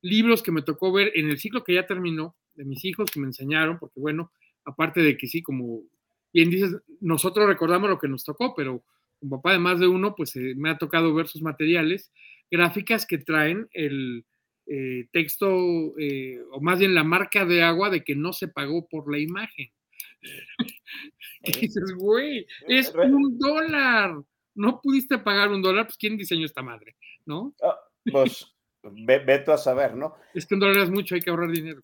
Libros 0.02 0.44
que 0.44 0.52
me 0.52 0.62
tocó 0.62 0.92
ver 0.92 1.12
en 1.16 1.30
el 1.30 1.40
ciclo 1.40 1.64
que 1.64 1.76
ya 1.76 1.86
terminó, 1.86 2.36
de 2.56 2.66
mis 2.66 2.84
hijos 2.86 3.10
que 3.10 3.20
me 3.20 3.28
enseñaron, 3.28 3.80
porque 3.80 4.00
bueno, 4.00 4.32
aparte 4.66 5.02
de 5.02 5.18
que 5.18 5.28
sí, 5.28 5.42
como 5.42 5.82
bien 6.34 6.50
dices, 6.50 6.76
nosotros 7.00 7.48
recordamos 7.48 7.90
lo 7.90 8.00
que 8.00 8.10
nos 8.10 8.24
tocó, 8.24 8.54
pero 8.54 8.84
como 9.24 9.42
papá 9.42 9.54
de 9.54 9.60
más 9.60 9.80
de 9.80 9.88
uno, 9.88 10.16
pues 10.16 10.36
eh, 10.36 10.54
me 10.58 10.70
ha 10.70 10.78
tocado 10.78 11.14
ver 11.14 11.28
sus 11.28 11.42
materiales, 11.42 12.12
gráficas 12.52 13.06
que 13.06 13.18
traen 13.18 13.70
el 13.72 14.26
eh, 14.66 15.08
texto, 15.14 15.98
eh, 15.98 16.42
o 16.52 16.60
más 16.60 16.80
bien 16.80 16.94
la 16.94 17.06
marca 17.06 17.46
de 17.46 17.64
agua 17.64 17.90
de 17.90 18.04
que 18.04 18.16
no 18.16 18.34
se 18.34 18.50
pagó 18.50 18.86
por 18.88 19.10
la 19.10 19.20
imagen. 19.20 19.72
¿Qué 21.44 21.60
dices, 21.60 21.94
güey? 21.96 22.46
Es 22.68 22.94
un 22.94 23.38
dólar. 23.38 24.16
no 24.56 24.82
pudiste 24.82 25.18
pagar 25.20 25.50
un 25.50 25.62
dólar, 25.62 25.86
pues 25.86 25.98
¿quién 25.98 26.18
diseñó 26.18 26.46
esta 26.46 26.62
madre? 26.62 26.98
¿No? 27.26 27.56
Ah, 27.64 27.80
pues 28.12 28.54
ve, 28.82 29.20
ve, 29.20 29.44
a 29.48 29.58
saber, 29.58 29.96
¿no? 29.96 30.16
Es 30.34 30.46
que 30.46 30.56
un 30.56 30.60
dólar 30.60 30.84
es 30.84 30.90
mucho, 30.90 31.16
hay 31.16 31.22
que 31.22 31.30
ahorrar 31.30 31.50
dinero. 31.50 31.82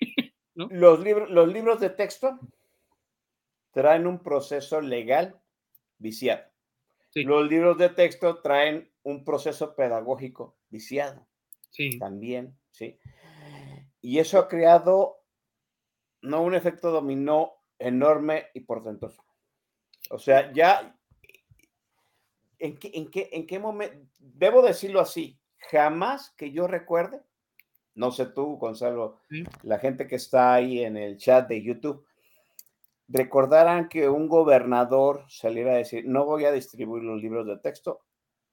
¿No? 0.54 0.68
Los, 0.70 1.00
libros, 1.00 1.28
los 1.30 1.52
libros 1.52 1.78
de 1.78 1.90
texto 1.90 2.40
traen 3.72 4.06
un 4.06 4.22
proceso 4.22 4.80
legal 4.80 5.38
viciado. 5.98 6.44
Sí. 7.10 7.24
Los 7.24 7.48
libros 7.48 7.78
de 7.78 7.88
texto 7.90 8.40
traen 8.40 8.90
un 9.02 9.24
proceso 9.24 9.74
pedagógico 9.74 10.58
viciado. 10.68 11.26
Sí. 11.70 11.98
También, 11.98 12.58
sí. 12.70 12.98
Y 14.00 14.18
eso 14.18 14.38
ha 14.38 14.48
creado 14.48 15.18
no 16.22 16.42
un 16.42 16.54
efecto 16.54 16.90
dominó 16.90 17.52
enorme 17.78 18.46
y 18.54 18.60
portentoso. 18.60 19.24
O 20.10 20.18
sea, 20.18 20.52
ya, 20.52 20.98
¿en 22.58 22.76
qué, 22.78 22.90
en 22.94 23.10
qué, 23.10 23.28
en 23.32 23.46
qué 23.46 23.58
momento? 23.58 23.96
Debo 24.18 24.62
decirlo 24.62 25.00
así, 25.00 25.38
jamás 25.70 26.30
que 26.30 26.50
yo 26.50 26.66
recuerde, 26.66 27.20
no 27.94 28.10
sé 28.10 28.26
tú, 28.26 28.56
Gonzalo, 28.56 29.20
sí. 29.28 29.44
la 29.62 29.78
gente 29.78 30.06
que 30.06 30.16
está 30.16 30.54
ahí 30.54 30.82
en 30.82 30.96
el 30.96 31.18
chat 31.18 31.48
de 31.48 31.62
YouTube, 31.62 32.04
recordaran 33.08 33.88
que 33.88 34.08
un 34.08 34.28
gobernador 34.28 35.24
saliera 35.28 35.72
a 35.72 35.76
decir, 35.76 36.04
no 36.06 36.26
voy 36.26 36.44
a 36.44 36.52
distribuir 36.52 37.02
los 37.02 37.20
libros 37.20 37.46
de 37.46 37.58
texto 37.58 38.00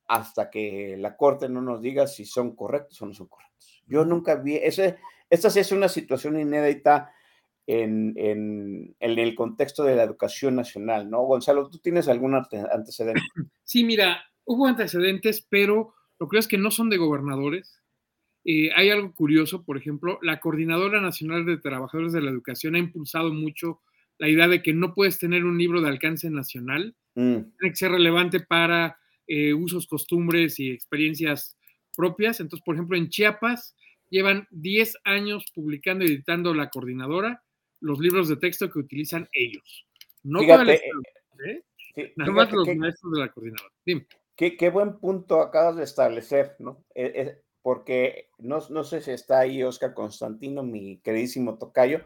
hasta 0.07 0.49
que 0.49 0.95
la 0.97 1.17
corte 1.17 1.49
no 1.49 1.61
nos 1.61 1.81
diga 1.81 2.07
si 2.07 2.25
son 2.25 2.55
correctos 2.55 3.01
o 3.01 3.05
no 3.05 3.13
son 3.13 3.27
correctos. 3.27 3.83
Yo 3.87 4.05
nunca 4.05 4.35
vi, 4.35 4.55
ese, 4.55 4.97
esta 5.29 5.49
sí 5.49 5.59
es 5.59 5.71
una 5.71 5.89
situación 5.89 6.39
inédita 6.39 7.11
en, 7.67 8.13
en, 8.15 8.95
en, 8.99 9.19
el 9.19 9.33
contexto 9.33 9.83
de 9.83 9.95
la 9.95 10.03
educación 10.03 10.55
nacional, 10.55 11.09
¿no? 11.09 11.23
Gonzalo, 11.23 11.69
¿tú 11.69 11.79
tienes 11.79 12.07
algún 12.07 12.35
antecedente? 12.35 13.21
Sí, 13.63 13.83
mira, 13.83 14.23
hubo 14.45 14.67
antecedentes, 14.67 15.45
pero 15.49 15.95
lo 16.19 16.29
que 16.29 16.37
es 16.37 16.47
que 16.47 16.59
no 16.59 16.69
son 16.69 16.89
de 16.89 16.97
gobernadores. 16.97 17.81
Eh, 18.45 18.69
hay 18.75 18.91
algo 18.91 19.11
curioso, 19.11 19.63
por 19.63 19.75
ejemplo, 19.75 20.19
la 20.21 20.39
Coordinadora 20.39 21.01
Nacional 21.01 21.47
de 21.47 21.57
Trabajadores 21.57 22.13
de 22.13 22.21
la 22.21 22.29
Educación 22.29 22.75
ha 22.75 22.79
impulsado 22.79 23.33
mucho 23.33 23.81
la 24.17 24.29
idea 24.29 24.47
de 24.47 24.61
que 24.61 24.73
no 24.73 24.93
puedes 24.93 25.19
tener 25.19 25.43
un 25.43 25.57
libro 25.57 25.81
de 25.81 25.89
alcance 25.89 26.29
nacional, 26.29 26.95
mm. 27.15 27.35
tiene 27.57 27.69
que 27.69 27.75
ser 27.75 27.91
relevante 27.91 28.39
para 28.39 28.97
eh, 29.27 29.53
usos, 29.53 29.87
costumbres 29.87 30.59
y 30.59 30.71
experiencias 30.71 31.57
propias. 31.95 32.39
Entonces, 32.39 32.63
por 32.63 32.75
ejemplo, 32.75 32.97
en 32.97 33.09
Chiapas 33.09 33.75
llevan 34.09 34.47
10 34.51 34.97
años 35.03 35.45
publicando 35.53 36.05
y 36.05 36.07
editando 36.07 36.53
la 36.53 36.69
coordinadora 36.69 37.43
los 37.81 37.99
libros 37.99 38.27
de 38.29 38.37
texto 38.37 38.69
que 38.69 38.79
utilizan 38.79 39.27
ellos. 39.31 39.85
No 40.23 40.39
Fíjate, 40.39 40.81
el 40.87 41.49
¿eh? 41.49 41.63
Sí, 41.93 42.13
Nada 42.15 42.31
más 42.31 42.51
los 42.51 42.65
que, 42.65 42.75
maestros 42.75 43.13
de 43.13 43.19
la 43.19 43.31
coordinadora. 43.31 43.73
Dime. 43.85 44.07
Qué, 44.35 44.57
qué, 44.57 44.69
buen 44.69 44.99
punto 44.99 45.41
acabas 45.41 45.77
de 45.77 45.83
establecer, 45.83 46.55
¿no? 46.59 46.83
Eh, 46.93 47.11
eh, 47.15 47.41
porque 47.61 48.29
no, 48.37 48.59
no, 48.69 48.83
sé 48.83 49.01
si 49.01 49.11
está 49.11 49.39
ahí 49.39 49.63
Oscar 49.63 49.93
Constantino, 49.93 50.61
mi 50.61 50.99
queridísimo 50.99 51.57
tocayo. 51.57 52.01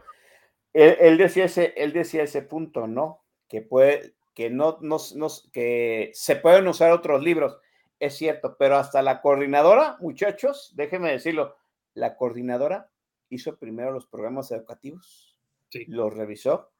Él, 0.72 0.96
él, 1.00 1.18
decía, 1.18 1.44
ese, 1.44 1.74
él 1.76 1.92
decía 1.92 2.22
ese 2.22 2.42
punto, 2.42 2.86
¿no? 2.86 3.24
Que, 3.48 3.62
puede, 3.62 4.14
que, 4.34 4.50
no, 4.50 4.78
no, 4.80 4.98
no, 5.16 5.28
que 5.52 6.10
se 6.14 6.36
pueden 6.36 6.68
usar 6.68 6.92
otros 6.92 7.22
libros. 7.22 7.58
Es 7.98 8.16
cierto, 8.16 8.56
pero 8.58 8.76
hasta 8.76 9.02
la 9.02 9.20
coordinadora, 9.20 9.96
muchachos, 10.00 10.72
déjenme 10.74 11.10
decirlo, 11.10 11.56
la 11.94 12.16
coordinadora 12.16 12.90
hizo 13.28 13.58
primero 13.58 13.92
los 13.92 14.06
programas 14.06 14.50
educativos, 14.50 15.38
sí. 15.68 15.84
los 15.86 16.14
revisó 16.14 16.72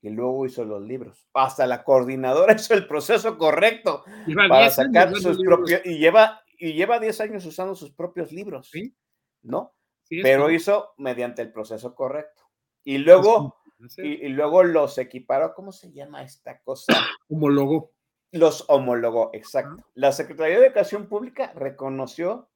y 0.00 0.10
luego 0.10 0.44
hizo 0.44 0.64
los 0.64 0.82
libros. 0.82 1.26
Hasta 1.32 1.66
la 1.66 1.82
coordinadora 1.82 2.54
hizo 2.58 2.74
el 2.74 2.86
proceso 2.86 3.38
correcto 3.38 4.04
lleva 4.26 4.48
para 4.48 4.70
sacar 4.70 5.14
sus 5.14 5.38
propios 5.42 5.80
y 5.84 5.98
lleva 5.98 6.42
y 6.58 6.74
lleva 6.74 6.98
10 6.98 7.20
años 7.20 7.46
usando 7.46 7.74
sus 7.74 7.90
propios 7.90 8.32
libros, 8.32 8.70
¿Sí? 8.70 8.94
¿no? 9.42 9.74
Sí, 10.02 10.20
Pero 10.22 10.50
hizo 10.50 10.94
mediante 10.98 11.42
el 11.42 11.52
proceso 11.52 11.94
correcto. 11.94 12.42
Y 12.84 12.98
luego 12.98 13.56
y, 13.98 14.26
y, 14.26 14.28
luego 14.28 14.62
los 14.62 14.96
equiparó, 14.98 15.54
¿cómo 15.54 15.72
se 15.72 15.92
llama 15.92 16.22
esta 16.22 16.60
cosa? 16.60 16.92
Homologó. 17.28 17.92
Los 18.34 18.64
homologó, 18.68 19.30
exacto. 19.32 19.86
La 19.94 20.10
Secretaría 20.10 20.58
de 20.58 20.66
Educación 20.66 21.06
Pública 21.06 21.52
reconoció 21.54 22.48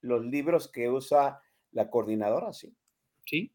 los 0.00 0.24
libros 0.24 0.66
que 0.66 0.90
usa 0.90 1.40
la 1.70 1.88
coordinadora, 1.90 2.52
sí. 2.52 2.74
Sí. 3.24 3.52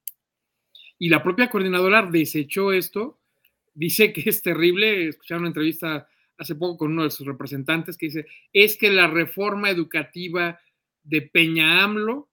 Y 0.98 1.10
la 1.10 1.22
propia 1.22 1.49
coordinadora 1.49 2.07
desechó 2.10 2.72
esto, 2.72 3.19
dice 3.73 4.14
que 4.14 4.30
es 4.30 4.41
terrible, 4.41 5.10
escucharon 5.10 5.41
una 5.41 5.49
entrevista 5.49 6.07
hace 6.38 6.56
poco 6.56 6.77
con 6.77 6.94
uno 6.94 7.03
de 7.03 7.11
sus 7.11 7.27
representantes 7.27 7.98
que 7.98 8.06
dice, 8.06 8.27
es 8.53 8.77
que 8.77 8.89
la 8.89 9.07
reforma 9.07 9.69
educativa 9.69 10.60
de 11.03 11.22
Peña 11.22 11.84
AMLO, 11.84 12.26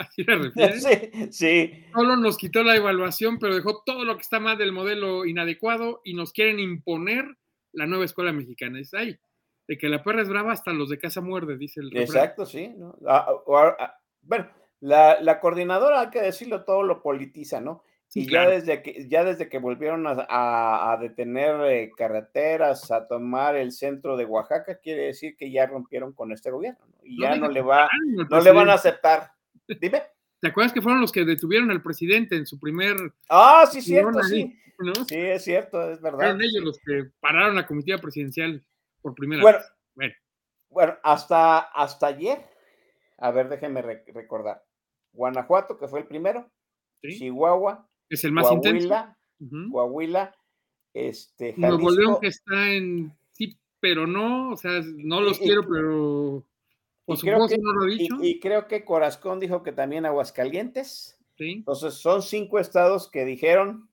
así 0.16 0.24
sí, 0.80 1.28
sí. 1.30 1.84
solo 1.94 2.16
nos 2.16 2.36
quitó 2.36 2.62
la 2.62 2.76
evaluación, 2.76 3.38
pero 3.38 3.54
dejó 3.54 3.82
todo 3.84 4.04
lo 4.04 4.16
que 4.16 4.22
está 4.22 4.40
mal 4.40 4.58
del 4.58 4.72
modelo 4.72 5.26
inadecuado 5.26 6.00
y 6.04 6.14
nos 6.14 6.32
quieren 6.32 6.58
imponer 6.58 7.36
la 7.72 7.86
nueva 7.86 8.04
escuela 8.04 8.32
mexicana. 8.32 8.80
Es 8.80 8.94
ahí 8.94 9.18
de 9.70 9.78
que 9.78 9.88
la 9.88 10.02
perra 10.02 10.22
es 10.22 10.28
brava 10.28 10.50
hasta 10.50 10.72
los 10.72 10.88
de 10.88 10.98
casa 10.98 11.20
muerde, 11.20 11.56
dice 11.56 11.78
el 11.78 11.96
Exacto, 11.96 12.44
sí. 12.44 12.74
¿no? 12.76 12.96
Ah, 13.06 13.28
ah, 13.78 13.94
bueno, 14.22 14.48
la, 14.80 15.20
la, 15.20 15.38
coordinadora, 15.38 16.00
hay 16.00 16.10
que 16.10 16.20
decirlo, 16.20 16.64
todo 16.64 16.82
lo 16.82 17.00
politiza, 17.00 17.60
¿no? 17.60 17.84
Sí, 18.08 18.22
y 18.22 18.26
claro. 18.26 18.50
ya, 18.50 18.56
desde 18.56 18.82
que, 18.82 19.08
ya 19.08 19.22
desde 19.22 19.48
que 19.48 19.58
volvieron 19.58 20.08
a, 20.08 20.26
a, 20.28 20.92
a 20.92 20.96
detener 20.96 21.60
eh, 21.70 21.92
carreteras, 21.96 22.90
a 22.90 23.06
tomar 23.06 23.54
el 23.54 23.70
centro 23.70 24.16
de 24.16 24.24
Oaxaca, 24.24 24.80
quiere 24.80 25.02
decir 25.02 25.36
que 25.36 25.52
ya 25.52 25.66
rompieron 25.66 26.12
con 26.14 26.32
este 26.32 26.50
gobierno, 26.50 26.84
¿no? 26.88 26.98
Y 27.04 27.20
ya 27.20 27.36
no, 27.36 27.48
le 27.48 27.62
va, 27.62 27.88
no 28.28 28.40
le 28.40 28.50
van 28.50 28.70
a 28.70 28.74
aceptar. 28.74 29.30
Dime. 29.80 30.02
¿Te 30.40 30.48
acuerdas 30.48 30.72
que 30.72 30.80
fueron 30.80 31.02
los 31.02 31.12
que 31.12 31.24
detuvieron 31.24 31.70
al 31.70 31.82
presidente 31.82 32.34
en 32.34 32.46
su 32.46 32.58
primer... 32.58 32.96
Ah, 33.28 33.68
sí, 33.70 33.82
cierto, 33.82 34.22
sí. 34.22 34.58
¿no? 34.78 34.94
Sí, 35.06 35.16
es 35.16 35.44
cierto, 35.44 35.90
es 35.90 36.00
verdad. 36.00 36.18
Fueron 36.18 36.42
ellos 36.42 36.64
los 36.64 36.78
que 36.78 37.10
pararon 37.20 37.54
la 37.56 37.66
comitiva 37.66 37.98
presidencial 37.98 38.64
por 39.02 39.14
primera 39.14 39.42
bueno, 39.42 39.58
vez. 39.58 39.66
Bueno. 39.94 40.14
bueno, 40.70 40.96
hasta, 41.02 41.58
hasta 41.58 42.06
ayer, 42.06 42.42
a 43.18 43.30
ver, 43.30 43.50
déjenme 43.50 43.82
re 43.82 44.04
recordar. 44.14 44.64
Guanajuato, 45.12 45.78
que 45.78 45.88
fue 45.88 46.00
el 46.00 46.06
primero, 46.06 46.50
¿Sí? 47.02 47.18
Chihuahua, 47.18 47.86
es 48.08 48.24
el 48.24 48.32
más 48.32 48.46
Coahuila, 48.46 48.68
intenso. 48.70 48.94
uh 49.40 49.44
-huh. 49.44 49.72
Coahuila, 49.72 50.34
este, 50.94 51.52
Jalisco. 51.52 51.76
Nuevo 51.78 51.90
León 51.90 52.18
que 52.20 52.28
está 52.28 52.70
en 52.70 53.12
sí, 53.32 53.58
pero 53.80 54.06
no, 54.06 54.52
o 54.52 54.56
sea, 54.56 54.80
no 54.96 55.20
los 55.20 55.38
y, 55.40 55.44
quiero, 55.44 55.68
pero 55.68 56.44
por 57.10 57.18
supuesto 57.18 57.48
que, 57.48 57.58
no 57.58 57.72
lo 57.72 57.86
he 57.86 57.96
dicho. 57.96 58.16
Y, 58.20 58.30
y, 58.30 58.40
creo 58.40 58.68
que 58.68 58.84
Corazón 58.84 59.40
dijo 59.40 59.62
que 59.62 59.72
también 59.72 60.06
Aguascalientes. 60.06 61.18
Sí. 61.36 61.52
Entonces 61.52 61.94
son 61.94 62.22
cinco 62.22 62.58
estados 62.58 63.10
que 63.10 63.24
dijeron, 63.24 63.90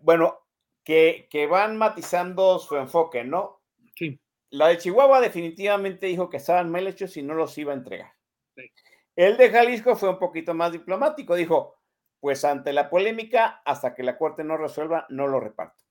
bueno, 0.00 0.38
que, 0.84 1.28
que 1.30 1.46
van 1.46 1.76
matizando 1.76 2.58
su 2.58 2.76
enfoque, 2.76 3.24
¿no? 3.24 3.60
Sí. 3.94 4.20
La 4.50 4.68
de 4.68 4.78
Chihuahua 4.78 5.20
definitivamente 5.20 6.06
dijo 6.06 6.30
que 6.30 6.38
estaban 6.38 6.70
mal 6.70 6.86
hechos 6.86 7.16
y 7.16 7.22
no 7.22 7.34
los 7.34 7.56
iba 7.58 7.72
a 7.72 7.76
entregar. 7.76 8.12
Sí. 8.54 8.70
El 9.16 9.36
de 9.36 9.50
Jalisco 9.50 9.96
fue 9.96 10.10
un 10.10 10.18
poquito 10.18 10.54
más 10.54 10.72
diplomático, 10.72 11.34
dijo, 11.34 11.76
pues 12.20 12.44
ante 12.44 12.72
la 12.72 12.90
polémica, 12.90 13.62
hasta 13.64 13.94
que 13.94 14.02
la 14.02 14.18
Corte 14.18 14.44
no 14.44 14.56
resuelva, 14.56 15.06
no 15.08 15.26
lo 15.26 15.40
reparto. 15.40 15.84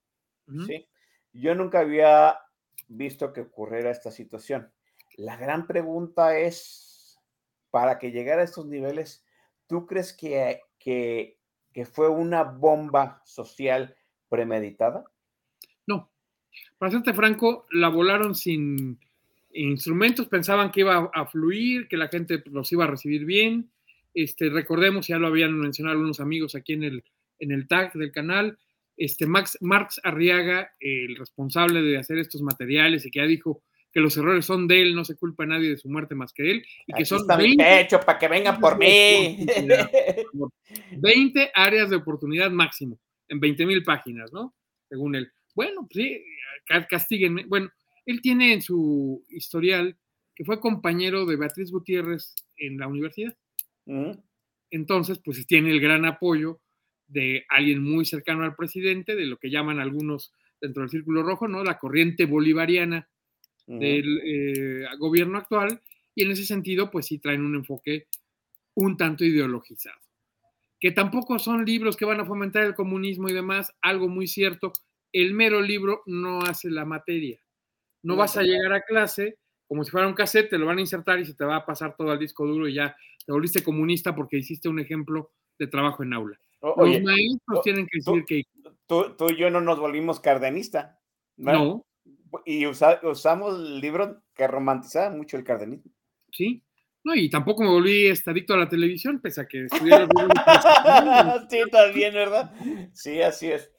Uh 0.47 0.53
-huh. 0.53 0.65
¿sí? 0.67 0.89
Yo 1.33 1.55
nunca 1.55 1.79
había 1.79 2.39
visto 2.87 3.33
que 3.33 3.41
ocurriera 3.41 3.91
esta 3.91 4.11
situación. 4.11 4.71
La 5.17 5.37
gran 5.37 5.65
pregunta 5.67 6.37
es, 6.37 7.19
para 7.71 7.99
que 7.99 8.11
llegara 8.11 8.41
a 8.41 8.45
estos 8.45 8.65
niveles, 8.65 9.25
¿tú 9.67 9.85
crees 9.85 10.13
que, 10.13 10.61
que, 10.79 11.37
fue 11.85 12.09
una 12.09 12.43
bomba 12.43 13.21
social 13.25 13.95
premeditada? 14.29 15.03
No. 15.87 16.09
Para 16.77 16.91
serte 16.91 17.13
franco, 17.13 17.65
la 17.71 17.89
volaron 17.89 18.35
sin 18.35 18.99
instrumentos, 19.53 20.27
pensaban 20.27 20.71
que 20.71 20.81
iba 20.81 21.09
a 21.13 21.25
fluir, 21.25 21.87
que 21.87 21.97
la 21.97 22.07
gente 22.07 22.43
los 22.45 22.71
iba 22.71 22.85
a 22.85 22.89
recibir 22.89 23.25
bien. 23.25 23.71
Este, 24.13 24.49
recordemos, 24.49 25.07
ya 25.07 25.17
lo 25.17 25.27
habían 25.27 25.57
mencionado 25.57 25.93
algunos 25.93 26.19
amigos 26.19 26.55
aquí 26.55 26.73
en 26.73 26.83
el, 26.83 27.03
en 27.39 27.51
el 27.51 27.67
tag 27.67 27.93
del 27.93 28.11
canal, 28.11 28.57
este 28.97 29.27
Max, 29.27 29.57
Marx 29.61 29.99
Arriaga, 30.03 30.73
el 30.79 31.15
responsable 31.17 31.81
de 31.81 31.97
hacer 31.97 32.17
estos 32.17 32.41
materiales 32.41 33.05
y 33.05 33.11
que 33.11 33.19
ya 33.19 33.25
dijo 33.25 33.61
que 33.95 34.01
los 34.01 34.17
errores 34.17 34.43
son 34.43 34.67
de 34.67 34.81
él, 34.81 34.93
no 34.93 35.05
se 35.05 35.15
culpa 35.15 35.45
a 35.45 35.47
nadie 35.47 35.69
de 35.69 35.77
su 35.77 35.87
muerte 35.87 36.15
más 36.15 36.33
que 36.33 36.51
él, 36.51 36.65
y 36.85 36.91
que 36.91 37.05
son 37.05 37.21
está 37.21 37.37
20, 37.37 37.63
mi 37.63 37.69
pecho 37.69 37.97
para 38.01 38.19
que 38.19 38.27
vengan 38.27 38.59
por 38.59 38.77
mí. 38.77 39.47
20 40.97 41.51
áreas 41.55 41.89
de 41.89 41.95
oportunidad 41.95 42.51
máximo, 42.51 42.99
en 43.29 43.39
20 43.39 43.65
mil 43.65 43.83
páginas, 43.83 44.33
¿no? 44.33 44.53
Según 44.89 45.15
él. 45.15 45.31
Bueno, 45.55 45.87
pues 45.89 46.07
sí, 46.07 46.21
castíguenme. 46.89 47.45
Bueno, 47.45 47.71
él 48.05 48.19
tiene 48.21 48.51
en 48.51 48.61
su 48.61 49.23
historial 49.29 49.97
que 50.35 50.43
fue 50.43 50.59
compañero 50.59 51.25
de 51.25 51.37
Beatriz 51.37 51.71
Gutiérrez 51.71 52.35
en 52.57 52.77
la 52.77 52.89
universidad. 52.89 53.33
Mm. 53.85 54.11
Entonces, 54.71 55.21
pues 55.23 55.47
tiene 55.47 55.71
el 55.71 55.79
gran 55.79 56.03
apoyo 56.03 56.59
de 57.07 57.45
alguien 57.47 57.81
muy 57.81 58.03
cercano 58.03 58.43
al 58.43 58.57
presidente, 58.57 59.15
de 59.15 59.25
lo 59.25 59.37
que 59.37 59.49
llaman 59.49 59.79
algunos 59.79 60.33
dentro 60.59 60.81
del 60.81 60.89
círculo 60.89 61.23
rojo, 61.23 61.47
¿no? 61.47 61.63
La 61.63 61.79
corriente 61.79 62.25
bolivariana 62.25 63.07
del 63.67 64.21
eh, 64.23 64.85
gobierno 64.99 65.37
actual 65.37 65.81
y 66.13 66.23
en 66.23 66.31
ese 66.31 66.45
sentido, 66.45 66.91
pues 66.91 67.07
sí 67.07 67.17
traen 67.19 67.43
un 67.43 67.55
enfoque 67.55 68.07
un 68.75 68.97
tanto 68.97 69.23
ideologizado. 69.25 69.99
Que 70.79 70.91
tampoco 70.91 71.39
son 71.39 71.65
libros 71.65 71.95
que 71.95 72.05
van 72.05 72.19
a 72.19 72.25
fomentar 72.25 72.63
el 72.63 72.75
comunismo 72.75 73.29
y 73.29 73.33
demás, 73.33 73.73
algo 73.81 74.07
muy 74.07 74.27
cierto, 74.27 74.73
el 75.11 75.33
mero 75.33 75.61
libro 75.61 76.03
no 76.05 76.41
hace 76.41 76.69
la 76.69 76.85
materia. 76.85 77.39
No 78.03 78.15
vas 78.15 78.37
a 78.37 78.43
llegar 78.43 78.73
a 78.73 78.81
clase 78.81 79.39
como 79.67 79.83
si 79.83 79.91
fuera 79.91 80.07
un 80.07 80.13
cassette, 80.13 80.49
te 80.49 80.57
lo 80.57 80.65
van 80.65 80.77
a 80.77 80.81
insertar 80.81 81.19
y 81.19 81.25
se 81.25 81.33
te 81.33 81.43
va 81.43 81.57
a 81.57 81.65
pasar 81.65 81.95
todo 81.95 82.11
al 82.11 82.19
disco 82.19 82.45
duro 82.45 82.67
y 82.67 82.75
ya 82.75 82.95
te 83.25 83.31
volviste 83.31 83.63
comunista 83.63 84.15
porque 84.15 84.37
hiciste 84.37 84.69
un 84.69 84.79
ejemplo 84.79 85.31
de 85.57 85.67
trabajo 85.67 86.03
en 86.03 86.13
aula. 86.13 86.39
Los 86.61 87.01
maestros 87.01 87.61
tienen 87.63 87.87
que 87.87 87.99
decir 87.99 88.25
que... 88.25 88.43
Tú, 88.87 89.15
tú, 89.17 89.29
y 89.29 89.37
yo 89.37 89.49
no 89.49 89.61
nos 89.61 89.79
volvimos 89.79 90.19
cardenista. 90.19 90.99
No. 91.37 91.85
Y 92.45 92.65
usamos 92.65 93.59
libros 93.59 94.17
que 94.33 94.47
romantizaban 94.47 95.17
mucho 95.17 95.37
el 95.37 95.43
cardenismo. 95.43 95.91
Sí. 96.31 96.63
No, 97.03 97.13
y 97.13 97.29
tampoco 97.29 97.63
me 97.63 97.69
volví 97.69 98.07
este, 98.07 98.31
adicto 98.31 98.55
a 98.55 98.57
la 98.57 98.67
televisión, 98.67 99.21
pese 99.21 99.41
a 99.41 99.47
que 99.47 99.65
estudié 99.65 99.93
Sí, 101.49 101.59
también, 101.71 102.13
¿verdad? 102.15 102.51
Sí, 102.93 103.21
así 103.21 103.51
es. 103.51 103.71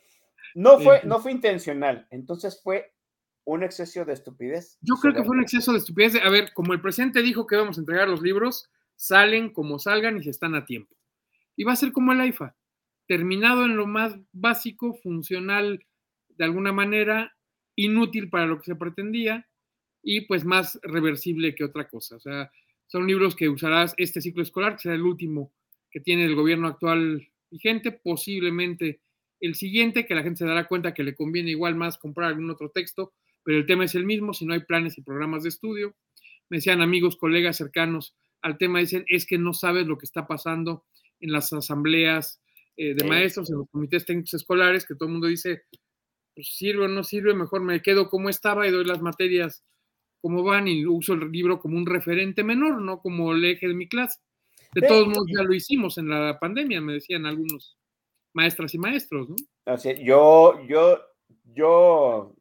No 0.55 0.79
fue, 0.79 1.01
no 1.05 1.19
fue 1.21 1.33
intencional, 1.33 2.07
entonces 2.11 2.61
fue 2.63 2.95
un 3.45 3.63
exceso 3.63 4.05
de 4.05 4.13
estupidez. 4.13 4.79
Yo 4.81 4.95
creo 4.97 5.13
que 5.13 5.25
fue 5.25 5.37
un 5.37 5.43
exceso 5.43 5.73
de 5.73 5.79
estupidez. 5.79 6.17
A 6.25 6.31
ver, 6.31 6.53
como 6.55 6.73
el 6.73 6.81
presidente 6.81 7.21
dijo 7.23 7.47
que 7.47 7.57
vamos 7.57 7.77
a 7.77 7.81
entregar 7.81 8.09
los 8.09 8.23
libros, 8.23 8.71
salen 8.97 9.53
como 9.53 9.79
salgan 9.79 10.17
y 10.17 10.23
se 10.23 10.31
están 10.31 10.55
a 10.55 10.65
tiempo. 10.65 10.95
Y 11.57 11.65
va 11.65 11.73
a 11.73 11.77
ser 11.77 11.93
como 11.93 12.13
el 12.13 12.21
AIFA, 12.21 12.57
terminado 13.07 13.65
en 13.65 13.77
lo 13.77 13.87
más 13.87 14.17
básico, 14.33 14.95
funcional 14.95 15.85
de 16.31 16.45
alguna 16.45 16.73
manera, 16.73 17.36
inútil 17.77 18.29
para 18.29 18.47
lo 18.47 18.59
que 18.59 18.65
se 18.65 18.77
pretendía 18.77 19.47
y 20.03 20.23
pues 20.23 20.45
más 20.45 20.79
reversible 20.83 21.55
que 21.55 21.65
otra 21.65 21.89
cosa. 21.89 22.17
O 22.17 22.21
sea, 22.21 22.51
son 22.87 23.07
libros 23.07 23.37
que 23.37 23.49
usarás 23.49 23.95
este 23.97 24.21
ciclo 24.21 24.43
escolar, 24.43 24.75
que 24.75 24.83
será 24.83 24.95
el 24.95 25.03
último 25.03 25.53
que 25.91 26.01
tiene 26.01 26.25
el 26.25 26.35
gobierno 26.35 26.69
actual 26.69 27.29
vigente, 27.51 27.93
posiblemente 27.93 29.01
el 29.41 29.55
siguiente, 29.55 30.07
que 30.07 30.15
la 30.15 30.23
gente 30.23 30.39
se 30.39 30.47
dará 30.47 30.67
cuenta 30.67 30.95
que 30.95 31.05
le 31.05 31.15
conviene 31.15 31.51
igual 31.51 31.75
más 31.77 31.99
comprar 31.99 32.29
algún 32.29 32.51
otro 32.51 32.71
texto 32.71 33.13
pero 33.47 33.59
el 33.59 33.67
tema 33.67 33.85
es 33.85 33.95
el 33.95 34.05
mismo, 34.05 34.35
si 34.35 34.45
no 34.45 34.55
hay 34.55 34.61
planes 34.65 34.99
y 34.99 35.03
programas 35.03 35.45
de 35.45 35.51
estudio. 35.51 35.95
Me 36.51 36.57
decían 36.57 36.83
amigos, 36.83 37.17
colegas 37.17 37.57
cercanos 37.57 38.17
al 38.43 38.59
tema, 38.59 38.81
dicen, 38.81 39.05
es 39.07 39.25
que 39.25 39.39
no 39.39 39.55
sabes 39.55 39.87
lo 39.87 39.99
que 39.99 40.05
está 40.05 40.27
pasando 40.27 40.85
en 41.21 41.31
las 41.31 41.53
asambleas 41.53 42.43
eh, 42.77 42.95
de 42.95 43.07
maestros, 43.07 43.49
en 43.49 43.59
los 43.59 43.71
comités 43.71 44.05
técnicos 44.05 44.35
escolares, 44.35 44.85
que 44.85 44.97
todo 44.97 45.07
el 45.07 45.13
mundo 45.13 45.29
dice, 45.29 45.63
pues 46.37 46.55
sirve 46.55 46.85
o 46.85 46.89
no 46.89 47.03
sirve, 47.03 47.35
mejor 47.35 47.63
me 47.63 47.81
quedo 47.81 48.11
como 48.11 48.29
estaba 48.29 48.69
y 48.69 48.71
doy 48.71 48.85
las 48.85 49.01
materias 49.01 49.65
como 50.21 50.43
van 50.43 50.69
y 50.69 50.85
uso 50.85 51.15
el 51.15 51.33
libro 51.33 51.59
como 51.59 51.79
un 51.79 51.87
referente 51.87 52.45
menor, 52.45 52.83
no 52.83 53.01
como 53.01 53.33
el 53.33 53.45
eje 53.45 53.69
de 53.69 53.75
mi 53.75 53.89
clase. 53.89 54.21
De 54.75 54.87
todos 54.87 55.09
modos, 55.09 55.27
ya 55.35 55.43
lo 55.43 55.55
hicimos 55.55 55.97
en 55.97 56.11
la 56.11 56.39
pandemia, 56.39 56.81
me 56.83 56.93
decían 56.93 57.25
algunos 57.25 57.79
maestras 58.35 58.75
y 58.75 58.79
maestros, 58.79 59.31
¿no? 59.31 59.37
yo, 60.03 60.61
yo, 60.67 61.01
yo 61.55 62.35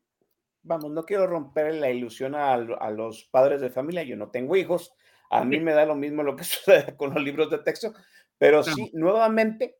vamos, 0.63 0.91
no 0.91 1.05
quiero 1.05 1.27
romper 1.27 1.75
la 1.75 1.89
ilusión 1.89 2.35
a, 2.35 2.57
los 2.57 3.23
padres 3.25 3.61
de 3.61 3.69
familia, 3.69 4.03
yo 4.03 4.17
no 4.17 4.29
tengo 4.29 4.57
hijos, 4.57 4.91
a 5.29 5.45
mí 5.45 5.59
me 5.61 5.71
da 5.71 5.85
lo 5.85 5.95
mismo 5.95 6.23
lo 6.23 6.35
que 6.35 6.43
sucede 6.43 6.97
con 6.97 7.13
los 7.13 7.23
libros 7.23 7.49
de 7.49 7.59
texto, 7.59 7.93
pero 8.37 8.63
sí, 8.63 8.91
nuevamente, 8.93 9.77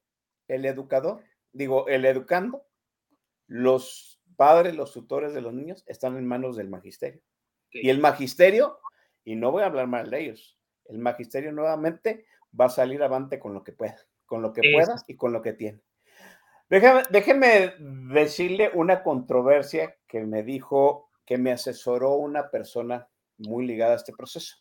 el 0.48 0.66
educador, 0.66 1.24
digo, 1.52 1.88
el 1.90 2.06
educando, 2.06 2.66
los 3.48 4.22
padres, 4.36 4.76
los 4.76 4.94
tutores 4.94 5.34
de 5.34 5.42
los 5.42 5.54
niños 5.54 5.84
están 5.88 6.18
en 6.18 6.26
manos 6.26 6.56
del 6.56 6.70
magisterio. 6.70 7.22
Y 7.72 7.90
el 7.90 8.00
magisterio, 8.00 8.80
y 9.24 9.36
no 9.36 9.52
voy 9.52 9.64
a 9.64 9.66
hablar 9.66 9.88
mal 9.88 10.10
de 10.10 10.22
ellos, 10.22 10.58
el 10.86 11.00
magisterio 11.00 11.52
nuevamente 11.52 12.26
va 12.60 12.66
a 12.66 12.70
salir 12.70 13.04
avante 13.04 13.40
con 13.40 13.54
lo 13.54 13.64
que 13.64 13.74
pueda, 13.74 13.98
con 14.26 14.42
lo 14.42 14.54
que 14.54 14.62
pueda 14.74 14.96
y 15.08 15.16
con 15.16 15.34
lo 15.34 15.42
que 15.42 15.54
tiene. 15.54 15.82
Déjeme, 16.70 17.74
decirle 18.14 18.72
una 18.74 19.04
controversia 19.04 19.98
que 20.08 20.22
me 20.22 20.44
dijo, 20.44 21.12
que 21.26 21.38
me 21.38 21.52
asesoró 21.52 22.16
una 22.16 22.50
persona 22.50 23.08
muy 23.38 23.68
ligada 23.68 23.94
a 23.94 23.98
este 23.98 24.14
proceso. 24.14 24.58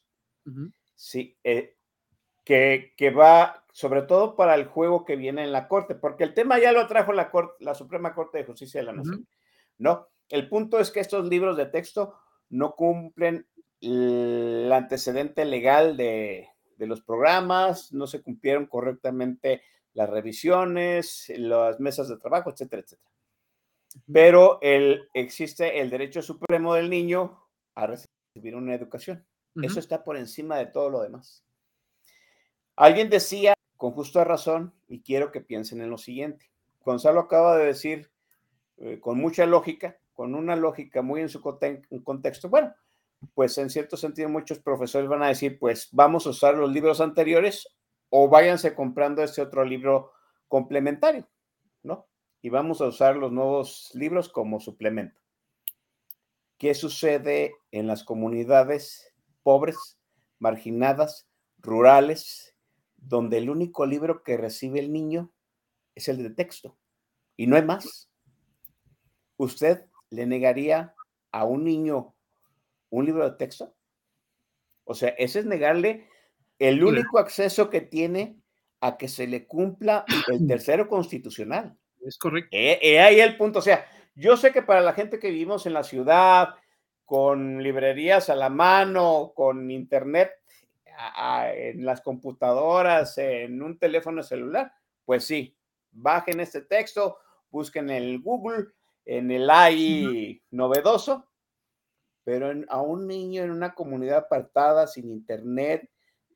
Sí, 0.94 1.38
eh, 1.42 1.76
que, 2.44 2.92
que, 2.96 3.10
va 3.10 3.63
sobre 3.74 4.02
todo 4.02 4.36
para 4.36 4.54
el 4.54 4.66
juego 4.66 5.04
que 5.04 5.16
viene 5.16 5.42
en 5.42 5.50
la 5.50 5.66
Corte, 5.66 5.96
porque 5.96 6.22
el 6.22 6.32
tema 6.32 6.60
ya 6.60 6.70
lo 6.70 6.86
trajo 6.86 7.12
la, 7.12 7.32
la 7.58 7.74
Suprema 7.74 8.14
Corte 8.14 8.38
de 8.38 8.44
Justicia 8.44 8.80
de 8.80 8.86
la 8.86 8.92
Nación. 8.92 9.26
No, 9.78 10.06
el 10.28 10.48
punto 10.48 10.78
es 10.78 10.92
que 10.92 11.00
estos 11.00 11.26
libros 11.26 11.56
de 11.56 11.66
texto 11.66 12.14
no 12.50 12.76
cumplen 12.76 13.48
el 13.80 14.70
antecedente 14.72 15.44
legal 15.44 15.96
de, 15.96 16.50
de 16.76 16.86
los 16.86 17.02
programas, 17.02 17.92
no 17.92 18.06
se 18.06 18.22
cumplieron 18.22 18.66
correctamente 18.66 19.62
las 19.92 20.08
revisiones, 20.08 21.32
las 21.36 21.80
mesas 21.80 22.08
de 22.08 22.16
trabajo, 22.18 22.50
etcétera, 22.50 22.82
etcétera. 22.82 23.10
Pero 24.12 24.60
el, 24.62 25.08
existe 25.14 25.80
el 25.80 25.90
derecho 25.90 26.22
supremo 26.22 26.74
del 26.74 26.88
niño 26.88 27.44
a 27.74 27.88
recibir 27.88 28.54
una 28.54 28.72
educación. 28.72 29.26
Eso 29.60 29.80
está 29.80 30.04
por 30.04 30.16
encima 30.16 30.58
de 30.58 30.66
todo 30.66 30.90
lo 30.90 31.02
demás. 31.02 31.44
Alguien 32.76 33.10
decía, 33.10 33.54
con 33.84 33.92
justa 33.92 34.24
razón, 34.24 34.72
y 34.88 35.02
quiero 35.02 35.30
que 35.30 35.42
piensen 35.42 35.82
en 35.82 35.90
lo 35.90 35.98
siguiente. 35.98 36.50
Gonzalo 36.86 37.20
acaba 37.20 37.58
de 37.58 37.66
decir, 37.66 38.10
eh, 38.78 38.98
con 38.98 39.18
mucha 39.18 39.44
lógica, 39.44 39.98
con 40.14 40.34
una 40.34 40.56
lógica 40.56 41.02
muy 41.02 41.20
en 41.20 41.28
su 41.28 41.42
contexto, 41.42 42.48
bueno, 42.48 42.74
pues 43.34 43.58
en 43.58 43.68
cierto 43.68 43.98
sentido 43.98 44.30
muchos 44.30 44.58
profesores 44.58 45.06
van 45.06 45.22
a 45.22 45.28
decir, 45.28 45.58
pues 45.58 45.90
vamos 45.92 46.26
a 46.26 46.30
usar 46.30 46.54
los 46.54 46.72
libros 46.72 47.02
anteriores 47.02 47.76
o 48.08 48.26
váyanse 48.26 48.74
comprando 48.74 49.22
este 49.22 49.42
otro 49.42 49.66
libro 49.66 50.12
complementario, 50.48 51.28
¿no? 51.82 52.06
Y 52.40 52.48
vamos 52.48 52.80
a 52.80 52.86
usar 52.86 53.18
los 53.18 53.32
nuevos 53.32 53.90
libros 53.92 54.30
como 54.30 54.60
suplemento. 54.60 55.20
¿Qué 56.56 56.72
sucede 56.72 57.52
en 57.70 57.86
las 57.86 58.02
comunidades 58.02 59.12
pobres, 59.42 59.98
marginadas, 60.38 61.28
rurales, 61.58 62.53
donde 63.06 63.38
el 63.38 63.50
único 63.50 63.86
libro 63.86 64.22
que 64.22 64.36
recibe 64.36 64.80
el 64.80 64.92
niño 64.92 65.32
es 65.94 66.08
el 66.08 66.22
de 66.22 66.30
texto 66.30 66.76
y 67.36 67.46
no 67.46 67.56
hay 67.56 67.64
más? 67.64 68.10
¿Usted 69.36 69.86
le 70.10 70.26
negaría 70.26 70.94
a 71.32 71.44
un 71.44 71.64
niño 71.64 72.14
un 72.90 73.04
libro 73.04 73.28
de 73.28 73.36
texto? 73.36 73.74
O 74.84 74.94
sea, 74.94 75.10
ese 75.10 75.40
es 75.40 75.46
negarle 75.46 76.08
el 76.58 76.84
único 76.84 77.18
acceso 77.18 77.70
que 77.70 77.80
tiene 77.80 78.40
a 78.80 78.96
que 78.96 79.08
se 79.08 79.26
le 79.26 79.46
cumpla 79.46 80.04
el 80.28 80.46
tercero 80.46 80.88
constitucional. 80.88 81.76
Es 82.00 82.18
correcto. 82.18 82.50
Eh, 82.52 83.00
ahí 83.00 83.18
el 83.18 83.36
punto. 83.36 83.58
O 83.60 83.62
sea, 83.62 83.86
yo 84.14 84.36
sé 84.36 84.52
que 84.52 84.62
para 84.62 84.82
la 84.82 84.92
gente 84.92 85.18
que 85.18 85.30
vivimos 85.30 85.66
en 85.66 85.72
la 85.72 85.82
ciudad, 85.82 86.54
con 87.04 87.62
librerías 87.62 88.30
a 88.30 88.36
la 88.36 88.50
mano, 88.50 89.32
con 89.34 89.70
internet 89.70 90.30
en 91.54 91.84
las 91.84 92.00
computadoras, 92.00 93.18
en 93.18 93.62
un 93.62 93.78
teléfono 93.78 94.22
celular, 94.22 94.72
pues 95.04 95.24
sí, 95.24 95.56
bajen 95.90 96.40
este 96.40 96.62
texto, 96.62 97.18
busquen 97.50 97.90
en 97.90 98.02
el 98.02 98.20
Google, 98.20 98.66
en 99.04 99.30
el 99.30 99.48
AI 99.50 100.42
novedoso, 100.50 101.28
pero 102.24 102.52
a 102.68 102.80
un 102.80 103.06
niño 103.06 103.42
en 103.42 103.50
una 103.50 103.74
comunidad 103.74 104.18
apartada, 104.18 104.86
sin 104.86 105.10
internet, 105.10 105.90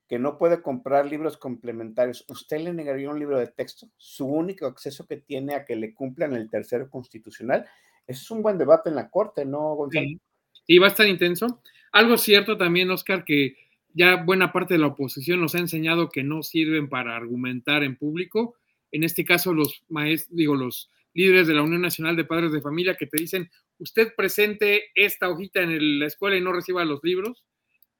que 0.08 0.18
no 0.18 0.38
puede 0.38 0.62
comprar 0.62 1.06
libros 1.06 1.36
complementarios, 1.36 2.24
¿usted 2.28 2.60
le 2.60 2.72
negaría 2.72 3.10
un 3.10 3.18
libro 3.18 3.38
de 3.38 3.48
texto? 3.48 3.88
Su 3.96 4.26
único 4.26 4.66
acceso 4.66 5.06
que 5.06 5.18
tiene 5.18 5.54
a 5.54 5.64
que 5.66 5.76
le 5.76 5.94
cumplan 5.94 6.34
el 6.34 6.48
tercero 6.48 6.88
constitucional. 6.88 7.66
Ese 8.06 8.22
es 8.22 8.30
un 8.30 8.42
buen 8.42 8.56
debate 8.56 8.88
en 8.88 8.96
la 8.96 9.10
Corte, 9.10 9.44
¿no, 9.44 9.74
Gonzalo? 9.74 10.06
Sí. 10.66 10.78
va 10.78 10.86
a 10.86 10.90
estar 10.90 11.06
intenso. 11.06 11.60
Algo 11.92 12.16
cierto 12.16 12.56
también, 12.56 12.90
Oscar, 12.90 13.24
que 13.24 13.54
ya 13.98 14.22
buena 14.22 14.52
parte 14.52 14.74
de 14.74 14.80
la 14.80 14.86
oposición 14.86 15.40
nos 15.40 15.54
ha 15.54 15.58
enseñado 15.58 16.08
que 16.08 16.22
no 16.22 16.42
sirven 16.42 16.88
para 16.88 17.16
argumentar 17.16 17.82
en 17.82 17.96
público. 17.96 18.54
En 18.92 19.02
este 19.02 19.24
caso, 19.24 19.52
los 19.52 19.82
maestros, 19.88 20.36
digo, 20.36 20.54
los 20.54 20.90
líderes 21.14 21.46
de 21.46 21.54
la 21.54 21.62
Unión 21.62 21.82
Nacional 21.82 22.16
de 22.16 22.24
Padres 22.24 22.52
de 22.52 22.60
Familia 22.60 22.96
que 22.96 23.06
te 23.06 23.20
dicen, 23.20 23.50
usted 23.78 24.14
presente 24.16 24.84
esta 24.94 25.28
hojita 25.28 25.62
en 25.62 25.98
la 25.98 26.06
escuela 26.06 26.36
y 26.36 26.40
no 26.40 26.52
reciba 26.52 26.84
los 26.84 27.00
libros 27.02 27.44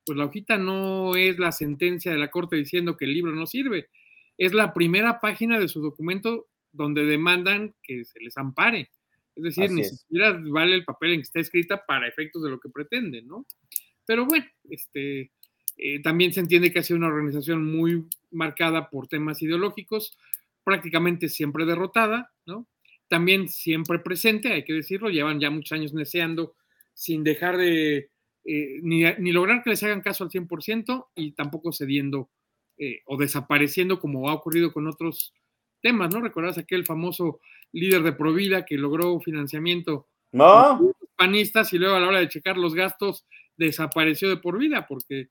pues 0.09 0.17
la 0.17 0.25
hojita 0.25 0.57
no 0.57 1.17
es 1.17 1.39
la 1.39 1.53
sentencia 1.53 2.11
de 2.11 2.17
la 2.17 2.31
Corte 2.31 2.57
diciendo 2.57 2.97
que 2.97 3.05
el 3.05 3.13
libro 3.13 3.33
no 3.33 3.47
sirve, 3.47 3.91
es 4.39 4.55
la 4.55 4.73
primera 4.73 5.21
página 5.21 5.61
de 5.61 5.69
su 5.69 5.83
documento 5.83 6.47
donde 6.73 7.05
demandan 7.05 7.75
que 7.83 8.07
se 8.07 8.19
les 8.21 8.39
ampare. 8.39 8.91
Es 9.37 9.43
decir, 9.43 9.71
ni 9.71 9.85
siquiera 9.85 10.41
vale 10.51 10.77
el 10.77 10.85
papel 10.87 11.13
en 11.13 11.19
que 11.19 11.25
está 11.25 11.41
escrita 11.41 11.85
para 11.85 12.09
efectos 12.09 12.43
de 12.43 12.49
lo 12.49 12.59
que 12.59 12.71
pretenden, 12.71 13.29
¿no? 13.29 13.47
Pero 14.07 14.25
bueno, 14.25 14.47
este, 14.71 15.31
eh, 15.79 16.03
también 16.03 16.33
se 16.33 16.41
entiende 16.41 16.73
que 16.73 16.81
ha 16.81 16.83
sido 16.83 16.99
una 16.99 17.07
organización 17.07 17.65
muy 17.65 18.05
marcada 18.31 18.91
por 18.91 19.07
temas 19.07 19.41
ideológicos, 19.43 20.19
prácticamente 20.65 21.29
siempre 21.29 21.65
derrotada, 21.65 22.33
¿no? 22.47 22.67
También 23.09 23.49
siempre 23.49 24.01
presente, 24.01 24.53
hay 24.53 24.65
que 24.65 24.75
decirlo, 24.75 25.09
llevan 25.09 25.41
ya 25.41 25.51
muchos 25.51 25.73
años 25.73 25.95
neceando 25.95 26.57
sin 26.93 27.23
dejar 27.25 27.57
de 27.57 28.11
eh, 28.45 28.81
ni, 28.83 29.05
ni, 29.19 29.33
lograr 29.33 29.63
que 29.63 29.71
les 29.71 29.83
hagan 29.83 30.01
caso 30.01 30.25
al 30.25 30.31
100% 30.31 31.09
y 31.15 31.33
tampoco 31.33 31.73
cediendo 31.73 32.31
eh, 32.77 33.03
o 33.07 33.17
desapareciendo 33.17 33.99
como 34.01 34.29
ha 34.29 34.35
ocurrido 34.35 34.73
con 34.73 34.87
otros 34.87 35.33
temas, 35.81 36.13
¿no? 36.13 36.21
¿Recordás 36.21 36.59
aquel 36.59 36.85
famoso 36.85 37.41
líder 37.73 38.03
de 38.03 38.13
Provida 38.13 38.65
que 38.65 38.77
logró 38.77 39.21
financiamiento 39.21 40.09
no. 40.33 40.93
panistas 41.17 41.73
y 41.73 41.79
luego 41.79 41.97
a 41.97 42.01
la 42.01 42.09
hora 42.09 42.21
de 42.21 42.29
checar 42.29 42.57
los 42.57 42.75
gastos 42.75 43.27
desapareció 43.57 44.29
de 44.29 44.37
por 44.37 44.59
vida 44.59 44.87
porque 44.87 45.29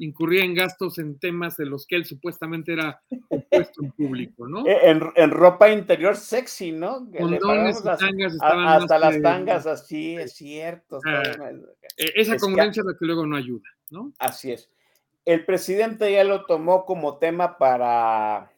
incurría 0.00 0.44
en 0.44 0.54
gastos 0.54 0.98
en 0.98 1.18
temas 1.18 1.56
de 1.56 1.66
los 1.66 1.86
que 1.86 1.96
él 1.96 2.04
supuestamente 2.04 2.72
era 2.72 3.02
opuesto 3.28 3.84
en 3.84 3.92
público, 3.92 4.48
¿no? 4.48 4.66
En, 4.66 5.02
en 5.14 5.30
ropa 5.30 5.70
interior 5.70 6.16
sexy, 6.16 6.72
¿no? 6.72 7.06
Condones 7.16 7.80
y 7.80 7.84
las, 7.84 7.98
tangas 7.98 8.32
estaban 8.32 8.66
hasta 8.66 8.98
las 8.98 9.16
que, 9.16 9.20
tangas 9.20 9.66
así, 9.66 10.16
es 10.16 10.32
cierto. 10.32 11.00
Ah, 11.06 11.22
esa 11.96 12.36
congruencia 12.38 12.80
es 12.80 12.86
la 12.86 12.96
que 12.98 13.04
luego 13.04 13.26
no 13.26 13.36
ayuda, 13.36 13.68
¿no? 13.90 14.12
Así 14.18 14.52
es. 14.52 14.70
El 15.24 15.44
presidente 15.44 16.10
ya 16.10 16.24
lo 16.24 16.46
tomó 16.46 16.86
como 16.86 17.18
tema 17.18 17.58
para, 17.58 18.50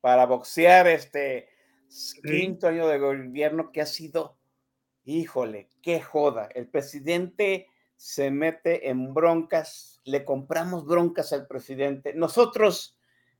para 0.00 0.26
boxear 0.26 0.88
este 0.88 1.48
quinto 2.24 2.66
año 2.66 2.88
de 2.88 2.98
gobierno 2.98 3.70
que 3.70 3.80
ha 3.80 3.86
sido, 3.86 4.36
híjole, 5.04 5.68
qué 5.80 6.00
joda. 6.00 6.48
El 6.54 6.66
presidente 6.66 7.68
se 8.02 8.32
mete 8.32 8.90
en 8.90 9.14
broncas, 9.14 10.00
le 10.02 10.24
compramos 10.24 10.84
broncas 10.84 11.32
al 11.32 11.46
presidente. 11.46 12.12
Nosotros 12.14 12.98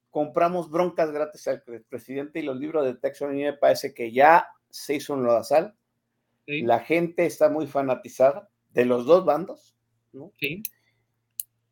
compramos 0.08 0.70
broncas 0.70 1.10
gratis 1.10 1.48
al 1.48 1.64
presidente 1.88 2.38
y 2.38 2.42
los 2.42 2.56
libros 2.58 2.84
de 2.84 2.94
texto 2.94 3.24
a 3.24 3.30
mí 3.30 3.42
me 3.42 3.54
parece 3.54 3.92
que 3.92 4.12
ya 4.12 4.46
se 4.70 4.94
hizo 4.94 5.14
un 5.14 5.24
lodazal. 5.24 5.74
Sí. 6.46 6.62
La 6.62 6.78
gente 6.78 7.26
está 7.26 7.48
muy 7.48 7.66
fanatizada 7.66 8.50
de 8.70 8.84
los 8.84 9.04
dos 9.04 9.24
bandos, 9.24 9.76
¿no? 10.12 10.30
Sí. 10.38 10.62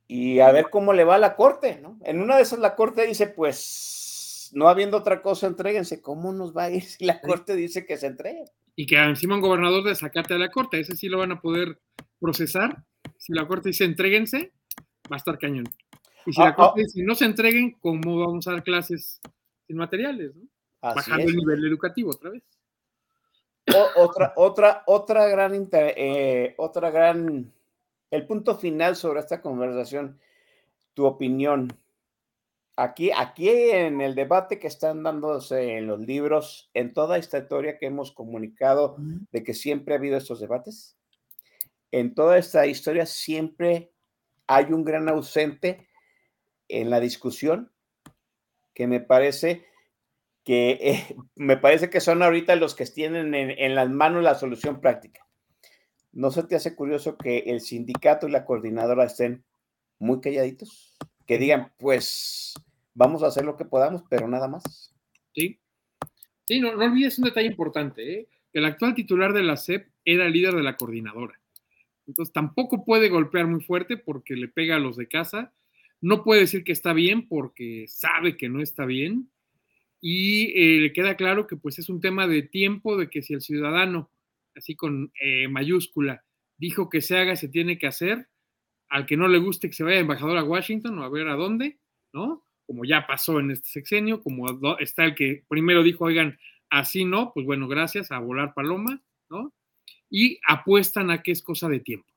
Y 0.08 0.40
a 0.40 0.50
ver 0.50 0.68
cómo 0.68 0.92
le 0.92 1.04
va 1.04 1.14
a 1.14 1.18
la 1.18 1.36
corte, 1.36 1.78
¿no? 1.80 1.96
En 2.02 2.20
una 2.20 2.38
de 2.38 2.42
esas 2.42 2.58
la 2.58 2.74
corte 2.74 3.06
dice, 3.06 3.28
pues, 3.28 4.50
no 4.52 4.68
habiendo 4.68 4.96
otra 4.96 5.22
cosa, 5.22 5.46
entréguense. 5.46 6.02
¿Cómo 6.02 6.32
nos 6.32 6.56
va 6.56 6.64
a 6.64 6.70
ir 6.70 6.82
si 6.82 7.04
la 7.04 7.20
corte 7.20 7.54
dice 7.54 7.86
que 7.86 7.96
se 7.96 8.08
entregue? 8.08 8.46
Y 8.74 8.86
que 8.86 8.96
encima 8.96 9.36
un 9.36 9.42
gobernador 9.42 9.84
de 9.84 9.94
sacate 9.94 10.34
a 10.34 10.38
la 10.38 10.50
corte, 10.50 10.80
ese 10.80 10.96
sí 10.96 11.08
lo 11.08 11.18
van 11.18 11.30
a 11.30 11.40
poder 11.40 11.78
procesar. 12.20 12.84
Si 13.16 13.32
la 13.32 13.46
corte 13.48 13.70
dice 13.70 13.84
entréguense, 13.84 14.52
va 15.10 15.16
a 15.16 15.18
estar 15.18 15.38
cañón. 15.38 15.64
Y 16.26 16.32
si 16.32 16.40
Ah, 16.40 16.44
la 16.46 16.50
ah. 16.50 16.54
corte 16.56 16.82
dice 16.82 17.02
no 17.02 17.14
se 17.14 17.24
entreguen, 17.24 17.72
¿cómo 17.80 18.18
vamos 18.18 18.46
a 18.46 18.52
dar 18.52 18.62
clases 18.62 19.20
sin 19.66 19.76
materiales? 19.76 20.34
¿no? 20.36 20.46
Bajando 20.82 21.24
es. 21.24 21.30
el 21.30 21.36
nivel 21.36 21.66
educativo 21.66 22.10
otra 22.10 22.30
vez. 22.30 22.42
O- 23.74 24.02
otra, 24.04 24.32
otra, 24.36 24.82
otra 24.86 25.26
gran, 25.28 25.54
inter- 25.54 25.94
eh, 25.96 26.54
otra 26.58 26.90
gran, 26.90 27.52
el 28.10 28.26
punto 28.26 28.56
final 28.56 28.96
sobre 28.96 29.20
esta 29.20 29.40
conversación, 29.40 30.18
tu 30.94 31.04
opinión. 31.06 31.68
Aquí, 32.76 33.10
aquí 33.14 33.48
en 33.50 34.00
el 34.00 34.14
debate 34.14 34.58
que 34.58 34.66
están 34.66 35.02
dándose 35.02 35.76
en 35.76 35.86
los 35.86 36.00
libros, 36.00 36.70
en 36.72 36.94
toda 36.94 37.18
esta 37.18 37.38
historia 37.38 37.78
que 37.78 37.86
hemos 37.86 38.10
comunicado 38.12 38.96
de 39.30 39.44
que 39.44 39.52
siempre 39.54 39.94
ha 39.94 39.98
habido 39.98 40.16
estos 40.16 40.40
debates, 40.40 40.96
en 41.92 42.14
toda 42.14 42.38
esta 42.38 42.66
historia 42.66 43.06
siempre 43.06 43.92
hay 44.46 44.72
un 44.72 44.84
gran 44.84 45.08
ausente 45.08 45.88
en 46.68 46.90
la 46.90 47.00
discusión 47.00 47.72
que 48.74 48.86
me 48.86 49.00
parece 49.00 49.66
que 50.44 50.78
eh, 50.80 51.16
me 51.34 51.56
parece 51.56 51.90
que 51.90 52.00
son 52.00 52.22
ahorita 52.22 52.56
los 52.56 52.74
que 52.74 52.86
tienen 52.86 53.34
en, 53.34 53.50
en 53.50 53.74
las 53.74 53.90
manos 53.90 54.22
la 54.22 54.34
solución 54.34 54.80
práctica. 54.80 55.26
¿No 56.12 56.30
se 56.30 56.42
te 56.42 56.56
hace 56.56 56.74
curioso 56.74 57.16
que 57.16 57.38
el 57.38 57.60
sindicato 57.60 58.26
y 58.26 58.32
la 58.32 58.44
coordinadora 58.44 59.04
estén 59.04 59.44
muy 59.98 60.20
calladitos? 60.20 60.96
Que 61.26 61.38
digan, 61.38 61.72
pues 61.76 62.54
vamos 62.94 63.22
a 63.22 63.28
hacer 63.28 63.44
lo 63.44 63.56
que 63.56 63.64
podamos, 63.64 64.02
pero 64.10 64.26
nada 64.26 64.48
más. 64.48 64.92
Sí. 65.32 65.60
Sí, 66.46 66.58
no, 66.58 66.74
no 66.74 66.84
olvides 66.84 67.16
un 67.18 67.26
detalle 67.26 67.46
importante, 67.46 68.12
¿eh? 68.12 68.28
el 68.52 68.64
actual 68.64 68.94
titular 68.94 69.32
de 69.32 69.42
la 69.42 69.56
SEP 69.56 69.88
era 70.04 70.28
líder 70.28 70.54
de 70.54 70.62
la 70.62 70.76
coordinadora. 70.76 71.39
Entonces 72.10 72.32
tampoco 72.32 72.84
puede 72.84 73.08
golpear 73.08 73.46
muy 73.46 73.60
fuerte 73.60 73.96
porque 73.96 74.34
le 74.34 74.48
pega 74.48 74.76
a 74.76 74.80
los 74.80 74.96
de 74.96 75.06
casa. 75.06 75.54
No 76.00 76.24
puede 76.24 76.40
decir 76.40 76.64
que 76.64 76.72
está 76.72 76.92
bien 76.92 77.28
porque 77.28 77.84
sabe 77.86 78.36
que 78.36 78.48
no 78.48 78.60
está 78.60 78.84
bien. 78.84 79.30
Y 80.00 80.50
eh, 80.60 80.80
le 80.80 80.92
queda 80.92 81.14
claro 81.14 81.46
que 81.46 81.56
pues 81.56 81.78
es 81.78 81.88
un 81.88 82.00
tema 82.00 82.26
de 82.26 82.42
tiempo, 82.42 82.96
de 82.96 83.08
que 83.08 83.22
si 83.22 83.34
el 83.34 83.42
ciudadano, 83.42 84.10
así 84.56 84.74
con 84.74 85.12
eh, 85.20 85.46
mayúscula, 85.46 86.24
dijo 86.56 86.90
que 86.90 87.00
se 87.00 87.16
haga, 87.16 87.36
se 87.36 87.48
tiene 87.48 87.78
que 87.78 87.86
hacer. 87.86 88.26
Al 88.88 89.06
que 89.06 89.16
no 89.16 89.28
le 89.28 89.38
guste 89.38 89.68
que 89.68 89.74
se 89.74 89.84
vaya 89.84 90.00
embajador 90.00 90.36
a 90.36 90.42
Washington 90.42 90.98
o 90.98 91.04
a 91.04 91.08
ver 91.08 91.28
a 91.28 91.36
dónde, 91.36 91.78
¿no? 92.12 92.44
Como 92.66 92.84
ya 92.84 93.06
pasó 93.06 93.38
en 93.38 93.52
este 93.52 93.68
sexenio, 93.68 94.20
como 94.20 94.48
está 94.80 95.04
el 95.04 95.14
que 95.14 95.44
primero 95.48 95.84
dijo, 95.84 96.06
oigan, 96.06 96.40
así 96.70 97.04
no, 97.04 97.30
pues 97.32 97.46
bueno, 97.46 97.68
gracias, 97.68 98.10
a 98.10 98.18
volar 98.18 98.52
paloma, 98.52 99.00
¿no? 99.28 99.52
Y 100.10 100.40
apuestan 100.46 101.10
a 101.10 101.22
que 101.22 101.32
es 101.32 101.42
cosa 101.42 101.68
de 101.68 101.80
tiempo. 101.80 102.12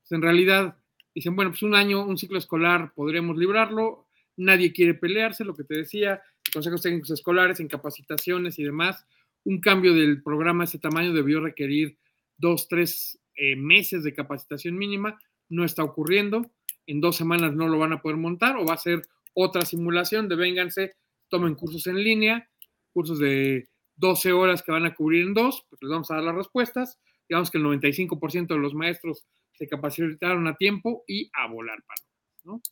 Pues 0.00 0.12
en 0.12 0.22
realidad 0.22 0.76
dicen, 1.14 1.36
bueno, 1.36 1.50
pues 1.50 1.62
un 1.62 1.74
año, 1.74 2.04
un 2.04 2.16
ciclo 2.16 2.38
escolar 2.38 2.92
podremos 2.94 3.36
librarlo, 3.36 4.06
nadie 4.36 4.72
quiere 4.72 4.94
pelearse, 4.94 5.44
lo 5.44 5.54
que 5.54 5.64
te 5.64 5.76
decía, 5.76 6.22
consejos 6.52 6.82
técnicos 6.82 7.10
escolares, 7.10 7.60
en 7.60 7.68
capacitaciones 7.68 8.58
y 8.58 8.64
demás, 8.64 9.04
un 9.44 9.60
cambio 9.60 9.94
del 9.94 10.22
programa 10.22 10.64
ese 10.64 10.78
tamaño 10.78 11.12
debió 11.12 11.40
requerir 11.40 11.98
dos, 12.36 12.68
tres 12.68 13.18
eh, 13.34 13.56
meses 13.56 14.04
de 14.04 14.14
capacitación 14.14 14.76
mínima, 14.76 15.18
no 15.48 15.64
está 15.64 15.82
ocurriendo, 15.82 16.50
en 16.86 17.00
dos 17.00 17.16
semanas 17.16 17.54
no 17.54 17.68
lo 17.68 17.78
van 17.78 17.92
a 17.92 18.00
poder 18.00 18.16
montar 18.16 18.56
o 18.56 18.64
va 18.64 18.74
a 18.74 18.78
ser 18.78 19.06
otra 19.34 19.64
simulación 19.64 20.28
de 20.28 20.36
vénganse, 20.36 20.94
tomen 21.28 21.54
cursos 21.54 21.86
en 21.86 22.02
línea, 22.02 22.48
cursos 22.92 23.18
de 23.18 23.68
12 23.96 24.32
horas 24.32 24.62
que 24.62 24.72
van 24.72 24.86
a 24.86 24.94
cubrir 24.94 25.26
en 25.26 25.34
dos, 25.34 25.66
pues 25.68 25.82
les 25.82 25.90
vamos 25.90 26.10
a 26.10 26.14
dar 26.14 26.24
las 26.24 26.34
respuestas, 26.34 26.98
digamos 27.28 27.50
que 27.50 27.58
el 27.58 27.64
95% 27.64 28.48
de 28.48 28.58
los 28.58 28.74
maestros 28.74 29.26
se 29.52 29.68
capacitaron 29.68 30.46
a 30.46 30.56
tiempo 30.56 31.04
y 31.06 31.30
a 31.34 31.46
volar 31.46 31.82
palo, 31.82 32.08
¿no? 32.44 32.62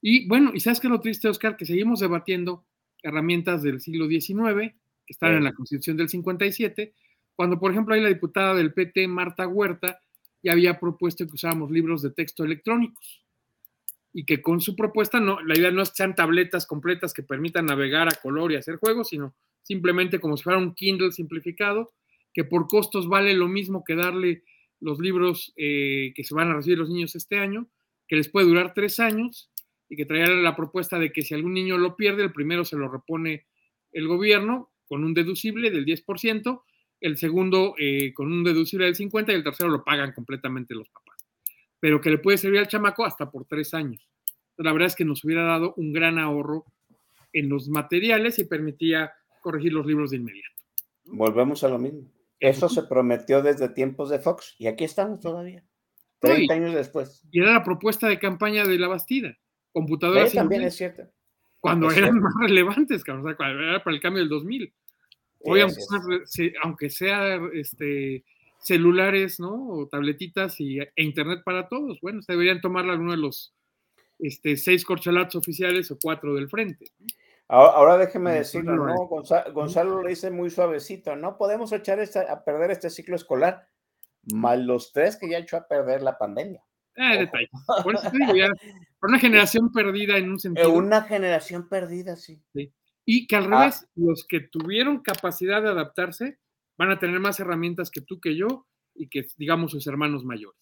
Y 0.00 0.28
bueno, 0.28 0.52
¿y 0.54 0.60
sabes 0.60 0.80
qué 0.80 0.86
es 0.86 0.92
lo 0.92 1.00
triste, 1.00 1.28
Oscar? 1.28 1.56
Que 1.56 1.66
seguimos 1.66 2.00
debatiendo 2.00 2.64
herramientas 3.02 3.62
del 3.62 3.80
siglo 3.80 4.06
XIX, 4.08 4.74
que 5.06 5.12
están 5.12 5.34
en 5.34 5.44
la 5.44 5.52
Constitución 5.52 5.96
del 5.96 6.08
57, 6.08 6.94
cuando, 7.34 7.58
por 7.58 7.70
ejemplo, 7.70 7.94
ahí 7.94 8.00
la 8.00 8.08
diputada 8.08 8.54
del 8.54 8.72
PT, 8.72 9.08
Marta 9.08 9.46
Huerta, 9.46 10.00
ya 10.42 10.52
había 10.52 10.78
propuesto 10.78 11.26
que 11.26 11.34
usáramos 11.34 11.70
libros 11.70 12.02
de 12.02 12.10
texto 12.10 12.44
electrónicos 12.44 13.24
y 14.12 14.24
que 14.24 14.40
con 14.40 14.60
su 14.60 14.74
propuesta, 14.74 15.20
no, 15.20 15.40
la 15.42 15.56
idea 15.56 15.70
no 15.70 15.82
es 15.82 15.90
que 15.90 15.96
sean 15.96 16.14
tabletas 16.14 16.66
completas 16.66 17.12
que 17.12 17.22
permitan 17.22 17.66
navegar 17.66 18.08
a 18.08 18.20
color 18.20 18.52
y 18.52 18.56
hacer 18.56 18.76
juegos, 18.76 19.08
sino 19.08 19.34
simplemente 19.62 20.18
como 20.18 20.36
si 20.36 20.44
fuera 20.44 20.58
un 20.58 20.74
Kindle 20.74 21.12
simplificado, 21.12 21.92
que 22.38 22.44
por 22.44 22.68
costos 22.68 23.08
vale 23.08 23.34
lo 23.34 23.48
mismo 23.48 23.82
que 23.82 23.96
darle 23.96 24.44
los 24.78 25.00
libros 25.00 25.52
eh, 25.56 26.12
que 26.14 26.22
se 26.22 26.36
van 26.36 26.48
a 26.48 26.54
recibir 26.54 26.78
los 26.78 26.88
niños 26.88 27.16
este 27.16 27.36
año, 27.36 27.66
que 28.06 28.14
les 28.14 28.28
puede 28.28 28.46
durar 28.46 28.74
tres 28.74 29.00
años 29.00 29.50
y 29.88 29.96
que 29.96 30.04
traía 30.04 30.28
la 30.28 30.54
propuesta 30.54 31.00
de 31.00 31.10
que 31.10 31.22
si 31.22 31.34
algún 31.34 31.52
niño 31.52 31.76
lo 31.78 31.96
pierde, 31.96 32.22
el 32.22 32.32
primero 32.32 32.64
se 32.64 32.76
lo 32.76 32.88
repone 32.88 33.46
el 33.90 34.06
gobierno 34.06 34.70
con 34.86 35.02
un 35.02 35.14
deducible 35.14 35.72
del 35.72 35.84
10%, 35.84 36.62
el 37.00 37.16
segundo 37.16 37.74
eh, 37.76 38.14
con 38.14 38.30
un 38.30 38.44
deducible 38.44 38.84
del 38.84 38.94
50% 38.94 39.30
y 39.30 39.32
el 39.32 39.42
tercero 39.42 39.68
lo 39.68 39.82
pagan 39.82 40.12
completamente 40.12 40.76
los 40.76 40.88
papás. 40.90 41.26
Pero 41.80 42.00
que 42.00 42.10
le 42.10 42.18
puede 42.18 42.38
servir 42.38 42.60
al 42.60 42.68
chamaco 42.68 43.04
hasta 43.04 43.28
por 43.32 43.46
tres 43.46 43.74
años. 43.74 44.08
La 44.58 44.72
verdad 44.72 44.86
es 44.86 44.94
que 44.94 45.04
nos 45.04 45.24
hubiera 45.24 45.42
dado 45.42 45.74
un 45.76 45.92
gran 45.92 46.20
ahorro 46.20 46.66
en 47.32 47.48
los 47.48 47.68
materiales 47.68 48.38
y 48.38 48.44
permitía 48.44 49.10
corregir 49.40 49.72
los 49.72 49.84
libros 49.84 50.12
de 50.12 50.18
inmediato. 50.18 50.54
Volvemos 51.06 51.64
a 51.64 51.68
lo 51.70 51.80
mismo. 51.80 52.17
Eso 52.40 52.68
se 52.68 52.82
prometió 52.84 53.42
desde 53.42 53.68
tiempos 53.68 54.10
de 54.10 54.20
Fox 54.20 54.54
y 54.58 54.68
aquí 54.68 54.84
estamos 54.84 55.20
todavía, 55.20 55.64
30 56.20 56.54
años 56.54 56.74
después. 56.74 57.22
Y 57.30 57.40
era 57.40 57.52
la 57.52 57.64
propuesta 57.64 58.08
de 58.08 58.18
campaña 58.18 58.64
de 58.64 58.78
la 58.78 58.88
Bastida. 58.88 59.36
Computadoras 59.72 60.30
Sí, 60.30 60.36
también 60.36 60.62
es 60.62 60.76
cierto. 60.76 61.04
cuando 61.60 61.90
Es 61.90 61.96
eran 61.96 62.12
cierto. 62.12 62.28
más 62.28 62.34
relevantes, 62.48 63.04
cabrón, 63.04 63.24
o 63.24 63.28
sea, 63.28 63.36
cuando 63.36 63.62
era 63.62 63.82
para 63.82 63.94
el 63.94 64.02
cambio 64.02 64.20
del 64.20 64.28
2000. 64.28 64.72
Hoy, 65.40 65.60
aunque, 65.60 65.80
sea, 66.26 66.52
aunque 66.62 66.90
sea 66.90 67.40
este, 67.54 68.24
celulares, 68.60 69.38
¿no? 69.38 69.68
O 69.68 69.88
tabletitas 69.88 70.60
y, 70.60 70.80
e 70.80 70.92
internet 70.96 71.42
para 71.44 71.68
todos, 71.68 72.00
bueno, 72.00 72.22
se 72.22 72.32
deberían 72.32 72.60
tomar 72.60 72.88
alguno 72.88 73.12
de 73.12 73.18
los 73.18 73.54
este, 74.18 74.56
seis 74.56 74.84
corcholatos 74.84 75.36
oficiales 75.36 75.90
o 75.90 75.98
cuatro 76.00 76.34
del 76.34 76.48
frente. 76.48 76.86
Ahora, 77.48 77.72
ahora 77.72 77.96
déjeme 77.96 78.32
decirlo, 78.32 78.76
¿no? 78.76 79.06
Gonzalo, 79.06 79.52
Gonzalo 79.54 80.02
lo 80.02 80.08
dice 80.08 80.30
muy 80.30 80.50
suavecito, 80.50 81.16
no 81.16 81.38
podemos 81.38 81.72
echar 81.72 81.98
esta, 81.98 82.30
a 82.30 82.44
perder 82.44 82.70
este 82.70 82.90
ciclo 82.90 83.16
escolar, 83.16 83.66
más 84.32 84.58
los 84.58 84.92
tres 84.92 85.16
que 85.16 85.30
ya 85.30 85.38
echó 85.38 85.56
a 85.56 85.66
perder 85.66 86.02
la 86.02 86.18
pandemia. 86.18 86.62
Eh, 86.96 87.18
detalle. 87.20 87.48
Por 87.82 87.94
eso 87.94 88.10
te 88.10 88.18
digo, 88.18 88.34
ya, 88.36 88.48
por 89.00 89.10
una 89.10 89.18
generación 89.18 89.72
perdida 89.72 90.18
en 90.18 90.30
un 90.30 90.38
sentido. 90.38 90.72
Una 90.72 91.02
generación 91.02 91.68
perdida, 91.68 92.16
sí. 92.16 92.42
sí. 92.52 92.72
Y 93.06 93.26
que 93.26 93.36
al 93.36 93.44
revés, 93.44 93.84
ah. 93.84 93.90
los 93.94 94.26
que 94.28 94.40
tuvieron 94.40 95.00
capacidad 95.00 95.62
de 95.62 95.70
adaptarse 95.70 96.38
van 96.76 96.90
a 96.90 96.98
tener 96.98 97.18
más 97.18 97.40
herramientas 97.40 97.90
que 97.90 98.02
tú, 98.02 98.20
que 98.20 98.36
yo, 98.36 98.66
y 98.94 99.08
que, 99.08 99.26
digamos, 99.36 99.70
sus 99.70 99.86
hermanos 99.86 100.24
mayores. 100.24 100.58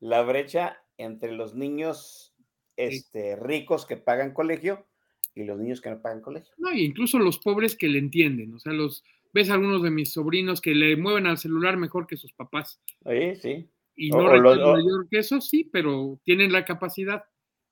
la 0.00 0.22
brecha 0.22 0.78
entre 0.96 1.32
los 1.32 1.54
niños 1.54 2.34
este, 2.76 3.36
ricos 3.36 3.86
que 3.86 3.96
pagan 3.96 4.32
colegio 4.32 4.86
y 5.34 5.44
los 5.44 5.58
niños 5.58 5.80
que 5.80 5.90
no 5.90 6.00
pagan 6.02 6.20
colegio. 6.20 6.52
No, 6.58 6.72
y 6.72 6.82
incluso 6.84 7.18
los 7.18 7.38
pobres 7.38 7.76
que 7.76 7.88
le 7.88 7.98
entienden, 7.98 8.54
o 8.54 8.58
sea, 8.58 8.72
los 8.72 9.04
ves 9.32 9.48
a 9.50 9.54
algunos 9.54 9.82
de 9.82 9.90
mis 9.90 10.12
sobrinos 10.12 10.60
que 10.60 10.74
le 10.74 10.96
mueven 10.96 11.26
al 11.26 11.38
celular 11.38 11.76
mejor 11.78 12.06
que 12.06 12.16
sus 12.18 12.32
papás. 12.34 12.80
Sí, 13.06 13.34
sí. 13.36 13.68
Y 13.96 14.10
no 14.10 14.18
O- 14.18 14.36
los- 14.36 14.58
mayor 14.58 15.08
que 15.08 15.18
eso, 15.18 15.40
sí, 15.40 15.68
pero 15.72 16.18
tienen 16.24 16.52
la 16.52 16.64
capacidad. 16.64 17.24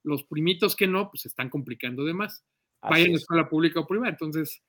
Los 0.03 0.25
primitos 0.25 0.75
que 0.77 0.87
no, 0.87 1.11
pues 1.11 1.27
están 1.27 1.51
complicando 1.51 2.05
de 2.05 2.15
más. 2.15 2.45
Vayan 2.83 3.09
a 3.13 3.17
es. 3.17 3.21
escuela 3.23 3.49
pública 3.49 3.81
o 3.81 3.87
privada. 3.87 4.11
Entonces, 4.11 4.63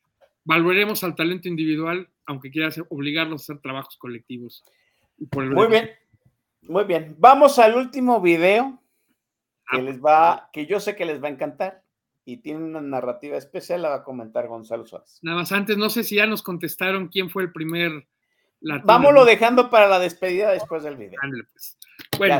valoremos 0.43 1.03
al 1.05 1.15
talento 1.15 1.47
individual, 1.47 2.09
aunque 2.25 2.51
quieras 2.51 2.81
obligarlos 2.89 3.41
a 3.41 3.53
hacer 3.53 3.61
trabajos 3.61 3.95
colectivos. 3.97 4.63
Y 5.17 5.27
por 5.27 5.45
el 5.45 5.51
Muy 5.51 5.67
bien, 5.67 5.89
muy 6.63 6.83
bien. 6.83 7.15
Vamos 7.19 7.57
al 7.59 7.75
último 7.75 8.19
video 8.19 8.81
que 9.71 9.77
Ah, 9.77 9.81
les 9.81 10.01
va, 10.01 10.49
que 10.51 10.65
yo 10.65 10.81
sé 10.81 10.95
que 10.97 11.05
les 11.05 11.23
va 11.23 11.29
a 11.29 11.31
encantar 11.31 11.83
y 12.25 12.37
tiene 12.37 12.63
una 12.63 12.81
narrativa 12.81 13.37
especial, 13.37 13.81
la 13.81 13.89
va 13.89 13.95
a 13.95 14.03
comentar 14.03 14.47
Gonzalo 14.47 14.85
Suárez. 14.85 15.19
Nada 15.21 15.37
más 15.37 15.51
antes, 15.51 15.77
no 15.77 15.89
sé 15.89 16.03
si 16.03 16.15
ya 16.15 16.27
nos 16.27 16.43
contestaron 16.43 17.07
quién 17.07 17.29
fue 17.29 17.43
el 17.43 17.51
primer 17.51 18.07
latino. 18.59 18.85
Vámonos 18.85 19.25
dejando 19.25 19.69
para 19.69 19.87
la 19.87 19.99
despedida 19.99 20.51
después 20.51 20.83
del 20.83 20.97
video. 20.97 21.19
Pues. 21.51 21.77
Bueno, 22.17 22.39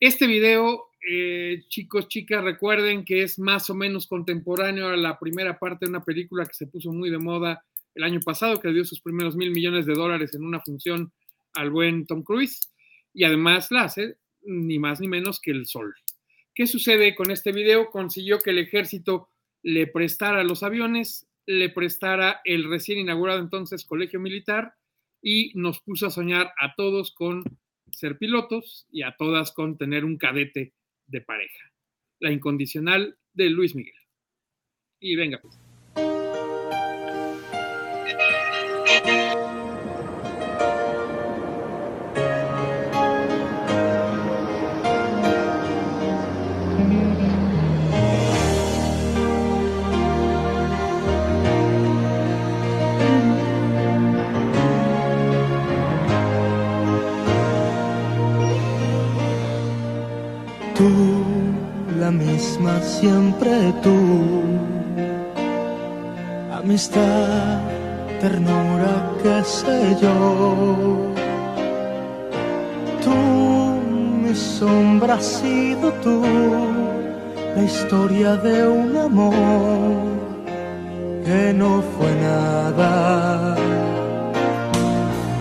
este 0.00 0.26
video, 0.26 0.90
eh, 1.08 1.64
chicos, 1.68 2.08
chicas, 2.08 2.42
recuerden 2.44 3.04
que 3.04 3.22
es 3.22 3.38
más 3.38 3.68
o 3.70 3.74
menos 3.74 4.06
contemporáneo 4.06 4.88
a 4.88 4.96
la 4.96 5.18
primera 5.18 5.58
parte 5.58 5.86
de 5.86 5.90
una 5.90 6.04
película 6.04 6.46
que 6.46 6.54
se 6.54 6.66
puso 6.66 6.92
muy 6.92 7.10
de 7.10 7.18
moda 7.18 7.64
el 7.94 8.04
año 8.04 8.20
pasado, 8.20 8.60
que 8.60 8.72
dio 8.72 8.84
sus 8.84 9.00
primeros 9.00 9.36
mil 9.36 9.50
millones 9.50 9.86
de 9.86 9.94
dólares 9.94 10.34
en 10.34 10.44
una 10.44 10.60
función 10.60 11.12
al 11.54 11.70
buen 11.70 12.06
Tom 12.06 12.22
Cruise, 12.22 12.72
y 13.12 13.24
además 13.24 13.70
la 13.70 13.84
hace 13.84 14.18
ni 14.42 14.78
más 14.78 15.00
ni 15.00 15.08
menos 15.08 15.40
que 15.40 15.52
el 15.52 15.66
sol. 15.66 15.94
¿Qué 16.54 16.68
sucede 16.68 17.16
con 17.16 17.32
este 17.32 17.50
video? 17.50 17.90
Consiguió 17.90 18.38
que 18.38 18.50
el 18.50 18.60
ejército 18.60 19.28
le 19.62 19.88
prestara 19.88 20.44
los 20.44 20.62
aviones, 20.62 21.26
le 21.46 21.68
prestara 21.68 22.40
el 22.44 22.70
recién 22.70 22.98
inaugurado 22.98 23.40
entonces 23.40 23.84
colegio 23.84 24.20
militar 24.20 24.76
y 25.20 25.50
nos 25.54 25.80
puso 25.80 26.06
a 26.06 26.10
soñar 26.10 26.52
a 26.60 26.74
todos 26.76 27.12
con 27.12 27.42
ser 27.90 28.18
pilotos 28.18 28.86
y 28.90 29.02
a 29.02 29.16
todas 29.16 29.52
con 29.52 29.76
tener 29.76 30.04
un 30.04 30.16
cadete 30.16 30.74
de 31.06 31.20
pareja. 31.20 31.72
La 32.20 32.30
incondicional 32.30 33.18
de 33.32 33.50
Luis 33.50 33.74
Miguel. 33.74 33.94
Y 35.00 35.16
venga, 35.16 35.40
pues. 35.40 35.63
Misma 62.14 62.80
siempre 62.80 63.72
tú. 63.82 64.42
Amistad, 66.52 67.60
ternura, 68.20 68.92
qué 69.22 69.44
sé 69.44 69.96
yo. 70.00 71.12
Tú, 73.04 73.16
mi 74.22 74.34
sombra 74.34 75.14
has 75.14 75.24
sido 75.24 75.92
tú. 76.04 76.22
La 77.56 77.62
historia 77.62 78.36
de 78.36 78.66
un 78.66 78.96
amor 78.96 79.34
que 81.24 81.52
no 81.54 81.82
fue 81.92 82.10
nada. 82.30 83.56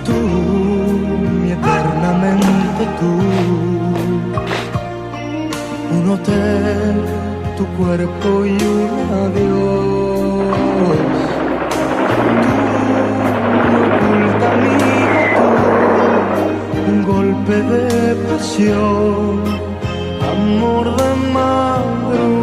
Tú, 0.05 0.19
mi 1.41 1.51
eternamente 1.51 2.83
tú 2.99 3.72
un 6.11 6.17
tu 7.57 7.65
cuerpo 7.77 8.45
y 8.45 8.49
un 8.51 8.89
adiós. 9.25 10.57
Tú, 13.99 14.17
tú, 14.39 14.51
un 16.91 16.97
golpe 17.03 17.55
de 17.55 18.15
pasión, 18.27 19.43
amor 20.33 20.85
de 20.97 21.09
madrugada. 21.33 22.42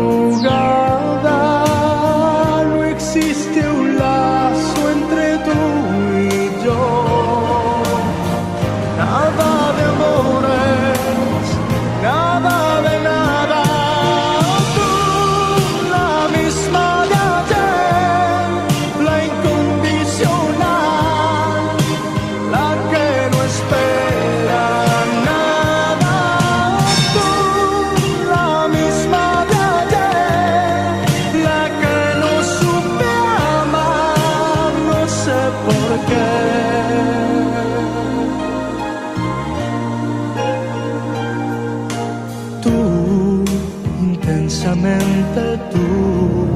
Tú. 45.71 46.49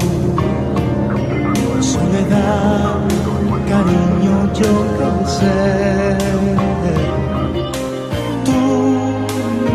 Soledad, 1.81 2.99
cariño, 3.69 4.53
yo 4.53 4.73
qué 4.97 5.09
sé. 5.37 6.17
Tú, 8.45 8.61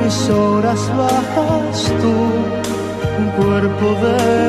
mis 0.02 0.30
horas 0.30 0.82
bajas, 0.96 1.92
tú, 2.00 2.14
un 3.20 3.28
cuerpo 3.38 3.86
de 4.04 4.39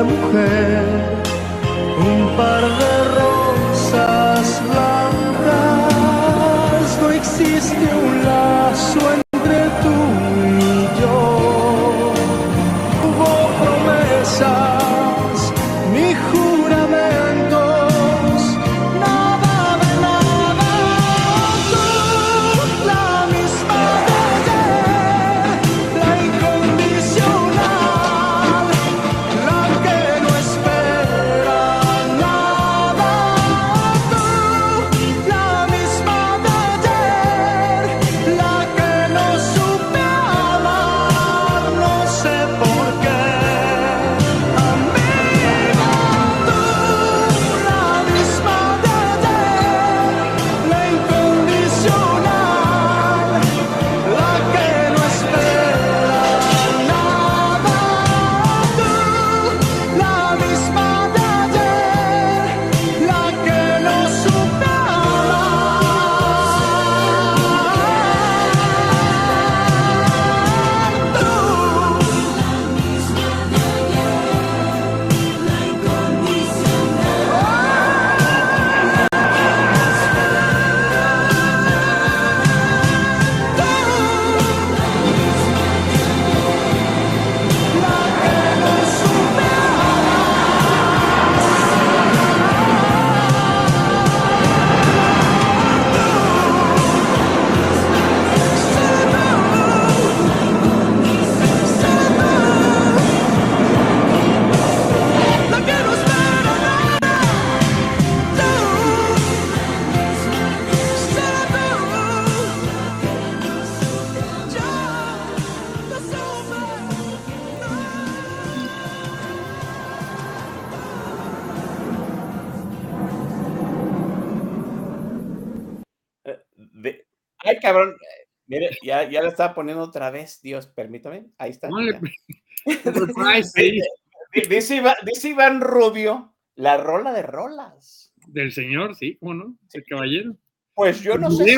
ya, 128.82 129.08
ya 129.08 129.22
le 129.22 129.28
estaba 129.28 129.54
poniendo 129.54 129.82
otra 129.82 130.10
vez. 130.10 130.40
Dios, 130.42 130.66
permítame. 130.66 131.26
Ahí 131.38 131.50
está. 131.50 131.68
dice, 134.48 134.76
Iván, 134.76 134.94
dice 135.04 135.28
Iván 135.28 135.60
Rubio, 135.60 136.34
la 136.54 136.76
rola 136.76 137.12
de 137.12 137.22
rolas. 137.22 138.14
Del 138.26 138.52
señor, 138.52 138.94
sí, 138.94 139.16
¿cómo 139.18 139.34
no? 139.34 139.56
El 139.72 139.84
caballero. 139.84 140.36
Pues 140.74 141.02
yo 141.02 141.18
no 141.18 141.30
sé 141.30 141.44
si 141.44 141.56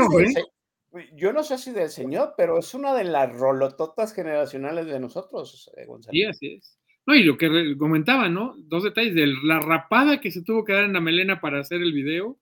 yo 1.17 1.33
no 1.33 1.43
sé 1.43 1.59
si 1.59 1.73
del 1.73 1.91
señor, 1.91 2.35
pero 2.37 2.59
es 2.59 2.73
una 2.75 2.95
de 2.95 3.05
las 3.05 3.33
rolototas 3.33 4.15
generacionales 4.15 4.87
de 4.87 5.01
nosotros, 5.01 5.71
eh, 5.77 5.87
Gonzalo. 5.87 6.13
Sí, 6.13 6.25
así 6.25 6.47
es. 6.55 6.79
No, 7.07 7.15
y 7.15 7.23
lo 7.23 7.37
que 7.37 7.77
comentaba, 7.77 8.29
¿no? 8.29 8.55
Dos 8.59 8.85
detalles 8.85 9.15
de 9.15 9.27
la 9.43 9.61
rapada 9.61 10.21
que 10.21 10.31
se 10.31 10.43
tuvo 10.43 10.65
que 10.65 10.73
dar 10.73 10.85
en 10.85 10.95
la 10.95 11.01
melena 11.01 11.41
para 11.41 11.61
hacer 11.61 11.83
el 11.83 11.93
video, 11.93 12.39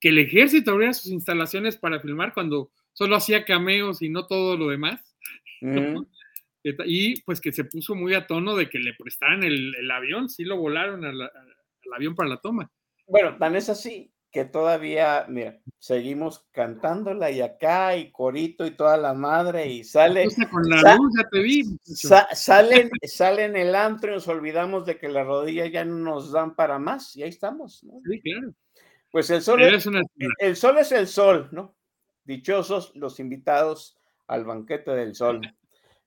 que 0.00 0.08
el 0.08 0.18
ejército 0.18 0.72
abriera 0.72 0.94
sus 0.94 1.12
instalaciones 1.12 1.76
para 1.76 2.00
filmar 2.00 2.32
cuando 2.32 2.72
solo 3.00 3.16
hacía 3.16 3.46
cameos 3.46 4.02
y 4.02 4.10
no 4.10 4.26
todo 4.26 4.56
lo 4.56 4.68
demás. 4.68 5.00
Y 6.84 7.22
pues 7.22 7.40
que 7.40 7.52
se 7.52 7.64
puso 7.64 7.94
muy 7.94 8.12
a 8.12 8.26
tono 8.26 8.54
de 8.54 8.68
que 8.68 8.78
le 8.78 8.92
prestaran 8.92 9.42
el, 9.42 9.90
avión, 9.90 10.28
sí 10.28 10.44
lo 10.44 10.58
volaron 10.58 11.06
al 11.06 11.30
avión 11.96 12.14
para 12.14 12.28
la 12.28 12.36
toma. 12.36 12.70
Bueno, 13.06 13.38
tan 13.38 13.56
es 13.56 13.70
así 13.70 14.12
que 14.30 14.44
todavía, 14.44 15.24
mira, 15.26 15.58
seguimos 15.78 16.46
cantándola 16.52 17.30
y 17.30 17.40
acá 17.40 17.96
y 17.96 18.12
corito 18.12 18.66
y 18.66 18.72
toda 18.72 18.98
la 18.98 19.14
madre 19.14 19.68
y 19.68 19.84
sale. 19.84 20.28
Con 20.50 20.68
la 20.68 20.96
luz, 20.96 21.12
ya 21.16 21.28
te 21.30 21.40
vi. 21.40 21.64
salen, 21.82 22.90
salen 23.04 23.56
el 23.56 23.74
antro 23.74 24.10
y 24.10 24.14
nos 24.16 24.28
olvidamos 24.28 24.84
de 24.84 24.98
que 24.98 25.08
las 25.08 25.26
rodillas 25.26 25.72
ya 25.72 25.86
no 25.86 25.96
nos 25.96 26.30
dan 26.30 26.54
para 26.54 26.78
más 26.78 27.16
y 27.16 27.22
ahí 27.22 27.30
estamos. 27.30 27.82
¿no? 27.84 28.02
Sí, 28.04 28.20
claro. 28.20 28.52
Pues 29.10 29.30
el 29.30 29.40
sol, 29.40 29.62
es, 29.62 29.88
el 30.40 30.56
sol 30.56 30.76
es 30.76 30.92
el 30.92 31.06
sol, 31.06 31.48
¿no? 31.52 31.79
Dichosos 32.24 32.94
los 32.94 33.20
invitados 33.20 33.96
al 34.26 34.44
banquete 34.44 34.92
del 34.92 35.14
sol. 35.14 35.40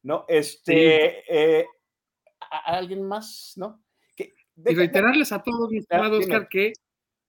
¿No? 0.04 0.26
Este, 0.28 1.24
eh, 1.30 1.66
¿alguien 2.66 3.04
más? 3.04 3.54
¿No? 3.56 3.84
Y 4.56 4.76
reiterarles 4.76 5.32
a 5.32 5.42
todos, 5.42 5.72
mi 5.72 5.80
estimado 5.80 6.20
Oscar, 6.20 6.48
que 6.48 6.68
eh, 6.68 6.74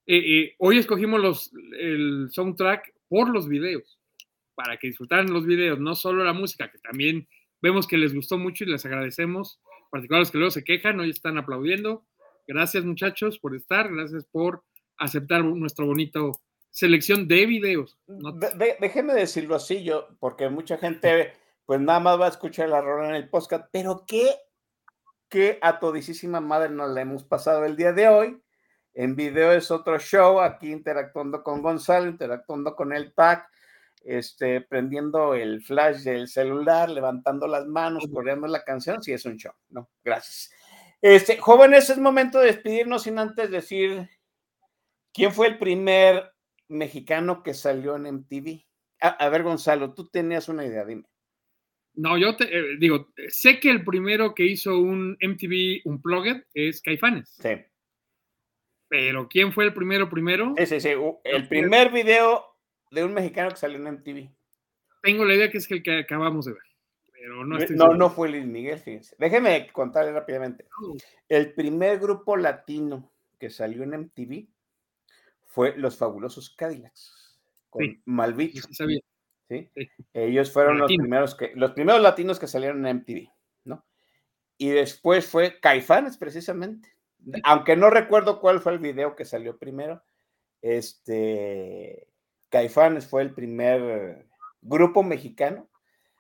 eh, 0.07 0.55
hoy 0.59 0.79
escogimos 0.79 1.21
los, 1.21 1.53
el 1.79 2.29
soundtrack 2.31 2.93
por 3.09 3.31
los 3.31 3.49
videos, 3.49 3.99
para 4.55 4.77
que 4.77 4.89
disfrutaran 4.89 5.33
los 5.33 5.47
videos, 5.47 5.81
no 5.81 5.95
solo 5.95 6.23
la 6.23 6.35
música, 6.35 6.71
que 6.71 6.79
también 6.79 7.27
vemos 7.63 7.87
que 7.87 7.97
les 7.97 8.15
gustó 8.15 8.37
mucho 8.37 8.65
y 8.65 8.67
les 8.67 8.85
agradecemos, 8.85 9.59
particulares 9.91 10.31
que 10.31 10.39
luego 10.39 10.51
se 10.51 10.65
quejan, 10.65 11.01
hoy 11.01 11.11
están 11.11 11.39
aplaudiendo. 11.39 12.05
Gracias 12.47 12.85
muchachos 12.85 13.39
por 13.39 13.57
estar, 13.57 13.91
gracias 13.91 14.27
por 14.27 14.63
aceptar 14.99 15.43
nuestro 15.45 15.87
bonito 15.87 16.41
selección 16.75 17.29
de 17.29 17.47
videos. 17.47 17.97
déjeme 18.81 19.15
decirlo 19.15 19.55
así, 19.55 19.85
yo, 19.85 20.09
porque 20.19 20.49
mucha 20.49 20.77
gente 20.77 21.33
pues 21.65 21.81
nada 21.81 22.01
más 22.01 22.21
va 22.21 22.27
a 22.27 22.31
escuchar 22.31 22.69
la 22.69 22.81
rola 22.81 23.09
en 23.09 23.15
el 23.15 23.31
podcast, 23.31 23.67
pero 23.71 24.05
qué, 24.07 24.29
qué 25.29 25.59
a 25.63 25.79
todisísima 25.79 26.41
madre 26.41 26.69
nos 26.69 26.91
la 26.91 27.01
hemos 27.01 27.25
pasado 27.25 27.65
el 27.65 27.77
día 27.77 27.93
de 27.93 28.09
hoy 28.09 28.43
en 28.93 29.15
video 29.15 29.53
es 29.53 29.71
otro 29.71 29.99
show, 29.99 30.41
aquí 30.41 30.71
interactuando 30.71 31.43
con 31.43 31.63
Gonzalo, 31.63 32.09
interactuando 32.09 32.75
con 32.75 32.93
el 32.93 33.13
pack, 33.13 33.49
este, 34.05 34.61
prendiendo 34.61 35.35
el 35.35 35.63
flash 35.63 36.03
del 36.03 36.29
celular, 36.29 36.91
levantando 36.91 37.47
las 37.47 37.67
manos, 37.67 38.05
corriendo 38.13 38.49
la 38.49 38.65
canción, 38.65 39.01
sí 39.01 39.13
es 39.13 39.25
un 39.25 39.37
show, 39.37 39.53
¿no? 39.69 39.89
Gracias. 40.03 40.51
Este, 41.01 41.39
jóvenes, 41.39 41.89
es 41.89 41.99
momento 41.99 42.41
de 42.41 42.47
despedirnos 42.47 43.05
sin 43.05 43.19
antes 43.19 43.51
decir 43.51 44.09
quién 45.13 45.33
fue 45.33 45.47
el 45.49 45.59
primer 45.59 46.34
mexicano 46.69 47.43
que 47.43 47.55
salió 47.55 47.97
en 47.97 48.07
MTV. 48.07 48.65
A, 49.01 49.29
ver, 49.29 49.43
Gonzalo, 49.43 49.93
tú 49.93 50.09
tenías 50.09 50.49
una 50.49 50.65
idea, 50.65 50.85
dime. 50.85 51.05
No, 51.95 52.17
yo 52.19 52.37
te 52.37 52.45
eh, 52.45 52.77
digo, 52.79 53.13
sé 53.29 53.61
que 53.61 53.71
el 53.71 53.85
primero 53.85 54.35
que 54.35 54.47
hizo 54.47 54.79
un 54.79 55.17
MTV 55.21 55.83
Unplugged 55.85 56.45
es 56.55 56.81
Caifanes. 56.81 57.37
Sí. 57.41 57.51
Pero 58.89 59.29
¿quién 59.29 59.53
fue 59.53 59.65
el 59.65 59.75
primero 59.75 60.09
primero? 60.09 60.55
Sí, 60.57 60.67
sí, 60.67 60.81
sí. 60.81 60.91
El 61.25 61.49
primer 61.49 61.93
video 61.93 62.45
de 62.91 63.05
un 63.05 63.13
mexicano 63.13 63.51
que 63.51 63.57
salió 63.57 63.77
en 63.77 63.95
MTV. 63.95 64.31
Tengo 65.03 65.25
la 65.25 65.35
idea 65.35 65.51
que 65.51 65.59
es 65.59 65.71
el 65.71 65.83
que 65.83 65.99
acabamos 65.99 66.47
de 66.47 66.53
ver. 66.53 66.63
Pero 67.13 67.45
no, 67.45 67.59
no, 67.59 67.95
no 67.95 68.11
fue 68.11 68.29
Luis 68.29 68.45
Miguel, 68.45 68.79
fíjense. 68.79 69.17
Déjeme 69.19 69.69
contarle 69.73 70.13
rápidamente. 70.13 70.67
El 71.29 71.55
primer 71.55 71.99
grupo 71.99 72.37
latino 72.37 73.13
que 73.39 73.51
salió 73.51 73.83
en 73.83 73.99
MTV 74.01 74.47
fue 75.55 75.77
Los 75.77 75.97
Fabulosos 75.97 76.55
Cadillacs, 76.57 77.39
con 77.71 77.85
sí, 77.85 78.03
Malvich. 78.05 78.61
¿sí? 79.49 79.71
Ellos 80.13 80.53
fueron 80.53 80.79
los 80.79 80.93
primeros, 80.93 81.35
que, 81.35 81.53
los 81.55 81.73
primeros 81.73 82.03
latinos 82.03 82.39
que 82.39 82.47
salieron 82.47 82.85
en 82.87 82.97
MTV, 82.99 83.29
¿no? 83.65 83.87
Y 84.59 84.71
después 84.71 85.27
fue 85.27 85.61
Caifanes, 85.61 86.17
precisamente 86.17 86.95
aunque 87.43 87.77
no 87.77 87.91
recuerdo 87.91 88.41
cuál 88.41 88.61
fue 88.61 88.73
el 88.73 88.79
video 88.79 89.17
que 89.17 89.25
salió 89.25 89.59
primero, 89.59 90.03
este, 90.63 92.09
Caifanes 92.49 93.07
fue 93.07 93.23
el 93.23 93.35
primer 93.35 94.27
grupo 94.61 95.03
mexicano. 95.03 95.69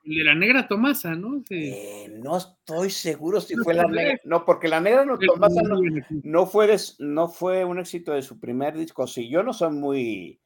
De 0.04 0.22
la 0.22 0.34
negra 0.34 0.68
Tomasa, 0.68 1.14
¿no? 1.14 1.42
Eh, 1.48 2.12
no 2.22 2.36
estoy 2.36 2.90
seguro 2.90 3.40
si 3.40 3.54
fue 3.56 3.72
la 3.74 3.86
negra. 3.86 4.20
No, 4.24 4.44
porque 4.44 4.68
la 4.68 4.80
negra 4.80 5.04
no, 5.04 5.18
Tomasa 5.18 5.62
no, 5.62 6.46
fue 6.46 6.76
no 6.98 7.28
fue 7.28 7.64
un 7.64 7.78
éxito 7.78 8.12
de 8.12 8.22
su 8.22 8.38
primer 8.38 8.76
disco. 8.76 9.06
Sí, 9.06 9.28
yo 9.28 9.42
no 9.42 9.52
soy 9.52 9.72
muy, 9.72 10.40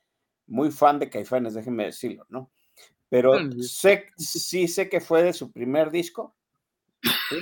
muy 0.47 0.71
fan 0.71 0.99
de 1.01 1.11
Caifanes, 1.11 1.55
déjenme 1.55 1.87
decirlo, 1.87 2.25
¿no? 2.29 2.53
Pero 3.09 3.35
sé, 3.61 4.07
sí 4.17 4.69
sé 4.69 4.89
que 4.89 5.01
fue 5.01 5.23
de 5.25 5.33
su 5.33 5.51
primer 5.51 5.91
disco. 5.91 6.37
¿sí? 7.03 7.37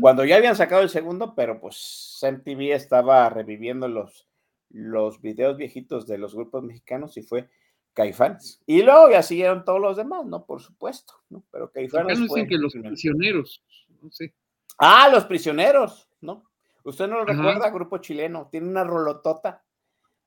cuando 0.00 0.24
ya 0.24 0.36
habían 0.36 0.54
sacado 0.54 0.82
el 0.82 0.88
segundo, 0.88 1.34
pero 1.34 1.60
pues 1.60 2.18
MTV 2.22 2.74
estaba 2.74 3.28
reviviendo 3.28 3.88
los, 3.88 4.28
los 4.70 5.20
videos 5.20 5.56
viejitos 5.56 6.06
de 6.06 6.18
los 6.18 6.34
grupos 6.34 6.62
mexicanos 6.62 7.16
y 7.16 7.22
fue 7.22 7.48
Caifanes. 7.94 8.60
Y 8.66 8.82
luego 8.82 9.10
ya 9.10 9.22
siguieron 9.22 9.64
todos 9.64 9.80
los 9.80 9.96
demás, 9.96 10.26
¿no? 10.26 10.44
Por 10.44 10.60
supuesto, 10.60 11.14
¿no? 11.30 11.44
Pero 11.50 11.70
Caifanes 11.70 12.18
fue... 12.28 12.46
que 12.46 12.58
los 12.58 12.72
prisioneros, 12.72 13.62
no 14.02 14.10
sé. 14.10 14.34
Ah, 14.78 15.08
los 15.10 15.24
prisioneros, 15.24 16.08
¿no? 16.20 16.44
Usted 16.82 17.08
no 17.08 17.16
lo 17.16 17.24
recuerda, 17.24 17.70
grupo 17.70 17.98
chileno, 17.98 18.48
tiene 18.50 18.68
una 18.68 18.84
rolotota. 18.84 19.64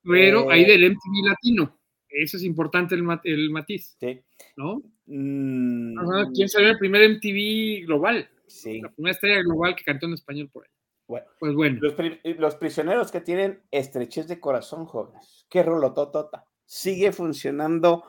Pero 0.01 0.49
ahí 0.49 0.63
eh, 0.63 0.67
del 0.67 0.91
MTV 0.91 1.27
latino, 1.27 1.77
eso 2.09 2.37
es 2.37 2.43
importante 2.43 2.95
el, 2.95 3.05
el 3.23 3.49
matiz. 3.51 3.95
Sí. 3.99 4.21
¿No? 4.55 4.81
Mm. 5.05 6.33
¿Quién 6.33 6.49
salió 6.49 6.69
el 6.69 6.77
primer 6.77 7.09
MTV 7.09 7.85
global? 7.85 8.29
Sí. 8.47 8.81
La 8.81 8.89
primera 8.89 9.11
estrella 9.11 9.41
global 9.41 9.75
que 9.75 9.83
cantó 9.83 10.07
en 10.07 10.13
español 10.13 10.49
por 10.51 10.63
ahí. 10.63 10.71
Bueno, 11.07 11.27
pues 11.39 11.53
bueno. 11.53 11.79
Los, 11.81 12.55
prisioneros 12.55 13.11
que 13.11 13.21
tienen 13.21 13.61
estrechez 13.71 14.27
de 14.27 14.39
corazón, 14.39 14.85
jóvenes. 14.85 15.45
Qué 15.49 15.63
rolototota. 15.63 16.45
Sigue 16.67 17.11
funcionando. 17.11 18.05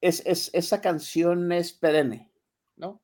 Es, 0.00 0.22
esa 0.52 0.80
canción 0.80 1.50
es 1.50 1.72
perenne, 1.72 2.30
¿no? 2.76 3.02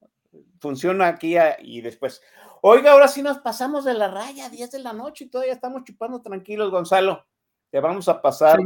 Funciona 0.61 1.09
aquí 1.09 1.35
y 1.63 1.81
después. 1.81 2.23
Oiga, 2.61 2.93
ahora 2.93 3.09
sí 3.09 3.21
nos 3.21 3.39
pasamos 3.39 3.85
de 3.85 3.95
la 3.95 4.09
raya, 4.09 4.49
10 4.49 4.71
de 4.71 4.79
la 4.79 4.93
noche 4.93 5.25
y 5.25 5.29
todavía 5.29 5.55
estamos 5.55 5.83
chupando 5.85 6.23
tranquilos, 6.23 6.71
Gonzalo. 6.71 7.27
Te 7.71 7.81
vamos 7.81 8.09
a 8.09 8.23
pasar. 8.23 8.61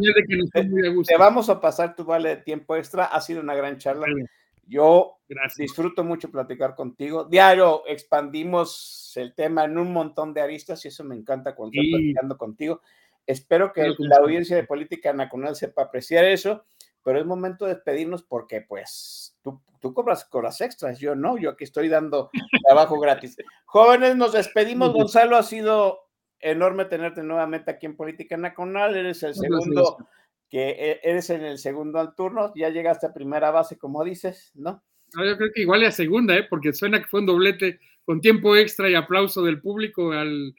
te, 0.52 1.16
vamos 1.16 1.48
a 1.48 1.60
pasar 1.60 1.96
tu 1.96 2.04
vale 2.04 2.28
de 2.28 2.36
tiempo 2.36 2.76
extra. 2.76 3.06
Ha 3.06 3.20
sido 3.22 3.40
una 3.40 3.54
gran 3.54 3.78
charla. 3.78 4.06
Yo 4.66 5.18
disfruto 5.56 6.04
mucho 6.04 6.30
platicar 6.30 6.74
contigo. 6.74 7.24
Diario 7.24 7.84
expandimos 7.86 9.12
el 9.16 9.34
tema 9.34 9.64
en 9.64 9.78
un 9.78 9.94
montón 9.94 10.34
de 10.34 10.42
aristas 10.42 10.84
y 10.84 10.88
eso 10.88 11.04
me 11.04 11.14
encanta 11.14 11.54
cuando 11.54 11.80
estoy 11.80 11.90
platicando 11.90 12.36
contigo. 12.36 12.82
Espero 13.28 13.74
que 13.74 13.94
la 13.98 14.16
audiencia 14.16 14.56
de 14.56 14.64
Política 14.64 15.12
Nacional 15.12 15.54
sepa 15.54 15.82
apreciar 15.82 16.24
eso, 16.24 16.64
pero 17.04 17.20
es 17.20 17.26
momento 17.26 17.66
de 17.66 17.74
despedirnos 17.74 18.22
porque 18.22 18.62
pues 18.62 19.36
tú, 19.42 19.60
tú 19.82 19.92
cobras 19.92 20.26
horas 20.30 20.62
extras, 20.62 20.98
yo 20.98 21.14
no, 21.14 21.36
yo 21.36 21.50
aquí 21.50 21.64
estoy 21.64 21.90
dando 21.90 22.30
trabajo 22.66 22.98
gratis. 22.98 23.36
Jóvenes, 23.66 24.16
nos 24.16 24.32
despedimos. 24.32 24.94
Gonzalo, 24.94 25.36
ha 25.36 25.42
sido 25.42 26.08
enorme 26.40 26.86
tenerte 26.86 27.22
nuevamente 27.22 27.70
aquí 27.70 27.84
en 27.84 27.98
Política 27.98 28.38
Nacional. 28.38 28.96
Eres 28.96 29.22
el 29.22 29.34
segundo 29.34 29.98
que 30.48 30.70
e, 30.70 31.00
eres 31.02 31.28
en 31.28 31.44
el 31.44 31.58
segundo 31.58 32.00
al 32.00 32.14
turno, 32.14 32.54
ya 32.56 32.70
llegaste 32.70 33.08
a 33.08 33.12
primera 33.12 33.50
base, 33.50 33.76
como 33.76 34.02
dices, 34.04 34.52
¿no? 34.54 34.82
No, 35.14 35.26
yo 35.26 35.36
creo 35.36 35.50
que 35.54 35.60
igual 35.60 35.84
a 35.84 35.90
segunda, 35.90 36.34
¿eh? 36.34 36.46
porque 36.48 36.72
suena 36.72 36.98
que 37.02 37.08
fue 37.08 37.20
un 37.20 37.26
doblete 37.26 37.78
con 38.06 38.22
tiempo 38.22 38.56
extra 38.56 38.88
y 38.88 38.94
aplauso 38.94 39.42
del 39.42 39.60
público 39.60 40.12
al, 40.12 40.54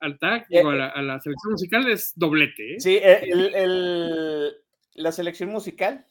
al 0.00 0.18
tag, 0.18 0.46
eh, 0.50 0.60
a, 0.60 1.02
la, 1.02 1.20
selección 1.20 1.52
musical 1.52 1.90
es 1.90 2.12
doblete. 2.16 2.74
¿eh? 2.74 2.80
Sí, 2.80 3.00
el, 3.02 4.56
la 4.94 5.12
selección 5.12 5.50
musical 5.50 6.06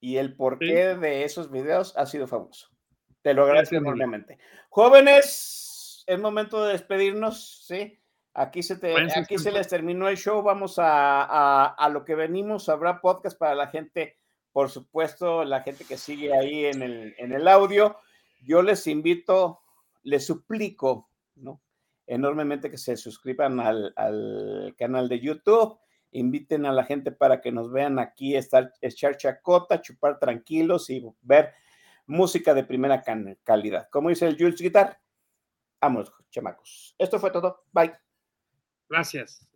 y 0.00 0.16
el 0.16 0.34
porqué 0.34 0.96
de 0.96 1.24
esos 1.24 1.50
videos 1.50 1.96
ha 1.96 2.06
sido 2.06 2.26
famoso. 2.26 2.68
Te 3.22 3.34
lo 3.34 3.44
agradezco 3.44 3.76
enormemente. 3.76 4.38
Jóvenes, 4.68 6.04
es 6.06 6.18
momento 6.18 6.64
de 6.64 6.72
despedirnos, 6.72 7.64
¿sí? 7.66 7.98
Aquí 8.32 8.62
se, 8.62 8.76
te, 8.76 8.94
aquí 9.16 9.38
se 9.38 9.50
les 9.50 9.68
terminó 9.68 10.08
el 10.08 10.16
show. 10.16 10.42
Vamos 10.42 10.78
a, 10.78 11.66
a, 11.66 11.88
lo 11.88 12.04
que 12.04 12.14
venimos. 12.14 12.68
Habrá 12.68 13.00
podcast 13.00 13.36
para 13.36 13.54
la 13.54 13.66
gente 13.66 14.20
por 14.52 14.70
supuesto, 14.70 15.44
la 15.44 15.62
gente 15.62 15.84
que 15.84 15.96
sigue 15.96 16.34
ahí 16.34 16.66
en 16.66 16.82
el, 16.82 17.14
en 17.18 17.32
el 17.32 17.46
audio, 17.46 17.96
yo 18.42 18.62
les 18.62 18.86
invito, 18.86 19.60
les 20.02 20.26
suplico, 20.26 21.08
¿no? 21.36 21.60
Enormemente 22.10 22.70
que 22.72 22.76
se 22.76 22.96
suscriban 22.96 23.60
al, 23.60 23.92
al 23.94 24.74
canal 24.76 25.08
de 25.08 25.20
YouTube, 25.20 25.78
inviten 26.10 26.66
a 26.66 26.72
la 26.72 26.84
gente 26.84 27.12
para 27.12 27.40
que 27.40 27.52
nos 27.52 27.70
vean 27.70 28.00
aquí, 28.00 28.34
estar, 28.34 28.72
echar 28.80 29.16
chacota, 29.16 29.80
chupar 29.80 30.18
tranquilos 30.18 30.90
y 30.90 31.06
ver 31.22 31.52
música 32.06 32.52
de 32.52 32.64
primera 32.64 33.04
calidad. 33.44 33.88
Como 33.90 34.08
dice 34.08 34.26
el 34.26 34.36
Jules 34.36 34.60
Guitar, 34.60 35.00
vámonos, 35.80 36.12
chamacos. 36.30 36.96
Esto 36.98 37.20
fue 37.20 37.30
todo. 37.30 37.64
Bye. 37.72 37.94
Gracias. 38.88 39.48